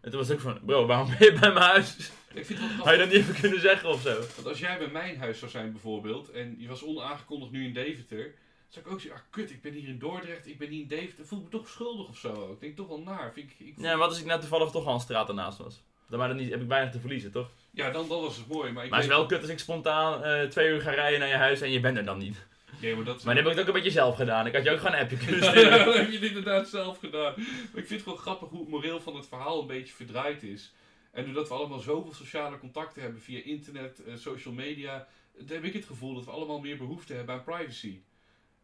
En 0.00 0.10
toen 0.10 0.20
was 0.20 0.30
ik 0.30 0.40
van, 0.40 0.58
bro, 0.64 0.86
waarom 0.86 1.08
ben 1.08 1.26
je 1.26 1.38
bij 1.40 1.52
mijn 1.52 1.70
huis? 1.70 2.10
Ik 2.34 2.46
vind 2.46 2.58
het 2.60 2.70
Had 2.70 2.92
je 2.92 2.98
dat 2.98 3.08
niet 3.08 3.16
even 3.16 3.40
kunnen 3.40 3.60
zeggen 3.60 3.88
of 3.88 4.02
zo? 4.02 4.14
Want 4.34 4.46
als 4.46 4.58
jij 4.58 4.78
bij 4.78 4.88
mijn 4.88 5.18
huis 5.18 5.38
zou 5.38 5.50
zijn 5.50 5.72
bijvoorbeeld, 5.72 6.30
en 6.30 6.54
je 6.58 6.68
was 6.68 6.84
onaangekondigd 6.84 7.52
nu 7.52 7.64
in 7.64 7.72
Deventer, 7.72 8.34
zou 8.68 8.84
ik 8.86 8.92
ook 8.92 9.00
zeggen, 9.00 9.20
ah 9.20 9.26
kut, 9.30 9.50
ik 9.50 9.62
ben 9.62 9.72
hier 9.72 9.88
in 9.88 9.98
Dordrecht, 9.98 10.46
ik 10.46 10.58
ben 10.58 10.68
hier 10.68 10.80
in 10.80 10.88
Deventer, 10.88 11.26
voel 11.26 11.38
ik 11.38 11.44
me 11.44 11.50
toch 11.50 11.68
schuldig 11.68 12.08
of 12.08 12.18
zo 12.18 12.32
ook. 12.32 12.52
Ik 12.52 12.60
denk 12.60 12.76
toch 12.76 12.88
wel 12.88 13.00
naar. 13.00 13.32
Vind 13.32 13.50
ik, 13.50 13.66
ik 13.66 13.74
Ja, 13.76 13.96
wat 13.96 14.08
als 14.08 14.20
ik 14.20 14.26
nou 14.26 14.40
toevallig 14.40 14.70
toch 14.70 14.86
al 14.86 14.94
een 14.94 15.00
straat 15.00 15.28
ernaast 15.28 15.58
was? 15.58 15.82
Dan 16.08 16.18
maar 16.18 16.28
dan 16.28 16.36
niet, 16.36 16.50
heb 16.50 16.60
ik 16.60 16.68
weinig 16.68 16.92
te 16.92 17.00
verliezen, 17.00 17.30
toch? 17.30 17.50
ja 17.70 17.90
dan, 17.90 18.08
dan 18.08 18.20
was 18.20 18.36
het 18.36 18.48
mooi, 18.48 18.72
maar 18.72 18.84
ik 18.84 18.90
Maar 18.90 19.00
het 19.00 19.08
is 19.08 19.16
wel 19.16 19.26
kut 19.26 19.40
als 19.40 19.50
ik 19.50 19.58
spontaan 19.58 20.24
eh, 20.24 20.48
twee 20.48 20.68
uur 20.68 20.80
ga 20.80 20.90
rijden 20.90 21.18
naar 21.18 21.28
je 21.28 21.34
huis 21.34 21.60
en 21.60 21.70
je 21.70 21.80
bent 21.80 21.96
er 21.96 22.04
dan 22.04 22.18
niet. 22.18 22.46
Nee, 22.80 22.94
maar 22.96 23.04
dat. 23.04 23.24
Maar 23.24 23.34
dan 23.34 23.44
heb 23.44 23.52
ik 23.52 23.58
het 23.58 23.60
ook 23.60 23.74
een 23.74 23.82
beetje 23.82 23.98
zelf 23.98 24.16
gedaan. 24.16 24.46
Ik 24.46 24.54
had 24.54 24.64
je 24.64 24.70
ook 24.70 24.78
gewoon 24.78 24.94
een 24.94 25.00
appje 25.00 25.16
kunnen 25.16 25.44
sturen. 25.50 25.84
dat 25.84 25.94
heb 25.94 26.06
je 26.10 26.18
het 26.18 26.28
inderdaad 26.28 26.68
zelf 26.68 26.98
gedaan. 26.98 27.34
Maar 27.36 27.82
ik 27.82 27.86
vind 27.86 27.90
het 27.90 28.02
gewoon 28.02 28.18
grappig 28.18 28.48
hoe 28.48 28.60
het 28.60 28.68
moreel 28.68 29.00
van 29.00 29.16
het 29.16 29.26
verhaal 29.26 29.60
een 29.60 29.66
beetje 29.66 29.94
verdraaid 29.94 30.42
is. 30.42 30.72
En 31.10 31.24
doordat 31.24 31.48
we 31.48 31.54
allemaal 31.54 31.78
zoveel 31.78 32.12
sociale 32.12 32.58
contacten 32.58 33.02
hebben 33.02 33.20
via 33.20 33.42
internet, 33.44 34.04
eh, 34.04 34.14
social 34.16 34.54
media, 34.54 35.08
dan 35.36 35.46
heb 35.56 35.64
ik 35.64 35.72
het 35.72 35.84
gevoel 35.84 36.14
dat 36.14 36.24
we 36.24 36.30
allemaal 36.30 36.60
meer 36.60 36.76
behoefte 36.76 37.12
hebben 37.12 37.34
aan 37.34 37.44
privacy. 37.44 38.00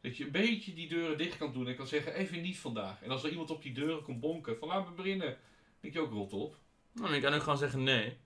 Dat 0.00 0.16
je 0.16 0.24
een 0.24 0.30
beetje 0.30 0.74
die 0.74 0.88
deuren 0.88 1.18
dicht 1.18 1.36
kan 1.36 1.52
doen 1.52 1.68
en 1.68 1.76
kan 1.76 1.86
zeggen, 1.86 2.14
even 2.14 2.40
niet 2.42 2.58
vandaag. 2.58 3.02
En 3.02 3.10
als 3.10 3.24
er 3.24 3.30
iemand 3.30 3.50
op 3.50 3.62
die 3.62 3.72
deuren 3.72 4.02
komt 4.02 4.20
bonken, 4.20 4.58
van 4.58 4.68
laat 4.68 4.96
me 4.96 5.02
binnen, 5.02 5.26
dan 5.26 5.36
denk 5.80 5.94
je 5.94 6.00
ook 6.00 6.12
rot 6.12 6.32
op. 6.32 6.56
Nou, 6.92 7.14
je 7.14 7.20
kan 7.20 7.34
ook 7.34 7.42
gewoon 7.42 7.58
zeggen 7.58 7.82
nee. 7.82 8.16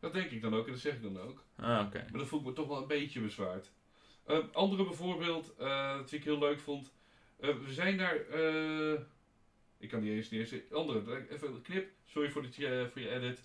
Dat 0.00 0.12
denk 0.12 0.30
ik 0.30 0.42
dan 0.42 0.54
ook 0.54 0.66
en 0.66 0.72
dat 0.72 0.80
zeg 0.80 0.94
ik 0.94 1.02
dan 1.02 1.20
ook. 1.20 1.44
Ah, 1.56 1.86
oké. 1.86 2.04
Maar 2.10 2.18
dat 2.18 2.28
voel 2.28 2.40
ik 2.40 2.46
me 2.46 2.52
toch 2.52 2.68
wel 2.68 2.76
een 2.78 2.86
beetje 2.86 3.20
bezwaard. 3.20 3.70
Uh, 4.28 4.38
andere 4.52 4.84
bijvoorbeeld, 4.84 5.54
uh, 5.60 5.96
dat 5.96 6.12
ik 6.12 6.24
heel 6.24 6.38
leuk 6.38 6.60
vond. 6.60 6.92
Uh, 7.40 7.56
we 7.66 7.72
zijn 7.72 7.98
daar. 7.98 8.16
ik 9.78 9.88
kan 9.88 10.02
niet 10.02 10.12
eens 10.12 10.30
niet 10.30 10.52
eens. 10.52 10.62
Andere, 10.72 11.26
even 11.30 11.48
een 11.48 11.62
knip. 11.62 11.90
Sorry 12.04 12.30
voor, 12.30 12.42
de, 12.42 12.88
voor 12.92 13.02
je 13.02 13.10
edit. 13.10 13.42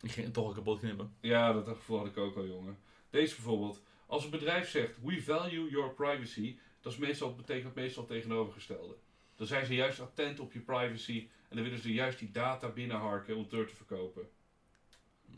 Ik 0.00 0.10
ging 0.10 0.26
het 0.26 0.34
toch 0.34 0.46
al 0.46 0.52
kapot 0.52 0.78
knippen. 0.78 1.14
Ja, 1.20 1.52
dat 1.52 1.68
gevoel 1.68 1.98
had 1.98 2.06
ik 2.06 2.16
ook 2.16 2.36
al, 2.36 2.46
jongen. 2.46 2.78
Deze 3.10 3.34
bijvoorbeeld. 3.34 3.82
Als 4.06 4.24
een 4.24 4.30
bedrijf 4.30 4.68
zegt, 4.68 4.98
we 5.02 5.22
value 5.22 5.70
your 5.70 5.94
privacy, 5.94 6.58
dat 6.80 6.92
is 6.92 6.98
meestal, 6.98 7.34
betekent 7.34 7.74
meestal 7.74 8.06
tegenovergestelde. 8.06 8.96
Dan 9.36 9.46
zijn 9.46 9.66
ze 9.66 9.74
juist 9.74 10.00
attent 10.00 10.40
op 10.40 10.52
je 10.52 10.60
privacy 10.60 11.28
en 11.48 11.56
dan 11.56 11.64
willen 11.64 11.78
ze 11.78 11.92
juist 11.92 12.18
die 12.18 12.30
data 12.30 12.68
binnenharken 12.68 13.34
om 13.34 13.40
het 13.40 13.50
door 13.50 13.66
te 13.66 13.74
verkopen. 13.74 14.28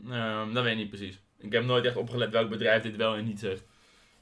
Uh, 0.05 0.53
dat 0.53 0.63
weet 0.63 0.71
ik 0.71 0.77
niet 0.77 0.89
precies. 0.89 1.19
Ik 1.37 1.51
heb 1.51 1.63
nooit 1.63 1.85
echt 1.85 1.95
opgelet 1.95 2.31
welk 2.31 2.49
bedrijf 2.49 2.83
dit 2.83 2.95
wel 2.95 3.15
en 3.15 3.25
niet 3.25 3.39
zegt. 3.39 3.65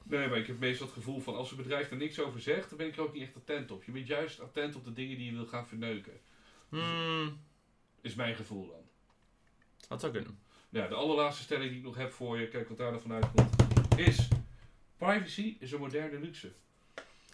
Nee, 0.04 0.28
maar 0.28 0.38
ik 0.38 0.46
heb 0.46 0.58
meestal 0.58 0.86
het 0.86 0.94
gevoel 0.94 1.20
van 1.20 1.34
als 1.34 1.50
een 1.50 1.56
bedrijf 1.56 1.90
er 1.90 1.96
niks 1.96 2.18
over 2.20 2.40
zegt, 2.40 2.68
dan 2.68 2.78
ben 2.78 2.86
ik 2.86 2.96
er 2.96 3.02
ook 3.02 3.12
niet 3.12 3.22
echt 3.22 3.36
attent 3.36 3.70
op. 3.70 3.84
Je 3.84 3.92
bent 3.92 4.06
juist 4.06 4.40
attent 4.40 4.76
op 4.76 4.84
de 4.84 4.92
dingen 4.92 5.16
die 5.16 5.26
je 5.26 5.36
wil 5.36 5.46
gaan 5.46 5.66
verneuken. 5.66 6.20
Hmm. 6.68 7.40
Is 8.00 8.14
mijn 8.14 8.34
gevoel 8.34 8.66
dan. 8.66 8.88
Dat 9.88 10.00
zou 10.00 10.12
kunnen. 10.12 10.38
Ja, 10.68 10.86
de 10.86 10.94
allerlaatste 10.94 11.42
stelling 11.42 11.68
die 11.68 11.78
ik 11.78 11.84
nog 11.84 11.96
heb 11.96 12.12
voor 12.12 12.38
je, 12.38 12.48
kijk 12.48 12.68
wat 12.68 12.78
daar 12.78 12.90
dan 12.90 13.00
vanuit 13.00 13.26
komt, 13.34 13.98
is 13.98 14.28
privacy 14.96 15.56
is 15.58 15.72
een 15.72 15.80
moderne 15.80 16.20
luxe. 16.20 16.52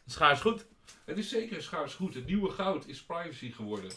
Schaars 0.06 0.40
goed. 0.40 0.66
Het 1.04 1.18
is 1.18 1.28
zeker 1.28 1.62
schaars 1.62 1.94
goed. 1.94 2.14
Het 2.14 2.26
nieuwe 2.26 2.50
goud 2.50 2.86
is 2.86 3.02
privacy 3.02 3.50
geworden. 3.50 3.90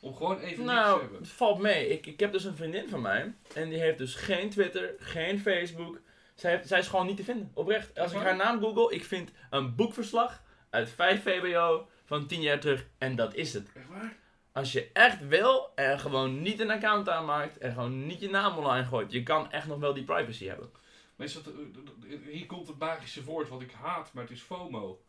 Om 0.00 0.14
gewoon 0.14 0.38
even 0.38 0.64
nou, 0.64 0.84
niks 0.84 0.94
te 0.94 1.00
hebben. 1.00 1.20
het 1.20 1.28
valt 1.28 1.58
mee. 1.58 1.88
Ik, 1.88 2.06
ik 2.06 2.20
heb 2.20 2.32
dus 2.32 2.44
een 2.44 2.56
vriendin 2.56 2.88
van 2.88 3.00
mij. 3.00 3.34
En 3.54 3.68
die 3.68 3.78
heeft 3.78 3.98
dus 3.98 4.14
geen 4.14 4.50
Twitter, 4.50 4.94
geen 4.98 5.40
Facebook. 5.40 6.00
Zij, 6.34 6.62
zij 6.64 6.78
is 6.78 6.88
gewoon 6.88 7.06
niet 7.06 7.16
te 7.16 7.24
vinden. 7.24 7.50
Oprecht. 7.54 7.98
Als 7.98 8.12
ik 8.12 8.20
haar 8.20 8.36
naam 8.36 8.60
google, 8.60 8.94
ik 8.94 9.04
vind 9.04 9.30
een 9.50 9.74
boekverslag 9.74 10.42
uit 10.70 10.90
5 10.90 11.22
VBO 11.22 11.88
van 12.04 12.26
10 12.26 12.40
jaar 12.40 12.60
terug. 12.60 12.86
En 12.98 13.16
dat 13.16 13.34
is 13.34 13.52
het. 13.52 13.72
Echt 13.74 13.88
waar? 13.88 14.16
Als 14.52 14.72
je 14.72 14.90
echt 14.92 15.28
wil 15.28 15.72
en 15.74 16.00
gewoon 16.00 16.42
niet 16.42 16.60
een 16.60 16.70
account 16.70 17.08
aanmaakt 17.08 17.58
en 17.58 17.72
gewoon 17.72 18.06
niet 18.06 18.20
je 18.20 18.30
naam 18.30 18.56
online 18.56 18.86
gooit, 18.86 19.12
je 19.12 19.22
kan 19.22 19.52
echt 19.52 19.66
nog 19.66 19.78
wel 19.78 19.94
die 19.94 20.04
privacy 20.04 20.46
hebben. 20.46 20.70
Maar 21.16 21.26
is 21.26 21.34
dat, 21.34 21.46
eh, 21.46 22.32
hier 22.32 22.46
komt 22.46 22.68
het 22.68 22.78
magische 22.78 23.24
woord 23.24 23.48
wat 23.48 23.62
ik 23.62 23.72
haat, 23.72 24.12
maar 24.12 24.22
het 24.22 24.32
is 24.32 24.40
FOMO. 24.40 25.02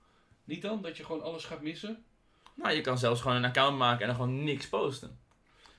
Niet 0.43 0.61
dan 0.61 0.81
dat 0.81 0.97
je 0.97 1.05
gewoon 1.05 1.21
alles 1.21 1.45
gaat 1.45 1.61
missen? 1.61 2.03
Nou, 2.55 2.75
je 2.75 2.81
kan 2.81 2.97
zelfs 2.97 3.21
gewoon 3.21 3.37
een 3.37 3.45
account 3.45 3.77
maken 3.77 4.01
en 4.01 4.07
dan 4.07 4.15
gewoon 4.15 4.43
niks 4.43 4.69
posten. 4.69 5.19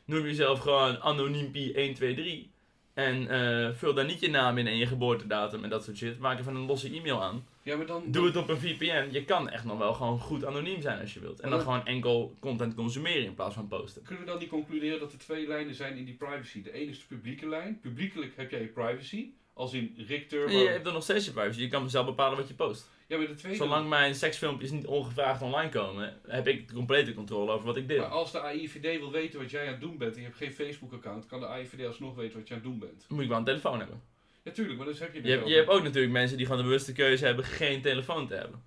Noem 0.04 0.22
jezelf 0.22 0.60
gewoon 0.60 0.96
anoniempie123 0.96 2.53
en 2.94 3.22
uh, 3.22 3.70
vul 3.74 3.94
daar 3.94 4.04
niet 4.04 4.20
je 4.20 4.30
naam 4.30 4.58
in 4.58 4.66
en 4.66 4.76
je 4.76 4.86
geboortedatum 4.86 5.64
en 5.64 5.70
dat 5.70 5.84
soort 5.84 5.96
shit. 5.96 6.18
Maak 6.18 6.38
even 6.38 6.54
een 6.54 6.66
losse 6.66 6.90
e-mail 6.96 7.22
aan. 7.22 7.46
Ja, 7.62 7.76
maar 7.76 7.86
dan, 7.86 8.02
Doe 8.06 8.26
het 8.26 8.36
op 8.36 8.48
een 8.48 8.58
VPN. 8.58 9.08
Je 9.10 9.24
kan 9.24 9.48
echt 9.50 9.64
nog 9.64 9.78
wel 9.78 9.92
gewoon 9.94 10.18
goed 10.20 10.44
anoniem 10.44 10.80
zijn 10.80 11.00
als 11.00 11.14
je 11.14 11.20
wilt. 11.20 11.40
En 11.40 11.48
dan 11.50 11.58
Maar- 11.58 11.66
gewoon 11.66 11.86
enkel 11.86 12.34
content 12.40 12.74
consumeren 12.74 13.24
in 13.24 13.34
plaats 13.34 13.54
van 13.54 13.68
posten. 13.68 14.02
Kunnen 14.02 14.24
we 14.24 14.30
dan 14.30 14.38
niet 14.40 14.48
concluderen 14.48 15.00
dat 15.00 15.12
er 15.12 15.18
twee 15.18 15.46
lijnen 15.46 15.74
zijn 15.74 15.96
in 15.96 16.04
die 16.04 16.14
privacy? 16.14 16.62
De 16.62 16.72
ene 16.72 16.90
is 16.90 16.98
de 16.98 17.04
publieke 17.08 17.48
lijn. 17.48 17.78
Publiekelijk 17.80 18.32
heb 18.36 18.50
jij 18.50 18.60
je 18.60 18.66
privacy. 18.66 19.28
Als 19.54 19.72
in 19.72 19.94
Rick 20.06 20.28
Turbo. 20.28 20.52
Je 20.52 20.68
hebt 20.68 20.84
dan 20.84 20.92
nog 20.92 21.02
steeds 21.02 21.24
je 21.24 21.30
privacy. 21.30 21.60
Je 21.60 21.68
kan 21.68 21.90
zelf 21.90 22.06
bepalen 22.06 22.38
wat 22.38 22.48
je 22.48 22.54
post. 22.54 22.90
Ja, 23.06 23.16
maar 23.16 23.26
de 23.26 23.34
tweede... 23.34 23.58
Zolang 23.58 23.88
mijn 23.88 24.14
seksfilmpjes 24.14 24.70
niet 24.70 24.86
ongevraagd 24.86 25.42
online 25.42 25.68
komen, 25.68 26.20
heb 26.26 26.48
ik 26.48 26.68
de 26.68 26.74
complete 26.74 27.14
controle 27.14 27.52
over 27.52 27.66
wat 27.66 27.76
ik 27.76 27.86
Maar 27.86 27.96
deel. 27.96 28.04
als 28.04 28.32
de 28.32 28.40
AIVD 28.40 28.98
wil 28.98 29.10
weten 29.10 29.40
wat 29.40 29.50
jij 29.50 29.66
aan 29.66 29.72
het 29.72 29.80
doen 29.80 29.98
bent 29.98 30.14
en 30.14 30.20
je 30.20 30.26
hebt 30.26 30.38
geen 30.38 30.52
Facebook-account, 30.52 31.26
kan 31.26 31.40
de 31.40 31.46
AIVD 31.46 31.86
alsnog 31.86 32.14
weten 32.14 32.38
wat 32.38 32.48
je 32.48 32.54
aan 32.54 32.60
het 32.60 32.68
doen 32.68 32.78
bent. 32.78 33.04
Dan 33.08 33.16
moet 33.16 33.22
ik 33.22 33.28
wel 33.28 33.38
een 33.38 33.44
telefoon 33.44 33.78
hebben. 33.78 34.02
Ja, 34.42 34.50
tuurlijk, 34.50 34.78
maar 34.78 34.86
dus 34.86 34.98
heb 34.98 35.12
je 35.12 35.18
het 35.18 35.26
Je 35.26 35.32
hebt, 35.32 35.48
je 35.48 35.54
hebt 35.54 35.68
ook 35.68 35.82
natuurlijk 35.82 36.12
mensen 36.12 36.36
die 36.36 36.46
gewoon 36.46 36.60
de 36.60 36.68
bewuste 36.68 36.92
keuze 36.92 37.24
hebben 37.24 37.44
geen 37.44 37.82
telefoon 37.82 38.26
te 38.26 38.34
hebben. 38.34 38.62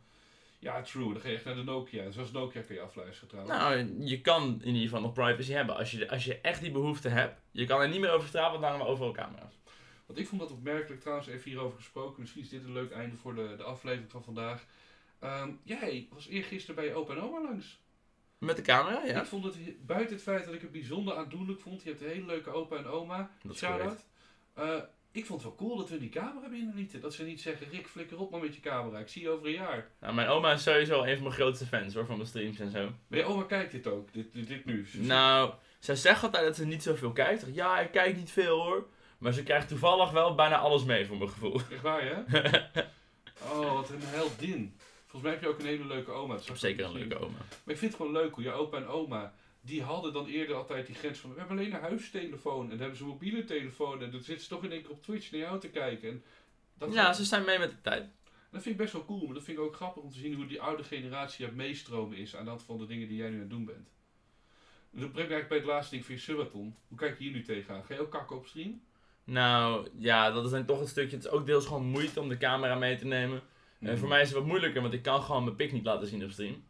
Ja, 0.59 0.81
true. 0.81 1.13
Dan 1.13 1.21
ga 1.21 1.29
je 1.29 1.35
echt 1.35 1.45
naar 1.45 1.55
de 1.55 1.63
Nokia. 1.63 2.03
En 2.03 2.13
zoals 2.13 2.31
Nokia 2.31 2.61
kun 2.61 2.75
je 2.75 2.81
afluisteren 2.81 3.29
trouwens. 3.29 3.57
Nou, 3.57 4.05
je 4.07 4.21
kan 4.21 4.59
in 4.61 4.67
ieder 4.67 4.81
geval 4.81 5.01
nog 5.01 5.13
privacy 5.13 5.51
hebben. 5.51 5.75
Als 5.75 5.91
je, 5.91 6.09
als 6.09 6.25
je 6.25 6.39
echt 6.41 6.61
die 6.61 6.71
behoefte 6.71 7.09
hebt, 7.09 7.39
je 7.51 7.65
kan 7.65 7.81
er 7.81 7.89
niet 7.89 7.99
meer 7.99 8.11
over 8.11 8.27
straat, 8.27 8.49
want 8.49 8.61
dan 8.61 8.69
hebben 8.69 8.87
we 8.87 8.93
overal 8.93 9.11
camera's. 9.11 9.53
Want 10.07 10.19
ik 10.19 10.27
vond 10.27 10.41
dat 10.41 10.51
opmerkelijk, 10.51 11.01
trouwens, 11.01 11.27
even 11.27 11.49
hierover 11.49 11.77
gesproken. 11.77 12.19
Misschien 12.21 12.41
is 12.41 12.49
dit 12.49 12.63
een 12.63 12.73
leuk 12.73 12.91
einde 12.91 13.15
voor 13.15 13.35
de, 13.35 13.53
de 13.57 13.63
aflevering 13.63 14.11
van 14.11 14.23
vandaag. 14.23 14.65
Ehm, 15.19 15.49
jij 15.63 16.07
was 16.13 16.27
eergisteren 16.27 16.75
bij 16.75 16.85
je 16.85 16.93
opa 16.93 17.13
en 17.13 17.21
oma 17.21 17.41
langs. 17.41 17.79
Met 18.37 18.55
de 18.55 18.61
camera, 18.61 19.05
ja. 19.05 19.19
Ik 19.21 19.27
vond 19.27 19.43
het, 19.43 19.55
he- 19.55 19.75
buiten 19.85 20.13
het 20.15 20.23
feit 20.23 20.45
dat 20.45 20.53
ik 20.53 20.61
het 20.61 20.71
bijzonder 20.71 21.15
aandoenlijk 21.15 21.59
vond. 21.61 21.83
Je 21.83 21.89
hebt 21.89 22.01
een 22.01 22.07
hele 22.07 22.25
leuke 22.25 22.49
opa 22.49 22.75
en 22.75 22.85
oma. 22.85 23.31
Dat 23.43 23.51
is 23.51 23.57
Shout-out. 23.57 24.05
Eh, 24.53 24.75
ik 25.11 25.25
vond 25.25 25.41
het 25.43 25.49
wel 25.49 25.67
cool 25.67 25.77
dat 25.77 25.89
we 25.89 25.97
die 25.99 26.09
camera 26.09 26.49
binnenlieten. 26.49 27.01
Dat 27.01 27.13
ze 27.13 27.23
niet 27.23 27.41
zeggen, 27.41 27.69
Rick, 27.69 27.87
flikker 27.87 28.19
op 28.19 28.31
maar 28.31 28.39
met 28.41 28.55
je 28.55 28.61
camera. 28.61 28.99
Ik 28.99 29.07
zie 29.07 29.21
je 29.21 29.29
over 29.29 29.45
een 29.45 29.51
jaar. 29.53 29.89
Nou, 29.99 30.13
mijn 30.13 30.27
oma 30.27 30.51
is 30.53 30.63
sowieso 30.63 31.03
een 31.03 31.13
van 31.13 31.23
mijn 31.23 31.35
grootste 31.35 31.65
fans 31.65 31.93
hoor, 31.93 32.05
van 32.05 32.15
mijn 32.15 32.27
streams 32.27 32.59
en 32.59 32.71
zo. 32.71 32.91
Maar 33.07 33.19
je 33.19 33.25
oma 33.25 33.43
kijkt 33.43 33.71
dit 33.71 33.87
ook, 33.87 34.13
dit, 34.13 34.33
dit, 34.33 34.47
dit 34.47 34.65
nu. 34.65 34.87
Nou, 34.93 35.53
zij 35.79 35.95
zegt 35.95 36.23
altijd 36.23 36.45
dat 36.45 36.55
ze 36.55 36.65
niet 36.65 36.83
zoveel 36.83 37.11
kijkt. 37.11 37.45
Ja, 37.53 37.79
ik 37.79 37.91
kijk 37.91 38.15
niet 38.15 38.31
veel 38.31 38.63
hoor. 38.63 38.87
Maar 39.17 39.33
ze 39.33 39.43
krijgt 39.43 39.67
toevallig 39.67 40.11
wel 40.11 40.35
bijna 40.35 40.57
alles 40.57 40.83
mee 40.83 41.05
voor 41.05 41.17
mijn 41.17 41.29
gevoel. 41.29 41.61
Echt 41.71 41.81
waar, 41.81 42.01
hè? 42.03 42.41
oh, 43.51 43.73
wat 43.73 43.89
een 43.89 44.01
heldin. 44.01 44.75
Volgens 45.07 45.21
mij 45.21 45.31
heb 45.31 45.41
je 45.41 45.47
ook 45.47 45.59
een 45.59 45.65
hele 45.65 45.85
leuke 45.85 46.11
oma. 46.11 46.33
Dat 46.45 46.59
zeker 46.59 46.85
een 46.85 46.91
leuke 46.91 47.17
oma. 47.17 47.37
Maar 47.37 47.73
ik 47.73 47.77
vind 47.77 47.91
het 47.91 47.95
gewoon 47.95 48.11
leuk 48.11 48.33
hoe 48.33 48.43
je 48.43 48.51
opa 48.51 48.77
en 48.77 48.87
oma, 48.87 49.33
die 49.61 49.83
hadden 49.83 50.13
dan 50.13 50.25
eerder 50.25 50.55
altijd 50.55 50.85
die 50.85 50.95
grens 50.95 51.19
van, 51.19 51.33
we 51.33 51.39
hebben 51.39 51.57
alleen 51.57 51.73
een 51.73 51.81
huistelefoon 51.81 52.63
en 52.63 52.69
dan 52.69 52.79
hebben 52.79 52.97
ze 52.97 53.03
een 53.03 53.09
mobiele 53.09 53.43
telefoon 53.43 54.01
en 54.03 54.11
dan 54.11 54.21
zitten 54.21 54.43
ze 54.43 54.49
toch 54.49 54.63
in 54.63 54.71
één 54.71 54.81
keer 54.81 54.91
op 54.91 55.03
Twitch 55.03 55.31
naar 55.31 55.41
jou 55.41 55.59
te 55.59 55.69
kijken. 55.69 56.09
En 56.09 56.23
dat, 56.77 56.93
Ja, 56.93 57.13
ze 57.13 57.25
zijn 57.25 57.45
mee 57.45 57.59
met 57.59 57.69
de 57.69 57.81
tijd. 57.81 58.05
dat 58.51 58.61
vind 58.61 58.75
ik 58.75 58.81
best 58.81 58.93
wel 58.93 59.05
cool, 59.05 59.25
maar 59.25 59.33
dat 59.33 59.43
vind 59.43 59.57
ik 59.57 59.63
ook 59.63 59.75
grappig 59.75 60.03
om 60.03 60.11
te 60.11 60.19
zien 60.19 60.33
hoe 60.33 60.45
die 60.47 60.61
oude 60.61 60.83
generatie 60.83 61.45
aan 61.45 61.51
het 61.51 61.59
meestromen 61.61 62.17
is 62.17 62.35
aan 62.35 62.47
hand 62.47 62.63
van 62.63 62.77
de 62.77 62.85
dingen 62.85 63.07
die 63.07 63.17
jij 63.17 63.29
nu 63.29 63.33
aan 63.35 63.39
het 63.41 63.49
doen 63.49 63.65
bent. 63.65 63.89
En 64.93 64.99
dat 64.99 65.11
brengt 65.11 65.29
me 65.29 65.35
eigenlijk 65.35 65.47
bij 65.47 65.57
het 65.57 65.67
laatste 65.67 65.93
ding 65.93 66.05
van 66.05 66.15
je 66.15 66.21
subathon. 66.21 66.75
Hoe 66.87 66.97
kijk 66.97 67.17
je 67.17 67.23
hier 67.23 67.33
nu 67.33 67.43
tegenaan? 67.43 67.83
Ga 67.83 67.93
je 67.93 67.99
ook 67.99 68.11
kakken 68.11 68.35
op 68.35 68.45
stream? 68.45 68.81
Nou, 69.27 69.87
ja, 69.97 70.31
dat 70.31 70.45
is 70.45 70.51
dan 70.51 70.65
toch 70.65 70.79
een 70.81 70.87
stukje. 70.87 71.15
Het 71.15 71.25
is 71.25 71.31
ook 71.31 71.45
deels 71.45 71.65
gewoon 71.65 71.85
moeite 71.85 72.19
om 72.19 72.29
de 72.29 72.37
camera 72.37 72.75
mee 72.75 72.95
te 72.95 73.05
nemen. 73.05 73.41
En 73.79 73.97
voor 73.97 74.07
mij 74.07 74.21
is 74.21 74.27
het 74.27 74.37
wat 74.37 74.47
moeilijker, 74.47 74.81
want 74.81 74.93
ik 74.93 75.01
kan 75.01 75.21
gewoon 75.21 75.43
mijn 75.43 75.55
pik 75.55 75.71
niet 75.71 75.85
laten 75.85 76.07
zien 76.07 76.23
op 76.23 76.31
stream. 76.31 76.55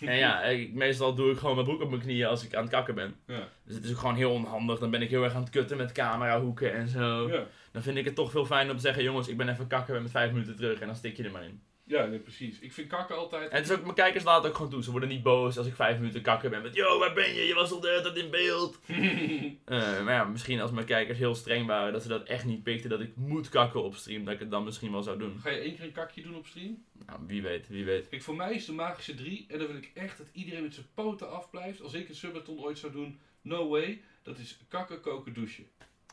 En 0.00 0.16
ja, 0.16 0.42
ik, 0.42 0.74
meestal 0.74 1.14
doe 1.14 1.30
ik 1.30 1.38
gewoon 1.38 1.54
mijn 1.54 1.66
broek 1.66 1.82
op 1.82 1.88
mijn 1.90 2.02
knieën 2.02 2.26
als 2.26 2.44
ik 2.44 2.54
aan 2.54 2.62
het 2.62 2.70
kakken 2.70 2.94
ben. 2.94 3.14
Ja. 3.26 3.48
Dus 3.64 3.74
het 3.74 3.84
is 3.84 3.90
ook 3.90 3.98
gewoon 3.98 4.14
heel 4.14 4.32
onhandig. 4.32 4.78
Dan 4.78 4.90
ben 4.90 5.02
ik 5.02 5.10
heel 5.10 5.24
erg 5.24 5.34
aan 5.34 5.40
het 5.40 5.50
kutten 5.50 5.76
met 5.76 5.92
camerahoeken 5.92 6.74
en 6.74 6.88
zo. 6.88 7.28
Ja, 7.28 7.46
Dan 7.72 7.82
vind 7.82 7.96
ik 7.96 8.04
het 8.04 8.14
toch 8.14 8.30
veel 8.30 8.46
fijner 8.46 8.70
om 8.70 8.76
te 8.76 8.82
zeggen, 8.82 9.02
jongens, 9.02 9.28
ik 9.28 9.36
ben 9.36 9.48
even 9.48 9.66
kakken, 9.66 9.92
ben 9.92 10.02
met 10.02 10.10
vijf 10.10 10.32
minuten 10.32 10.56
terug 10.56 10.80
en 10.80 10.86
dan 10.86 10.96
stik 10.96 11.16
je 11.16 11.24
er 11.24 11.30
maar 11.30 11.44
in. 11.44 11.60
Ja 11.86 12.04
nee, 12.04 12.18
precies. 12.18 12.58
Ik 12.58 12.72
vind 12.72 12.88
kakken 12.88 13.16
altijd... 13.16 13.50
En 13.50 13.56
het 13.56 13.70
is 13.70 13.76
ook, 13.76 13.82
mijn 13.82 13.94
kijkers 13.94 14.24
laten 14.24 14.48
ook 14.48 14.56
gewoon 14.56 14.70
toe. 14.70 14.82
Ze 14.82 14.90
worden 14.90 15.08
niet 15.08 15.22
boos 15.22 15.58
als 15.58 15.66
ik 15.66 15.74
vijf 15.74 15.98
minuten 15.98 16.22
kakken 16.22 16.50
ben 16.50 16.62
met, 16.62 16.74
yo, 16.74 16.98
waar 16.98 17.14
ben 17.14 17.34
je? 17.34 17.42
Je 17.42 17.54
was 17.54 17.70
al 17.70 17.80
de 17.80 17.88
hele 17.88 18.02
tijd 18.02 18.16
in 18.16 18.30
beeld. 18.30 18.78
Eh, 19.64 20.04
maar 20.04 20.14
ja, 20.14 20.24
misschien 20.24 20.60
als 20.60 20.70
mijn 20.70 20.86
kijkers 20.86 21.18
heel 21.18 21.34
streng 21.34 21.66
waren, 21.66 21.92
dat 21.92 22.02
ze 22.02 22.08
dat 22.08 22.26
echt 22.26 22.44
niet 22.44 22.62
pikten, 22.62 22.90
dat 22.90 23.00
ik 23.00 23.16
moet 23.16 23.48
kakken 23.48 23.82
op 23.82 23.94
stream, 23.94 24.24
dat 24.24 24.34
ik 24.34 24.40
het 24.40 24.50
dan 24.50 24.64
misschien 24.64 24.92
wel 24.92 25.02
zou 25.02 25.18
doen. 25.18 25.38
Ga 25.40 25.50
je 25.50 25.58
één 25.58 25.76
keer 25.76 25.84
een 25.84 25.92
kakje 25.92 26.22
doen 26.22 26.36
op 26.36 26.46
stream? 26.46 26.84
Nou, 27.06 27.20
wie 27.26 27.42
weet, 27.42 27.68
wie 27.68 27.84
weet. 27.84 28.08
Kijk, 28.08 28.22
voor 28.22 28.36
mij 28.36 28.54
is 28.54 28.64
de 28.64 28.72
magische 28.72 29.14
drie, 29.14 29.46
en 29.48 29.58
dan 29.58 29.66
wil 29.66 29.76
ik 29.76 29.90
echt 29.94 30.18
dat 30.18 30.26
iedereen 30.32 30.62
met 30.62 30.74
zijn 30.74 30.86
poten 30.94 31.30
afblijft. 31.30 31.82
Als 31.82 31.94
ik 31.94 32.08
een 32.08 32.14
subathon 32.14 32.58
ooit 32.58 32.78
zou 32.78 32.92
doen, 32.92 33.20
no 33.42 33.68
way. 33.68 34.02
Dat 34.22 34.38
is 34.38 34.58
kakken, 34.68 35.00
koken, 35.00 35.32
douchen. 35.32 35.66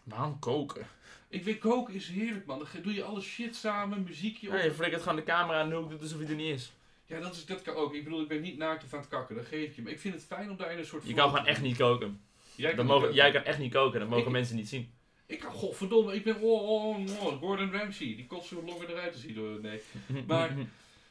Waarom 0.03 0.39
koken? 0.39 0.87
Ik 1.33 1.43
weet, 1.43 1.57
koken 1.57 1.93
is 1.93 2.07
heerlijk, 2.07 2.45
man. 2.45 2.59
Dan 2.59 2.81
doe 2.81 2.93
je 2.93 3.03
alle 3.03 3.21
shit 3.21 3.55
samen, 3.55 4.03
muziekje 4.03 4.47
op. 4.47 4.53
Ja, 4.55 4.63
je 4.63 4.71
flikkert 4.71 5.01
gewoon 5.01 5.17
de 5.17 5.23
camera 5.23 5.59
aan 5.59 5.69
de 5.69 5.75
hoek, 5.75 5.89
doet 5.89 6.01
alsof 6.01 6.19
hij 6.19 6.27
er 6.27 6.35
niet 6.35 6.53
is. 6.55 6.71
Ja, 7.05 7.19
dat, 7.19 7.35
is, 7.35 7.45
dat 7.45 7.61
kan 7.61 7.75
ook. 7.75 7.93
Ik 7.93 8.03
bedoel, 8.03 8.21
ik 8.21 8.27
ben 8.27 8.41
niet 8.41 8.57
naakt 8.57 8.83
of 8.83 8.93
aan 8.93 8.99
het 8.99 9.09
kakken, 9.09 9.35
dat 9.35 9.45
geef 9.45 9.69
ik 9.69 9.75
je. 9.75 9.81
Maar 9.81 9.91
ik 9.91 9.99
vind 9.99 10.13
het 10.13 10.25
fijn 10.25 10.49
om 10.49 10.57
daar 10.57 10.71
in 10.71 10.77
een 10.77 10.85
soort... 10.85 11.07
Je 11.07 11.13
kan 11.13 11.29
gewoon 11.29 11.45
echt 11.45 11.61
niet 11.61 11.77
koken. 11.77 12.21
Jij 12.55 12.67
Dat 12.67 12.75
kan 12.77 12.85
mogen, 12.85 13.13
jij 13.13 13.31
kan 13.31 13.43
echt 13.43 13.59
niet 13.59 13.73
koken, 13.73 13.99
dat 13.99 14.09
mogen 14.09 14.25
Ik- 14.25 14.31
mensen 14.31 14.55
niet 14.55 14.69
zien. 14.69 14.91
Ik 15.25 15.39
kan, 15.39 15.51
godverdomme, 15.51 16.15
ik 16.15 16.23
ben... 16.23 16.35
Oh, 16.41 16.69
oh, 16.69 16.99
oh, 17.23 17.39
Gordon 17.39 17.71
Ramsay. 17.71 18.15
Die 18.15 18.27
kotst 18.27 18.47
zo 18.49 18.63
longer 18.65 18.89
eruit 18.89 19.13
te 19.13 19.19
zien. 19.19 19.33
Door, 19.35 19.59
nee. 19.61 19.81
Maar- 20.27 20.55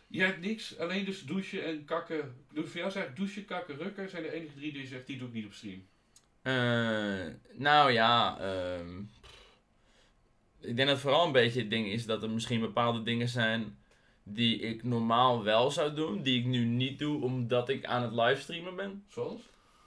Jij 0.07 0.27
hebt 0.27 0.41
niks, 0.41 0.79
alleen 0.79 1.05
dus 1.05 1.23
douchen 1.23 1.65
en 1.65 1.85
kakken. 1.85 2.35
Dus 2.53 2.65
voor 2.65 2.81
jou 2.81 2.83
eigenlijk 2.93 3.17
douchen, 3.17 3.45
kakken, 3.45 3.77
rukken 3.77 4.11
zijn 4.11 4.23
de 4.23 4.33
enige 4.33 4.55
drie 4.55 4.73
die 4.73 4.81
je 4.81 4.87
zegt, 4.89 5.07
die 5.07 5.19
doe 5.19 5.29
ik 5.29 5.35
niet 5.35 5.45
op 5.47 5.53
stream. 5.53 5.87
Eh, 6.43 7.35
nou 7.53 7.93
ja, 7.93 8.39
ehm, 8.41 9.03
ik 10.63 10.77
denk 10.77 10.89
dat 10.89 10.99
vooral 10.99 11.27
een 11.27 11.33
beetje 11.33 11.61
het 11.61 11.71
ding 11.71 11.87
is 11.87 12.07
dat 12.07 12.23
er 12.23 12.31
misschien 12.31 12.61
bepaalde 12.61 13.03
dingen 13.03 13.29
zijn 13.29 13.77
die 14.23 14.59
ik 14.59 14.85
normaal 14.85 15.43
wel 15.43 15.71
zou 15.71 15.95
doen, 15.95 16.23
die 16.23 16.39
ik 16.39 16.45
nu 16.47 16.65
niet 16.65 16.99
doe 16.99 17.23
omdat 17.23 17.69
ik 17.69 17.85
aan 17.85 18.03
het 18.03 18.13
livestreamen 18.13 18.77
ben. 18.77 19.05
Zoals? 19.09 19.41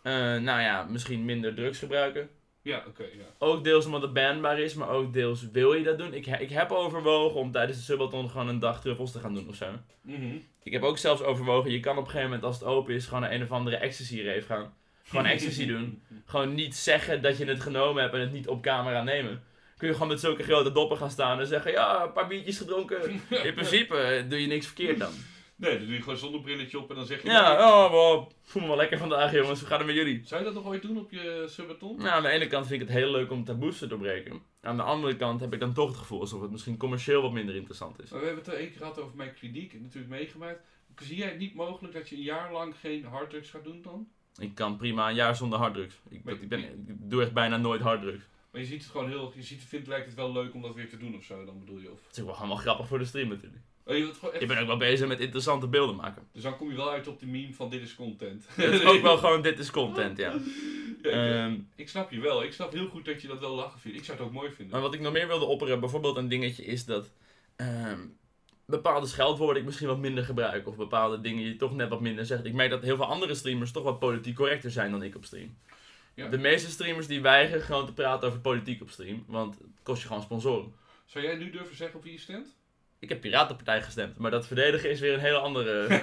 Eh, 0.03 0.13
nou 0.13 0.61
ja, 0.61 0.83
misschien 0.83 1.25
minder 1.25 1.55
drugs 1.55 1.79
gebruiken. 1.79 2.29
Ja, 2.61 2.83
oké, 2.87 3.03
ja. 3.03 3.25
Ook 3.37 3.63
deels 3.63 3.85
omdat 3.85 4.01
het 4.01 4.13
banbaar 4.13 4.59
is, 4.59 4.73
maar 4.73 4.89
ook 4.89 5.13
deels 5.13 5.51
wil 5.51 5.73
je 5.73 5.83
dat 5.83 5.97
doen. 5.97 6.13
Ik, 6.13 6.27
ik 6.27 6.49
heb 6.49 6.71
overwogen 6.71 7.39
om 7.39 7.51
tijdens 7.51 7.77
de 7.77 7.83
subathon 7.83 8.29
gewoon 8.29 8.47
een 8.47 8.59
dag 8.59 8.81
truffels 8.81 9.11
te 9.11 9.19
gaan 9.19 9.33
doen 9.33 9.49
of 9.49 9.55
zo. 9.55 9.65
Mhm. 10.01 10.35
Ik 10.63 10.71
heb 10.71 10.83
ook 10.83 10.97
zelfs 10.97 11.21
overwogen, 11.21 11.71
je 11.71 11.79
kan 11.79 11.97
op 11.97 12.03
een 12.03 12.09
gegeven 12.09 12.29
moment 12.29 12.45
als 12.45 12.55
het 12.59 12.67
open 12.67 12.93
is 12.93 13.05
gewoon 13.05 13.21
naar 13.21 13.31
een 13.31 13.43
of 13.43 13.51
andere 13.51 13.75
ecstasy 13.75 14.21
rave 14.21 14.41
gaan. 14.41 14.73
Gewoon 15.03 15.25
ecstasy 15.25 15.65
doen. 15.73 16.01
Gewoon 16.25 16.53
niet 16.53 16.75
zeggen 16.75 17.21
dat 17.21 17.37
je 17.37 17.45
het 17.45 17.61
genomen 17.61 18.01
hebt 18.01 18.13
en 18.13 18.19
het 18.19 18.31
niet 18.31 18.47
op 18.47 18.61
camera 18.61 19.03
nemen. 19.03 19.43
Kun 19.85 19.93
je 19.93 19.99
gewoon 19.99 20.13
met 20.15 20.23
zulke 20.23 20.43
grote 20.43 20.71
doppen 20.71 20.97
gaan 20.97 21.09
staan 21.09 21.39
en 21.39 21.47
zeggen, 21.47 21.71
ja, 21.71 22.03
een 22.03 22.11
paar 22.11 22.27
biertjes 22.27 22.57
gedronken. 22.57 23.09
In 23.29 23.53
principe 23.53 23.97
eh, 23.97 24.29
doe 24.29 24.41
je 24.41 24.47
niks 24.47 24.65
verkeerd 24.65 24.99
dan. 24.99 25.11
Nee, 25.55 25.77
dan 25.77 25.85
doe 25.85 25.95
je 25.95 26.01
gewoon 26.01 26.17
zonder 26.17 26.41
brilletje 26.41 26.79
op 26.79 26.89
en 26.89 26.95
dan 26.95 27.05
zeg 27.05 27.21
je... 27.21 27.27
Ja, 27.27 27.67
oh, 27.67 27.91
wow, 27.91 28.31
voel 28.41 28.61
me 28.61 28.67
wel 28.67 28.77
lekker 28.77 28.97
vandaag 28.97 29.31
jongens, 29.31 29.59
hoe 29.59 29.67
gaat 29.67 29.77
het 29.77 29.87
met 29.87 29.95
jullie? 29.95 30.21
Zou 30.23 30.39
je 30.39 30.45
dat 30.45 30.55
nog 30.55 30.65
ooit 30.65 30.81
doen 30.81 30.97
op 30.97 31.11
je 31.11 31.45
subathon? 31.47 31.97
Nou, 31.97 32.09
aan 32.09 32.21
de 32.23 32.29
ene 32.29 32.47
kant 32.47 32.67
vind 32.67 32.81
ik 32.81 32.87
het 32.87 32.97
heel 32.97 33.11
leuk 33.11 33.31
om 33.31 33.43
taboes 33.43 33.77
te 33.77 33.87
doorbreken. 33.87 34.41
Aan 34.61 34.77
de 34.77 34.83
andere 34.83 35.15
kant 35.15 35.41
heb 35.41 35.53
ik 35.53 35.59
dan 35.59 35.73
toch 35.73 35.87
het 35.87 35.97
gevoel 35.97 36.19
alsof 36.19 36.41
het 36.41 36.51
misschien 36.51 36.77
commercieel 36.77 37.21
wat 37.21 37.31
minder 37.31 37.55
interessant 37.55 38.01
is. 38.01 38.09
Maar 38.09 38.19
we 38.19 38.25
hebben 38.25 38.43
het 38.43 38.53
er 38.53 38.59
één 38.59 38.69
keer 38.69 38.77
gehad 38.77 38.99
over 38.99 39.15
mijn 39.15 39.33
kliniek, 39.33 39.81
natuurlijk 39.81 40.13
meegemaakt. 40.13 40.59
Zie 41.01 41.17
jij 41.17 41.27
het 41.27 41.37
niet 41.37 41.55
mogelijk 41.55 41.93
dat 41.93 42.09
je 42.09 42.15
een 42.15 42.21
jaar 42.21 42.51
lang 42.51 42.75
geen 42.79 43.05
harddrugs 43.05 43.49
gaat 43.49 43.63
doen 43.63 43.81
dan? 43.81 44.07
Ik 44.37 44.55
kan 44.55 44.77
prima 44.77 45.09
een 45.09 45.15
jaar 45.15 45.35
zonder 45.35 45.59
harddrugs. 45.59 45.95
Ik, 46.09 46.21
ik, 46.25 46.49
ben, 46.49 46.63
ik 46.63 47.09
doe 47.09 47.21
echt 47.21 47.33
bijna 47.33 47.57
nooit 47.57 47.81
harddrugs. 47.81 48.25
Maar 48.55 48.63
je 48.63 48.69
ziet 48.69 48.83
het 48.83 48.91
gewoon 48.91 49.07
heel... 49.07 49.31
Je 49.35 49.43
ziet, 49.43 49.63
vindt, 49.63 49.87
lijkt 49.87 50.05
het 50.05 50.15
wel 50.15 50.31
leuk 50.31 50.53
om 50.53 50.61
dat 50.61 50.75
weer 50.75 50.89
te 50.89 50.97
doen 50.97 51.15
of 51.15 51.23
zo, 51.23 51.45
dan 51.45 51.59
bedoel 51.59 51.79
je? 51.79 51.91
Of... 51.91 51.99
Het 52.07 52.17
is 52.17 52.23
ook 52.23 52.37
wel 52.37 52.47
wel 52.47 52.55
grappig 52.55 52.87
voor 52.87 52.99
de 52.99 53.05
stream 53.05 53.27
natuurlijk. 53.27 53.61
Oh, 53.85 53.97
je 53.97 54.11
echt... 54.31 54.41
Ik 54.41 54.47
ben 54.47 54.57
ook 54.57 54.67
wel 54.67 54.77
bezig 54.77 55.07
met 55.07 55.19
interessante 55.19 55.67
beelden 55.67 55.95
maken. 55.95 56.27
Dus 56.31 56.43
dan 56.43 56.57
kom 56.57 56.69
je 56.69 56.75
wel 56.75 56.91
uit 56.91 57.07
op 57.07 57.19
die 57.19 57.27
meme 57.27 57.53
van 57.53 57.69
dit 57.69 57.81
is 57.81 57.95
content. 57.95 58.45
Het 58.49 58.73
is 58.73 58.83
ook 58.83 59.01
wel 59.01 59.17
gewoon, 59.17 59.41
dit 59.41 59.59
is 59.59 59.71
content, 59.71 60.17
ja. 60.17 60.33
Ja, 61.01 61.09
ik, 61.09 61.13
Ehm, 61.13 61.55
ik 61.75 61.89
snap 61.89 62.11
je 62.11 62.19
wel. 62.19 62.43
Ik 62.43 62.53
snap 62.53 62.73
heel 62.73 62.87
goed 62.87 63.05
dat 63.05 63.21
je 63.21 63.27
dat 63.27 63.39
wel 63.39 63.55
lachen 63.55 63.79
vindt. 63.79 63.97
Ik 63.97 64.03
zou 64.03 64.17
het 64.17 64.27
ook 64.27 64.33
mooi 64.33 64.51
vinden. 64.51 64.73
maar 64.73 64.81
wat 64.81 64.93
ik 64.93 64.99
nog 64.99 65.13
meer 65.13 65.27
wilde 65.27 65.45
opperen, 65.45 65.79
bijvoorbeeld 65.79 66.17
een 66.17 66.27
dingetje, 66.27 66.65
is 66.65 66.85
dat 66.85 67.11
ehm, 67.55 67.99
bepaalde 68.65 69.07
scheldwoorden 69.07 69.57
ik 69.57 69.65
misschien 69.65 69.87
wat 69.87 69.99
minder 69.99 70.23
gebruik. 70.23 70.67
Of 70.67 70.75
bepaalde 70.75 71.21
dingen 71.21 71.43
je 71.43 71.55
toch 71.55 71.75
net 71.75 71.89
wat 71.89 72.01
minder 72.01 72.25
zegt. 72.25 72.45
Ik 72.45 72.53
merk 72.53 72.69
dat 72.69 72.81
heel 72.81 72.95
veel 72.95 73.05
andere 73.05 73.35
streamers 73.35 73.71
toch 73.71 73.83
wat 73.83 73.99
politiek 73.99 74.35
correcter 74.35 74.71
zijn 74.71 74.91
dan 74.91 75.03
ik 75.03 75.15
op 75.15 75.25
stream. 75.25 75.57
Ja. 76.15 76.27
De 76.27 76.37
meeste 76.37 76.69
streamers 76.69 77.07
die 77.07 77.21
weigeren 77.21 77.61
gewoon 77.61 77.85
te 77.85 77.93
praten 77.93 78.27
over 78.27 78.39
politiek 78.39 78.81
op 78.81 78.89
stream. 78.89 79.23
Want 79.27 79.57
het 79.57 79.83
kost 79.83 80.01
je 80.01 80.07
gewoon 80.07 80.21
sponsoren. 80.21 80.73
Zou 81.05 81.25
jij 81.25 81.35
nu 81.35 81.49
durven 81.49 81.75
zeggen 81.75 81.97
op 81.97 82.03
wie 82.03 82.13
je 82.13 82.19
stemt? 82.19 82.55
Ik 82.99 83.09
heb 83.09 83.21
Piratenpartij 83.21 83.81
gestemd, 83.81 84.17
maar 84.17 84.31
dat 84.31 84.47
verdedigen 84.47 84.89
is 84.89 84.99
weer 84.99 85.13
een 85.13 85.19
hele 85.19 85.37
andere... 85.37 85.83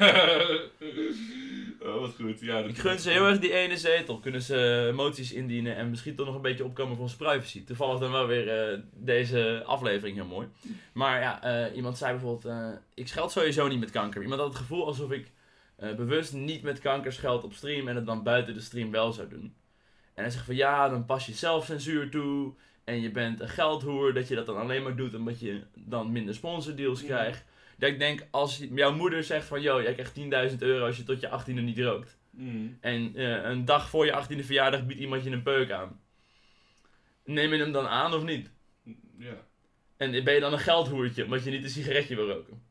oh, 1.80 2.00
wat 2.00 2.14
goed. 2.14 2.40
Ja, 2.40 2.58
Ik 2.58 2.78
gun 2.78 2.98
ze 2.98 3.10
heel 3.10 3.26
erg 3.26 3.38
die 3.38 3.52
ene 3.52 3.76
zetel. 3.76 4.18
Kunnen 4.18 4.42
ze 4.42 4.90
moties 4.94 5.32
indienen 5.32 5.76
en 5.76 5.90
misschien 5.90 6.14
toch 6.14 6.26
nog 6.26 6.34
een 6.34 6.42
beetje 6.42 6.64
opkomen 6.64 6.94
voor 6.94 7.04
onze 7.04 7.16
privacy. 7.16 7.64
Toevallig 7.64 8.00
dan 8.00 8.12
wel 8.12 8.26
weer 8.26 8.48
eh, 8.48 8.78
deze 8.94 9.62
aflevering 9.66 10.16
heel 10.16 10.26
mooi. 10.26 10.48
Maar 10.92 11.20
ja, 11.20 11.42
eh, 11.42 11.76
iemand 11.76 11.98
zei 11.98 12.12
bijvoorbeeld, 12.12 12.44
eh, 12.44 12.68
ik 12.94 13.08
scheld 13.08 13.32
sowieso 13.32 13.68
niet 13.68 13.80
met 13.80 13.90
kanker. 13.90 14.22
Iemand 14.22 14.40
had 14.40 14.48
het 14.50 14.58
gevoel 14.58 14.86
alsof 14.86 15.10
ik 15.10 15.30
bewust 15.96 16.32
niet 16.32 16.62
met 16.62 16.78
kanker 16.78 17.12
scheld 17.12 17.44
op 17.44 17.52
stream 17.52 17.88
en 17.88 17.96
het 17.96 18.06
dan 18.06 18.22
buiten 18.22 18.54
de 18.54 18.60
stream 18.60 18.90
wel 18.90 19.12
zou 19.12 19.28
doen. 19.28 19.54
En 20.14 20.22
hij 20.22 20.30
zegt 20.30 20.44
van 20.44 20.54
ja, 20.54 20.88
dan 20.88 21.04
pas 21.04 21.26
je 21.26 21.32
zelfcensuur 21.32 22.10
toe 22.10 22.52
en 22.84 23.00
je 23.00 23.10
bent 23.10 23.40
een 23.40 23.48
geldhoer, 23.48 24.14
dat 24.14 24.28
je 24.28 24.34
dat 24.34 24.46
dan 24.46 24.56
alleen 24.56 24.82
maar 24.82 24.96
doet 24.96 25.14
omdat 25.14 25.40
je 25.40 25.60
dan 25.74 26.12
minder 26.12 26.34
sponsordeals 26.34 27.00
Ja. 27.00 27.06
krijgt. 27.06 27.44
Dat 27.78 27.90
ik 27.90 27.98
denk, 27.98 28.26
als 28.30 28.62
jouw 28.70 28.92
moeder 28.94 29.24
zegt 29.24 29.46
van, 29.46 29.62
yo, 29.62 29.82
jij 29.82 29.94
krijgt 29.94 30.52
10.000 30.52 30.58
euro 30.58 30.86
als 30.86 30.96
je 30.96 31.02
tot 31.02 31.20
je 31.20 31.28
18e 31.28 31.52
niet 31.52 31.78
rookt. 31.78 32.18
Mm. 32.30 32.78
En 32.80 33.12
eh, 33.16 33.50
een 33.50 33.64
dag 33.64 33.88
voor 33.88 34.06
je 34.06 34.22
18e 34.22 34.44
verjaardag 34.44 34.86
biedt 34.86 35.00
iemand 35.00 35.24
je 35.24 35.30
een 35.30 35.42
peuk 35.42 35.70
aan. 35.70 36.00
Neem 37.24 37.52
je 37.54 37.60
hem 37.60 37.72
dan 37.72 37.86
aan 37.86 38.14
of 38.14 38.22
niet? 38.22 38.50
Ja. 39.18 39.46
En 39.96 40.24
ben 40.24 40.34
je 40.34 40.40
dan 40.40 40.52
een 40.52 40.58
geldhoertje 40.58 41.24
omdat 41.24 41.44
je 41.44 41.50
niet 41.50 41.64
een 41.64 41.70
sigaretje 41.70 42.16
wil 42.16 42.28
roken? 42.28 42.62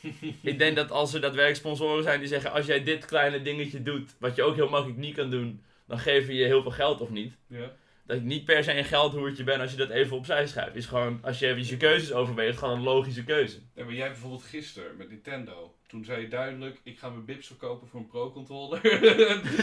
ik 0.42 0.58
denk 0.58 0.76
dat 0.76 0.90
als 0.90 1.14
er 1.14 1.20
daadwerkelijk 1.20 1.60
sponsoren 1.60 2.02
zijn 2.02 2.18
die 2.18 2.28
zeggen: 2.28 2.52
als 2.52 2.66
jij 2.66 2.82
dit 2.82 3.04
kleine 3.04 3.42
dingetje 3.42 3.82
doet, 3.82 4.14
wat 4.18 4.36
je 4.36 4.42
ook 4.42 4.54
heel 4.54 4.68
makkelijk 4.68 4.98
niet 4.98 5.14
kan 5.14 5.30
doen, 5.30 5.62
dan 5.86 5.98
geven 5.98 6.34
je 6.34 6.44
heel 6.44 6.62
veel 6.62 6.70
geld 6.70 7.00
of 7.00 7.10
niet. 7.10 7.34
Ja. 7.46 7.72
Dat 8.06 8.16
ik 8.16 8.22
niet 8.22 8.44
per 8.44 8.64
se 8.64 8.78
een 8.78 8.84
geldhoertje 8.84 9.44
ben 9.44 9.60
als 9.60 9.70
je 9.70 9.76
dat 9.76 9.90
even 9.90 10.16
opzij 10.16 10.46
schuift. 10.46 10.76
Is 10.76 10.86
gewoon, 10.86 11.18
als 11.22 11.38
je 11.38 11.46
even 11.46 11.66
je 11.66 11.76
keuzes 11.76 12.12
overweegt, 12.12 12.58
gewoon 12.58 12.76
een 12.76 12.82
logische 12.82 13.24
keuze. 13.24 13.58
Ja, 13.74 13.84
maar 13.84 13.94
jij 13.94 14.08
bijvoorbeeld 14.08 14.42
gisteren 14.42 14.96
met 14.96 15.10
Nintendo. 15.10 15.74
Toen 15.86 16.04
zei 16.04 16.20
je 16.20 16.28
duidelijk, 16.28 16.80
ik 16.82 16.98
ga 16.98 17.08
mijn 17.08 17.24
bips 17.24 17.46
verkopen 17.46 17.88
voor 17.88 18.00
een 18.00 18.06
Pro-controller. 18.06 18.80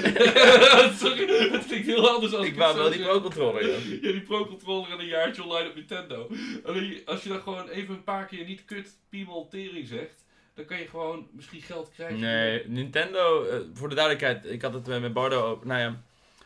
Sorry, 1.02 1.50
dat 1.52 1.66
klinkt 1.66 1.88
heel 1.88 2.10
anders 2.10 2.34
als 2.34 2.46
Ik 2.46 2.52
het 2.52 2.60
wou 2.60 2.78
wel 2.78 2.90
die 2.90 3.02
pro-controller, 3.02 3.68
ja. 3.68 3.78
Ja, 4.02 4.12
die 4.12 4.22
Pro-controller 4.22 4.92
en 4.92 5.00
een 5.00 5.06
jaartje 5.06 5.44
online 5.44 5.70
op 5.70 5.76
Nintendo. 5.76 6.30
Alleen, 6.64 7.02
als 7.06 7.24
je 7.24 7.30
dan 7.30 7.42
gewoon 7.42 7.70
even 7.70 7.96
een 7.96 8.04
paar 8.04 8.26
keer 8.26 8.46
niet 8.46 8.66
kut 8.66 8.98
piemel 9.10 9.48
tering 9.48 9.88
zegt, 9.88 10.26
dan 10.54 10.66
kan 10.66 10.80
je 10.80 10.88
gewoon 10.88 11.28
misschien 11.32 11.62
geld 11.62 11.92
krijgen. 11.94 12.20
Nee, 12.20 12.68
Nintendo, 12.68 13.44
eh, 13.44 13.60
voor 13.74 13.90
de 13.90 13.96
duidelijkheid, 13.96 14.46
ik 14.46 14.62
had 14.62 14.74
het 14.74 14.88
met 14.88 15.14
Bardo 15.14 15.50
ook. 15.50 15.66
Nou 15.66 15.80
ja, 15.80 16.04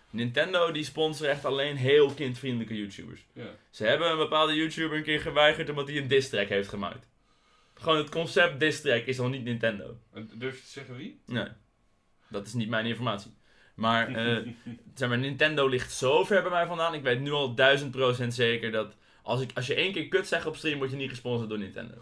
Nintendo 0.10 0.72
die 0.72 0.84
sponsort 0.84 1.30
echt 1.30 1.46
alleen 1.46 1.76
heel 1.76 2.14
kindvriendelijke 2.14 2.78
YouTubers. 2.78 3.26
Ja. 3.34 3.50
Ze 3.70 3.86
hebben 3.86 4.12
een 4.12 4.18
bepaalde 4.18 4.56
YouTuber 4.56 4.98
een 4.98 5.04
keer 5.04 5.22
geweigerd 5.22 5.70
omdat 5.70 5.88
hij 5.88 5.98
een 5.98 6.08
diss 6.08 6.30
track 6.30 6.48
heeft 6.48 6.70
gemaakt. 6.70 7.08
Gewoon 7.74 7.98
het 7.98 8.10
concept 8.10 8.60
diss 8.60 8.82
track 8.82 9.06
is 9.06 9.20
al 9.20 9.30
niet 9.30 9.44
Nintendo. 9.44 9.98
En 10.14 10.30
durf 10.34 10.56
je 10.56 10.64
te 10.64 10.70
zeggen 10.70 10.96
wie? 10.96 11.20
Nee, 11.26 11.48
dat 12.28 12.48
is 12.48 12.54
niet 12.54 12.70
mijn 12.70 12.86
informatie. 12.86 13.32
Maar, 13.76 14.08
eh, 14.16 14.48
zeg 14.96 15.10
maar, 15.10 15.18
Nintendo 15.18 15.68
ligt 15.68 15.92
zo 15.92 16.24
ver 16.24 16.42
bij 16.42 16.52
mij 16.52 16.66
vandaan. 16.66 16.94
Ik 16.94 17.04
weet 17.04 17.20
nu 17.20 17.32
al 17.32 17.56
duizend 17.56 17.92
procent 17.92 18.34
zeker 18.34 18.72
dat 18.72 18.96
als, 19.22 19.42
ik, 19.42 19.52
als 19.54 19.68
je 19.68 19.76
één 19.76 19.94
keer 19.94 20.08
kut 20.08 20.28
zegt 20.28 20.46
op 20.46 20.56
stream, 20.56 20.78
word 20.78 20.92
je 20.92 20.96
niet 20.96 21.10
gesponsord 21.10 21.50
door 21.50 21.60
Nintendo. 21.60 21.94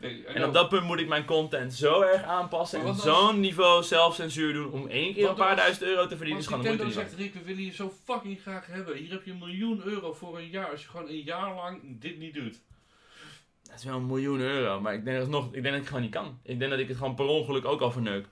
Nee, 0.00 0.24
En 0.26 0.44
op 0.44 0.52
dat 0.52 0.68
punt 0.68 0.84
moet 0.84 1.00
ik 1.00 1.08
mijn 1.08 1.24
content 1.24 1.74
zo 1.74 2.00
erg 2.00 2.22
aanpassen 2.22 2.80
en 2.80 2.94
zo'n 2.94 3.40
niveau 3.40 3.82
zelfcensuur 3.82 4.52
doen 4.52 4.72
om 4.72 4.88
één 4.88 5.14
keer 5.14 5.28
een 5.28 5.34
paar 5.34 5.56
duizend 5.56 5.82
euro 5.82 6.06
te 6.06 6.16
verdienen. 6.16 6.44
Als 6.44 6.54
Nintendo 6.54 6.90
zegt, 6.90 7.14
Rick, 7.14 7.34
we 7.34 7.42
willen 7.42 7.64
je 7.64 7.72
zo 7.72 7.92
fucking 8.04 8.40
graag 8.40 8.66
hebben. 8.66 8.96
Hier 8.96 9.10
heb 9.10 9.24
je 9.24 9.30
een 9.30 9.38
miljoen 9.38 9.82
euro 9.84 10.12
voor 10.12 10.38
een 10.38 10.48
jaar. 10.48 10.70
Als 10.70 10.82
je 10.82 10.88
gewoon 10.88 11.08
een 11.08 11.22
jaar 11.22 11.54
lang 11.54 12.00
dit 12.00 12.18
niet 12.18 12.34
doet. 12.34 12.60
Dat 13.62 13.78
is 13.78 13.84
wel 13.84 13.96
een 13.96 14.06
miljoen 14.06 14.40
euro, 14.40 14.80
maar 14.80 14.94
ik 14.94 15.04
denk, 15.04 15.18
dat 15.18 15.28
nog, 15.28 15.46
ik 15.46 15.52
denk 15.52 15.64
dat 15.64 15.74
ik 15.74 15.78
het 15.78 15.86
gewoon 15.86 16.02
niet 16.02 16.12
kan. 16.12 16.38
Ik 16.42 16.58
denk 16.58 16.70
dat 16.70 16.80
ik 16.80 16.88
het 16.88 16.96
gewoon 16.96 17.14
per 17.14 17.26
ongeluk 17.26 17.64
ook 17.64 17.80
al 17.80 17.90
verneuk. 17.90 18.26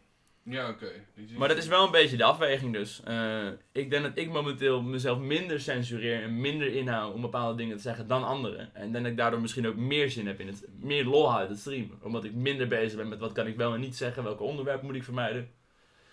Ja, 0.49 0.69
oké. 0.69 0.91
Maar 1.37 1.49
dat 1.49 1.57
is 1.57 1.67
wel 1.67 1.85
een 1.85 1.91
beetje 1.91 2.17
de 2.17 2.25
afweging 2.25 2.73
dus. 2.73 3.01
Eh, 3.05 3.47
ik 3.73 3.91
denk 3.91 4.03
dat 4.03 4.13
ik 4.15 4.29
momenteel 4.29 4.83
mezelf 4.83 5.19
minder 5.19 5.61
censureer 5.61 6.23
en 6.23 6.41
minder 6.41 6.75
inhoud 6.75 7.15
om 7.15 7.21
bepaalde 7.21 7.57
dingen 7.57 7.77
te 7.77 7.83
zeggen 7.83 8.07
dan 8.07 8.25
anderen. 8.25 8.75
En 8.75 8.93
denk 8.93 9.05
dat 9.05 9.13
ik 9.13 9.17
daardoor 9.17 9.41
misschien 9.41 9.67
ook 9.67 9.77
meer 9.77 10.11
zin 10.11 10.27
heb 10.27 10.41
in 10.41 10.47
het, 10.47 10.67
meer 10.81 11.05
lol 11.05 11.35
uit 11.35 11.49
het 11.49 11.59
streamen. 11.59 11.99
Omdat 12.03 12.25
ik 12.25 12.35
minder 12.35 12.69
bezig 12.69 12.97
ben 12.97 13.09
met 13.09 13.19
wat 13.19 13.33
kan 13.33 13.47
ik 13.47 13.57
wel 13.57 13.75
en 13.75 13.81
niet 13.81 13.97
zeggen, 13.97 14.23
welke 14.23 14.43
onderwerpen 14.43 14.87
moet 14.87 14.97
ik 14.97 15.05
vermijden. 15.05 15.51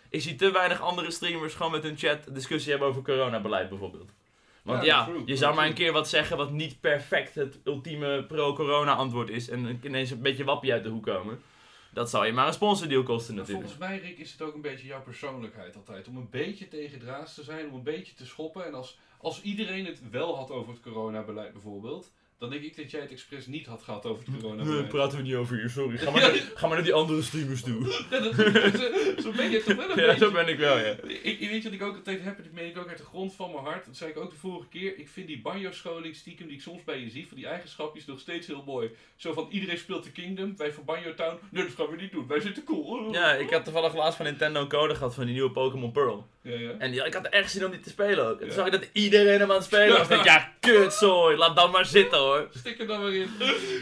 Ik 0.09 0.21
zie 0.21 0.35
te 0.35 0.51
weinig 0.51 0.81
andere 0.81 1.11
streamers 1.11 1.53
gewoon 1.53 1.71
met 1.71 1.83
hun 1.83 1.97
chat 1.97 2.35
discussie 2.35 2.71
hebben 2.71 2.89
over 2.89 3.01
coronabeleid 3.01 3.69
bijvoorbeeld. 3.69 4.11
Want 4.63 4.85
Ja, 4.85 4.97
ja, 4.97 5.03
true, 5.03 5.17
je 5.17 5.23
true, 5.23 5.37
zou 5.37 5.55
maar 5.55 5.67
een 5.67 5.73
keer 5.73 5.91
wat 5.91 6.09
zeggen 6.09 6.37
wat 6.37 6.51
niet 6.51 6.79
perfect 6.79 7.35
het 7.35 7.59
ultieme 7.63 8.23
pro-corona 8.23 8.93
antwoord 8.93 9.29
is. 9.29 9.49
En 9.49 9.79
ineens 9.83 10.11
een 10.11 10.21
beetje 10.21 10.43
wappie 10.43 10.73
uit 10.73 10.83
de 10.83 10.89
hoek 10.89 11.03
komen. 11.03 11.41
Dat 11.93 12.09
zou 12.09 12.25
je 12.25 12.33
maar 12.33 12.47
een 12.47 12.53
sponsordeal 12.53 13.03
kosten 13.03 13.35
Maar 13.35 13.43
natuurlijk. 13.43 13.69
volgens 13.69 13.89
mij, 13.89 14.09
Rick, 14.09 14.17
is 14.17 14.31
het 14.31 14.41
ook 14.41 14.53
een 14.53 14.61
beetje 14.61 14.87
jouw 14.87 15.01
persoonlijkheid 15.01 15.75
altijd. 15.75 16.07
Om 16.07 16.17
een 16.17 16.29
beetje 16.29 16.67
tegen 16.67 16.99
draads 16.99 17.33
te 17.33 17.43
zijn, 17.43 17.69
om 17.69 17.75
een 17.75 17.83
beetje 17.83 18.13
te 18.13 18.25
schoppen. 18.25 18.65
En 18.65 18.73
als, 18.73 18.99
als 19.17 19.41
iedereen 19.41 19.85
het 19.85 20.09
wel 20.09 20.35
had 20.35 20.51
over 20.51 20.73
het 20.73 20.81
coronabeleid 20.81 21.53
bijvoorbeeld, 21.53 22.11
dan 22.43 22.51
denk 22.51 22.63
ik 22.63 22.75
dat 22.77 22.91
jij 22.91 23.01
het 23.01 23.11
expres 23.11 23.47
niet 23.47 23.65
had 23.65 23.81
gehad 23.83 24.05
over 24.05 24.23
het 24.23 24.31
Nee, 24.33 24.41
coronabeleid. 24.41 24.87
praten 24.87 25.17
we 25.17 25.23
niet 25.23 25.35
over 25.35 25.55
hier, 25.57 25.69
sorry. 25.69 25.97
Ga 25.97 26.11
maar, 26.11 26.21
naar, 26.21 26.31
ga 26.55 26.67
maar 26.67 26.75
naar 26.75 26.83
die 26.85 26.93
andere 26.93 27.21
streamers 27.21 27.61
toe. 27.61 27.81
Ja, 28.11 28.19
dat, 28.19 28.33
zo- 28.35 29.21
zo 29.21 29.31
ben 29.31 29.49
je 29.51 29.63
toch 29.65 29.75
wel 29.75 29.89
een 29.89 29.99
Ja, 30.03 30.05
beetje. 30.07 30.25
zo 30.25 30.31
ben 30.31 30.47
ik 30.47 30.57
wel, 30.57 30.77
ja. 30.77 30.95
Ik, 31.23 31.39
weet 31.39 31.39
je 31.39 31.63
wat 31.63 31.71
ik 31.73 31.83
ook 31.83 31.95
altijd 31.95 32.23
heb, 32.23 32.37
en 32.37 32.43
dat 32.43 32.51
meen 32.51 32.69
ik 32.69 32.77
ook 32.77 32.87
uit 32.87 32.97
de 32.97 33.03
grond 33.03 33.33
van 33.35 33.51
mijn 33.51 33.63
hart. 33.63 33.85
Dat 33.85 33.97
zei 33.97 34.09
ik 34.09 34.17
ook 34.17 34.31
de 34.31 34.37
vorige 34.37 34.67
keer. 34.69 34.97
Ik 34.99 35.09
vind 35.09 35.27
die 35.27 35.41
banjo-scholing 35.41 36.15
stiekem 36.15 36.47
die 36.47 36.55
ik 36.55 36.61
soms 36.61 36.83
bij 36.83 36.99
je 36.99 37.09
zie, 37.09 37.27
van 37.27 37.37
die 37.37 37.47
eigenschapjes, 37.47 38.05
nog 38.05 38.19
steeds 38.19 38.47
heel 38.47 38.63
mooi. 38.65 38.89
Zo 39.15 39.33
van, 39.33 39.47
iedereen 39.51 39.77
speelt 39.77 40.03
de 40.03 40.11
Kingdom, 40.11 40.53
wij 40.57 40.73
van 40.73 40.85
Banjo 40.85 41.13
Town. 41.13 41.37
Nee, 41.49 41.63
dat 41.63 41.73
gaan 41.75 41.87
we 41.95 42.01
niet 42.01 42.11
doen, 42.11 42.27
wij 42.27 42.39
zitten 42.39 42.63
cool. 42.63 43.13
Ja, 43.13 43.33
ik 43.33 43.49
had 43.49 43.63
toevallig 43.63 43.95
laatst 43.95 44.15
van 44.17 44.25
Nintendo 44.25 44.61
een 44.61 44.67
code 44.67 44.95
gehad 44.95 45.13
van 45.13 45.23
die 45.25 45.33
nieuwe 45.33 45.51
Pokémon 45.51 45.91
Pearl. 45.91 46.27
Ja, 46.41 46.57
ja. 46.59 46.71
En 46.77 46.91
die, 46.91 47.05
ik 47.05 47.13
had 47.13 47.25
er 47.25 47.31
echt 47.31 47.51
zin 47.51 47.65
om 47.65 47.71
die 47.71 47.79
te 47.79 47.89
spelen 47.89 48.25
ook. 48.25 48.31
En 48.31 48.37
toen 48.39 48.47
Ja. 48.47 48.53
zag 48.53 48.65
ik 48.65 48.71
dat 48.71 48.89
iedereen 48.93 49.39
hem 49.39 49.49
aan 49.49 49.55
het 49.55 49.65
spelen 49.65 49.97
was. 49.97 50.01
Ik 50.01 50.09
dacht, 50.09 50.23
ja, 50.25 50.53
kutzooi, 50.59 51.35
laat 51.37 51.55
dan 51.55 51.71
maar 51.71 51.85
zitten 51.85 52.19
hoor. 52.19 52.32
Hoor. 52.37 52.47
Stik 52.51 52.79
er 52.79 52.87
dan 52.87 53.01
maar 53.01 53.13
in. 53.13 53.29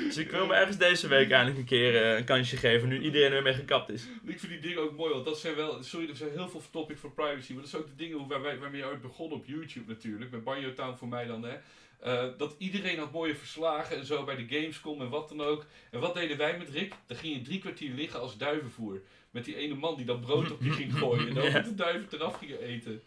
Dus 0.03 0.17
ik 0.17 0.31
wil 0.31 0.45
me 0.45 0.53
ergens 0.53 0.77
deze 0.77 1.07
week 1.07 1.31
eindelijk 1.31 1.57
een 1.57 1.65
keer 1.65 2.01
eh, 2.01 2.17
een 2.17 2.23
kansje 2.23 2.57
geven, 2.57 2.87
nu 2.87 3.01
iedereen 3.01 3.27
er 3.27 3.31
weer 3.31 3.41
mee 3.41 3.53
gekapt 3.53 3.89
is. 3.89 4.07
Ik 4.25 4.39
vind 4.39 4.51
die 4.51 4.61
dingen 4.61 4.81
ook 4.81 4.97
mooi, 4.97 5.13
want 5.13 5.25
dat 5.25 5.39
zijn 5.39 5.55
wel... 5.55 5.83
Sorry, 5.83 6.09
er 6.09 6.15
zijn 6.15 6.31
heel 6.31 6.49
veel 6.49 6.61
topics 6.71 6.99
voor 6.99 7.11
privacy, 7.11 7.53
maar 7.53 7.61
dat 7.61 7.69
zijn 7.69 7.81
ook 7.81 7.87
de 7.87 7.95
dingen 7.95 8.27
waar 8.27 8.41
wij, 8.41 8.59
waarmee 8.59 8.81
je 8.81 8.87
ooit 8.87 9.01
begonnen 9.01 9.37
op 9.37 9.45
YouTube 9.45 9.91
natuurlijk. 9.91 10.31
Met 10.31 10.43
Banjo 10.43 10.73
Town 10.73 10.97
voor 10.97 11.07
mij 11.07 11.25
dan, 11.25 11.43
hè. 11.43 11.57
Eh, 12.01 12.27
dat 12.37 12.55
iedereen 12.57 12.97
had 12.97 13.11
mooie 13.11 13.35
verslagen 13.35 13.97
en 13.97 14.05
zo 14.05 14.23
bij 14.23 14.35
de 14.35 14.45
Gamescom 14.49 15.01
en 15.01 15.09
wat 15.09 15.29
dan 15.29 15.41
ook. 15.41 15.65
En 15.91 15.99
wat 15.99 16.13
deden 16.13 16.37
wij 16.37 16.57
met 16.57 16.69
Rick? 16.69 16.93
Dan 17.07 17.17
ging 17.17 17.35
je 17.35 17.41
drie 17.41 17.59
kwartier 17.59 17.93
liggen 17.93 18.19
als 18.19 18.37
duivenvoer. 18.37 19.01
Met 19.31 19.45
die 19.45 19.55
ene 19.55 19.75
man 19.75 19.95
die 19.95 20.05
dat 20.05 20.21
brood 20.21 20.51
op 20.51 20.61
je 20.61 20.71
ging 20.71 20.97
gooien 20.97 21.27
en 21.27 21.33
dan 21.33 21.51
met 21.51 21.65
de 21.65 21.75
duiven 21.75 22.07
eraf 22.11 22.37
gingen 22.37 22.61
eten. 22.61 23.01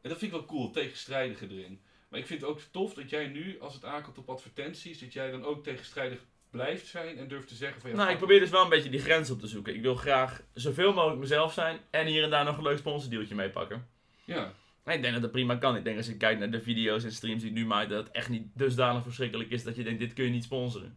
En 0.00 0.10
dat 0.10 0.18
vind 0.18 0.32
ik 0.32 0.38
wel 0.38 0.46
cool, 0.46 0.70
tegenstrijdige 0.70 1.46
erin. 1.50 1.80
Maar 2.14 2.22
ik 2.22 2.28
vind 2.28 2.40
het 2.40 2.50
ook 2.50 2.60
tof 2.70 2.94
dat 2.94 3.10
jij 3.10 3.26
nu, 3.26 3.56
als 3.60 3.74
het 3.74 3.84
aankomt 3.84 4.18
op 4.18 4.28
advertenties, 4.28 4.98
dat 4.98 5.12
jij 5.12 5.30
dan 5.30 5.44
ook 5.44 5.64
tegenstrijdig 5.64 6.18
blijft 6.50 6.86
zijn 6.86 7.18
en 7.18 7.28
durft 7.28 7.48
te 7.48 7.54
zeggen 7.54 7.80
van 7.80 7.90
ja, 7.90 7.96
Nou, 7.96 8.10
ik 8.10 8.16
probeer 8.16 8.40
dus 8.40 8.50
wel 8.50 8.62
een 8.62 8.68
beetje 8.68 8.90
die 8.90 9.00
grens 9.00 9.30
op 9.30 9.40
te 9.40 9.46
zoeken. 9.46 9.74
Ik 9.74 9.82
wil 9.82 9.94
graag 9.94 10.42
zoveel 10.52 10.92
mogelijk 10.92 11.20
mezelf 11.20 11.52
zijn 11.52 11.78
en 11.90 12.06
hier 12.06 12.22
en 12.22 12.30
daar 12.30 12.44
nog 12.44 12.56
een 12.56 12.62
leuk 12.62 12.78
sponsordeeltje 12.78 13.34
mee 13.34 13.50
pakken. 13.50 13.88
Ja, 14.24 14.52
Maar 14.84 14.94
ik 14.94 15.00
denk 15.00 15.12
dat 15.12 15.22
dat 15.22 15.30
prima 15.30 15.56
kan. 15.56 15.76
Ik 15.76 15.84
denk 15.84 15.96
als 15.96 16.06
je 16.06 16.16
kijkt 16.16 16.40
naar 16.40 16.50
de 16.50 16.62
video's 16.62 17.04
en 17.04 17.12
streams 17.12 17.40
die 17.40 17.50
ik 17.50 17.56
nu 17.56 17.66
maak, 17.66 17.88
dat 17.88 18.04
het 18.04 18.14
echt 18.14 18.28
niet 18.28 18.46
dusdanig 18.54 19.02
verschrikkelijk 19.02 19.50
is 19.50 19.64
dat 19.64 19.76
je 19.76 19.82
denkt, 19.82 20.00
dit 20.00 20.12
kun 20.12 20.24
je 20.24 20.30
niet 20.30 20.44
sponsoren. 20.44 20.96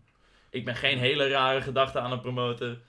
Ik 0.50 0.66
ben 0.66 0.76
geen 0.76 0.98
hele 0.98 1.28
rare 1.28 1.62
gedachten 1.62 2.02
aan 2.02 2.12
het 2.12 2.22
promoten. 2.22 2.82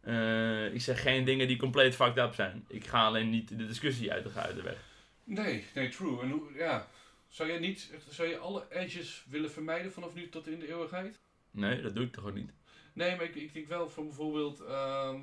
Eh, 0.00 0.74
ik 0.74 0.80
zeg 0.80 1.02
geen 1.02 1.24
dingen 1.24 1.48
die 1.48 1.56
compleet 1.56 1.94
fucked 1.94 2.24
up 2.24 2.34
zijn. 2.34 2.64
Ik 2.68 2.86
ga 2.86 3.04
alleen 3.04 3.30
niet 3.30 3.58
de 3.58 3.66
discussie 3.66 4.12
uit 4.12 4.24
de, 4.24 4.40
uit 4.40 4.56
de 4.56 4.62
weg. 4.62 4.78
nee, 5.24 5.64
nee, 5.74 5.88
true. 5.88 6.20
En 6.22 6.30
hoe, 6.30 6.42
ja, 6.56 6.88
zou 7.32 7.48
jij 7.48 7.58
niet, 7.58 7.90
zou 8.08 8.28
je 8.28 8.38
alle 8.38 8.66
edges 8.70 9.24
willen 9.28 9.50
vermijden 9.50 9.92
vanaf 9.92 10.14
nu 10.14 10.28
tot 10.28 10.46
in 10.46 10.58
de 10.58 10.68
eeuwigheid? 10.68 11.20
Nee, 11.50 11.82
dat 11.82 11.94
doe 11.94 12.04
ik 12.04 12.12
toch 12.12 12.26
ook 12.26 12.34
niet. 12.34 12.52
Nee, 12.92 13.16
maar 13.16 13.24
ik, 13.24 13.34
ik 13.34 13.54
denk 13.54 13.68
wel 13.68 13.90
van 13.90 14.06
bijvoorbeeld 14.06 14.60
ehm 14.60 15.20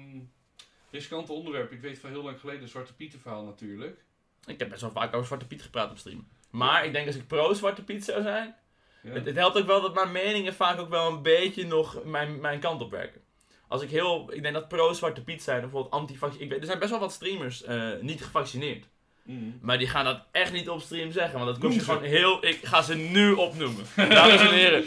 riskante 0.92 1.32
onderwerpen. 1.32 1.76
Ik 1.76 1.82
weet 1.82 2.00
van 2.00 2.10
heel 2.10 2.24
lang 2.24 2.40
geleden 2.40 2.68
Zwarte 2.68 2.96
Pieter 2.96 3.20
verhaal 3.20 3.46
natuurlijk. 3.46 4.04
Ik 4.46 4.60
heb 4.60 4.70
best 4.70 4.82
wel 4.82 4.92
vaak 4.92 5.14
over 5.14 5.28
Zwarte 5.28 5.48
Piet 5.48 5.62
gepraat 5.62 5.92
op 5.92 5.98
stream. 5.98 6.28
Maar 6.50 6.86
ik 6.86 6.94
denk 6.94 7.08
als 7.08 7.16
ik 7.16 7.28
pro 7.28 7.54
Zwarte 7.54 7.84
Piet 7.84 8.04
zou 8.04 8.22
zijn, 8.22 8.56
Ja. 9.04 9.12
Het, 9.12 9.26
het 9.26 9.36
helpt 9.36 9.58
ook 9.58 9.66
wel 9.66 9.82
dat 9.82 9.94
mijn 9.94 10.12
meningen 10.12 10.54
vaak 10.54 10.80
ook 10.80 10.90
wel 10.90 11.12
een 11.12 11.22
beetje 11.22 11.66
nog 11.66 12.04
mijn, 12.04 12.40
mijn 12.40 12.60
kant 12.60 12.82
op 12.82 12.92
werken. 12.92 13.22
Als 13.70 13.82
ik 13.82 13.90
heel, 13.90 14.34
ik 14.34 14.42
denk 14.42 14.54
dat 14.54 14.68
pro-Zwarte 14.68 15.24
Piet 15.24 15.44
zijn, 15.44 15.62
bijvoorbeeld 15.62 15.94
anti 15.94 16.18
Er 16.50 16.66
zijn 16.66 16.80
best 16.80 16.92
wel 16.92 17.00
wat 17.00 17.12
streamers 17.12 17.64
eh, 17.64 17.92
niet 18.02 18.24
gevaccineerd. 18.24 18.86
Mm. 19.30 19.60
Maar 19.62 19.78
die 19.78 19.88
gaan 19.88 20.06
dat 20.06 20.22
echt 20.32 20.52
niet 20.52 20.70
op 20.70 20.82
stream 20.82 21.12
zeggen, 21.12 21.40
want 21.40 21.52
dat 21.52 21.58
kost 21.60 21.76
je 21.76 21.82
gewoon 21.82 22.04
heel... 22.04 22.46
Ik 22.46 22.60
ga 22.64 22.82
ze 22.82 22.96
nu 22.96 23.32
opnoemen. 23.32 23.86
Dames 23.96 24.42
en 24.42 24.54
heren. 24.54 24.84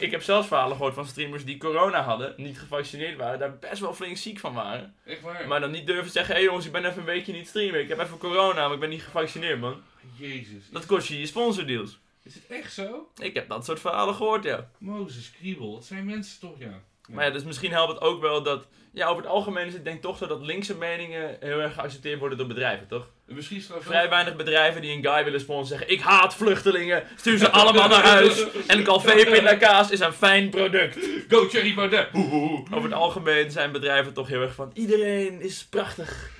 Ik 0.00 0.10
heb 0.10 0.22
zelfs 0.22 0.48
verhalen 0.48 0.76
gehoord 0.76 0.94
van 0.94 1.06
streamers 1.06 1.44
die 1.44 1.58
corona 1.58 2.02
hadden, 2.02 2.34
niet 2.36 2.58
gevaccineerd 2.58 3.16
waren, 3.16 3.38
daar 3.38 3.58
best 3.58 3.80
wel 3.80 3.94
flink 3.94 4.16
ziek 4.16 4.38
van 4.38 4.54
waren. 4.54 4.94
Echt 5.04 5.20
waar? 5.20 5.48
Maar 5.48 5.60
dan 5.60 5.70
niet 5.70 5.86
durven 5.86 6.10
zeggen, 6.10 6.34
hé 6.34 6.40
hey 6.40 6.48
jongens, 6.48 6.66
ik 6.66 6.72
ben 6.72 6.84
even 6.84 6.98
een 6.98 7.04
weekje 7.04 7.32
niet 7.32 7.48
streamen. 7.48 7.80
Ik 7.80 7.88
heb 7.88 7.98
even 7.98 8.18
corona, 8.18 8.64
maar 8.64 8.74
ik 8.74 8.80
ben 8.80 8.88
niet 8.88 9.02
gevaccineerd 9.02 9.60
man. 9.60 9.82
Jezus. 10.16 10.70
Dat 10.70 10.86
kost 10.86 11.08
je 11.08 11.18
je 11.18 11.26
sponsordeals. 11.26 11.98
Is 12.22 12.34
het 12.34 12.46
echt 12.46 12.72
zo? 12.72 13.10
Ik 13.16 13.34
heb 13.34 13.48
dat 13.48 13.64
soort 13.64 13.80
verhalen 13.80 14.14
gehoord, 14.14 14.44
ja. 14.44 14.70
Mozes, 14.78 15.30
kriebel. 15.30 15.74
Het 15.74 15.84
zijn 15.84 16.04
mensen 16.04 16.40
toch, 16.40 16.58
ja. 16.58 16.82
Ja. 17.08 17.14
Maar 17.14 17.24
ja, 17.24 17.30
dus 17.30 17.44
misschien 17.44 17.72
helpt 17.72 17.92
het 17.92 18.00
ook 18.02 18.20
wel 18.20 18.42
dat... 18.42 18.66
Ja, 18.92 19.06
over 19.06 19.22
het 19.22 19.32
algemeen 19.32 19.66
is 19.66 19.72
het 19.72 19.84
denk 19.84 19.96
ik 19.96 20.02
toch 20.02 20.18
zo 20.18 20.26
dat 20.26 20.40
linkse 20.40 20.76
meningen 20.76 21.36
heel 21.40 21.60
erg 21.60 21.74
geaccepteerd 21.74 22.18
worden 22.18 22.38
door 22.38 22.46
bedrijven, 22.46 22.86
toch? 22.86 23.06
En 23.28 23.34
misschien 23.34 23.60
trouwens 23.60 23.88
Vrij 23.88 24.08
weinig 24.08 24.36
bedrijven 24.36 24.82
die 24.82 24.96
een 24.96 25.04
guy 25.04 25.24
willen 25.24 25.40
sponsoren 25.40 25.78
zeggen... 25.78 25.90
Ik 25.90 26.00
haat 26.00 26.34
vluchtelingen, 26.34 27.04
stuur 27.16 27.38
ze 27.38 27.50
allemaal 27.50 27.88
naar 27.88 28.04
huis. 28.04 28.46
En 28.66 28.84
Calvé 28.84 29.24
pindakaas 29.32 29.90
is 29.90 30.00
een 30.00 30.12
fijn 30.12 30.50
product. 30.50 30.98
Go 31.28 31.48
Cherry 31.48 31.74
Baudet! 31.74 32.08
Over 32.14 32.82
het 32.82 32.92
algemeen 32.92 33.50
zijn 33.50 33.72
bedrijven 33.72 34.12
toch 34.12 34.28
heel 34.28 34.42
erg 34.42 34.54
van... 34.54 34.70
Iedereen 34.74 35.40
is 35.40 35.64
prachtig. 35.64 36.30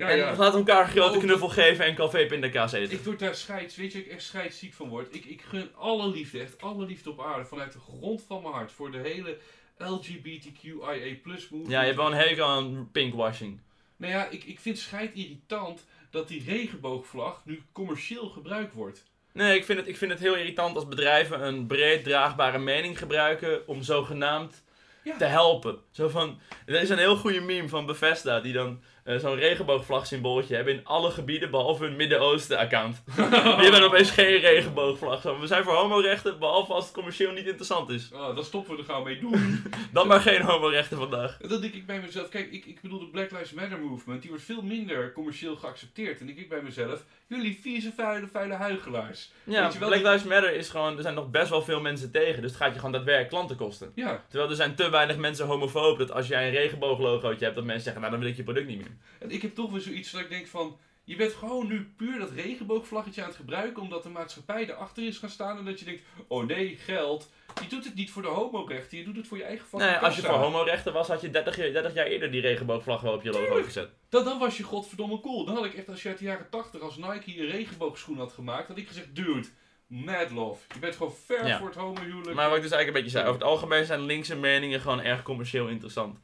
Ja, 0.00 0.08
en 0.08 0.16
ja. 0.16 0.36
laat 0.36 0.54
elkaar 0.54 0.82
een 0.82 0.90
grote 0.90 1.16
Oh, 1.16 1.22
knuffel 1.22 1.48
geven 1.48 1.84
en 1.84 1.94
Calvé 1.94 2.26
pindakaas 2.26 2.72
eten. 2.72 2.96
Ik 2.96 3.04
word 3.04 3.18
daar 3.18 3.34
scheids, 3.34 3.76
weet 3.76 3.92
je, 3.92 3.98
ik 3.98 4.06
echt 4.06 4.22
scheidsziek 4.22 4.74
van 4.74 4.88
word. 4.88 5.14
Ik, 5.14 5.24
ik 5.24 5.42
gun 5.48 5.70
alle 5.74 6.08
liefde, 6.08 6.40
echt 6.40 6.62
alle 6.62 6.86
liefde 6.86 7.10
op 7.10 7.20
aarde, 7.20 7.44
vanuit 7.44 7.72
de 7.72 7.78
grond 7.78 8.24
van 8.26 8.42
mijn 8.42 8.54
hart, 8.54 8.72
voor 8.72 8.90
de 8.90 8.98
hele 8.98 9.36
LGBTQIA 9.80 11.16
movement. 11.24 11.68
Ja, 11.68 11.80
je 11.80 11.84
hebt 11.86 11.96
wel 11.96 12.06
een 12.06 12.18
hekel 12.18 12.46
aan 12.46 12.88
pinkwashing. 12.92 13.60
Nou 13.96 14.12
ja, 14.12 14.26
ik, 14.28 14.44
ik 14.44 14.60
vind 14.60 14.78
scheid 14.78 15.14
irritant 15.14 15.86
dat 16.10 16.28
die 16.28 16.44
regenboogvlag 16.44 17.42
nu 17.44 17.62
commercieel 17.72 18.28
gebruikt 18.28 18.72
wordt. 18.74 19.04
Nee, 19.32 19.56
ik 19.56 19.64
vind, 19.64 19.78
het, 19.78 19.88
ik 19.88 19.96
vind 19.96 20.10
het 20.10 20.20
heel 20.20 20.36
irritant 20.36 20.74
als 20.76 20.88
bedrijven 20.88 21.46
een 21.46 21.66
breed 21.66 22.04
draagbare 22.04 22.58
mening 22.58 22.98
gebruiken 22.98 23.68
om 23.68 23.82
zogenaamd 23.82 24.62
Ja. 25.04 25.16
te 25.16 25.24
helpen. 25.24 25.78
Zo 25.90 26.08
van, 26.08 26.38
er 26.66 26.80
is 26.82 26.88
een 26.88 26.98
heel 26.98 27.16
goede 27.16 27.40
meme 27.40 27.68
van 27.68 27.86
Bethesda 27.86 28.40
die 28.40 28.52
dan 28.52 28.82
eh, 29.10 29.18
zo'n 29.18 29.34
regenboogvlag 29.34 30.06
symbooltje 30.06 30.54
hebben 30.54 30.74
in 30.74 30.84
alle 30.84 31.10
gebieden 31.10 31.50
behalve 31.50 31.84
hun 31.84 31.96
Midden-Oosten 31.96 32.58
account. 32.58 33.02
die 33.16 33.24
hebben 33.24 33.80
dan 33.80 33.82
opeens 33.82 34.10
geen 34.10 34.40
regenboogvlag. 34.40 35.22
We 35.22 35.46
zijn 35.46 35.64
voor 35.64 35.74
homorechten 35.74 36.38
behalve 36.38 36.72
als 36.72 36.84
het 36.84 36.94
commercieel 36.94 37.32
niet 37.32 37.46
interessant 37.46 37.90
is. 37.90 38.12
Ah, 38.12 38.34
daar 38.34 38.44
stoppen 38.44 38.74
we 38.74 38.80
er 38.80 38.86
gauw 38.86 39.02
mee 39.02 39.18
doen. 39.18 39.62
Dan 39.92 40.06
maar 40.06 40.20
geen 40.20 40.42
homorechten 40.42 40.96
vandaag. 40.96 41.36
Dan 41.36 41.60
denk 41.60 41.74
ik 41.74 41.86
bij 41.86 42.00
mezelf, 42.00 42.28
kijk, 42.28 42.52
ik, 42.52 42.64
ik 42.64 42.80
bedoel 42.80 42.98
de 42.98 43.08
Black 43.08 43.30
Lives 43.30 43.52
Matter 43.52 43.78
movement, 43.78 44.20
die 44.20 44.30
wordt 44.30 44.44
veel 44.44 44.62
minder 44.62 45.12
commercieel 45.12 45.56
geaccepteerd. 45.56 46.20
En 46.20 46.26
dan 46.26 46.26
denk 46.26 46.38
ik 46.38 46.48
bij 46.48 46.62
mezelf, 46.62 47.04
jullie 47.36 47.58
vieze, 47.60 47.92
vuile, 47.92 48.26
vuile 48.32 48.54
huigelaars. 48.54 49.32
Ja, 49.44 49.62
Weet 49.62 49.72
je 49.72 49.78
wel 49.78 49.88
Black 49.88 50.02
Lives 50.02 50.22
Matter 50.24 50.54
is 50.54 50.68
gewoon, 50.68 50.96
er 50.96 51.02
zijn 51.02 51.14
nog 51.14 51.30
best 51.30 51.50
wel 51.50 51.62
veel 51.62 51.80
mensen 51.80 52.10
tegen, 52.10 52.42
dus 52.42 52.50
het 52.50 52.60
gaat 52.60 52.68
je 52.72 52.76
gewoon 52.76 52.92
daadwerkelijk 52.92 53.30
klanten 53.30 53.56
kosten. 53.56 53.92
Ja, 53.94 54.24
Terwijl 54.28 54.50
er 54.50 54.56
zijn 54.56 54.74
te 54.74 54.90
weinig 54.90 55.16
mensen 55.16 55.46
homofoob 55.46 55.98
dat 55.98 56.12
als 56.12 56.26
jij 56.28 56.46
een 56.46 56.54
regenbooglogootje 56.54 57.44
hebt, 57.44 57.56
dat 57.56 57.64
mensen 57.64 57.82
zeggen, 57.82 58.00
nou 58.00 58.12
dan 58.12 58.20
wil 58.22 58.30
ik 58.30 58.36
je 58.36 58.42
product 58.42 58.66
niet 58.66 58.78
meer. 58.78 58.96
en 59.18 59.30
ik 59.30 59.42
heb 59.42 59.54
toch 59.54 59.70
weer 59.70 59.80
zoiets 59.80 60.10
dat 60.10 60.20
ik 60.20 60.28
denk 60.28 60.46
van, 60.46 60.78
je 61.10 61.16
bent 61.16 61.32
gewoon 61.32 61.66
nu 61.66 61.92
puur 61.96 62.18
dat 62.18 62.30
regenboogvlaggetje 62.30 63.22
aan 63.22 63.28
het 63.28 63.36
gebruiken, 63.36 63.82
omdat 63.82 64.02
de 64.02 64.08
maatschappij 64.08 64.68
erachter 64.68 65.06
is 65.06 65.18
gaan 65.18 65.30
staan 65.30 65.58
en 65.58 65.64
dat 65.64 65.78
je 65.78 65.84
denkt, 65.84 66.02
oh 66.28 66.46
nee, 66.46 66.76
geld. 66.76 67.30
Je 67.62 67.68
doet 67.68 67.84
het 67.84 67.94
niet 67.94 68.10
voor 68.10 68.22
de 68.22 68.28
homorechten, 68.28 68.98
je 68.98 69.04
doet 69.04 69.16
het 69.16 69.26
voor 69.26 69.36
je 69.36 69.44
eigen 69.44 69.66
fucking 69.66 69.90
Nee, 69.90 70.00
als 70.00 70.16
je 70.16 70.22
voor 70.22 70.34
homorechten 70.34 70.92
was, 70.92 71.08
had 71.08 71.20
je 71.20 71.30
30 71.30 71.56
jaar, 71.56 71.72
30 71.72 71.94
jaar 71.94 72.06
eerder 72.06 72.30
die 72.30 72.40
regenboogvlag 72.40 73.00
wel 73.00 73.12
op 73.14 73.22
je 73.22 73.30
logo 73.30 73.62
gezet. 73.62 73.90
Dan, 74.08 74.24
dan 74.24 74.38
was 74.38 74.56
je 74.56 74.62
godverdomme 74.62 75.20
cool. 75.20 75.44
Dan 75.44 75.54
had 75.54 75.64
ik 75.64 75.74
echt, 75.74 75.88
als 75.88 76.02
je 76.02 76.08
uit 76.08 76.18
de 76.18 76.24
jaren 76.24 76.50
80 76.50 76.80
als 76.80 76.96
Nike 76.96 77.40
een 77.40 77.50
regenboogschoen 77.50 78.18
had 78.18 78.32
gemaakt, 78.32 78.68
had 78.68 78.78
ik 78.78 78.88
gezegd, 78.88 79.14
dude, 79.14 79.46
mad 79.86 80.30
love. 80.30 80.62
Je 80.74 80.78
bent 80.78 80.96
gewoon 80.96 81.14
ver 81.26 81.46
Ja. 81.46 81.58
voor 81.58 81.68
het 81.68 81.76
homohuwelijk. 81.76 82.34
Maar 82.34 82.48
wat 82.48 82.56
ik 82.56 82.62
dus 82.62 82.72
eigenlijk 82.72 82.86
een 82.86 82.92
beetje 82.92 83.18
zei, 83.18 83.24
over 83.24 83.40
het 83.40 83.50
algemeen 83.50 83.84
zijn 83.84 84.00
linkse 84.00 84.36
meningen 84.36 84.80
gewoon 84.80 85.00
erg 85.00 85.22
commercieel 85.22 85.68
interessant. 85.68 86.18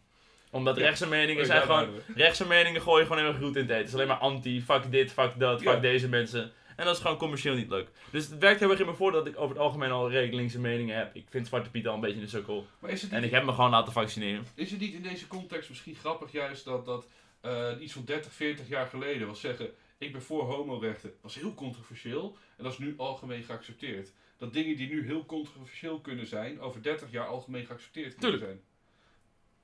Omdat 0.50 0.76
rechtse 0.76 1.08
meningen 1.08 1.42
Oh, 1.42 1.48
zijn 1.48 1.62
gewoon, 1.62 1.88
rechtse 2.14 2.46
meningen 2.46 2.80
gooien 2.82 3.06
gewoon 3.06 3.22
heel 3.22 3.32
erg 3.32 3.38
goed 3.42 3.56
in 3.56 3.60
het 3.62 3.70
eten. 3.70 3.76
Het 3.76 3.86
is 3.86 3.94
alleen 3.94 4.06
maar 4.06 4.16
anti, 4.16 4.62
fuck 4.62 4.90
dit, 4.90 5.12
fuck 5.12 5.38
dat, 5.38 5.62
fuck 5.62 5.80
deze 5.80 6.08
mensen. 6.08 6.52
En 6.76 6.84
dat 6.84 6.94
is 6.96 7.00
gewoon 7.02 7.16
commercieel 7.16 7.54
niet 7.54 7.68
leuk. 7.68 7.88
Dus 8.10 8.28
het 8.28 8.38
werkt 8.38 8.60
heel 8.60 8.70
erg 8.70 8.80
in 8.80 8.94
voordeel 8.94 9.24
dat 9.24 9.32
ik 9.32 9.38
over 9.40 9.48
het 9.56 9.58
algemeen 9.64 9.90
al 9.90 10.10
redelijk 10.10 10.34
linkse 10.34 10.58
meningen 10.60 10.96
heb. 10.96 11.14
Ik 11.14 11.26
vind 11.30 11.46
Zwarte 11.46 11.70
Piet 11.70 11.86
al 11.86 11.94
een 11.94 12.00
beetje 12.00 12.20
een 12.20 12.28
sukkel. 12.28 12.66
Maar 12.78 12.90
is 12.90 13.02
het, 13.02 13.12
En 13.12 13.24
ik 13.24 13.30
heb 13.30 13.44
me 13.44 13.52
gewoon 13.52 13.70
laten 13.70 13.92
vaccineren. 13.92 14.46
is 14.54 14.70
het 14.70 14.80
niet 14.80 14.94
in 14.94 15.02
deze 15.02 15.26
context 15.26 15.68
misschien 15.68 15.94
grappig 15.94 16.32
juist 16.32 16.64
dat, 16.64 16.84
dat 16.84 17.06
eh, 17.40 17.68
iets 17.80 17.92
van 17.92 18.04
30, 18.04 18.32
40 18.32 18.68
jaar 18.68 18.86
geleden 18.86 19.26
was 19.26 19.40
zeggen, 19.40 19.70
ik 19.98 20.12
ben 20.12 20.22
voor 20.22 20.42
homorechten, 20.44 21.12
was 21.20 21.34
heel 21.34 21.54
controversieel. 21.54 22.36
En 22.56 22.64
dat 22.64 22.72
is 22.72 22.78
nu 22.78 22.94
algemeen 22.96 23.42
geaccepteerd. 23.42 24.12
Dat 24.38 24.52
dingen 24.52 24.76
die 24.76 24.88
nu 24.88 25.04
heel 25.06 25.26
controversieel 25.26 26.00
kunnen 26.00 26.26
zijn, 26.26 26.60
over 26.60 26.82
30 26.82 27.10
jaar 27.10 27.26
algemeen 27.26 27.66
geaccepteerd 27.66 28.14
kunnen 28.14 28.38
Tuurlijk. 28.38 28.44
zijn. 28.52 28.60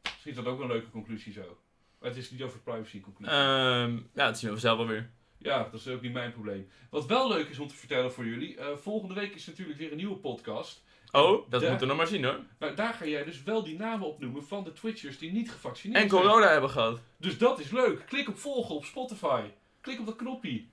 Misschien 0.02 0.30
is 0.30 0.36
dat 0.36 0.46
ook 0.46 0.60
een 0.60 0.66
leuke 0.66 0.90
conclusie 0.90 1.32
zo. 1.32 1.58
Maar 2.00 2.08
het 2.10 2.18
is 2.18 2.30
niet 2.30 2.42
over 2.42 2.58
privacy 2.58 3.00
conclusie. 3.00 3.34
Ehm, 3.34 3.96
ja, 4.14 4.26
dat 4.26 4.38
zien 4.38 4.52
we 4.52 4.58
zelf 4.58 4.76
wel 4.78 4.86
weer. 4.86 5.10
Ja, 5.38 5.62
dat 5.70 5.80
is 5.80 5.88
ook 5.88 6.00
niet 6.02 6.12
mijn 6.12 6.32
probleem. 6.32 6.68
Wat 6.90 7.06
wel 7.06 7.28
leuk 7.28 7.48
is 7.48 7.58
om 7.58 7.68
te 7.68 7.74
vertellen 7.74 8.12
voor 8.12 8.24
jullie. 8.26 8.56
eh, 8.56 8.76
volgende 8.76 9.14
week 9.14 9.34
is 9.34 9.46
natuurlijk 9.46 9.78
weer 9.78 9.90
een 9.90 9.96
nieuwe 9.96 10.16
podcast. 10.16 10.82
Oh, 11.12 11.50
dat 11.50 11.60
moeten 11.60 11.80
we 11.80 11.86
nog 11.86 11.96
maar 11.96 12.06
zien 12.06 12.24
hoor. 12.24 12.38
Nou, 12.58 12.74
daar 12.74 12.94
ga 12.94 13.06
jij 13.06 13.24
dus 13.24 13.42
wel 13.42 13.62
die 13.64 13.76
namen 13.78 14.06
opnoemen 14.06 14.44
van 14.44 14.64
de 14.64 14.72
Twitchers 14.72 15.18
die 15.18 15.32
niet 15.32 15.50
gevaccineerd 15.50 16.02
En 16.02 16.08
zijn. 16.10 16.22
corona 16.22 16.48
hebben 16.50 16.70
gehad. 16.70 17.00
Dus 17.16 17.38
dat 17.38 17.58
is 17.58 17.70
leuk. 17.70 18.04
Klik 18.06 18.28
op 18.28 18.38
volgen 18.38 18.74
op 18.74 18.84
Spotify. 18.84 19.42
Klik 19.80 20.00
op 20.00 20.06
dat 20.06 20.16
knopje. 20.16 20.64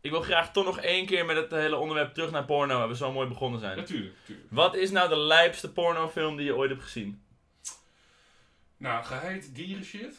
Ik 0.00 0.10
wil 0.10 0.20
graag 0.22 0.52
toch 0.52 0.64
nog 0.64 0.78
één 0.80 1.06
keer 1.06 1.24
met 1.24 1.36
het 1.36 1.50
hele 1.50 1.76
onderwerp 1.76 2.14
terug 2.14 2.30
naar 2.30 2.44
porno, 2.44 2.78
waar 2.78 2.88
we 2.88 2.96
zo 2.96 3.12
mooi 3.12 3.28
begonnen 3.28 3.60
zijn. 3.60 3.76
Natuurlijk, 3.76 4.14
natuurlijk. 4.20 4.48
Wat 4.50 4.76
is 4.76 4.90
nou 4.90 5.08
de 5.08 5.16
lijpste 5.18 5.72
pornofilm 5.72 6.36
die 6.36 6.44
je 6.46 6.56
ooit 6.56 6.70
hebt 6.70 6.82
gezien? 6.82 7.22
Nou, 8.76 9.04
geheid 9.04 9.54
dieren 9.54 9.84
shit. 9.84 10.14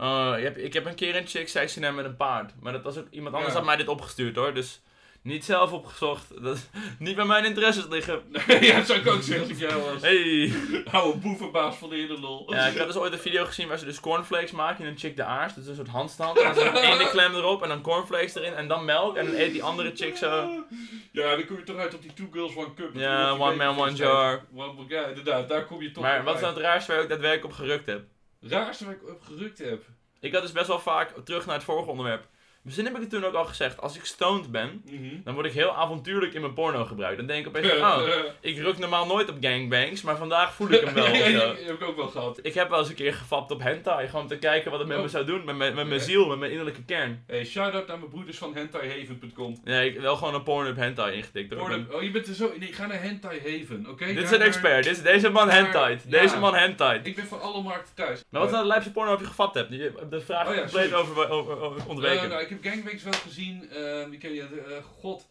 Uh, 0.00 0.34
je 0.36 0.42
hebt- 0.44 0.58
ik 0.58 0.72
heb 0.72 0.86
een 0.86 0.94
keer 0.94 1.16
een 1.16 1.26
chick 1.26 1.48
gezien 1.48 1.94
met 1.94 2.04
een 2.04 2.16
paard. 2.16 2.52
Maar 2.60 2.72
dat 2.72 2.82
was 2.82 2.96
ook 2.96 3.06
iemand 3.10 3.34
anders 3.34 3.52
Ja. 3.52 3.58
had 3.58 3.66
mij 3.68 3.76
dit 3.76 3.88
opgestuurd 3.88 4.36
hoor. 4.36 4.54
Dus 4.54 4.80
niet 5.28 5.44
zelf 5.44 5.72
opgezocht. 5.72 6.42
Dat, 6.42 6.68
niet 6.98 7.16
bij 7.16 7.24
mijn 7.24 7.44
interesses 7.44 7.86
liggen. 7.88 8.22
ja, 8.60 8.76
dat 8.76 8.86
zou 8.86 8.98
ik 8.98 9.06
ook 9.06 9.22
zeggen 9.22 9.48
als 9.48 9.52
ik 9.52 9.58
jou 9.58 9.82
was. 9.82 10.02
Hey. 10.02 10.52
Oude 10.90 11.18
boevenbaas 11.18 11.76
van 11.76 11.88
de 11.88 11.96
hele 11.96 12.20
lol. 12.20 12.54
Ja, 12.54 12.66
ik 12.66 12.78
had 12.78 12.86
dus 12.86 12.96
ooit 12.96 13.12
een 13.12 13.18
video 13.18 13.44
gezien 13.44 13.68
waar 13.68 13.78
ze 13.78 13.84
dus 13.84 14.00
cornflakes 14.00 14.50
maken 14.50 14.84
in 14.84 14.90
een 14.90 14.98
chick 14.98 15.16
de 15.16 15.24
aars. 15.24 15.54
Dus 15.54 15.66
een 15.66 15.74
soort 15.74 15.88
handstand. 15.88 16.38
En 16.38 16.54
dan 16.54 16.76
ene 16.92 17.10
klem 17.10 17.34
erop 17.34 17.62
en 17.62 17.68
dan 17.68 17.80
cornflakes 17.80 18.34
erin 18.34 18.54
en 18.54 18.68
dan 18.68 18.84
melk. 18.84 19.16
En 19.16 19.26
dan 19.26 19.34
eet 19.34 19.52
die 19.52 19.62
andere 19.62 19.92
chick 19.94 20.16
zo. 20.16 20.64
Ja, 21.12 21.36
dan 21.36 21.46
kom 21.46 21.56
je 21.56 21.62
toch 21.62 21.76
uit 21.76 21.94
op 21.94 22.02
die 22.02 22.12
Two 22.12 22.28
Girls 22.32 22.56
One 22.56 22.74
Cup. 22.74 22.90
Ja, 22.94 23.30
One 23.30 23.56
Man, 23.56 23.78
One 23.78 23.92
Jar. 23.92 24.44
One, 24.54 24.84
ja, 24.88 25.06
inderdaad, 25.06 25.48
daar 25.48 25.64
kom 25.64 25.82
je 25.82 25.90
toch 25.90 26.02
Maar 26.02 26.24
wat 26.24 26.34
is 26.34 26.40
nou 26.40 26.54
het 26.54 26.62
raarste 26.62 26.92
waar 26.92 27.00
ook 27.02 27.08
daadwerkelijk 27.08 27.44
op 27.44 27.52
gerukt 27.52 27.86
hebt? 27.86 28.04
raarste 28.40 28.84
waar 28.84 28.94
ik 28.94 29.08
op 29.08 29.22
gerukt 29.22 29.58
heb? 29.58 29.82
Ik 30.20 30.32
had 30.32 30.42
dus 30.42 30.52
best 30.52 30.66
wel 30.66 30.80
vaak, 30.80 31.12
terug 31.24 31.46
naar 31.46 31.54
het 31.54 31.64
vorige 31.64 31.90
onderwerp. 31.90 32.26
Misschien 32.68 32.86
heb 32.86 32.94
ik 32.96 33.00
het 33.00 33.10
toen 33.10 33.24
ook 33.24 33.34
al 33.34 33.44
gezegd, 33.44 33.80
als 33.80 33.96
ik 33.96 34.04
stoned 34.04 34.50
ben, 34.50 34.82
Mhm. 34.90 35.14
dan 35.24 35.34
word 35.34 35.46
ik 35.46 35.52
heel 35.52 35.74
avontuurlijk 35.74 36.34
in 36.34 36.40
mijn 36.40 36.52
porno 36.52 36.84
gebruikt. 36.84 37.16
Dan 37.16 37.26
denk 37.26 37.46
ik 37.46 37.56
opeens 37.56 37.72
van, 37.72 37.92
oh, 38.02 38.08
ik 38.40 38.58
ruk 38.58 38.78
normaal 38.78 39.06
nooit 39.06 39.28
op 39.30 39.36
gangbangs, 39.40 40.02
maar 40.02 40.16
vandaag 40.16 40.54
voel 40.54 40.70
ik 40.70 40.80
hem 40.80 40.94
wel. 40.94 41.06
ja, 41.14 41.54
heb 41.54 41.80
ik 41.80 41.82
ook 41.82 41.96
wel 41.96 42.08
gehad. 42.08 42.38
Ik 42.42 42.54
heb 42.54 42.68
wel 42.68 42.78
eens 42.78 42.88
een 42.88 42.94
keer 42.94 43.14
gefapt 43.14 43.50
op 43.50 43.62
hentai, 43.62 44.06
gewoon 44.06 44.22
om 44.22 44.28
te 44.28 44.38
kijken 44.38 44.70
wat 44.70 44.80
het 44.80 44.88
met 44.88 44.96
me 44.96 45.02
Oh. 45.02 45.08
zou 45.08 45.24
doen, 45.24 45.44
met 45.44 45.56
mijn, 45.56 45.74
met 45.74 45.86
mijn 45.88 46.00
ziel, 46.00 46.26
met 46.28 46.38
mijn 46.38 46.50
innerlijke 46.50 46.84
kern. 46.84 47.24
Hey, 47.26 47.44
shout-out 47.44 47.86
naar 47.86 47.98
mijn 47.98 48.10
broeders 48.10 48.38
van 48.38 48.54
hentaihaven.com. 48.54 49.60
Nee, 49.64 49.90
ik 49.94 50.00
wel 50.00 50.16
gewoon 50.16 50.34
een 50.34 50.42
porno 50.42 50.70
op 50.70 50.76
hentai 50.76 51.16
ingetikt. 51.16 51.54
Oh, 51.56 52.02
je 52.02 52.10
bent 52.10 52.26
er 52.26 52.34
zo... 52.34 52.52
Nee, 52.58 52.72
ga 52.72 52.86
naar 52.86 53.02
Hentai 53.02 53.38
Haven, 53.44 53.86
oké? 53.88 54.06
Dit 54.06 54.24
is 54.24 54.30
een 54.30 54.40
expert, 54.40 54.84
dit 54.84 54.96
is, 54.96 55.02
deze 55.02 55.28
man 55.30 55.50
hentai. 55.50 55.92
ja. 56.08 56.20
Deze 56.20 56.38
man 56.38 56.54
hentai. 56.54 57.00
Ik 57.02 57.16
ben 57.16 57.26
van 57.26 57.40
alle 57.40 57.62
markten 57.62 57.94
thuis. 57.94 58.24
Maar 58.30 58.40
wat 58.40 58.48
is 58.50 58.54
nou 58.54 58.62
de 58.66 58.68
lijpste 58.72 58.92
porno 58.92 59.12
op 59.12 59.20
je 59.20 59.26
gefapt 59.26 59.54
hebt? 59.54 59.70
De 59.70 60.20
vraag 60.20 60.48
Oh 60.48 60.56
compleet 60.58 60.94
over, 60.94 61.30
over, 61.30 61.60
over 61.60 61.80
ontweken. 61.86 62.28
Nou, 62.28 62.42
ik 62.42 62.48
heb 62.48 62.57
gangbangs 62.62 63.02
wel 63.02 63.12
gezien. 63.12 63.70
Ehm, 63.70 64.12
ik 64.12 64.22
heb, 64.22 64.32
ja, 64.32 64.46
de- 64.46 64.60
eh, 64.60 64.84
god. 64.84 65.28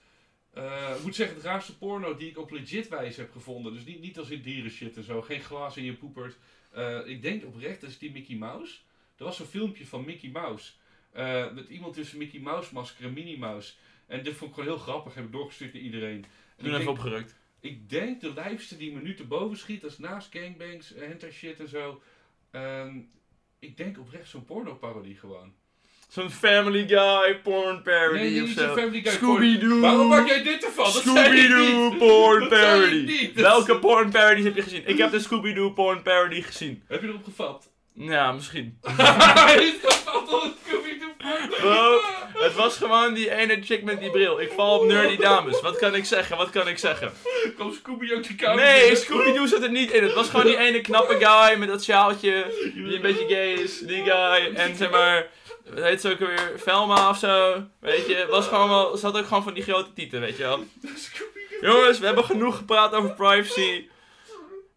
Eh, 0.54 0.94
ik 0.98 1.04
moet 1.04 1.16
zeggen, 1.16 1.36
het 1.36 1.46
raarste 1.46 1.78
porno 1.78 2.16
die 2.16 2.30
ik 2.30 2.38
op 2.38 2.52
legit 2.52 2.88
wijze 2.88 3.20
heb 3.22 3.32
gevonden. 3.32 3.74
Dus 3.74 3.86
niet, 3.86 4.00
niet 4.02 4.18
als 4.18 4.30
in 4.30 4.42
dieren 4.42 4.72
shit 4.72 4.98
en 4.98 5.04
zo. 5.04 5.22
Geen 5.22 5.42
glazen 5.42 5.82
in 5.82 5.88
je 5.88 5.94
poepert. 5.94 6.38
Eh, 6.72 7.00
ik 7.06 7.22
denk 7.22 7.46
oprecht, 7.46 7.82
dat 7.82 7.90
is 7.90 7.98
die 7.98 8.12
Mickey 8.12 8.36
Mouse. 8.36 8.78
Er 9.18 9.24
was 9.24 9.38
zo'n 9.38 9.46
filmpje 9.46 9.86
van 9.86 10.06
Mickey 10.06 10.30
Mouse. 10.30 10.72
Eh, 11.12 11.54
met 11.54 11.68
iemand 11.68 11.94
tussen 11.94 12.18
Mickey 12.18 12.40
Mouse 12.40 12.74
masker 12.74 13.06
en 13.06 13.14
Minnie 13.14 13.38
Mouse. 13.38 13.74
En 14.08 14.24
dit 14.24 14.34
vond 14.36 14.50
ik 14.50 14.56
gewoon 14.56 14.74
heel 14.76 14.84
grappig. 14.84 15.14
Heb 15.14 15.26
ik 15.26 15.32
doorgestuurd 15.32 15.74
naar 15.74 15.82
iedereen. 15.82 16.26
En 16.58 16.64
Toen 16.64 16.74
ik 16.74 16.80
even 16.80 16.92
opgerukt. 16.92 17.36
ik 17.60 17.90
denk 17.90 18.22
de 18.22 18.34
lijfste 18.34 18.78
die 18.78 18.92
me 18.94 19.02
nu 19.02 19.14
te 19.16 19.24
boven 19.26 19.58
schiet, 19.58 19.82
dat 19.82 19.92
is 19.92 19.98
naast 19.98 20.32
gangbangs, 20.32 20.94
eh, 20.94 21.08
hentai 21.08 21.32
shit 21.32 21.60
en 21.60 21.68
zo. 21.70 22.02
Ehm, 22.52 23.00
ik 23.60 23.78
denk 23.78 24.00
oprecht 24.00 24.30
zo'n 24.30 24.46
porno-parodie 24.46 25.16
gewoon. 25.18 25.54
Zo'n 26.08 26.30
Family 26.32 26.88
Guy 26.88 27.36
porn 27.44 27.82
parody 27.82 28.20
Nee, 28.20 28.44
of 28.44 28.50
zo. 28.50 28.90
Scooby-Doo. 29.04 29.80
Waarom 29.80 30.08
maak 30.08 30.28
jij 30.28 30.44
dit 30.44 30.66
ervan? 30.66 30.92
Scooby-Doo 30.92 31.90
niet. 31.90 31.98
porn 31.98 32.48
parody. 32.48 33.32
Welke 33.36 33.78
porn 33.80 34.12
parodies 34.12 34.44
heb 34.44 34.56
je 34.56 34.62
gezien? 34.62 34.84
Ik 34.86 34.98
heb 34.98 35.12
de 35.12 35.20
Scooby-Doo 35.20 35.70
porn 35.70 36.02
parody 36.02 36.42
gezien. 36.42 36.84
Heb 36.88 37.02
je 37.02 37.08
erop 37.08 37.24
gevat? 37.24 37.70
Ja, 37.94 38.32
misschien. 38.32 38.78
Is 39.60 39.74
Scooby-Doo 40.68 41.06
Bro, 41.60 42.00
het 42.34 42.56
was 42.56 42.78
gewoon 42.78 43.14
die 43.14 43.32
ene 43.36 43.58
chick 43.64 43.84
met 43.84 44.00
die 44.00 44.10
bril. 44.12 44.42
Ik 44.42 44.52
val 44.56 44.80
op 44.80 44.86
nerdy 44.88 45.18
dames. 45.18 45.62
Wat 45.62 45.78
kan 45.78 45.96
ik 45.96 46.06
zeggen? 46.06 46.38
Wat 46.38 46.50
kan 46.50 46.68
ik 46.68 46.78
zeggen? 46.78 47.12
Komt 47.58 47.76
Scooby 47.76 48.14
ook 48.14 48.24
de 48.28 48.36
kamer 48.36 48.64
Nee? 48.64 48.96
Scooby-Doo 48.96 49.46
zit 49.46 49.64
er 49.64 49.72
niet 49.72 49.92
in. 49.92 50.04
Het 50.04 50.14
was 50.14 50.30
gewoon 50.30 50.46
die 50.46 50.58
ene 50.58 50.82
knappe 50.82 51.18
guy 51.20 51.58
met 51.60 51.68
dat 51.68 51.84
sjaaltje. 51.84 52.46
Die 52.74 52.96
een 52.96 53.02
beetje 53.02 53.26
gay 53.28 53.52
is. 53.54 53.80
Die 53.80 54.04
guy. 54.04 54.52
En 54.56 54.76
zeg 54.76 54.90
maar. 54.90 55.28
Wat 55.74 55.84
heet 55.84 56.02
ze 56.02 56.12
ook 56.12 56.20
weer? 56.20 56.52
Velma 56.56 57.10
of 57.10 57.18
zo. 57.18 57.64
Weet 57.80 58.08
je. 58.08 58.28
Was 58.30 58.48
gewoon 58.48 58.70
wel. 58.70 58.98
Ze 58.98 59.06
had 59.06 59.18
ook 59.18 59.28
gewoon 59.28 59.44
van 59.44 59.54
die 59.54 59.64
grote 59.64 59.94
tieten, 59.94 60.20
weet 60.20 60.38
je 60.38 60.44
wel. 60.44 60.64
Jongens, 61.62 62.00
we 62.00 62.06
hebben 62.06 62.24
genoeg 62.24 62.58
gepraat 62.58 62.94
over 62.94 63.14
privacy. 63.14 63.88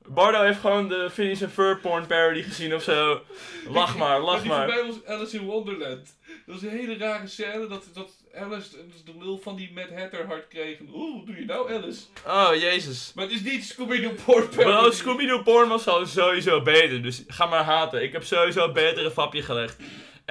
Bardo 0.06 0.42
heeft 0.42 0.60
gewoon 0.60 0.88
de 0.88 1.08
Phineas 1.12 1.42
and 1.42 1.52
Ferb 1.52 1.80
porn 1.80 2.06
parody 2.06 2.42
gezien 2.42 2.74
of 2.74 2.82
zo. 2.82 3.20
Lach 3.68 3.96
maar, 3.96 4.20
lach 4.20 4.40
die 4.40 4.48
maar. 4.48 4.68
voorbij 4.68 4.86
was 4.86 5.04
Alice 5.06 5.36
in 5.36 5.44
Wonderland. 5.44 6.16
Dat 6.46 6.54
was 6.54 6.62
een 6.62 6.78
hele 6.78 6.96
rare 6.96 7.26
scène 7.26 7.66
dat, 7.66 7.84
dat 7.92 8.10
Alice 8.34 8.68
de 9.04 9.12
lul 9.18 9.38
van 9.38 9.56
die 9.56 9.70
Mad 9.74 9.90
Hatter 10.00 10.26
hard 10.26 10.48
kreeg. 10.48 10.78
Oeh, 10.92 11.26
doe 11.26 11.36
je 11.36 11.44
nou 11.44 11.72
Alice? 11.74 12.00
Oh, 12.26 12.50
jezus. 12.54 13.12
Maar 13.14 13.24
het 13.24 13.34
is 13.34 13.42
niet 13.42 13.64
Scooby-Doo 13.64 14.14
porn 14.24 14.48
Bro, 14.48 14.64
parody. 14.64 14.96
Scooby-Doo 14.96 15.42
porn 15.42 15.68
was 15.68 15.88
al 15.88 16.06
sowieso 16.06 16.62
beter, 16.62 17.02
dus 17.02 17.24
ga 17.26 17.46
maar 17.46 17.64
haten. 17.64 18.02
Ik 18.02 18.12
heb 18.12 18.24
sowieso 18.24 18.64
een 18.64 18.72
betere 18.72 19.10
fapje 19.10 19.42
gelegd. 19.42 19.76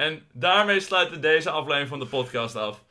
En 0.00 0.26
daarmee 0.32 0.80
sluiten 0.80 1.14
we 1.14 1.20
deze 1.20 1.50
aflevering 1.50 1.88
van 1.88 1.98
de 1.98 2.06
podcast 2.06 2.56
af. 2.56 2.84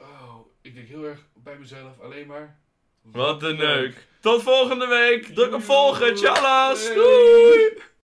Oh, 0.00 0.34
ik 0.62 0.74
denk 0.74 0.88
heel 0.88 1.04
erg 1.04 1.20
bij 1.34 1.56
mezelf 1.58 2.00
alleen 2.00 2.26
maar. 2.26 2.58
Wat 3.02 3.42
een 3.42 3.56
neuk. 3.56 4.06
Tot 4.20 4.42
volgende 4.42 4.86
week. 4.86 5.26
Druk 5.26 5.54
op 5.54 5.62
volgen. 5.62 6.14
Tjallas. 6.14 6.94
Doei. 6.94 7.78